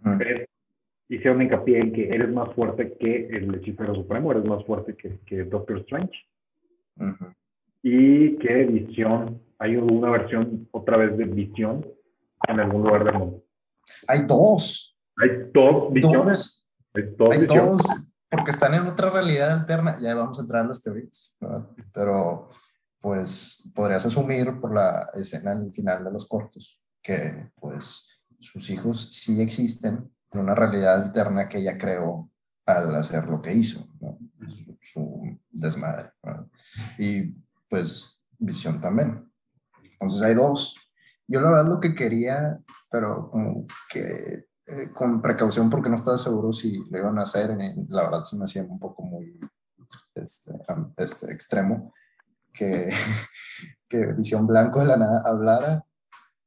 Ujú. 0.00 0.22
Es- 0.22 0.48
hicieron 1.08 1.40
hincapié 1.42 1.78
en 1.78 1.92
que 1.92 2.08
eres 2.08 2.32
más 2.32 2.52
fuerte 2.54 2.94
que 2.98 3.26
el 3.28 3.54
hechicero 3.54 3.94
supremo, 3.94 4.32
eres 4.32 4.44
más 4.44 4.64
fuerte 4.64 4.96
que, 4.96 5.18
que 5.26 5.44
Doctor 5.44 5.78
Strange. 5.80 6.10
Ujú. 6.98 7.26
Y 7.82 8.36
que 8.38 8.64
Visión, 8.64 9.40
hay 9.58 9.76
una 9.76 10.10
versión 10.10 10.66
otra 10.72 10.96
vez 10.96 11.16
de 11.16 11.24
Visión 11.26 11.86
en 12.48 12.58
algún 12.60 12.82
lugar 12.82 13.04
del 13.04 13.14
mundo. 13.14 13.42
Hay 14.08 14.22
dos. 14.26 14.96
Hay 15.18 15.30
dos 15.52 15.92
visiones. 15.92 16.66
Hay 16.94 17.02
dos 17.16 17.34
Hay 17.36 17.42
visiones. 17.42 17.70
dos. 17.76 18.02
Porque 18.36 18.50
están 18.50 18.74
en 18.74 18.86
otra 18.86 19.10
realidad 19.10 19.50
alterna. 19.50 19.98
Ya 20.00 20.14
vamos 20.14 20.38
a 20.38 20.42
entrar 20.42 20.62
en 20.62 20.68
las 20.68 20.82
teorías. 20.82 21.34
Pero, 21.92 22.50
pues, 23.00 23.68
podrías 23.74 24.04
asumir 24.04 24.60
por 24.60 24.74
la 24.74 25.10
escena 25.14 25.52
al 25.52 25.72
final 25.72 26.04
de 26.04 26.12
los 26.12 26.28
cortos 26.28 26.80
que, 27.02 27.50
pues, 27.54 28.06
sus 28.38 28.68
hijos 28.68 29.08
sí 29.12 29.40
existen 29.40 30.12
en 30.32 30.40
una 30.40 30.54
realidad 30.54 31.02
alterna 31.02 31.48
que 31.48 31.58
ella 31.58 31.78
creó 31.78 32.30
al 32.66 32.94
hacer 32.94 33.26
lo 33.28 33.40
que 33.40 33.54
hizo, 33.54 33.88
¿no? 34.00 34.18
su, 34.48 34.78
su 34.82 35.38
desmadre. 35.50 36.10
Y, 36.98 37.32
pues, 37.70 38.22
visión 38.38 38.80
también. 38.80 39.32
Entonces, 39.92 40.20
hay 40.22 40.34
dos. 40.34 40.76
Yo 41.26 41.40
la 41.40 41.50
verdad 41.50 41.68
lo 41.68 41.80
que 41.80 41.94
quería, 41.94 42.60
pero 42.90 43.30
como 43.30 43.66
que 43.88 44.46
eh, 44.66 44.90
con 44.92 45.22
precaución 45.22 45.70
porque 45.70 45.88
no 45.88 45.96
estaba 45.96 46.18
seguro 46.18 46.52
si 46.52 46.84
lo 46.90 46.98
iban 46.98 47.18
a 47.18 47.22
hacer, 47.22 47.50
y 47.50 47.86
la 47.88 48.04
verdad 48.04 48.24
se 48.24 48.36
me 48.36 48.44
hacía 48.44 48.62
un 48.62 48.80
poco 48.80 49.02
muy 49.02 49.38
este, 50.14 50.54
este, 50.96 51.32
extremo, 51.32 51.94
que, 52.52 52.90
que 53.88 54.12
Visión 54.14 54.46
Blanco 54.46 54.80
de 54.80 54.86
la 54.86 54.96
nada 54.96 55.22
hablara 55.24 55.84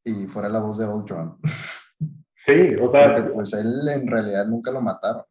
y 0.03 0.27
fuera 0.27 0.49
la 0.49 0.59
voz 0.59 0.77
de 0.77 0.87
Ultron. 0.87 1.37
Sí, 2.45 2.73
o 2.81 2.91
sea, 2.91 3.13
Porque 3.13 3.29
pues 3.31 3.53
él 3.53 3.87
en 3.89 4.07
realidad 4.07 4.47
nunca 4.47 4.71
lo 4.71 4.81
mataron. 4.81 5.23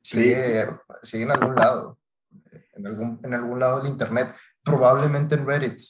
Sigue, 0.00 0.66
sigue 1.02 1.24
en 1.24 1.32
algún 1.32 1.54
lado, 1.56 1.98
en 2.74 2.86
algún, 2.86 3.20
en 3.24 3.34
algún 3.34 3.58
lado 3.58 3.80
del 3.80 3.90
internet, 3.90 4.36
probablemente 4.62 5.34
en 5.34 5.44
Reddit, 5.44 5.80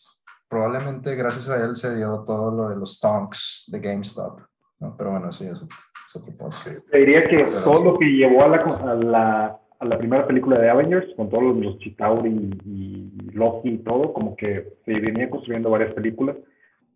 probablemente 0.49 1.15
gracias 1.17 1.51
a 1.51 1.63
él 1.63 1.77
se 1.77 1.97
dio 1.97 2.25
todo 2.25 2.51
lo 2.51 2.71
de 2.71 2.77
los 2.77 2.95
stonks 2.95 3.65
de 3.67 3.79
GameStop, 3.79 4.41
¿no? 4.81 4.97
Pero 4.97 5.11
bueno, 5.11 5.33
sí, 5.33 5.45
eso 5.47 5.67
es 5.67 6.17
otro 6.17 6.37
podcast. 6.37 6.91
Te 6.91 6.99
diría 6.99 7.25
que 7.29 7.39
Pero 7.39 7.63
todo 7.65 7.77
sí. 7.79 7.85
lo 7.85 7.99
que 7.99 8.05
llevó 8.07 8.43
a 8.45 8.49
la, 8.49 8.57
a 8.57 8.95
la, 8.95 9.61
a 9.79 9.85
la 9.85 9.99
primera 9.99 10.27
película 10.27 10.59
de 10.59 10.71
Avengers, 10.71 11.07
con 11.17 11.29
todos 11.29 11.45
los, 11.45 11.57
los 11.57 11.79
Chitauri 11.79 12.31
y 12.65 13.11
Loki 13.33 13.69
y 13.71 13.79
todo, 13.79 14.13
como 14.13 14.37
que 14.37 14.73
se 14.85 14.93
venía 14.93 15.29
construyendo 15.31 15.71
varias 15.71 15.95
películas. 15.95 16.37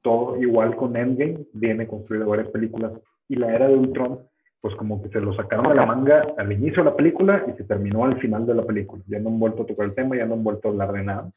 Todo 0.02 0.40
igual 0.40 0.76
con 0.76 0.96
Endgame, 0.96 1.44
viene 1.52 1.86
construido 1.86 2.26
varias 2.26 2.48
películas. 2.48 2.92
Y 3.28 3.36
la 3.36 3.54
era 3.54 3.68
de 3.68 3.76
Ultron, 3.76 4.20
pues 4.60 4.74
como 4.76 5.02
que 5.02 5.08
se 5.10 5.20
lo 5.20 5.34
sacaron 5.34 5.68
de 5.68 5.74
la 5.74 5.86
manga 5.86 6.26
al 6.38 6.52
inicio 6.52 6.82
de 6.82 6.90
la 6.90 6.96
película 6.96 7.44
y 7.48 7.52
se 7.56 7.64
terminó 7.64 8.04
al 8.04 8.18
final 8.18 8.46
de 8.46 8.54
la 8.54 8.64
película. 8.64 9.02
Ya 9.08 9.18
no 9.18 9.28
han 9.28 9.38
vuelto 9.38 9.62
a 9.62 9.66
tocar 9.66 9.86
el 9.86 9.94
tema, 9.94 10.16
ya 10.16 10.26
no 10.26 10.34
han 10.34 10.44
vuelto 10.44 10.68
a 10.68 10.70
hablar 10.70 10.92
de 10.92 11.02
nada. 11.04 11.30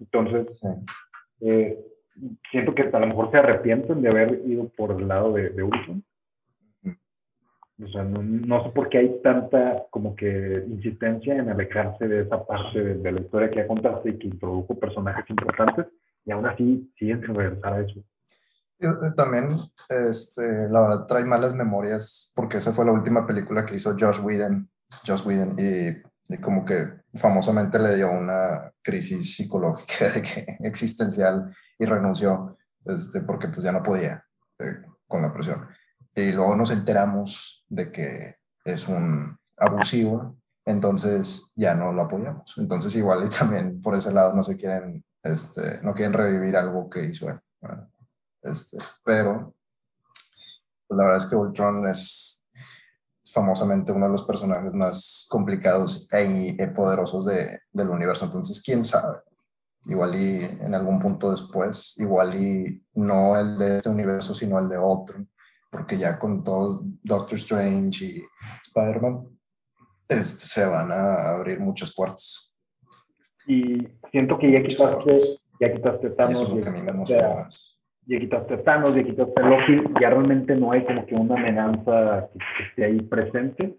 Entonces, 0.00 0.46
eh, 1.40 1.78
siento 2.50 2.74
que 2.74 2.82
a 2.82 2.98
lo 2.98 3.06
mejor 3.06 3.30
se 3.30 3.38
arrepienten 3.38 4.02
de 4.02 4.08
haber 4.08 4.42
ido 4.46 4.68
por 4.76 4.92
el 4.92 5.08
lado 5.08 5.32
de, 5.32 5.50
de 5.50 5.62
Ultron. 5.62 6.04
O 7.82 7.88
sea, 7.88 8.04
no, 8.04 8.22
no 8.22 8.62
sé 8.62 8.70
por 8.70 8.88
qué 8.88 8.98
hay 8.98 9.20
tanta 9.20 9.84
como 9.90 10.14
que 10.14 10.64
insistencia 10.68 11.34
en 11.34 11.48
alejarse 11.48 12.06
de 12.06 12.22
esa 12.22 12.44
parte 12.46 12.80
de, 12.80 12.94
de 12.94 13.12
la 13.12 13.20
historia 13.20 13.50
que 13.50 13.56
ya 13.56 13.66
contaste 13.66 14.10
y 14.10 14.18
que 14.18 14.28
introdujo 14.28 14.78
personajes 14.78 15.28
importantes 15.28 15.86
y 16.24 16.30
aún 16.30 16.46
así 16.46 16.92
siguen 16.96 17.20
sin 17.22 17.34
regresar 17.34 17.72
a 17.72 17.80
eso. 17.80 18.00
Eh, 18.78 18.86
También, 19.16 19.48
este, 19.88 20.68
la 20.68 20.80
verdad, 20.82 21.06
trae 21.06 21.24
malas 21.24 21.54
memorias 21.54 22.32
porque 22.34 22.58
esa 22.58 22.72
fue 22.72 22.84
la 22.84 22.92
última 22.92 23.26
película 23.26 23.66
que 23.66 23.74
hizo 23.74 23.96
Josh 23.98 24.20
Whedon, 24.24 24.68
Josh 25.04 25.26
Whedon 25.26 25.56
y, 25.58 26.32
y 26.32 26.38
como 26.38 26.64
que 26.64 27.03
famosamente 27.14 27.78
le 27.78 27.96
dio 27.96 28.10
una 28.10 28.72
crisis 28.82 29.36
psicológica 29.36 30.06
existencial 30.60 31.54
y 31.78 31.84
renunció 31.84 32.56
este, 32.84 33.20
porque 33.22 33.48
pues 33.48 33.64
ya 33.64 33.72
no 33.72 33.82
podía 33.82 34.24
eh, 34.58 34.82
con 35.06 35.22
la 35.22 35.32
presión. 35.32 35.66
Y 36.14 36.32
luego 36.32 36.54
nos 36.56 36.70
enteramos 36.70 37.64
de 37.68 37.90
que 37.90 38.36
es 38.64 38.88
un 38.88 39.38
abusivo, 39.58 40.36
entonces 40.64 41.52
ya 41.56 41.74
no 41.74 41.92
lo 41.92 42.02
apoyamos. 42.02 42.56
Entonces 42.58 42.94
igual 42.96 43.26
y 43.26 43.28
también 43.28 43.80
por 43.80 43.94
ese 43.94 44.12
lado 44.12 44.34
no 44.34 44.42
se 44.42 44.56
quieren, 44.56 45.04
este, 45.22 45.80
no 45.82 45.94
quieren 45.94 46.12
revivir 46.12 46.56
algo 46.56 46.88
que 46.88 47.04
hizo 47.04 47.30
él. 47.30 47.40
Este, 48.42 48.78
pero 49.04 49.54
pues, 50.86 50.98
la 50.98 51.04
verdad 51.04 51.24
es 51.24 51.26
que 51.26 51.36
Ultron 51.36 51.88
es 51.88 52.43
famosamente 53.26 53.92
uno 53.92 54.06
de 54.06 54.12
los 54.12 54.24
personajes 54.24 54.72
más 54.74 55.26
complicados 55.28 56.08
e, 56.12 56.56
e 56.58 56.68
poderosos 56.68 57.26
de, 57.26 57.60
del 57.72 57.88
universo. 57.90 58.24
Entonces, 58.26 58.62
quién 58.62 58.84
sabe. 58.84 59.18
Igual 59.86 60.14
y 60.14 60.44
en 60.44 60.74
algún 60.74 60.98
punto 60.98 61.30
después, 61.30 61.94
igual 61.98 62.34
y 62.42 62.82
no 62.94 63.38
el 63.38 63.58
de 63.58 63.76
este 63.78 63.90
universo, 63.90 64.34
sino 64.34 64.58
el 64.58 64.68
de 64.68 64.78
otro, 64.78 65.26
porque 65.70 65.98
ya 65.98 66.18
con 66.18 66.42
todo 66.42 66.82
Doctor 67.02 67.38
Strange 67.38 68.04
y 68.06 68.22
Spider-Man 68.66 69.26
este, 70.08 70.46
se 70.46 70.64
van 70.64 70.90
a 70.90 71.36
abrir 71.36 71.60
muchas 71.60 71.94
puertas. 71.94 72.54
Y 73.46 73.76
siento 74.10 74.38
que 74.38 74.52
ya 74.52 74.60
Muchas 74.60 74.76
quitaste, 74.76 75.04
puertas. 75.04 75.44
ya 75.60 75.72
quitaste 75.74 76.06
Y 76.06 76.08
eso 76.08 76.16
Thanos, 76.16 76.40
es 76.42 76.48
lo 76.48 76.60
que 76.62 76.68
a 76.68 76.72
mí 76.72 76.82
me 76.82 76.90
emociona. 76.90 77.48
Ya 78.06 78.18
quitaste 78.18 78.54
a 78.54 78.62
Thanos, 78.62 78.94
ya 78.94 79.02
quitaste 79.02 79.40
a 79.40 79.48
Loki, 79.48 79.82
ya 80.00 80.10
realmente 80.10 80.54
no 80.56 80.72
hay 80.72 80.84
como 80.84 81.06
que 81.06 81.14
una 81.14 81.34
amenaza 81.34 82.28
que, 82.32 82.38
que 82.38 82.62
esté 82.68 82.84
ahí 82.84 83.00
presente. 83.02 83.74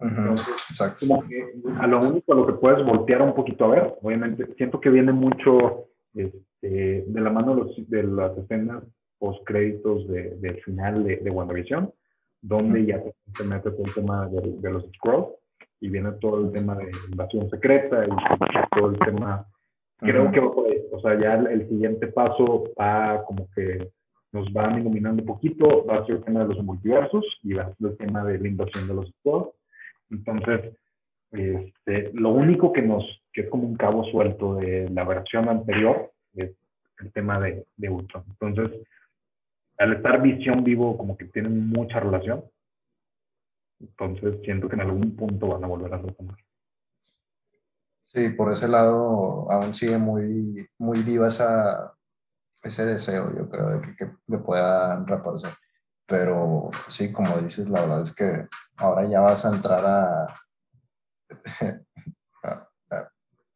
Entonces, 0.00 0.48
Exacto. 0.70 1.06
como 1.08 1.28
que 1.28 1.44
a 1.80 1.86
lo 1.86 2.00
único 2.00 2.32
a 2.32 2.36
lo 2.36 2.46
que 2.46 2.54
puedes 2.54 2.84
voltear 2.84 3.22
un 3.22 3.34
poquito 3.34 3.66
a 3.66 3.68
ver, 3.68 3.94
obviamente, 4.02 4.46
siento 4.56 4.80
que 4.80 4.90
viene 4.90 5.12
mucho 5.12 5.86
este, 6.14 7.04
de 7.06 7.20
la 7.20 7.30
mano 7.30 7.54
de, 7.54 7.62
los- 7.62 7.88
de 7.88 8.02
las 8.02 8.36
escenas 8.36 8.82
post 9.20 9.40
créditos 9.46 10.08
de, 10.08 10.30
del 10.40 10.60
final 10.62 11.04
de, 11.04 11.18
de 11.18 11.30
WandaVision, 11.30 11.92
donde 12.40 12.80
Ujú. 12.80 12.88
ya 12.88 13.00
se, 13.36 13.44
mete 13.44 13.70
todo 13.70 13.84
el 13.84 13.94
tema 13.94 14.26
de, 14.28 14.40
de 14.58 14.70
los 14.72 14.84
Skrulls 14.96 15.28
y 15.80 15.88
viene 15.88 16.10
todo 16.20 16.40
el 16.46 16.50
tema 16.52 16.74
de 16.74 16.90
invasión 17.08 17.48
secreta 17.48 18.04
y 18.04 18.76
todo 18.76 18.90
el 18.90 18.98
tema, 18.98 19.46
creo 20.02 20.30
que 20.30 20.40
va 20.40 20.54
por 20.54 20.66
ahí. 20.66 20.82
o 20.92 21.00
sea, 21.00 21.18
ya 21.18 21.34
el, 21.34 21.68
siguiente 21.68 22.08
paso 22.08 22.64
va 22.78 23.24
como 23.24 23.48
que 23.54 23.90
nos 24.32 24.52
van 24.52 24.80
iluminando 24.80 25.22
un 25.22 25.26
poquito, 25.26 25.84
va 25.84 25.98
a 25.98 26.06
ser 26.06 26.16
el 26.16 26.24
tema 26.24 26.40
de 26.40 26.54
los 26.54 26.64
multiversos 26.64 27.24
y 27.42 27.54
va 27.54 27.64
a 27.64 27.74
ser 27.74 27.90
el 27.90 27.96
tema 27.96 28.24
de 28.24 28.38
la 28.38 28.48
invasión 28.48 28.88
de 28.88 28.94
los 28.94 29.08
Skrulls. 29.10 29.48
Entonces, 30.10 30.76
este, 31.32 32.10
lo 32.14 32.30
único 32.30 32.72
que 32.72 32.82
nos, 32.82 33.04
que 33.32 33.42
es 33.42 33.50
como 33.50 33.66
un 33.66 33.76
cabo 33.76 34.04
suelto 34.04 34.56
de 34.56 34.88
la 34.90 35.04
versión 35.04 35.48
anterior, 35.48 36.10
es 36.34 36.52
el 36.98 37.12
tema 37.12 37.40
de, 37.40 37.64
de 37.76 37.88
Ultron. 37.88 38.24
Entonces, 38.28 38.80
al 39.78 39.94
estar 39.94 40.22
visión 40.22 40.64
vivo, 40.64 40.96
como 40.96 41.16
que 41.16 41.26
tienen 41.26 41.68
mucha 41.68 42.00
relación. 42.00 42.44
Entonces, 43.80 44.40
siento 44.44 44.68
que 44.68 44.76
en 44.76 44.82
algún 44.82 45.16
punto 45.16 45.48
van 45.48 45.64
a 45.64 45.66
volver 45.66 45.92
a 45.92 45.98
retomar. 45.98 46.36
Sí, 48.14 48.28
por 48.30 48.52
ese 48.52 48.68
lado 48.68 49.50
aún 49.50 49.74
sigue 49.74 49.96
muy, 49.98 50.68
muy 50.78 51.02
viva 51.02 51.28
esa, 51.28 51.94
ese 52.62 52.86
deseo, 52.86 53.34
yo 53.36 53.48
creo, 53.50 53.70
de 53.70 53.82
que, 53.82 53.96
que, 53.96 54.12
que 54.28 54.38
pueda 54.38 55.04
reaparecer. 55.06 55.52
Pero 56.06 56.70
sí, 56.88 57.12
como 57.12 57.38
dices, 57.38 57.68
la 57.70 57.82
verdad 57.82 58.02
es 58.02 58.14
que 58.14 58.48
ahora 58.76 59.08
ya 59.08 59.20
vas 59.20 59.44
a 59.46 59.50
entrar 59.54 59.84
a, 59.86 60.26
a- 62.44 62.68
a 62.90 63.10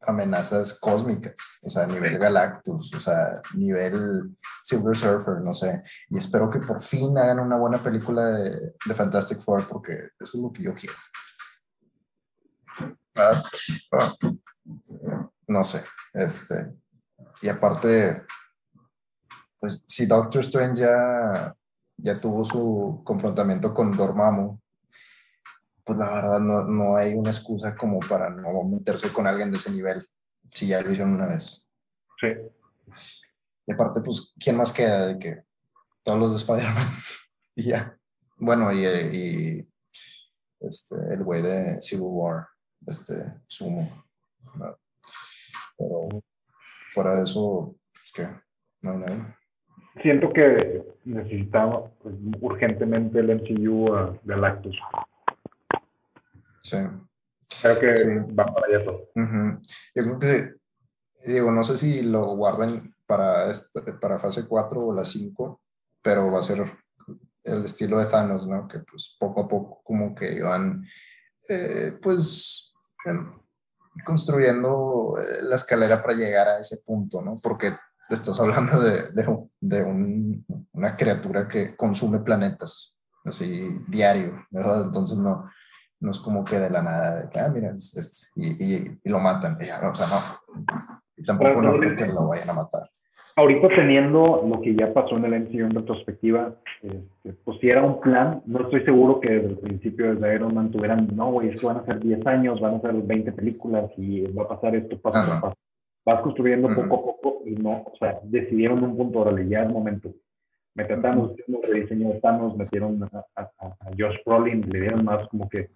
amenazas 0.08 0.78
cósmicas, 0.80 1.34
o 1.62 1.70
sea, 1.70 1.86
nivel 1.86 2.18
Galactus, 2.18 2.94
o 2.94 3.00
sea, 3.00 3.40
nivel 3.56 4.36
Silver 4.64 4.96
Surfer, 4.96 5.40
no 5.42 5.52
sé. 5.54 5.82
Y 6.10 6.18
espero 6.18 6.50
que 6.50 6.60
por 6.60 6.80
fin 6.80 7.18
hagan 7.18 7.40
una 7.40 7.56
buena 7.56 7.78
película 7.78 8.24
de, 8.26 8.74
de 8.86 8.94
Fantastic 8.94 9.40
Four, 9.40 9.68
porque 9.68 9.92
eso 10.20 10.36
es 10.38 10.42
lo 10.42 10.52
que 10.52 10.62
yo 10.64 10.74
quiero. 10.74 10.94
¿Verdad? 13.16 13.42
Ah, 13.92 15.30
no 15.48 15.64
sé, 15.64 15.84
este, 16.12 16.74
y 17.42 17.48
aparte, 17.48 18.24
pues 19.58 19.84
si 19.86 20.06
Doctor 20.06 20.42
Strange 20.42 20.82
ya, 20.82 21.54
ya 21.96 22.20
tuvo 22.20 22.44
su 22.44 23.02
confrontamiento 23.04 23.72
con 23.72 23.96
Dormammu, 23.96 24.58
pues 25.84 25.98
la 25.98 26.14
verdad 26.14 26.40
no, 26.40 26.64
no 26.64 26.96
hay 26.96 27.14
una 27.14 27.30
excusa 27.30 27.76
como 27.76 28.00
para 28.00 28.28
no 28.28 28.64
meterse 28.64 29.12
con 29.12 29.26
alguien 29.26 29.50
de 29.50 29.58
ese 29.58 29.70
nivel, 29.70 30.06
si 30.50 30.66
ya 30.66 30.80
lo 30.80 30.90
hicieron 30.90 31.14
una 31.14 31.26
vez. 31.26 31.64
Sí. 32.20 32.28
Y 33.66 33.72
aparte, 33.72 34.00
pues, 34.00 34.32
¿quién 34.38 34.56
más 34.56 34.72
queda 34.72 35.06
de 35.06 35.18
que 35.18 35.42
todos 36.02 36.18
los 36.18 36.32
de 36.32 36.38
Spider-Man? 36.38 36.88
y 37.54 37.64
ya. 37.64 37.96
Bueno, 38.38 38.72
y, 38.72 38.84
y 38.84 39.68
este, 40.60 40.96
el 41.12 41.22
güey 41.22 41.42
de 41.42 41.80
Civil 41.80 42.08
War, 42.10 42.48
este, 42.86 43.14
Sumo. 43.46 44.04
Pero 45.78 46.08
fuera 46.92 47.16
de 47.16 47.24
eso, 47.24 47.74
pues 47.92 48.12
que 48.12 48.28
no 48.82 48.92
hay 48.92 48.98
nadie. 48.98 49.36
Siento 50.02 50.32
que 50.32 50.84
necesitamos 51.04 51.90
pues, 52.02 52.14
urgentemente 52.40 53.18
el 53.18 53.30
MCU 53.30 53.94
a 53.94 54.18
Galactus. 54.24 54.76
Sí. 56.60 56.78
Creo 57.62 57.78
que 57.78 57.94
Sí. 57.94 58.08
va 58.38 58.44
para 58.46 58.66
allá 58.66 58.84
todo. 58.84 59.08
Ujú. 59.14 59.60
Yo 59.94 60.02
creo 60.02 60.18
que, 60.18 60.54
digo, 61.32 61.50
no 61.52 61.64
sé 61.64 61.76
si 61.76 62.02
lo 62.02 62.34
guardan 62.36 62.94
para, 63.06 63.50
este- 63.50 63.92
para 63.94 64.18
fase 64.18 64.46
4 64.46 64.80
o 64.80 64.94
la 64.94 65.04
5, 65.04 65.62
pero 66.02 66.30
va 66.30 66.40
a 66.40 66.42
ser 66.42 66.64
el 67.44 67.64
estilo 67.64 67.98
de 68.00 68.06
Thanos, 68.06 68.46
¿no? 68.46 68.66
Que 68.66 68.80
pues 68.80 69.16
poco 69.18 69.42
a 69.42 69.48
poco 69.48 69.80
como 69.84 70.14
que 70.14 70.42
van, 70.42 70.84
eh, 71.48 71.96
pues, 72.02 72.74
construyendo 74.04 75.16
eh, 75.20 75.42
la 75.42 75.56
escalera 75.56 76.02
para 76.02 76.14
llegar 76.14 76.48
a 76.48 76.58
ese 76.58 76.78
punto, 76.78 77.22
¿no? 77.22 77.36
Porque 77.42 77.72
te 78.08 78.14
estás 78.14 78.38
hablando 78.40 78.80
de, 78.80 79.10
de 79.12 79.26
un- 79.26 79.50
de 79.60 79.82
un- 79.82 80.46
una 80.72 80.96
criatura 80.96 81.48
que 81.48 81.74
consume 81.76 82.20
planetas, 82.20 82.96
así, 83.24 83.68
diario, 83.88 84.46
¿verdad? 84.50 84.82
Entonces 84.84 85.18
no, 85.18 85.50
no 86.00 86.10
es 86.10 86.18
como 86.18 86.44
que 86.44 86.58
de 86.60 86.70
la 86.70 86.82
nada, 86.82 87.22
de 87.22 87.30
que, 87.30 87.40
ah, 87.40 87.48
mira, 87.48 87.70
es 87.74 87.96
este, 87.96 88.26
y, 88.36 88.74
y- 88.74 89.00
y 89.02 89.08
lo 89.08 89.18
matan, 89.18 89.56
y 89.60 89.66
ya, 89.66 89.80
o 89.88 89.94
sea, 89.94 90.06
no. 90.06 90.64
Y 91.16 91.24
tampoco 91.24 91.62
no 91.62 91.78
creo 91.78 91.96
que 91.96 92.06
lo 92.12 92.28
vayan 92.28 92.50
a 92.50 92.52
matar. 92.52 92.90
Ahorita 93.36 93.68
teniendo 93.68 94.42
lo 94.48 94.60
que 94.60 94.74
ya 94.74 94.92
pasó 94.92 95.16
en 95.16 95.24
el 95.26 95.34
MCU 95.42 95.64
en 95.66 95.74
retrospectiva, 95.74 96.54
este, 96.82 97.32
pues 97.44 97.58
si 97.60 97.68
era 97.68 97.82
un 97.84 98.00
plan, 98.00 98.42
no 98.46 98.60
estoy 98.62 98.82
seguro 98.84 99.20
que 99.20 99.30
desde 99.30 99.48
el 99.48 99.58
principio 99.58 100.14
desde 100.14 100.34
Iron 100.34 100.54
Man 100.54 100.70
tuvieran, 100.70 101.08
no, 101.14 101.32
güey, 101.32 101.48
es 101.50 101.60
que 101.60 101.66
van 101.66 101.78
a 101.78 101.84
ser 101.84 102.00
10 102.00 102.26
años, 102.26 102.60
van 102.60 102.74
a 102.76 102.80
ser 102.80 102.92
20 102.94 103.32
películas 103.32 103.90
y 103.96 104.22
va 104.32 104.44
a 104.44 104.48
pasar 104.48 104.74
esto, 104.76 104.98
pasa, 104.98 105.22
Ajá. 105.22 105.40
pasa. 105.40 105.54
Vas 106.04 106.20
construyendo 106.22 106.68
Ujú. 106.68 106.88
poco 106.88 107.10
a 107.10 107.20
poco 107.22 107.42
y 107.46 107.56
no, 107.56 107.82
o 107.92 107.92
sea, 107.98 108.20
decidieron 108.22 108.82
un 108.84 108.96
punto, 108.96 109.20
órale, 109.20 109.48
ya 109.48 109.62
es 109.64 109.70
momento. 109.70 110.10
Metieron 110.74 111.04
a 111.04 111.08
Thanos, 111.10 111.32
hicieron 111.38 111.62
rediseño 111.62 112.08
de 112.10 112.20
Thanos, 112.20 112.56
metieron 112.56 113.02
a, 113.02 113.24
a- 113.34 113.50
a- 113.58 113.66
a 113.80 113.90
Josh 113.98 114.16
Brolin, 114.24 114.62
le 114.70 114.80
dieron 114.80 115.04
más 115.04 115.26
como 115.28 115.48
que, 115.48 115.68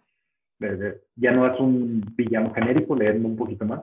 ya 1.16 1.32
no 1.32 1.46
es 1.46 1.58
un 1.58 2.04
villano 2.16 2.52
genérico, 2.52 2.94
le 2.94 3.04
dieron 3.06 3.24
un 3.24 3.36
poquito 3.36 3.64
más. 3.64 3.80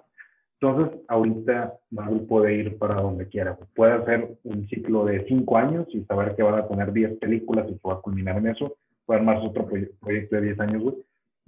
Entonces, 0.60 1.00
ahorita 1.08 1.74
Marvel 1.92 2.22
puede 2.22 2.56
ir 2.56 2.78
para 2.78 2.96
donde 3.02 3.28
quiera. 3.28 3.58
Puede 3.76 3.94
hacer 3.94 4.38
un 4.44 4.68
ciclo 4.68 5.06
de 5.06 5.24
cinco 5.28 5.58
años 5.58 5.86
y 5.94 6.04
saber 6.06 6.36
que 6.36 6.42
van 6.44 6.56
a 6.60 6.68
tener 6.68 6.92
10 6.92 7.18
películas 7.20 7.68
y 7.70 7.74
se 7.76 7.88
va 7.88 7.96
a 7.96 8.02
culminar 8.02 8.38
en 8.38 8.48
eso. 8.48 8.76
Puede 9.06 9.20
armar 9.20 9.38
otro 9.38 9.68
proye- 9.68 9.92
proyecto 10.00 10.36
de 10.36 10.42
10 10.42 10.60
años, 10.60 10.82
güey. 10.84 10.96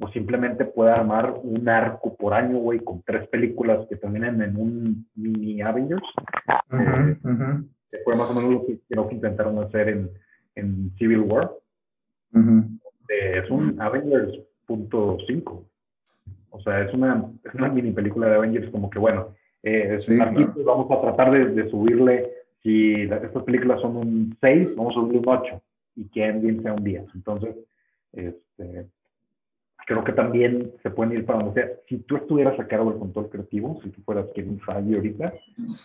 O 0.02 0.07
simplemente 0.10 0.64
puede 0.64 0.91
armar 0.91 1.34
un 1.44 1.68
arco 1.68 2.15
por 2.15 2.34
año, 2.34 2.60
güey, 2.60 2.80
con 2.80 3.02
tres 3.02 3.27
películas 3.30 3.86
que 3.90 3.98
terminen 3.98 4.41
en 4.41 4.56
un 4.56 5.07
mini 5.15 5.61
Avengers. 5.61 6.03
Que 7.91 7.98
fue 8.06 8.15
más 8.15 8.30
o 8.31 8.36
menos 8.36 8.52
lo 8.52 8.65
que 8.65 8.80
creo 8.88 9.10
que 9.10 9.15
intentaron 9.15 9.57
hacer 9.60 9.90
en, 9.90 10.10
en 10.56 10.91
Civil 10.98 11.22
War. 11.22 11.52
Eh, 13.10 13.41
es 13.44 13.49
un 13.49 13.81
Avengers 13.81 14.40
punto 14.68 15.18
cinco. 15.27 15.65
O 16.52 16.60
sea, 16.62 16.82
es 16.82 16.94
una, 16.94 17.26
es 17.44 17.54
una 17.54 17.70
mini 17.70 17.92
película 17.92 18.28
de 18.30 18.36
Avengers 18.36 18.70
como 18.72 18.90
que, 18.90 19.00
bueno, 19.00 19.30
eh, 19.64 19.96
es 19.98 20.06
Sí, 20.06 20.12
un 20.14 20.18
claro. 20.18 20.40
arquito, 20.40 20.64
vamos 20.66 20.92
a 20.92 21.02
tratar 21.02 21.32
de, 21.32 21.46
de 21.50 21.70
subirle, 21.70 22.32
si 22.64 23.06
la- 23.06 23.18
estas 23.18 23.44
películas 23.44 23.82
son 23.82 23.96
un 23.98 24.38
6, 24.42 24.76
vamos 24.76 24.92
a 24.96 25.00
subirle 25.02 25.20
un 25.20 25.28
8 25.30 25.62
y 25.96 26.06
que 26.10 26.26
Endgame 26.26 26.62
sea 26.62 26.74
un 26.74 26.84
10. 26.84 27.04
Entonces, 27.16 27.56
este, 28.14 28.86
creo 29.86 30.04
que 30.04 30.14
también 30.14 30.72
se 30.84 30.90
pueden 30.92 31.14
ir 31.14 31.26
para 31.26 31.40
donde 31.40 31.62
sea. 31.62 31.72
Si 31.88 31.98
tú 32.00 32.16
estuvieras 32.18 32.60
a 32.60 32.68
cargo 32.68 32.90
del 32.92 33.00
control 33.00 33.30
creativo, 33.30 33.80
si 33.84 33.90
tú 33.90 34.02
fueras 34.04 34.28
Kevin 34.36 34.60
Feige 34.60 34.96
ahorita, 34.96 35.34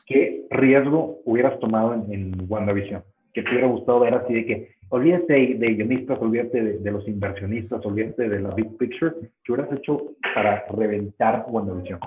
¿qué 0.07 0.47
riesgo 0.51 1.21
hubieras 1.25 1.59
tomado 1.61 1.95
en, 1.95 2.13
en 2.13 2.47
WandaVision? 2.49 3.03
Que 3.33 3.43
te 3.43 3.51
hubiera 3.51 3.67
gustado 3.67 4.01
ver 4.01 4.15
así 4.15 4.35
de 4.35 4.47
que, 4.47 4.75
olvídate 4.95 5.57
de, 5.59 5.75
guionistas, 5.75 6.19
olvídate 6.21 6.63
de, 6.63 6.79
de 6.79 6.91
los 6.93 7.07
inversionistas, 7.09 7.85
olvídate 7.85 8.29
de 8.29 8.41
la 8.41 8.51
big 8.55 8.77
picture, 8.79 9.13
¿qué 9.43 9.53
hubieras 9.53 9.73
hecho 9.77 10.15
para 10.35 10.65
reventar 10.69 11.45
WandaVision? 11.49 11.99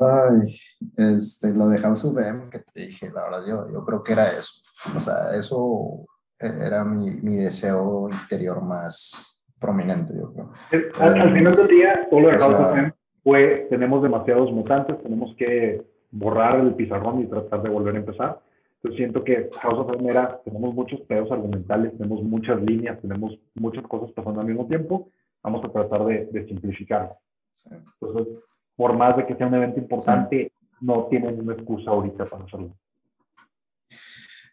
Ay, 0.00 0.56
este, 0.96 1.52
lo 1.52 1.68
de 1.68 1.78
House 1.78 2.04
of 2.04 2.16
M 2.18 2.48
que 2.50 2.60
te 2.60 2.82
dije, 2.86 3.10
la 3.10 3.24
verdad, 3.24 3.40
yo, 3.48 3.72
yo 3.72 3.84
creo 3.84 4.02
que 4.04 4.12
era 4.12 4.26
eso. 4.28 4.62
O 4.96 5.00
sea, 5.00 5.34
eso 5.36 6.06
era 6.38 6.84
mi, 6.84 7.10
mi 7.20 7.34
deseo 7.36 8.08
interior 8.08 8.62
más 8.62 9.42
prominente, 9.58 10.12
yo 10.16 10.32
creo. 10.32 10.52
Eh, 10.70 10.88
Al, 11.00 11.20
al 11.20 11.32
final 11.34 11.56
del 11.56 11.66
día, 11.66 12.06
todo 12.08 12.20
lo 12.20 12.28
de 12.28 12.36
House 12.38 12.56
sea- 12.56 12.70
of 12.70 12.78
M 12.78 12.92
fue, 13.24 13.66
tenemos 13.68 14.00
demasiados 14.00 14.52
mutantes, 14.52 15.02
tenemos 15.02 15.34
que 15.36 15.82
borrar 16.12 16.60
el 16.60 16.74
pizarrón 16.74 17.20
y 17.22 17.26
tratar 17.26 17.60
de 17.62 17.68
volver 17.68 17.96
a 17.96 17.98
empezar. 17.98 18.40
Yo 18.82 18.92
siento 18.92 19.24
que 19.24 19.50
House 19.60 19.78
of 19.78 19.94
M 19.94 20.08
era, 20.08 20.40
tenemos 20.44 20.74
muchos 20.74 21.00
pedos 21.02 21.30
argumentales, 21.32 21.96
tenemos 21.96 22.22
muchas 22.22 22.62
líneas, 22.62 23.00
tenemos 23.00 23.38
muchas 23.54 23.84
cosas 23.86 24.12
pasando 24.12 24.40
al 24.40 24.46
mismo 24.46 24.66
tiempo, 24.66 25.10
vamos 25.42 25.64
a 25.64 25.72
tratar 25.72 26.04
de, 26.06 26.26
de 26.26 26.46
simplificarlo. 26.46 27.16
Sí. 27.56 27.70
Entonces, 28.00 28.38
por 28.76 28.96
más 28.96 29.16
de 29.16 29.26
que 29.26 29.34
sea 29.34 29.48
un 29.48 29.54
evento 29.54 29.80
importante, 29.80 30.52
no 30.80 31.06
tienen 31.06 31.40
una 31.40 31.54
excusa 31.54 31.90
ahorita 31.90 32.24
para 32.26 32.44
hacerlo. 32.44 32.76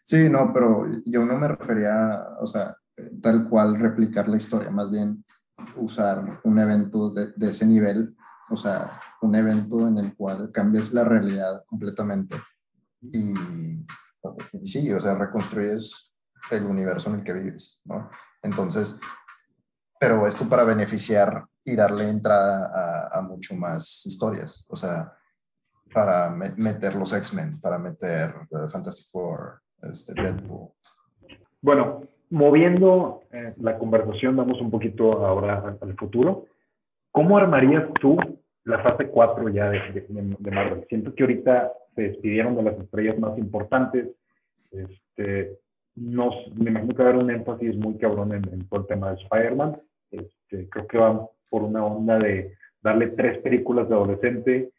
Sí, 0.02 0.28
no, 0.28 0.52
pero 0.52 0.86
yo 1.04 1.24
no 1.24 1.38
me 1.38 1.48
refería, 1.48 2.24
o 2.40 2.46
sea, 2.46 2.76
tal 3.22 3.48
cual 3.48 3.78
replicar 3.78 4.28
la 4.28 4.36
historia, 4.36 4.70
más 4.70 4.90
bien 4.90 5.24
usar 5.76 6.24
un 6.44 6.58
evento 6.58 7.10
de, 7.10 7.32
de 7.36 7.50
ese 7.50 7.66
nivel, 7.66 8.16
o 8.50 8.56
sea, 8.56 8.90
un 9.22 9.34
evento 9.34 9.86
en 9.88 9.98
el 9.98 10.14
cual 10.16 10.50
cambias 10.52 10.92
la 10.92 11.04
realidad 11.04 11.64
completamente 11.66 12.36
y, 13.00 13.34
y 14.52 14.66
sí, 14.66 14.92
o 14.92 15.00
sea, 15.00 15.14
reconstruyes 15.14 16.14
el 16.50 16.64
universo 16.64 17.10
en 17.10 17.16
el 17.16 17.24
que 17.24 17.32
vives, 17.32 17.80
¿no? 17.84 18.08
Entonces, 18.42 18.98
pero 19.98 20.26
esto 20.26 20.48
para 20.48 20.64
beneficiar 20.64 21.44
y 21.64 21.74
darle 21.74 22.08
entrada 22.08 22.70
a, 23.12 23.18
a 23.18 23.22
mucho 23.22 23.54
más 23.54 24.04
historias, 24.06 24.66
o 24.70 24.76
sea, 24.76 25.12
para 25.92 26.30
me- 26.30 26.54
meter 26.56 26.94
los 26.94 27.12
X-Men, 27.12 27.60
para 27.60 27.78
meter 27.78 28.34
eh, 28.50 28.68
Fantastic 28.68 29.10
Four, 29.10 29.60
este, 29.82 30.14
Deadpool. 30.14 30.68
Bueno, 31.62 32.02
moviendo 32.30 33.22
eh, 33.32 33.54
la 33.58 33.78
conversación, 33.78 34.36
vamos 34.36 34.60
un 34.60 34.70
poquito 34.70 35.24
ahora 35.26 35.76
al 35.80 35.96
futuro. 35.96 36.44
¿Cómo 37.10 37.38
armarías 37.38 37.84
tú 38.00 38.16
la 38.64 38.82
fase 38.82 39.08
4 39.08 39.48
ya 39.48 39.70
de, 39.70 39.78
de- 39.92 40.36
de 40.38 40.50
Marvel? 40.50 40.84
Siento 40.88 41.14
que 41.14 41.22
ahorita 41.22 41.72
se 41.96 42.02
despidieron 42.02 42.54
de 42.54 42.62
las 42.62 42.78
estrellas 42.78 43.18
más 43.18 43.36
importantes. 43.38 44.08
Este, 44.70 45.58
nos, 45.96 46.34
me 46.54 46.70
imagino 46.70 46.94
que 46.94 47.02
va 47.02 47.08
a 47.08 47.12
haber 47.12 47.24
un 47.24 47.30
énfasis 47.30 47.74
muy 47.76 47.96
cabrón 47.96 48.32
en, 48.32 48.46
en 48.52 48.68
todo 48.68 48.80
el 48.80 48.86
tema 48.86 49.10
de 49.10 49.22
Spider-Man. 49.22 49.80
Este, 50.10 50.68
creo 50.68 50.86
que 50.86 50.98
van 50.98 51.22
por 51.50 51.62
una 51.62 51.84
onda 51.84 52.18
de 52.18 52.52
darle 52.82 53.08
tres 53.08 53.38
películas 53.38 53.88
de 53.88 53.94
adolescente. 53.94 54.70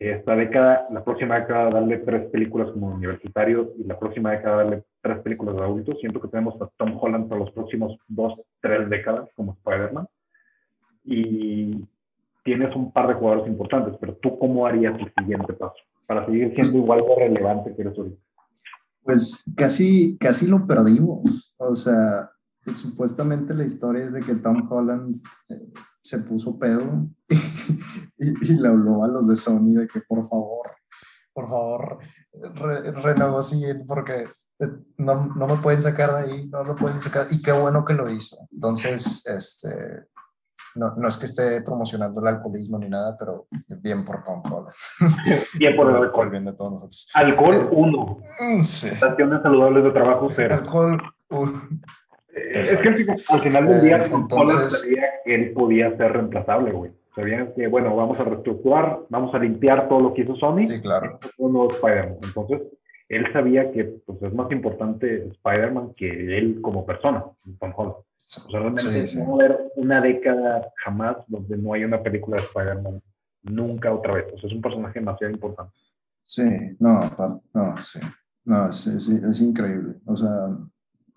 Esta 0.00 0.34
década, 0.34 0.88
la 0.90 1.04
próxima 1.04 1.38
década, 1.38 1.70
darle 1.70 1.98
tres 1.98 2.28
películas 2.30 2.70
como 2.72 2.88
universitario 2.88 3.72
y 3.78 3.84
la 3.84 3.98
próxima 3.98 4.32
década, 4.32 4.56
darle 4.56 4.82
tres 5.00 5.18
películas 5.20 5.54
de 5.54 5.62
adultos. 5.62 6.00
Siento 6.00 6.20
que 6.20 6.28
tenemos 6.28 6.60
a 6.60 6.68
Tom 6.76 6.98
Holland 7.00 7.28
para 7.28 7.40
los 7.40 7.52
próximos 7.52 7.96
dos, 8.08 8.34
tres 8.60 8.90
décadas 8.90 9.30
como 9.36 9.52
Spider-Man. 9.52 10.08
Y 11.04 11.86
tienes 12.42 12.74
un 12.74 12.90
par 12.90 13.06
de 13.06 13.14
jugadores 13.14 13.46
importantes, 13.46 13.94
pero 14.00 14.14
tú, 14.16 14.36
¿cómo 14.38 14.66
harías 14.66 14.98
el 14.98 15.12
siguiente 15.14 15.52
paso 15.52 15.80
para 16.06 16.26
seguir 16.26 16.52
siendo 16.54 16.78
igual 16.78 17.02
de 17.06 17.14
relevante 17.14 17.74
que 17.74 17.82
eres 17.82 17.98
ahorita? 17.98 18.16
Pues 19.02 19.44
casi, 19.56 20.16
casi 20.18 20.46
lo 20.46 20.66
perdimos. 20.66 21.54
O 21.58 21.76
sea, 21.76 22.30
supuestamente 22.64 23.54
la 23.54 23.64
historia 23.64 24.04
es 24.04 24.12
de 24.12 24.20
que 24.20 24.34
Tom 24.36 24.66
Holland 24.70 25.14
eh, 25.48 25.72
se 26.02 26.18
puso 26.20 26.58
pedo 26.58 27.08
y, 28.18 28.28
y 28.28 28.54
le 28.58 28.68
habló 28.68 29.04
a 29.04 29.08
los 29.08 29.28
de 29.28 29.36
Sony 29.36 29.74
de 29.74 29.86
que 29.86 30.00
por 30.00 30.26
favor, 30.26 30.70
por 31.32 31.48
favor, 31.48 31.98
re- 32.32 32.92
renegocien 32.92 33.84
porque 33.86 34.24
eh, 34.60 34.68
no, 34.98 35.26
no 35.34 35.46
me 35.46 35.56
pueden 35.56 35.82
sacar 35.82 36.10
de 36.12 36.32
ahí, 36.32 36.48
no 36.48 36.64
me 36.64 36.74
pueden 36.74 37.00
sacar. 37.00 37.26
Y 37.30 37.42
qué 37.42 37.52
bueno 37.52 37.84
que 37.84 37.94
lo 37.94 38.08
hizo. 38.10 38.38
Entonces, 38.52 39.26
este, 39.26 40.06
no, 40.76 40.94
no 40.96 41.08
es 41.08 41.16
que 41.16 41.26
esté 41.26 41.60
promocionando 41.62 42.20
el 42.20 42.26
alcoholismo 42.28 42.78
ni 42.78 42.88
nada, 42.88 43.16
pero 43.18 43.46
bien 43.80 44.04
por 44.04 44.22
Tom 44.24 44.42
Holland. 44.44 44.74
Bien 45.58 45.76
por 45.76 45.90
el 45.90 45.96
alcohol. 45.96 46.30
bien 46.30 46.44
de 46.44 46.52
todos 46.52 46.72
nosotros. 46.72 47.08
Alcohol, 47.14 47.68
uno. 47.72 48.18
Mm, 48.40 48.62
Sí. 48.62 48.88
Estaciones 48.88 49.42
saludables 49.42 49.84
de 49.84 49.90
trabajo, 49.92 50.28
cero. 50.34 50.54
Alcohol, 50.56 51.02
uh, 51.30 51.46
Eh, 52.36 52.60
Es 52.62 52.76
que 52.78 52.88
al 52.88 52.96
final- 52.96 53.16
al 53.28 53.40
final 53.40 53.68
del 53.68 53.78
Eh, 53.78 53.82
día, 53.82 53.98
Tom 54.08 54.22
entonces- 54.22 54.80
sabía 54.82 55.02
que 55.24 55.34
él 55.34 55.52
podía 55.52 55.96
ser 55.96 56.12
reemplazable, 56.12 56.72
güey. 56.72 56.90
Sabían 57.14 57.52
que, 57.54 57.68
bueno, 57.68 57.94
vamos 57.94 58.18
a 58.18 58.24
reestructurar, 58.24 58.98
vamos 59.08 59.32
a 59.34 59.38
limpiar 59.38 59.88
todo 59.88 60.00
lo 60.00 60.14
que 60.14 60.22
hizo 60.22 60.34
Sony. 60.34 60.66
sí, 60.68 60.80
claro. 60.80 61.20
nuevo 61.38 61.70
Spider-Man. 61.70 62.18
Entonces, 62.24 62.62
él 63.08 63.32
sabía 63.32 63.70
que 63.70 63.84
pues, 64.04 64.20
es 64.20 64.34
más 64.34 64.50
importante 64.50 65.28
Spider-Man 65.28 65.94
que 65.96 66.08
él 66.38 66.58
como 66.60 66.84
persona, 66.84 67.24
Tom 67.60 67.72
Holland. 67.76 67.96
O 68.24 68.26
sea, 68.26 68.44
realmente 68.52 69.06
Sí, 69.06 69.06
sí. 69.06 69.18
no 69.22 69.36
va 69.36 69.42
a 69.42 69.46
haber 69.46 69.72
una 69.76 70.00
década 70.00 70.72
jamás 70.84 71.16
donde 71.28 71.56
no 71.58 71.74
haya 71.74 71.86
una 71.86 72.02
película 72.02 72.36
de 72.36 72.42
Spider-Man. 72.44 73.02
Nunca 73.42 73.92
otra 73.92 74.14
vez. 74.14 74.26
O 74.34 74.38
sea, 74.38 74.48
es 74.48 74.54
un 74.56 74.62
personaje 74.62 74.98
demasiado 75.00 75.32
importante. 75.32 75.72
Sí, 76.24 76.42
no, 76.78 77.00
no, 77.52 77.76
sí. 77.84 78.00
No, 78.46 78.68
es, 78.68 78.86
es- 78.86 79.08
es 79.08 79.40
increíble. 79.40 79.96
O 80.06 80.16
sea, 80.16 80.48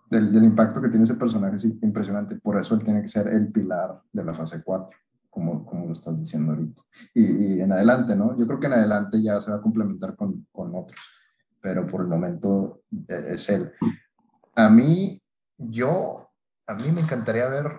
del, 0.10 0.34
del 0.34 0.44
impacto 0.44 0.82
que 0.82 0.90
tiene 0.90 1.04
ese 1.06 1.16
personaje 1.16 1.56
es 1.56 1.66
impresionante. 1.66 2.36
Por 2.36 2.60
eso 2.60 2.76
él 2.76 2.84
tiene 2.84 3.02
que 3.02 3.08
ser 3.08 3.28
el 3.30 3.52
pilar 3.52 4.02
de 4.12 4.24
la 4.26 4.34
fase 4.34 4.62
4, 4.64 4.98
como, 5.30 5.66
como 5.66 5.86
lo 5.86 5.94
estás 5.94 6.20
diciendo 6.20 6.52
ahorita. 6.52 6.82
Y, 7.14 7.56
y 7.58 7.62
en 7.62 7.72
adelante, 7.72 8.16
¿no? 8.16 8.38
Yo 8.38 8.46
creo 8.48 8.60
que 8.60 8.68
en 8.68 8.74
adelante 8.74 9.22
ya 9.22 9.40
se 9.40 9.52
va 9.52 9.58
a 9.58 9.62
complementar 9.62 10.16
con, 10.18 10.46
con 10.52 10.76
otros, 10.76 11.00
pero 11.62 11.88
por 11.88 12.02
el 12.02 12.08
momento 12.08 12.82
eh, 13.08 13.26
es 13.30 13.48
él. 13.50 13.72
A 14.56 14.70
mí, 14.70 15.22
yo, 15.58 16.27
a 16.68 16.76
mí 16.76 16.92
me 16.92 17.02
encantaría 17.02 17.48
ver 17.48 17.72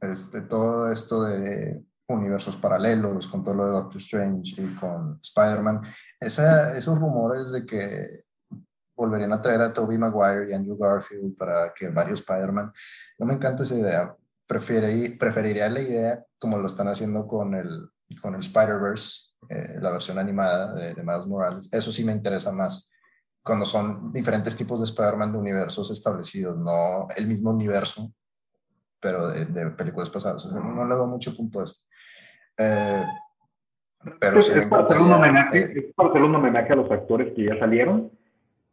este, 0.00 0.42
todo 0.42 0.90
esto 0.90 1.24
de 1.24 1.84
universos 2.08 2.56
paralelos, 2.56 3.28
con 3.28 3.44
todo 3.44 3.54
lo 3.54 3.66
de 3.66 3.72
Doctor 3.72 4.00
Strange 4.00 4.60
y 4.60 4.74
con 4.74 5.18
Spider-Man. 5.22 5.82
Esos 6.20 6.98
rumores 6.98 7.52
de 7.52 7.64
que 7.64 8.24
volverían 8.94 9.32
a 9.32 9.40
traer 9.40 9.62
a 9.62 9.72
Tobey 9.72 9.98
Maguire 9.98 10.50
y 10.50 10.52
Andrew 10.52 10.76
Garfield 10.76 11.36
para 11.36 11.72
que 11.72 11.88
varios 11.88 12.20
Spider-Man, 12.20 12.72
no 13.18 13.26
me 13.26 13.34
encanta 13.34 13.62
esa 13.62 13.74
idea. 13.74 14.14
Preferi- 14.46 15.18
preferiría 15.18 15.68
la 15.70 15.80
idea 15.80 16.24
como 16.38 16.58
lo 16.58 16.66
están 16.66 16.88
haciendo 16.88 17.26
con 17.26 17.54
el, 17.54 17.88
con 18.20 18.34
el 18.34 18.40
Spider-Verse, 18.40 19.32
eh, 19.48 19.78
la 19.80 19.90
versión 19.90 20.18
animada 20.18 20.74
de, 20.74 20.94
de 20.94 21.02
Miles 21.02 21.26
Morales. 21.26 21.68
Eso 21.72 21.90
sí 21.90 22.04
me 22.04 22.12
interesa 22.12 22.52
más 22.52 22.90
cuando 23.42 23.64
son 23.64 24.12
diferentes 24.12 24.56
tipos 24.56 24.78
de 24.80 24.86
Spider-Man 24.86 25.32
de 25.32 25.38
universos 25.38 25.90
establecidos, 25.90 26.56
no 26.58 27.08
el 27.16 27.26
mismo 27.26 27.50
universo, 27.50 28.12
pero 29.00 29.28
de, 29.28 29.46
de 29.46 29.70
películas 29.70 30.10
pasadas. 30.10 30.46
O 30.46 30.50
sea, 30.50 30.60
no 30.60 30.86
le 30.86 30.94
doy 30.94 31.08
mucho 31.08 31.34
punto 31.36 31.60
a 31.60 31.64
eso. 31.64 31.76
Eh, 32.58 33.04
pero 34.20 34.40
es, 34.40 34.46
sí 34.46 34.58
es 34.58 34.66
para 34.66 34.84
hacer 34.84 35.00
un 35.00 35.12
homenaje, 35.12 35.58
eh, 35.58 35.72
es 35.76 35.94
para 35.94 36.10
hacer 36.10 36.22
un 36.22 36.34
homenaje 36.34 36.72
a 36.72 36.76
los 36.76 36.90
actores 36.90 37.32
que 37.34 37.44
ya 37.44 37.58
salieron 37.58 38.10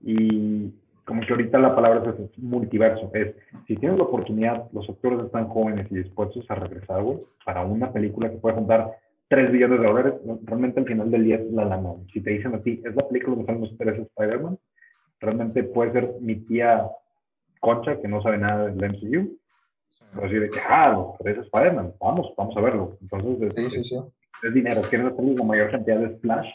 y 0.02 0.74
como 1.06 1.22
que 1.22 1.34
ahorita 1.34 1.58
la 1.58 1.76
palabra 1.76 2.04
es, 2.12 2.38
multiverso. 2.38 3.10
Es, 3.14 3.36
si 3.68 3.76
tienes 3.76 3.98
la 3.98 4.04
oportunidad, 4.04 4.66
los 4.72 4.88
actores 4.90 5.26
están 5.26 5.48
jóvenes 5.48 5.88
y 5.92 5.96
dispuestos 5.96 6.46
a 6.50 6.56
regresar, 6.56 7.02
güey, 7.02 7.20
para 7.44 7.64
una 7.64 7.92
película 7.92 8.30
que 8.30 8.38
puede 8.38 8.56
juntar 8.56 8.96
3 9.30 9.52
billones 9.52 9.80
de 9.80 9.86
dólares, 9.86 10.14
realmente 10.44 10.80
al 10.80 10.88
final 10.88 11.12
del 11.12 11.24
día 11.24 11.36
es 11.36 11.52
la 11.52 11.66
lana. 11.66 11.90
Si 12.12 12.20
te 12.22 12.32
dicen 12.32 12.56
a 12.56 12.62
ti, 12.62 12.82
es 12.84 12.96
la 12.96 13.08
película 13.08 13.36
donde 13.36 13.52
están 13.52 13.62
los 13.62 13.78
tres 13.78 14.00
Spider-Man, 14.00 14.58
realmente 15.20 15.64
puede 15.64 15.92
ser 15.94 16.14
mi 16.20 16.36
tía 16.36 16.88
Concha, 17.60 18.00
que 18.02 18.08
no 18.08 18.22
sabe 18.24 18.38
nada 18.40 18.68
del 18.68 18.90
MCU, 18.92 19.38
pero 20.14 20.26
así 20.26 20.36
de 20.36 20.50
que, 20.50 20.60
ah, 20.68 20.94
los 20.94 21.18
tres 21.20 21.38
Spider-Man, 21.46 21.94
vamos, 22.00 22.34
vamos 22.36 22.58
a 22.58 22.62
verlo. 22.62 22.98
Entonces, 23.02 23.54
Sí, 23.56 23.66
es, 23.66 23.74
sí, 23.74 23.84
sí. 23.84 23.96
es 24.44 24.54
dinero, 24.54 24.82
quieren 24.90 25.08
hacer 25.08 25.24
la 25.24 25.44
mayor 25.44 25.72
cantidad 25.72 26.00
de 26.00 26.16
splash. 26.18 26.48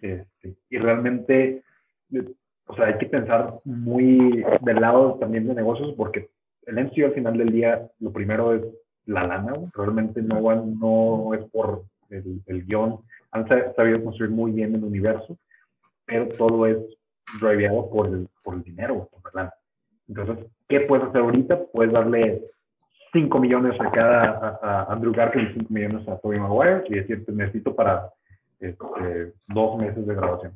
este, 0.00 0.54
y 0.70 0.78
realmente, 0.78 1.62
o 2.66 2.74
sea, 2.76 2.86
hay 2.86 2.98
que 2.98 3.06
pensar 3.06 3.60
muy 3.64 4.42
del 4.62 4.80
lado 4.80 5.16
también 5.20 5.46
de 5.46 5.54
negocios, 5.54 5.92
porque 5.98 6.30
el 6.66 6.76
MCU 6.82 7.04
al 7.04 7.12
final 7.12 7.36
del 7.36 7.50
día, 7.52 7.90
lo 7.98 8.10
primero 8.10 8.54
es 8.54 8.62
la 9.06 9.26
lana, 9.26 9.54
realmente 9.74 10.22
no, 10.22 10.42
van, 10.42 10.78
no 10.78 11.32
es 11.34 11.44
por 11.50 11.82
el, 12.10 12.40
el 12.46 12.64
guion, 12.66 13.00
han 13.32 13.48
sa- 13.48 13.72
sabido 13.74 14.02
construir 14.04 14.30
muy 14.32 14.52
bien 14.52 14.74
el 14.74 14.84
universo, 14.84 15.36
pero 16.06 16.28
todo 16.36 16.66
es 16.66 16.76
driveado 17.40 17.88
por 17.90 18.06
el, 18.08 18.28
por 18.42 18.54
el 18.54 18.62
dinero, 18.62 19.08
por 19.10 19.34
la 19.34 19.42
lana. 19.42 19.54
Entonces, 20.08 20.46
¿qué 20.68 20.80
puedes 20.80 21.06
hacer 21.06 21.20
ahorita? 21.20 21.60
Puedes 21.72 21.92
darle 21.92 22.42
5 23.12 23.38
millones 23.38 23.80
a 23.80 23.90
cada 23.90 24.58
a, 24.62 24.84
a 24.88 24.92
Andrew 24.92 25.12
Garfield 25.12 25.50
y 25.50 25.54
5 25.60 25.72
millones 25.72 26.08
a 26.08 26.18
Tobey 26.18 26.38
Maguire 26.40 26.84
y 26.88 26.94
decirte 26.94 27.32
necesito 27.32 27.74
para 27.74 28.10
este, 28.58 29.32
dos 29.48 29.78
meses 29.78 30.06
de 30.06 30.14
grabación. 30.14 30.52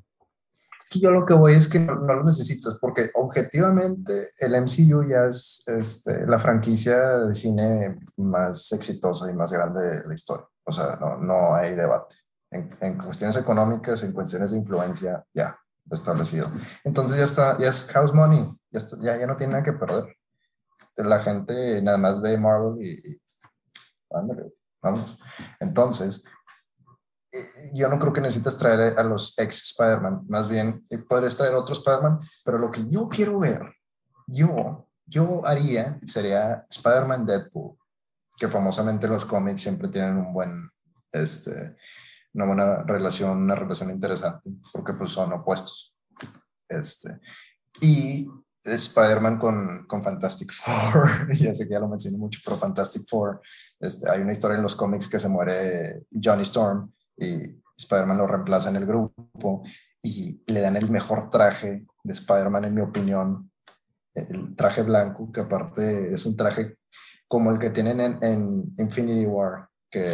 Yo 0.93 1.11
lo 1.11 1.25
que 1.27 1.35
voy 1.35 1.55
es 1.55 1.67
que 1.69 1.81
no, 1.81 1.95
no 1.97 2.15
lo 2.15 2.25
necesitas, 2.25 2.77
porque 2.81 3.11
objetivamente 3.15 4.31
el 4.39 4.55
MCU 4.63 5.03
ya 5.05 5.27
es 5.27 5.63
este, 5.67 6.27
la 6.27 6.39
franquicia 6.39 6.97
de 7.19 7.35
cine 7.35 7.99
más 8.17 8.71
exitosa 8.73 9.31
y 9.31 9.35
más 9.35 9.53
grande 9.53 9.81
de 9.81 10.07
la 10.09 10.15
historia. 10.15 10.47
O 10.65 10.73
sea, 10.73 10.97
no, 11.01 11.17
no 11.17 11.55
hay 11.55 11.75
debate. 11.75 12.17
En, 12.51 12.71
en 12.81 12.99
cuestiones 12.99 13.37
económicas, 13.37 14.03
en 14.05 14.13
cuestiones 14.13 14.53
de 14.53 14.59
influencia, 14.59 15.25
ya 15.35 15.59
establecido. 15.91 16.51
Entonces 16.85 17.19
ya 17.19 17.25
está, 17.25 17.59
ya 17.59 17.69
es 17.69 17.87
house 17.93 18.15
money, 18.15 18.47
ya, 18.71 18.79
está- 18.79 18.97
ya, 19.01 19.19
ya 19.19 19.27
no 19.27 19.37
tiene 19.37 19.53
nada 19.53 19.65
que 19.65 19.73
perder. 19.73 20.17
La 20.97 21.21
gente 21.21 21.83
nada 21.83 21.99
más 21.99 22.21
ve 22.23 22.39
Marvel 22.39 22.81
y, 22.85 23.13
y 23.13 23.21
vamos. 24.83 25.19
Entonces, 25.61 26.23
yo 27.73 27.89
no 27.89 27.99
creo 27.99 28.13
que 28.13 28.21
necesites 28.21 28.57
traer 28.57 28.99
a 28.99 29.03
los 29.03 29.39
ex 29.39 29.71
Spider-Man, 29.71 30.25
más 30.29 30.49
bien 30.49 30.85
eh, 30.91 30.99
podrías 30.99 31.37
traer 31.37 31.55
otro 31.55 31.73
Spider-Man, 31.73 32.21
pero 32.45 32.59
lo 32.59 32.71
que 32.71 32.85
yo 32.89 33.09
quiero 33.09 33.41
ver, 33.41 33.63
yo, 34.27 34.89
yo 35.07 35.47
haría, 35.47 35.99
sería 36.07 36.67
Spider-Man 36.71 37.27
Deadpool, 37.27 37.77
que 38.39 38.49
famosamente 38.49 39.09
los 39.09 39.25
cómics 39.25 39.63
siempre 39.63 39.89
tienen 39.89 40.17
un 40.17 40.33
buen, 40.33 40.71
este, 41.11 41.77
una 42.35 42.47
buena 42.47 42.83
relación, 42.83 43.43
una 43.43 43.55
relación 43.55 43.91
interesante, 43.91 44.51
porque 44.73 44.95
pues 44.95 45.11
son 45.11 45.33
opuestos. 45.33 45.97
Este, 46.69 47.21
y 47.81 48.29
Spider-Man 48.63 49.39
con, 49.39 49.87
con 49.87 50.03
Fantastic 50.03 50.53
Four, 50.53 51.35
ya 51.35 51.55
sé 51.55 51.65
que 51.65 51.75
ya 51.75 51.81
lo 51.81 51.89
mencioné 51.89 52.17
mucho, 52.17 52.41
pero 52.45 52.57
Fantastic 52.57 53.09
Four, 53.09 53.41
este, 53.81 54.09
hay 54.09 54.21
una 54.21 54.33
historia 54.33 54.57
en 54.57 54.63
los 54.63 54.77
cómics 54.77 55.09
que 55.09 55.19
se 55.19 55.29
muere 55.29 56.05
Johnny 56.11 56.43
Storm 56.43 56.93
y 57.17 57.61
Spider-Man 57.77 58.19
lo 58.19 58.27
reemplaza 58.27 58.69
en 58.71 58.77
el 58.77 58.87
grupo 58.87 59.63
y 60.03 60.43
le 60.47 60.61
dan 60.61 60.77
el 60.77 60.91
mejor 60.91 61.31
traje 61.31 61.87
de 62.03 62.13
Spider-Man, 62.13 62.67
en 62.67 62.75
mi 62.75 62.81
opinión, 62.83 63.51
el 64.15 64.55
traje 64.55 64.83
blanco, 64.83 65.33
que 65.33 65.41
aparte 65.41 66.13
es 66.13 66.25
un 66.27 66.37
traje 66.37 66.77
como 67.27 67.51
el 67.51 67.59
que 67.59 67.71
tienen 67.71 68.01
en, 68.01 68.19
en 68.23 68.75
Infinity 68.79 69.27
War, 69.27 69.69
que 69.91 70.07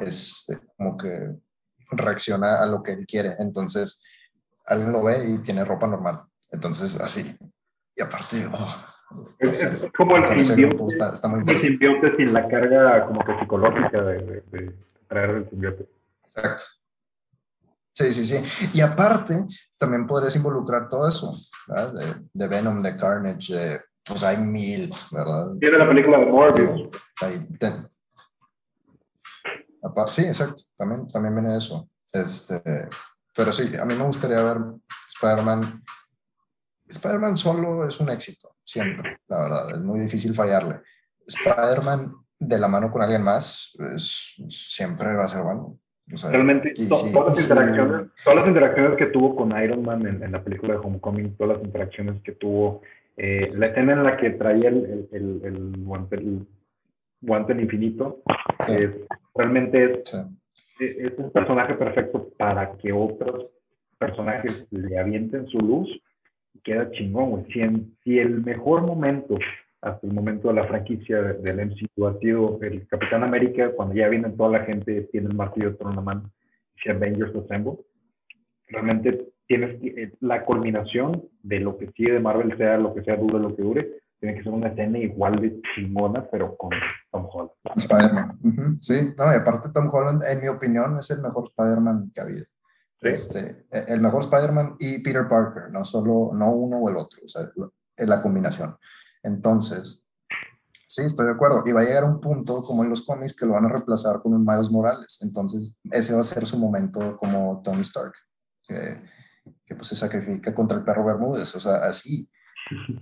es 0.00 0.46
eh, 0.48 0.58
como 0.76 0.96
que 0.96 1.34
reacciona 1.90 2.62
a 2.62 2.66
lo 2.66 2.82
que 2.82 2.92
él 2.92 3.06
quiere. 3.06 3.34
Entonces, 3.38 4.02
alguien 4.66 4.92
lo 4.92 5.02
ve 5.04 5.28
y 5.28 5.38
tiene 5.42 5.64
ropa 5.64 5.86
normal. 5.86 6.22
Entonces, 6.52 6.98
así. 7.00 7.36
Y 7.94 8.02
aparte, 8.02 8.46
oh, 8.52 8.76
Es, 9.38 9.60
es 9.62 9.86
como 9.96 10.16
el 10.16 10.44
simbionte, 10.44 10.84
está, 10.86 11.12
está 11.12 11.28
muy 11.28 11.42
el 11.46 11.60
simbionte 11.60 12.16
sin 12.16 12.32
la 12.32 12.48
carga 12.48 13.06
como 13.06 13.22
que 13.24 13.38
psicológica 13.38 14.02
de, 14.02 14.22
de- 14.22 14.40
de 14.50 14.74
traer 15.08 15.30
el 15.30 15.50
simbionte. 15.50 15.88
Exacto. 16.36 16.64
Sí, 17.94 18.12
sí, 18.12 18.26
sí. 18.26 18.70
Y 18.74 18.80
aparte, 18.82 19.46
también 19.78 20.06
podrías 20.06 20.36
involucrar 20.36 20.88
todo 20.88 21.08
eso, 21.08 21.32
¿verdad? 21.66 21.92
De, 21.94 22.28
de 22.34 22.48
Venom, 22.48 22.80
de 22.82 22.94
Carnage, 22.96 23.54
de, 23.54 23.80
pues 24.04 24.22
hay 24.22 24.36
mil, 24.36 24.92
¿verdad? 25.10 25.52
Tiene 25.58 25.78
la 25.78 25.88
película 25.88 26.18
de 26.18 26.26
Morbius. 26.26 26.90
Ahí 27.22 27.38
te- 27.58 27.88
Apa- 29.82 30.06
Sí, 30.08 30.22
exacto. 30.24 30.62
También, 30.76 31.08
también 31.08 31.34
viene 31.34 31.56
eso. 31.56 31.88
Este, 32.12 32.60
pero 33.34 33.52
sí, 33.52 33.74
a 33.76 33.84
mí 33.84 33.94
me 33.94 34.04
gustaría 34.04 34.42
ver 34.42 34.58
Spider-Man. 35.08 35.82
Spider-Man 36.88 37.36
solo 37.36 37.86
es 37.88 37.98
un 38.00 38.10
éxito, 38.10 38.56
siempre, 38.62 39.20
la 39.28 39.38
verdad. 39.40 39.70
Es 39.70 39.78
muy 39.78 40.00
difícil 40.00 40.34
fallarle. 40.34 40.82
Spider-Man 41.26 42.14
de 42.38 42.58
la 42.58 42.68
mano 42.68 42.90
con 42.92 43.00
alguien 43.02 43.22
más, 43.22 43.72
es- 43.96 44.34
siempre 44.50 45.14
va 45.14 45.24
a 45.24 45.28
ser 45.28 45.42
bueno. 45.42 45.78
O 46.12 46.16
sea, 46.16 46.30
Realmente, 46.30 46.72
y 46.76 46.88
to- 46.88 46.94
sí, 46.96 47.12
todas, 47.12 47.28
las 47.30 47.38
sí. 47.38 47.52
interacciones, 47.52 48.06
todas 48.24 48.38
las 48.38 48.48
interacciones 48.48 48.96
que 48.96 49.06
tuvo 49.06 49.34
con 49.34 49.62
Iron 49.62 49.82
Man 49.82 50.06
en, 50.06 50.22
en 50.22 50.32
la 50.32 50.42
película 50.42 50.74
de 50.74 50.78
Homecoming, 50.80 51.36
todas 51.36 51.56
las 51.58 51.66
interacciones 51.66 52.22
que 52.22 52.32
tuvo, 52.32 52.82
eh, 53.16 53.50
la 53.54 53.66
escena 53.66 53.92
en 53.94 54.02
la 54.04 54.16
que 54.16 54.30
traía 54.30 54.68
el, 54.68 54.76
el, 54.84 55.08
el, 55.12 55.40
el 55.44 55.84
guante, 55.84 56.16
el 56.16 56.46
guante 57.20 57.54
del 57.54 57.64
infinito, 57.64 58.22
Sí. 58.68 58.74
eh, 58.74 59.04
realmente 59.34 59.84
es, 59.84 60.08
Sí. 60.08 60.18
es 60.84 60.96
es 61.12 61.18
un 61.18 61.30
personaje 61.32 61.74
perfecto 61.74 62.28
para 62.38 62.72
que 62.76 62.92
otros 62.92 63.50
personajes 63.98 64.66
le 64.70 64.98
avienten 64.98 65.46
su 65.48 65.58
luz 65.58 65.88
y 66.54 66.58
queda 66.60 66.90
chingón, 66.92 67.30
güey. 67.30 67.44
Si, 67.52 67.60
en- 67.60 67.96
si 68.04 68.18
el 68.18 68.42
mejor 68.44 68.82
momento 68.82 69.36
hasta 69.86 70.06
el 70.06 70.12
momento 70.12 70.48
de 70.48 70.54
la 70.54 70.66
franquicia 70.66 71.22
de- 71.22 71.34
del 71.34 71.60
MCU 71.60 72.06
ha 72.06 72.18
sido 72.18 72.58
el 72.62 72.86
Capitán 72.88 73.22
América, 73.22 73.70
cuando 73.76 73.94
ya 73.94 74.08
viene 74.08 74.30
toda 74.30 74.50
la 74.58 74.64
gente, 74.64 75.02
tiene 75.12 75.28
el 75.28 75.34
martillo 75.34 75.76
la 75.80 76.00
mano, 76.00 76.30
si 76.82 76.90
Avengers 76.90 77.34
Assemble, 77.36 77.74
realmente 78.68 79.32
tienes 79.46 79.80
que- 79.80 80.02
eh, 80.02 80.12
la 80.20 80.44
culminación 80.44 81.22
de 81.42 81.60
lo 81.60 81.78
que 81.78 81.90
sigue 81.92 82.12
de 82.12 82.20
Marvel, 82.20 82.56
sea 82.56 82.76
lo 82.78 82.94
que 82.94 83.02
sea, 83.04 83.16
dure 83.16 83.38
lo 83.38 83.54
que 83.54 83.62
dure, 83.62 83.90
tiene 84.18 84.36
que 84.36 84.42
ser 84.42 84.52
una 84.52 84.68
escena 84.68 84.98
igual 84.98 85.40
de 85.40 85.60
chingona, 85.74 86.26
pero 86.30 86.56
con 86.56 86.70
Tom 87.12 87.28
Holland. 87.30 87.50
Spider-Man. 87.76 88.38
Ujú, 88.42 88.76
Sí, 88.80 89.12
no, 89.16 89.32
y 89.32 89.36
aparte 89.36 89.68
Tom 89.72 89.88
Holland, 89.92 90.22
en 90.28 90.40
mi 90.40 90.48
opinión, 90.48 90.98
es 90.98 91.10
el 91.10 91.20
mejor 91.22 91.44
Spider-Man 91.44 92.10
que 92.12 92.20
ha 92.20 92.24
habido. 92.24 92.44
Sí. 93.00 93.08
Este, 93.08 93.66
e- 93.70 93.84
el 93.88 94.00
mejor 94.00 94.22
Spider-Man 94.22 94.76
y 94.80 95.02
Peter 95.02 95.28
Parker, 95.28 95.70
no 95.70 95.84
solo, 95.84 96.30
no 96.34 96.50
uno 96.54 96.78
o 96.78 96.88
el 96.90 96.96
otro, 96.96 97.20
o 97.24 97.28
sea, 97.28 97.42
la 97.98 98.22
combinación. 98.22 98.74
Entonces, 99.26 100.04
sí, 100.86 101.02
estoy 101.02 101.26
de 101.26 101.32
acuerdo. 101.32 101.64
Y 101.66 101.72
va 101.72 101.80
a 101.80 101.84
llegar 101.84 102.04
un 102.04 102.20
punto, 102.20 102.62
como 102.62 102.84
en 102.84 102.90
los 102.90 103.04
cómics, 103.04 103.34
que 103.34 103.44
lo 103.44 103.52
van 103.52 103.64
a 103.64 103.68
reemplazar 103.68 104.22
con 104.22 104.32
un 104.32 104.44
Miles 104.44 104.70
Morales. 104.70 105.18
Entonces, 105.20 105.74
ese 105.90 106.14
va 106.14 106.20
a 106.20 106.24
ser 106.24 106.46
su 106.46 106.58
momento 106.58 107.16
como 107.18 107.60
Tony 107.62 107.82
Stark, 107.82 108.14
que, 108.62 109.02
que 109.64 109.74
pues 109.74 109.88
se 109.88 109.96
sacrifica 109.96 110.54
contra 110.54 110.78
el 110.78 110.84
perro 110.84 111.04
Bermúdez, 111.04 111.54
o 111.56 111.60
sea, 111.60 111.76
así. 111.86 112.30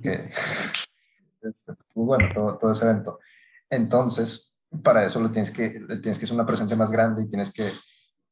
Que, 0.02 0.30
este, 1.42 1.74
pues 1.74 2.06
bueno, 2.06 2.26
todo, 2.34 2.56
todo 2.56 2.72
ese 2.72 2.86
evento. 2.86 3.20
Entonces, 3.68 4.56
para 4.82 5.04
eso 5.04 5.22
le 5.22 5.28
tienes 5.28 5.50
que, 5.50 5.70
tienes 6.00 6.18
que 6.18 6.24
hacer 6.24 6.34
una 6.34 6.46
presencia 6.46 6.76
más 6.76 6.90
grande 6.90 7.22
y 7.22 7.28
tienes 7.28 7.52
que 7.52 7.68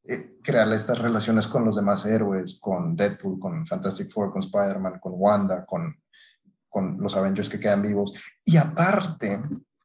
eh, 0.05 0.39
crear 0.43 0.73
estas 0.73 0.99
relaciones 0.99 1.47
con 1.47 1.65
los 1.65 1.77
demás 1.77 2.07
héroes, 2.07 2.59
con 2.59 2.97
Deadpool, 2.97 3.39
con 3.39 3.67
Fantastic 3.67 4.11
Four, 4.11 4.33
con 4.33 4.41
Spider-Man, 4.41 4.99
con 4.99 5.13
Wanda, 5.15 5.65
con, 5.67 6.02
con 6.73 6.97
los 7.01 7.15
Avengers 7.17 7.49
que 7.51 7.61
quedan 7.61 7.83
vivos. 7.83 8.15
Y 8.45 8.57
aparte, 8.57 9.41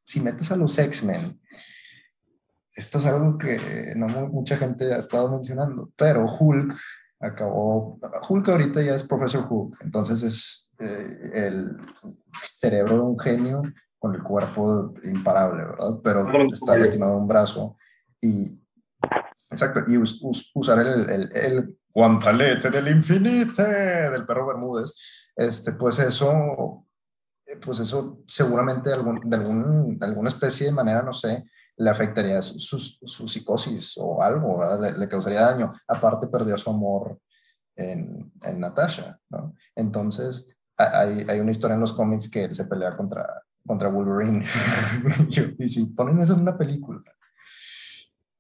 si 0.06 0.22
metes 0.22 0.52
a 0.52 0.56
los 0.56 0.80
X-Men, 0.80 1.40
esto 2.74 2.98
es 3.00 3.06
algo 3.06 3.38
que 3.38 3.94
no 3.96 4.08
mu- 4.08 4.28
mucha 4.30 4.56
gente 4.56 4.94
ha 4.94 4.98
estado 4.98 5.30
mencionando, 5.30 5.92
pero 5.98 6.26
Hulk 6.26 6.74
acabó, 7.20 8.00
Hulk 8.30 8.50
ahorita 8.50 8.82
ya 8.82 8.96
es 8.96 9.04
Professor 9.04 9.46
Hulk, 9.50 9.82
entonces 9.82 10.22
es 10.24 10.72
eh, 10.80 11.32
el 11.34 11.76
cerebro 12.60 12.94
de 12.96 13.02
un 13.02 13.20
genio 13.20 13.64
con 14.00 14.14
el 14.16 14.22
cuerpo 14.24 14.94
imparable, 15.04 15.64
¿verdad? 15.66 16.00
Pero 16.04 16.22
está 16.54 16.78
lastimado 16.78 17.18
un 17.18 17.28
brazo 17.28 17.76
y, 18.22 18.64
exacto, 19.50 19.82
y 19.88 19.98
us- 19.98 20.20
us- 20.22 20.52
usar 20.54 20.80
el, 20.80 21.10
el, 21.10 21.32
el 21.36 21.78
guantalete 21.98 22.70
del 22.70 22.90
infinite 22.90 23.64
del 23.64 24.24
perro 24.24 24.46
Bermúdez, 24.46 24.94
este, 25.36 25.72
pues 25.72 25.98
eso, 25.98 26.86
pues 27.60 27.80
eso 27.80 28.20
seguramente 28.28 28.90
de, 28.90 28.96
algún, 28.96 29.20
de, 29.28 29.36
algún, 29.36 29.98
de 29.98 30.06
alguna 30.06 30.28
especie 30.28 30.68
de 30.68 30.74
manera, 30.74 31.02
no 31.02 31.12
sé, 31.12 31.46
le 31.76 31.90
afectaría 31.90 32.40
su, 32.44 32.60
su, 32.60 32.78
su 32.78 33.28
psicosis 33.28 33.96
o 33.98 34.22
algo. 34.22 34.64
Le, 34.80 34.96
le 34.96 35.10
causaría 35.10 35.42
daño. 35.42 35.72
Aparte 35.88 36.28
perdió 36.28 36.56
su 36.56 36.70
amor 36.70 37.20
en, 37.76 38.32
en 38.44 38.60
Natasha, 38.60 39.20
¿no? 39.30 39.56
Entonces, 39.76 40.56
hay, 40.78 41.26
hay 41.28 41.40
una 41.40 41.52
historia 41.52 41.76
en 41.76 41.82
los 41.82 41.94
cómics 41.94 42.30
que 42.30 42.44
él 42.44 42.54
se 42.54 42.66
pelea 42.66 42.96
contra, 42.96 43.44
contra 43.66 43.90
Wolverine. 43.90 44.46
y 45.58 45.68
si 45.68 45.86
ponen 45.94 46.22
eso 46.22 46.34
en 46.36 46.42
una 46.42 46.58
película. 46.58 47.02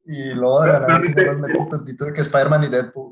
Y 0.05 0.29
luego 0.33 0.61
de 0.61 0.73
la 0.73 0.79
nada 0.79 1.01
si 1.01 1.13
no 1.13 1.67
tantito 1.69 2.05
de 2.05 2.13
que 2.13 2.21
Spider-Man 2.21 2.63
y 2.65 2.69
Deadpool. 2.69 3.11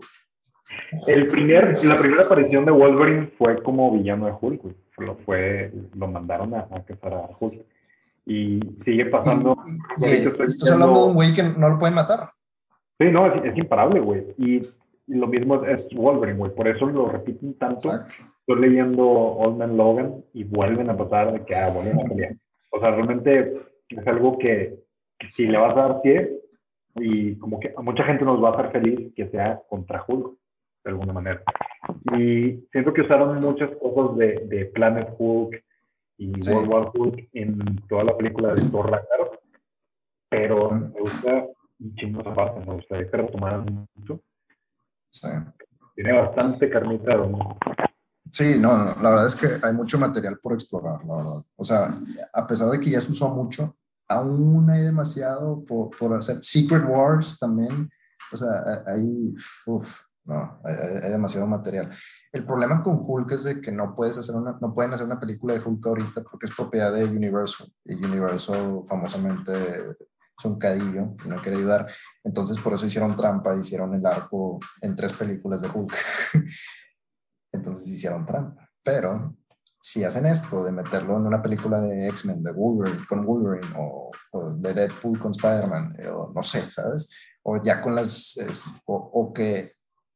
El 1.07 1.27
primer, 1.27 1.83
la 1.83 1.97
primera 1.99 2.23
aparición 2.23 2.65
de 2.65 2.71
Wolverine 2.71 3.27
fue 3.37 3.61
como 3.61 3.91
villano 3.91 4.25
de 4.25 4.33
Hulk, 4.39 4.61
güey. 4.61 4.75
Lo, 4.97 5.15
fue, 5.15 5.71
lo 5.95 6.07
mandaron 6.07 6.53
a, 6.53 6.67
a 6.71 6.83
cazar 6.83 7.13
a 7.13 7.29
Hulk. 7.39 7.61
Y 8.25 8.59
sigue 8.83 9.05
pasando. 9.05 9.57
Y, 9.97 10.05
y 10.05 10.15
estás 10.15 10.71
hablando 10.71 11.01
de 11.01 11.07
un 11.09 11.15
güey 11.15 11.33
que 11.33 11.43
no 11.43 11.69
lo 11.69 11.79
pueden 11.79 11.95
matar. 11.95 12.31
Sí, 12.97 13.11
no, 13.11 13.27
es, 13.27 13.45
es 13.45 13.57
imparable, 13.57 13.99
güey. 13.99 14.25
Y, 14.37 14.57
y 15.07 15.15
lo 15.15 15.27
mismo 15.27 15.63
es, 15.63 15.81
es 15.81 15.93
Wolverine, 15.95 16.37
güey. 16.37 16.55
Por 16.55 16.67
eso 16.67 16.85
lo 16.85 17.09
repiten 17.09 17.53
tanto. 17.55 17.89
Exacto. 17.89 18.13
Estoy 18.39 18.61
leyendo 18.61 19.07
Old 19.07 19.57
Man 19.57 19.75
Logan 19.75 20.23
y 20.33 20.43
vuelven 20.43 20.89
a 20.89 20.97
pasar 20.97 21.33
de 21.33 21.43
que, 21.43 21.55
ah, 21.55 21.69
vuelven 21.69 21.99
a 21.99 22.03
pelear. 22.03 22.35
O 22.71 22.79
sea, 22.79 22.91
realmente 22.91 23.57
es 23.89 24.07
algo 24.07 24.37
que, 24.37 24.79
que 25.17 25.29
si 25.29 25.47
le 25.47 25.57
vas 25.57 25.75
a 25.75 25.81
dar 25.81 26.01
pie 26.01 26.39
y 26.95 27.35
como 27.35 27.59
que 27.59 27.73
a 27.75 27.81
mucha 27.81 28.03
gente 28.03 28.23
nos 28.23 28.43
va 28.43 28.49
a 28.49 28.53
hacer 28.53 28.71
feliz 28.71 29.13
que 29.15 29.27
sea 29.29 29.61
contra 29.67 30.03
Hulk, 30.07 30.33
de 30.85 30.91
alguna 30.91 31.13
manera. 31.13 31.43
Y 32.17 32.65
siento 32.71 32.93
que 32.93 33.01
usaron 33.01 33.41
muchas 33.41 33.71
cosas 33.77 34.17
de, 34.17 34.45
de 34.47 34.65
Planet 34.67 35.09
Hulk 35.17 35.63
y 36.17 36.31
Sí. 36.41 36.51
World 36.51 36.69
War 36.69 36.91
Hulk 36.93 37.29
en 37.33 37.81
toda 37.89 38.05
la 38.05 38.15
película 38.17 38.53
de 38.53 38.61
Thor 38.69 38.89
Ragnarok, 38.89 39.39
pero 40.29 40.71
me 40.71 40.87
gusta 40.99 41.47
un 41.79 41.95
chingo 41.95 42.21
esa 42.21 42.33
parte, 42.33 42.65
me 42.65 42.73
gustaría 42.75 43.09
que 43.11 43.17
retomaran 43.17 43.87
mucho. 43.95 44.21
Sí. 45.09 45.27
Tiene 45.95 46.13
bastante 46.13 46.69
carnita 46.69 47.15
donde 47.15 47.39
Sí, 48.31 48.57
no, 48.59 48.77
no, 48.77 49.01
la 49.01 49.09
verdad 49.11 49.27
es 49.27 49.35
que 49.35 49.47
hay 49.65 49.73
mucho 49.73 49.97
material 49.97 50.37
por 50.39 50.53
explorar, 50.53 51.05
la 51.05 51.15
verdad. 51.15 51.41
O 51.55 51.63
sea, 51.63 51.87
a 52.33 52.45
pesar 52.45 52.69
de 52.69 52.81
que 52.81 52.89
ya 52.89 52.99
se 52.99 53.13
usó 53.13 53.29
mucho, 53.33 53.77
aún 54.09 54.69
hay 54.69 54.81
demasiado 54.83 55.63
por, 55.63 55.89
por 55.97 56.13
hacer. 56.17 56.43
Secret 56.43 56.83
Wars 56.85 57.39
también, 57.39 57.89
o 58.33 58.37
sea, 58.37 58.83
hay, 58.87 59.33
uf, 59.67 60.01
no, 60.25 60.59
hay, 60.63 60.75
hay- 61.03 61.11
demasiado 61.11 61.47
material. 61.47 61.91
El 62.31 62.45
problema 62.45 62.81
con 62.83 62.99
Hulk 63.01 63.31
es 63.31 63.43
de 63.43 63.61
que 63.61 63.71
no 63.71 63.95
puedes 63.95 64.17
hacer 64.17 64.35
una, 64.35 64.57
no 64.59 64.73
pueden 64.73 64.93
hacer 64.93 65.05
una 65.05 65.19
película 65.19 65.53
de 65.53 65.61
Hulk 65.61 65.85
ahorita 65.85 66.23
porque 66.23 66.47
es 66.47 66.55
propiedad 66.55 66.93
de 66.93 67.05
Universal 67.05 67.67
y 67.85 67.93
Universal 68.05 68.81
famosamente 68.87 69.51
es 70.37 70.45
un 70.45 70.59
cadillo 70.59 71.15
y 71.23 71.29
no 71.29 71.37
quiere 71.37 71.59
ayudar. 71.59 71.87
Entonces 72.23 72.59
por 72.59 72.73
eso 72.73 72.85
hicieron 72.85 73.15
trampa, 73.15 73.55
hicieron 73.55 73.93
el 73.93 74.05
arco 74.05 74.59
en 74.81 74.95
tres 74.95 75.13
películas 75.13 75.61
de 75.61 75.69
Hulk. 75.69 75.93
Entonces 77.51 77.87
hicieron 77.89 78.25
trampa. 78.25 78.69
Pero 78.83 79.35
si 79.79 80.03
hacen 80.03 80.25
esto 80.25 80.63
de 80.63 80.71
meterlo 80.71 81.17
en 81.17 81.27
una 81.27 81.41
película 81.41 81.79
de 81.79 82.07
X-Men, 82.07 82.43
de 82.43 82.51
Wolverine 82.51 83.05
con 83.07 83.25
Wolverine, 83.25 83.67
o, 83.77 84.11
o 84.31 84.51
de 84.55 84.73
Deadpool 84.73 85.19
con 85.19 85.31
Spider-Man, 85.31 85.95
eh, 85.99 86.11
no 86.33 86.43
sé, 86.43 86.61
¿sabes? 86.61 87.09
O 87.43 87.61
ya 87.63 87.81
con 87.81 87.95
las. 87.95 88.37
es- 88.37 88.81
o, 88.85 88.95
o 88.95 89.33
que 89.33 89.71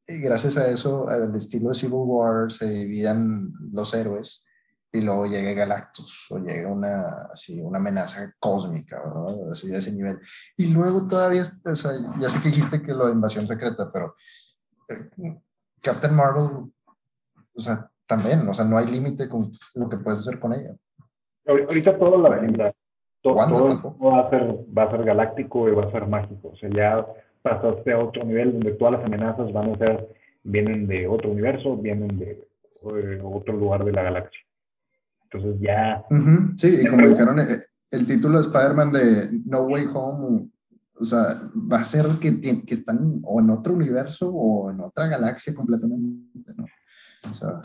eh, 0.10 0.18
gracias 0.20 0.58
a 0.58 0.68
eso, 0.70 1.08
al 1.08 1.36
estilo 1.36 1.70
de 1.70 1.76
Civil 1.76 2.04
War, 2.06 2.52
se 2.52 2.66
dividan 2.70 3.52
los 3.72 3.94
héroes 3.94 4.46
y 4.92 5.02
luego 5.02 5.28
llegue 5.28 5.54
Galactus 5.54 6.28
o 6.32 6.40
llegue 6.40 6.66
una, 6.66 7.28
así, 7.32 7.62
una 7.62 7.78
amenaza 7.78 8.34
cósmica, 8.40 8.98
¿verdad? 9.04 9.52
Así 9.52 9.70
de 9.70 9.78
ese 9.78 9.92
nivel. 9.92 10.20
Y 10.58 10.68
luego 10.74 11.08
todavía, 11.08 11.44
o 11.64 11.76
sea, 11.76 11.92
ya 12.20 12.30
sé 12.30 12.42
que 12.42 12.50
dijiste 12.50 12.82
que 12.82 12.92
lo 12.94 13.06
de 13.06 13.14
invasión 13.14 13.46
secreta, 13.46 13.92
pero 13.92 14.16
eh, 14.90 15.10
Captain 15.82 16.16
Marvel, 16.16 16.72
o 17.56 17.62
sea, 17.62 17.90
también, 18.08 18.48
o 18.50 18.54
sea, 18.54 18.66
no 18.66 18.78
hay 18.78 18.88
límite 18.88 19.30
con 19.30 19.52
lo 19.76 19.88
que 19.88 19.98
puedes 19.98 20.20
hacer 20.20 20.40
con 20.40 20.54
ella. 20.54 20.76
Ahor- 21.46 21.66
Ahorita 21.68 21.98
toda 21.98 22.18
la 22.18 22.30
Wanda 22.30 22.74
todo, 23.22 23.36
tampoco. 23.38 24.10
va 24.10 24.22
a 24.22 24.30
ser 24.30 24.56
va 24.76 24.84
a 24.84 24.92
ser 24.92 25.04
galáctico 25.04 25.68
y 25.70 25.74
va 25.74 25.84
a 25.86 25.92
ser 25.92 26.08
mágico. 26.08 26.50
O 26.50 26.56
sea, 26.56 26.70
ya 26.70 27.06
pasaste 27.50 27.92
a 27.94 28.00
otro 28.04 28.24
nivel 28.24 28.54
donde 28.54 28.72
todas 28.74 28.94
las 28.94 29.06
amenazas 29.06 29.52
van 29.52 29.74
a 29.74 29.78
ser, 29.78 30.08
vienen 30.44 30.88
de 30.88 31.08
otro 31.08 31.32
universo, 31.32 31.76
vienen 31.78 32.18
de 32.18 32.32
eh, 32.32 33.20
otro 33.24 33.56
lugar 33.58 33.84
de 33.84 33.92
la 33.92 34.04
galaxia. 34.04 34.40
Entonces 35.32 35.60
ya, 35.62 36.04
Ujú, 36.10 36.54
Sí, 36.58 36.80
y 36.82 36.88
como 36.88 37.08
dijeron, 37.08 37.40
eh, 37.40 37.60
el 37.92 38.06
título 38.08 38.36
de 38.38 38.42
Spider-Man 38.48 38.92
de 38.92 39.30
No 39.46 39.64
Way 39.64 39.86
Home, 39.94 40.50
o 40.96 41.06
sea, 41.06 41.42
va 41.72 41.80
a 41.80 41.84
ser 41.84 42.06
que, 42.22 42.42
que 42.42 42.74
están 42.74 43.20
o 43.24 43.40
en 43.40 43.50
otro 43.50 43.74
universo 43.74 44.30
o 44.34 44.70
en 44.72 44.80
otra 44.82 45.08
galaxia 45.08 45.54
completamente, 45.56 46.54
¿no? 46.58 46.66
O 47.30 47.34
sea... 47.34 47.62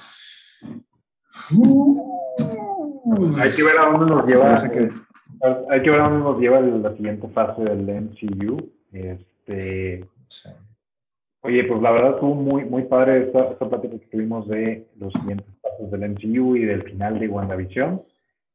hay 3.42 3.52
que 3.52 3.62
ver 3.62 3.78
a 3.78 3.90
dónde 3.90 4.06
nos 4.14 4.26
lleva, 4.26 4.54
que- 4.70 4.90
hay 5.70 5.82
que 5.82 5.90
ver 5.90 6.00
a 6.00 6.08
dónde 6.08 6.24
nos 6.24 6.38
lleva 6.40 6.60
la 6.60 6.96
siguiente 6.96 7.28
fase 7.28 7.62
del 7.62 7.88
MCU. 7.88 8.70
Este, 9.46 10.08
sí. 10.28 10.48
Oye, 11.42 11.64
pues 11.64 11.82
la 11.82 11.90
verdad 11.90 12.14
estuvo 12.14 12.34
muy, 12.34 12.64
muy 12.64 12.84
padre 12.84 13.26
esta, 13.26 13.50
esta 13.50 13.68
plática 13.68 13.98
que 13.98 14.06
tuvimos 14.06 14.48
de 14.48 14.88
los 14.96 15.12
siguientes 15.12 15.46
pasos 15.62 15.90
del 15.90 16.10
MCU 16.12 16.56
y 16.56 16.64
del 16.64 16.82
final 16.84 17.18
de 17.20 17.28
WandaVision. 17.28 18.02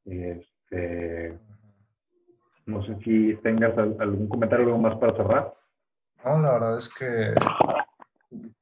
Este, 0.06 1.38
no 2.66 2.84
sé 2.86 2.98
si 3.04 3.36
tengas 3.44 3.78
al- 3.78 3.96
algún 4.00 4.28
comentario 4.28 4.66
algo 4.66 4.80
más 4.80 4.98
para 4.98 5.16
cerrar. 5.16 5.54
No, 6.26 6.38
la 6.42 6.54
verdad 6.54 6.78
es 6.80 6.92
que, 6.94 7.34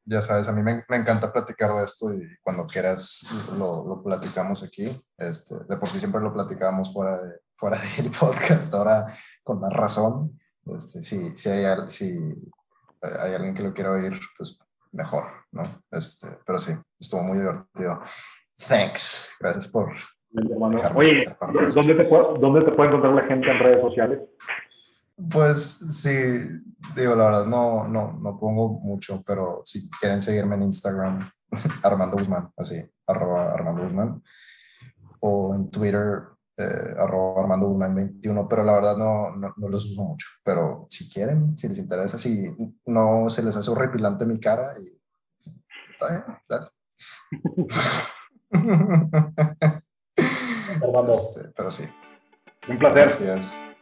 ya 0.05 0.21
sabes, 0.21 0.47
a 0.49 0.51
mí 0.51 0.61
me, 0.61 0.83
me 0.89 0.97
encanta 0.97 1.31
platicar 1.31 1.71
de 1.71 1.85
esto 1.85 2.13
y 2.13 2.27
cuando 2.43 2.67
quieras 2.67 3.23
lo, 3.57 3.85
lo 3.87 4.03
platicamos 4.03 4.61
aquí. 4.63 4.87
Este, 5.17 5.55
de 5.69 5.77
por 5.77 5.87
sí 5.87 5.99
siempre 5.99 6.19
lo 6.21 6.33
platicábamos 6.33 6.93
fuera, 6.93 7.17
de, 7.21 7.39
fuera 7.55 7.77
del 7.95 8.11
podcast, 8.19 8.73
ahora 8.73 9.05
con 9.41 9.61
más 9.61 9.71
razón. 9.71 10.37
Este, 10.75 11.03
si, 11.03 11.37
si, 11.37 11.49
hay, 11.49 11.65
si 11.89 12.17
hay 13.01 13.33
alguien 13.33 13.53
que 13.53 13.63
lo 13.63 13.73
quiera 13.73 13.91
oír, 13.91 14.19
pues 14.37 14.59
mejor, 14.91 15.25
¿no? 15.51 15.83
Este, 15.91 16.27
pero 16.45 16.59
sí, 16.59 16.73
estuvo 16.99 17.23
muy 17.23 17.37
divertido. 17.37 18.01
Thanks. 18.67 19.31
Gracias 19.39 19.67
por... 19.67 19.93
Oye. 20.95 21.23
¿dónde 21.73 21.95
te, 21.95 22.03
puede, 22.05 22.39
¿dónde 22.39 22.61
te 22.61 22.71
puede 22.71 22.89
encontrar 22.89 23.13
la 23.13 23.25
gente 23.25 23.49
en 23.49 23.59
redes 23.59 23.81
sociales? 23.81 24.19
Pues 25.31 25.59
sí, 26.01 26.11
digo, 26.95 27.15
la 27.15 27.25
verdad, 27.25 27.45
no, 27.45 27.87
no, 27.87 28.13
no 28.13 28.39
pongo 28.39 28.79
mucho, 28.79 29.23
pero 29.25 29.61
si 29.65 29.89
quieren 29.89 30.21
seguirme 30.21 30.55
en 30.55 30.63
Instagram, 30.63 31.19
Armando 31.83 32.17
Guzmán, 32.17 32.51
así, 32.55 32.83
arroba 33.07 33.51
Armando 33.51 33.83
Guzmán, 33.83 34.21
o 35.21 35.55
en 35.55 35.71
Twitter, 35.71 36.23
eh, 36.57 36.95
arroba 36.97 37.41
Armando 37.41 37.67
Guzmán 37.67 37.93
21, 37.95 38.47
pero 38.47 38.63
la 38.63 38.73
verdad 38.73 38.97
no, 38.97 39.35
no, 39.35 39.53
no 39.55 39.69
los 39.69 39.85
uso 39.85 40.03
mucho. 40.03 40.27
Pero 40.43 40.87
si 40.89 41.09
quieren, 41.09 41.57
si 41.57 41.67
les 41.67 41.77
interesa, 41.77 42.17
si 42.17 42.51
no 42.85 43.29
se 43.29 43.43
les 43.43 43.55
hace 43.55 43.69
horripilante 43.71 44.25
mi 44.25 44.39
cara, 44.39 44.73
y 44.79 44.99
está 45.91 46.09
bien, 46.09 46.23
dale. 46.49 46.67
Armando, 50.81 51.11
Este, 51.13 51.49
pero 51.55 51.69
sí, 51.71 51.83
un 52.67 52.77
placer. 52.77 52.97
gracias. 52.97 53.76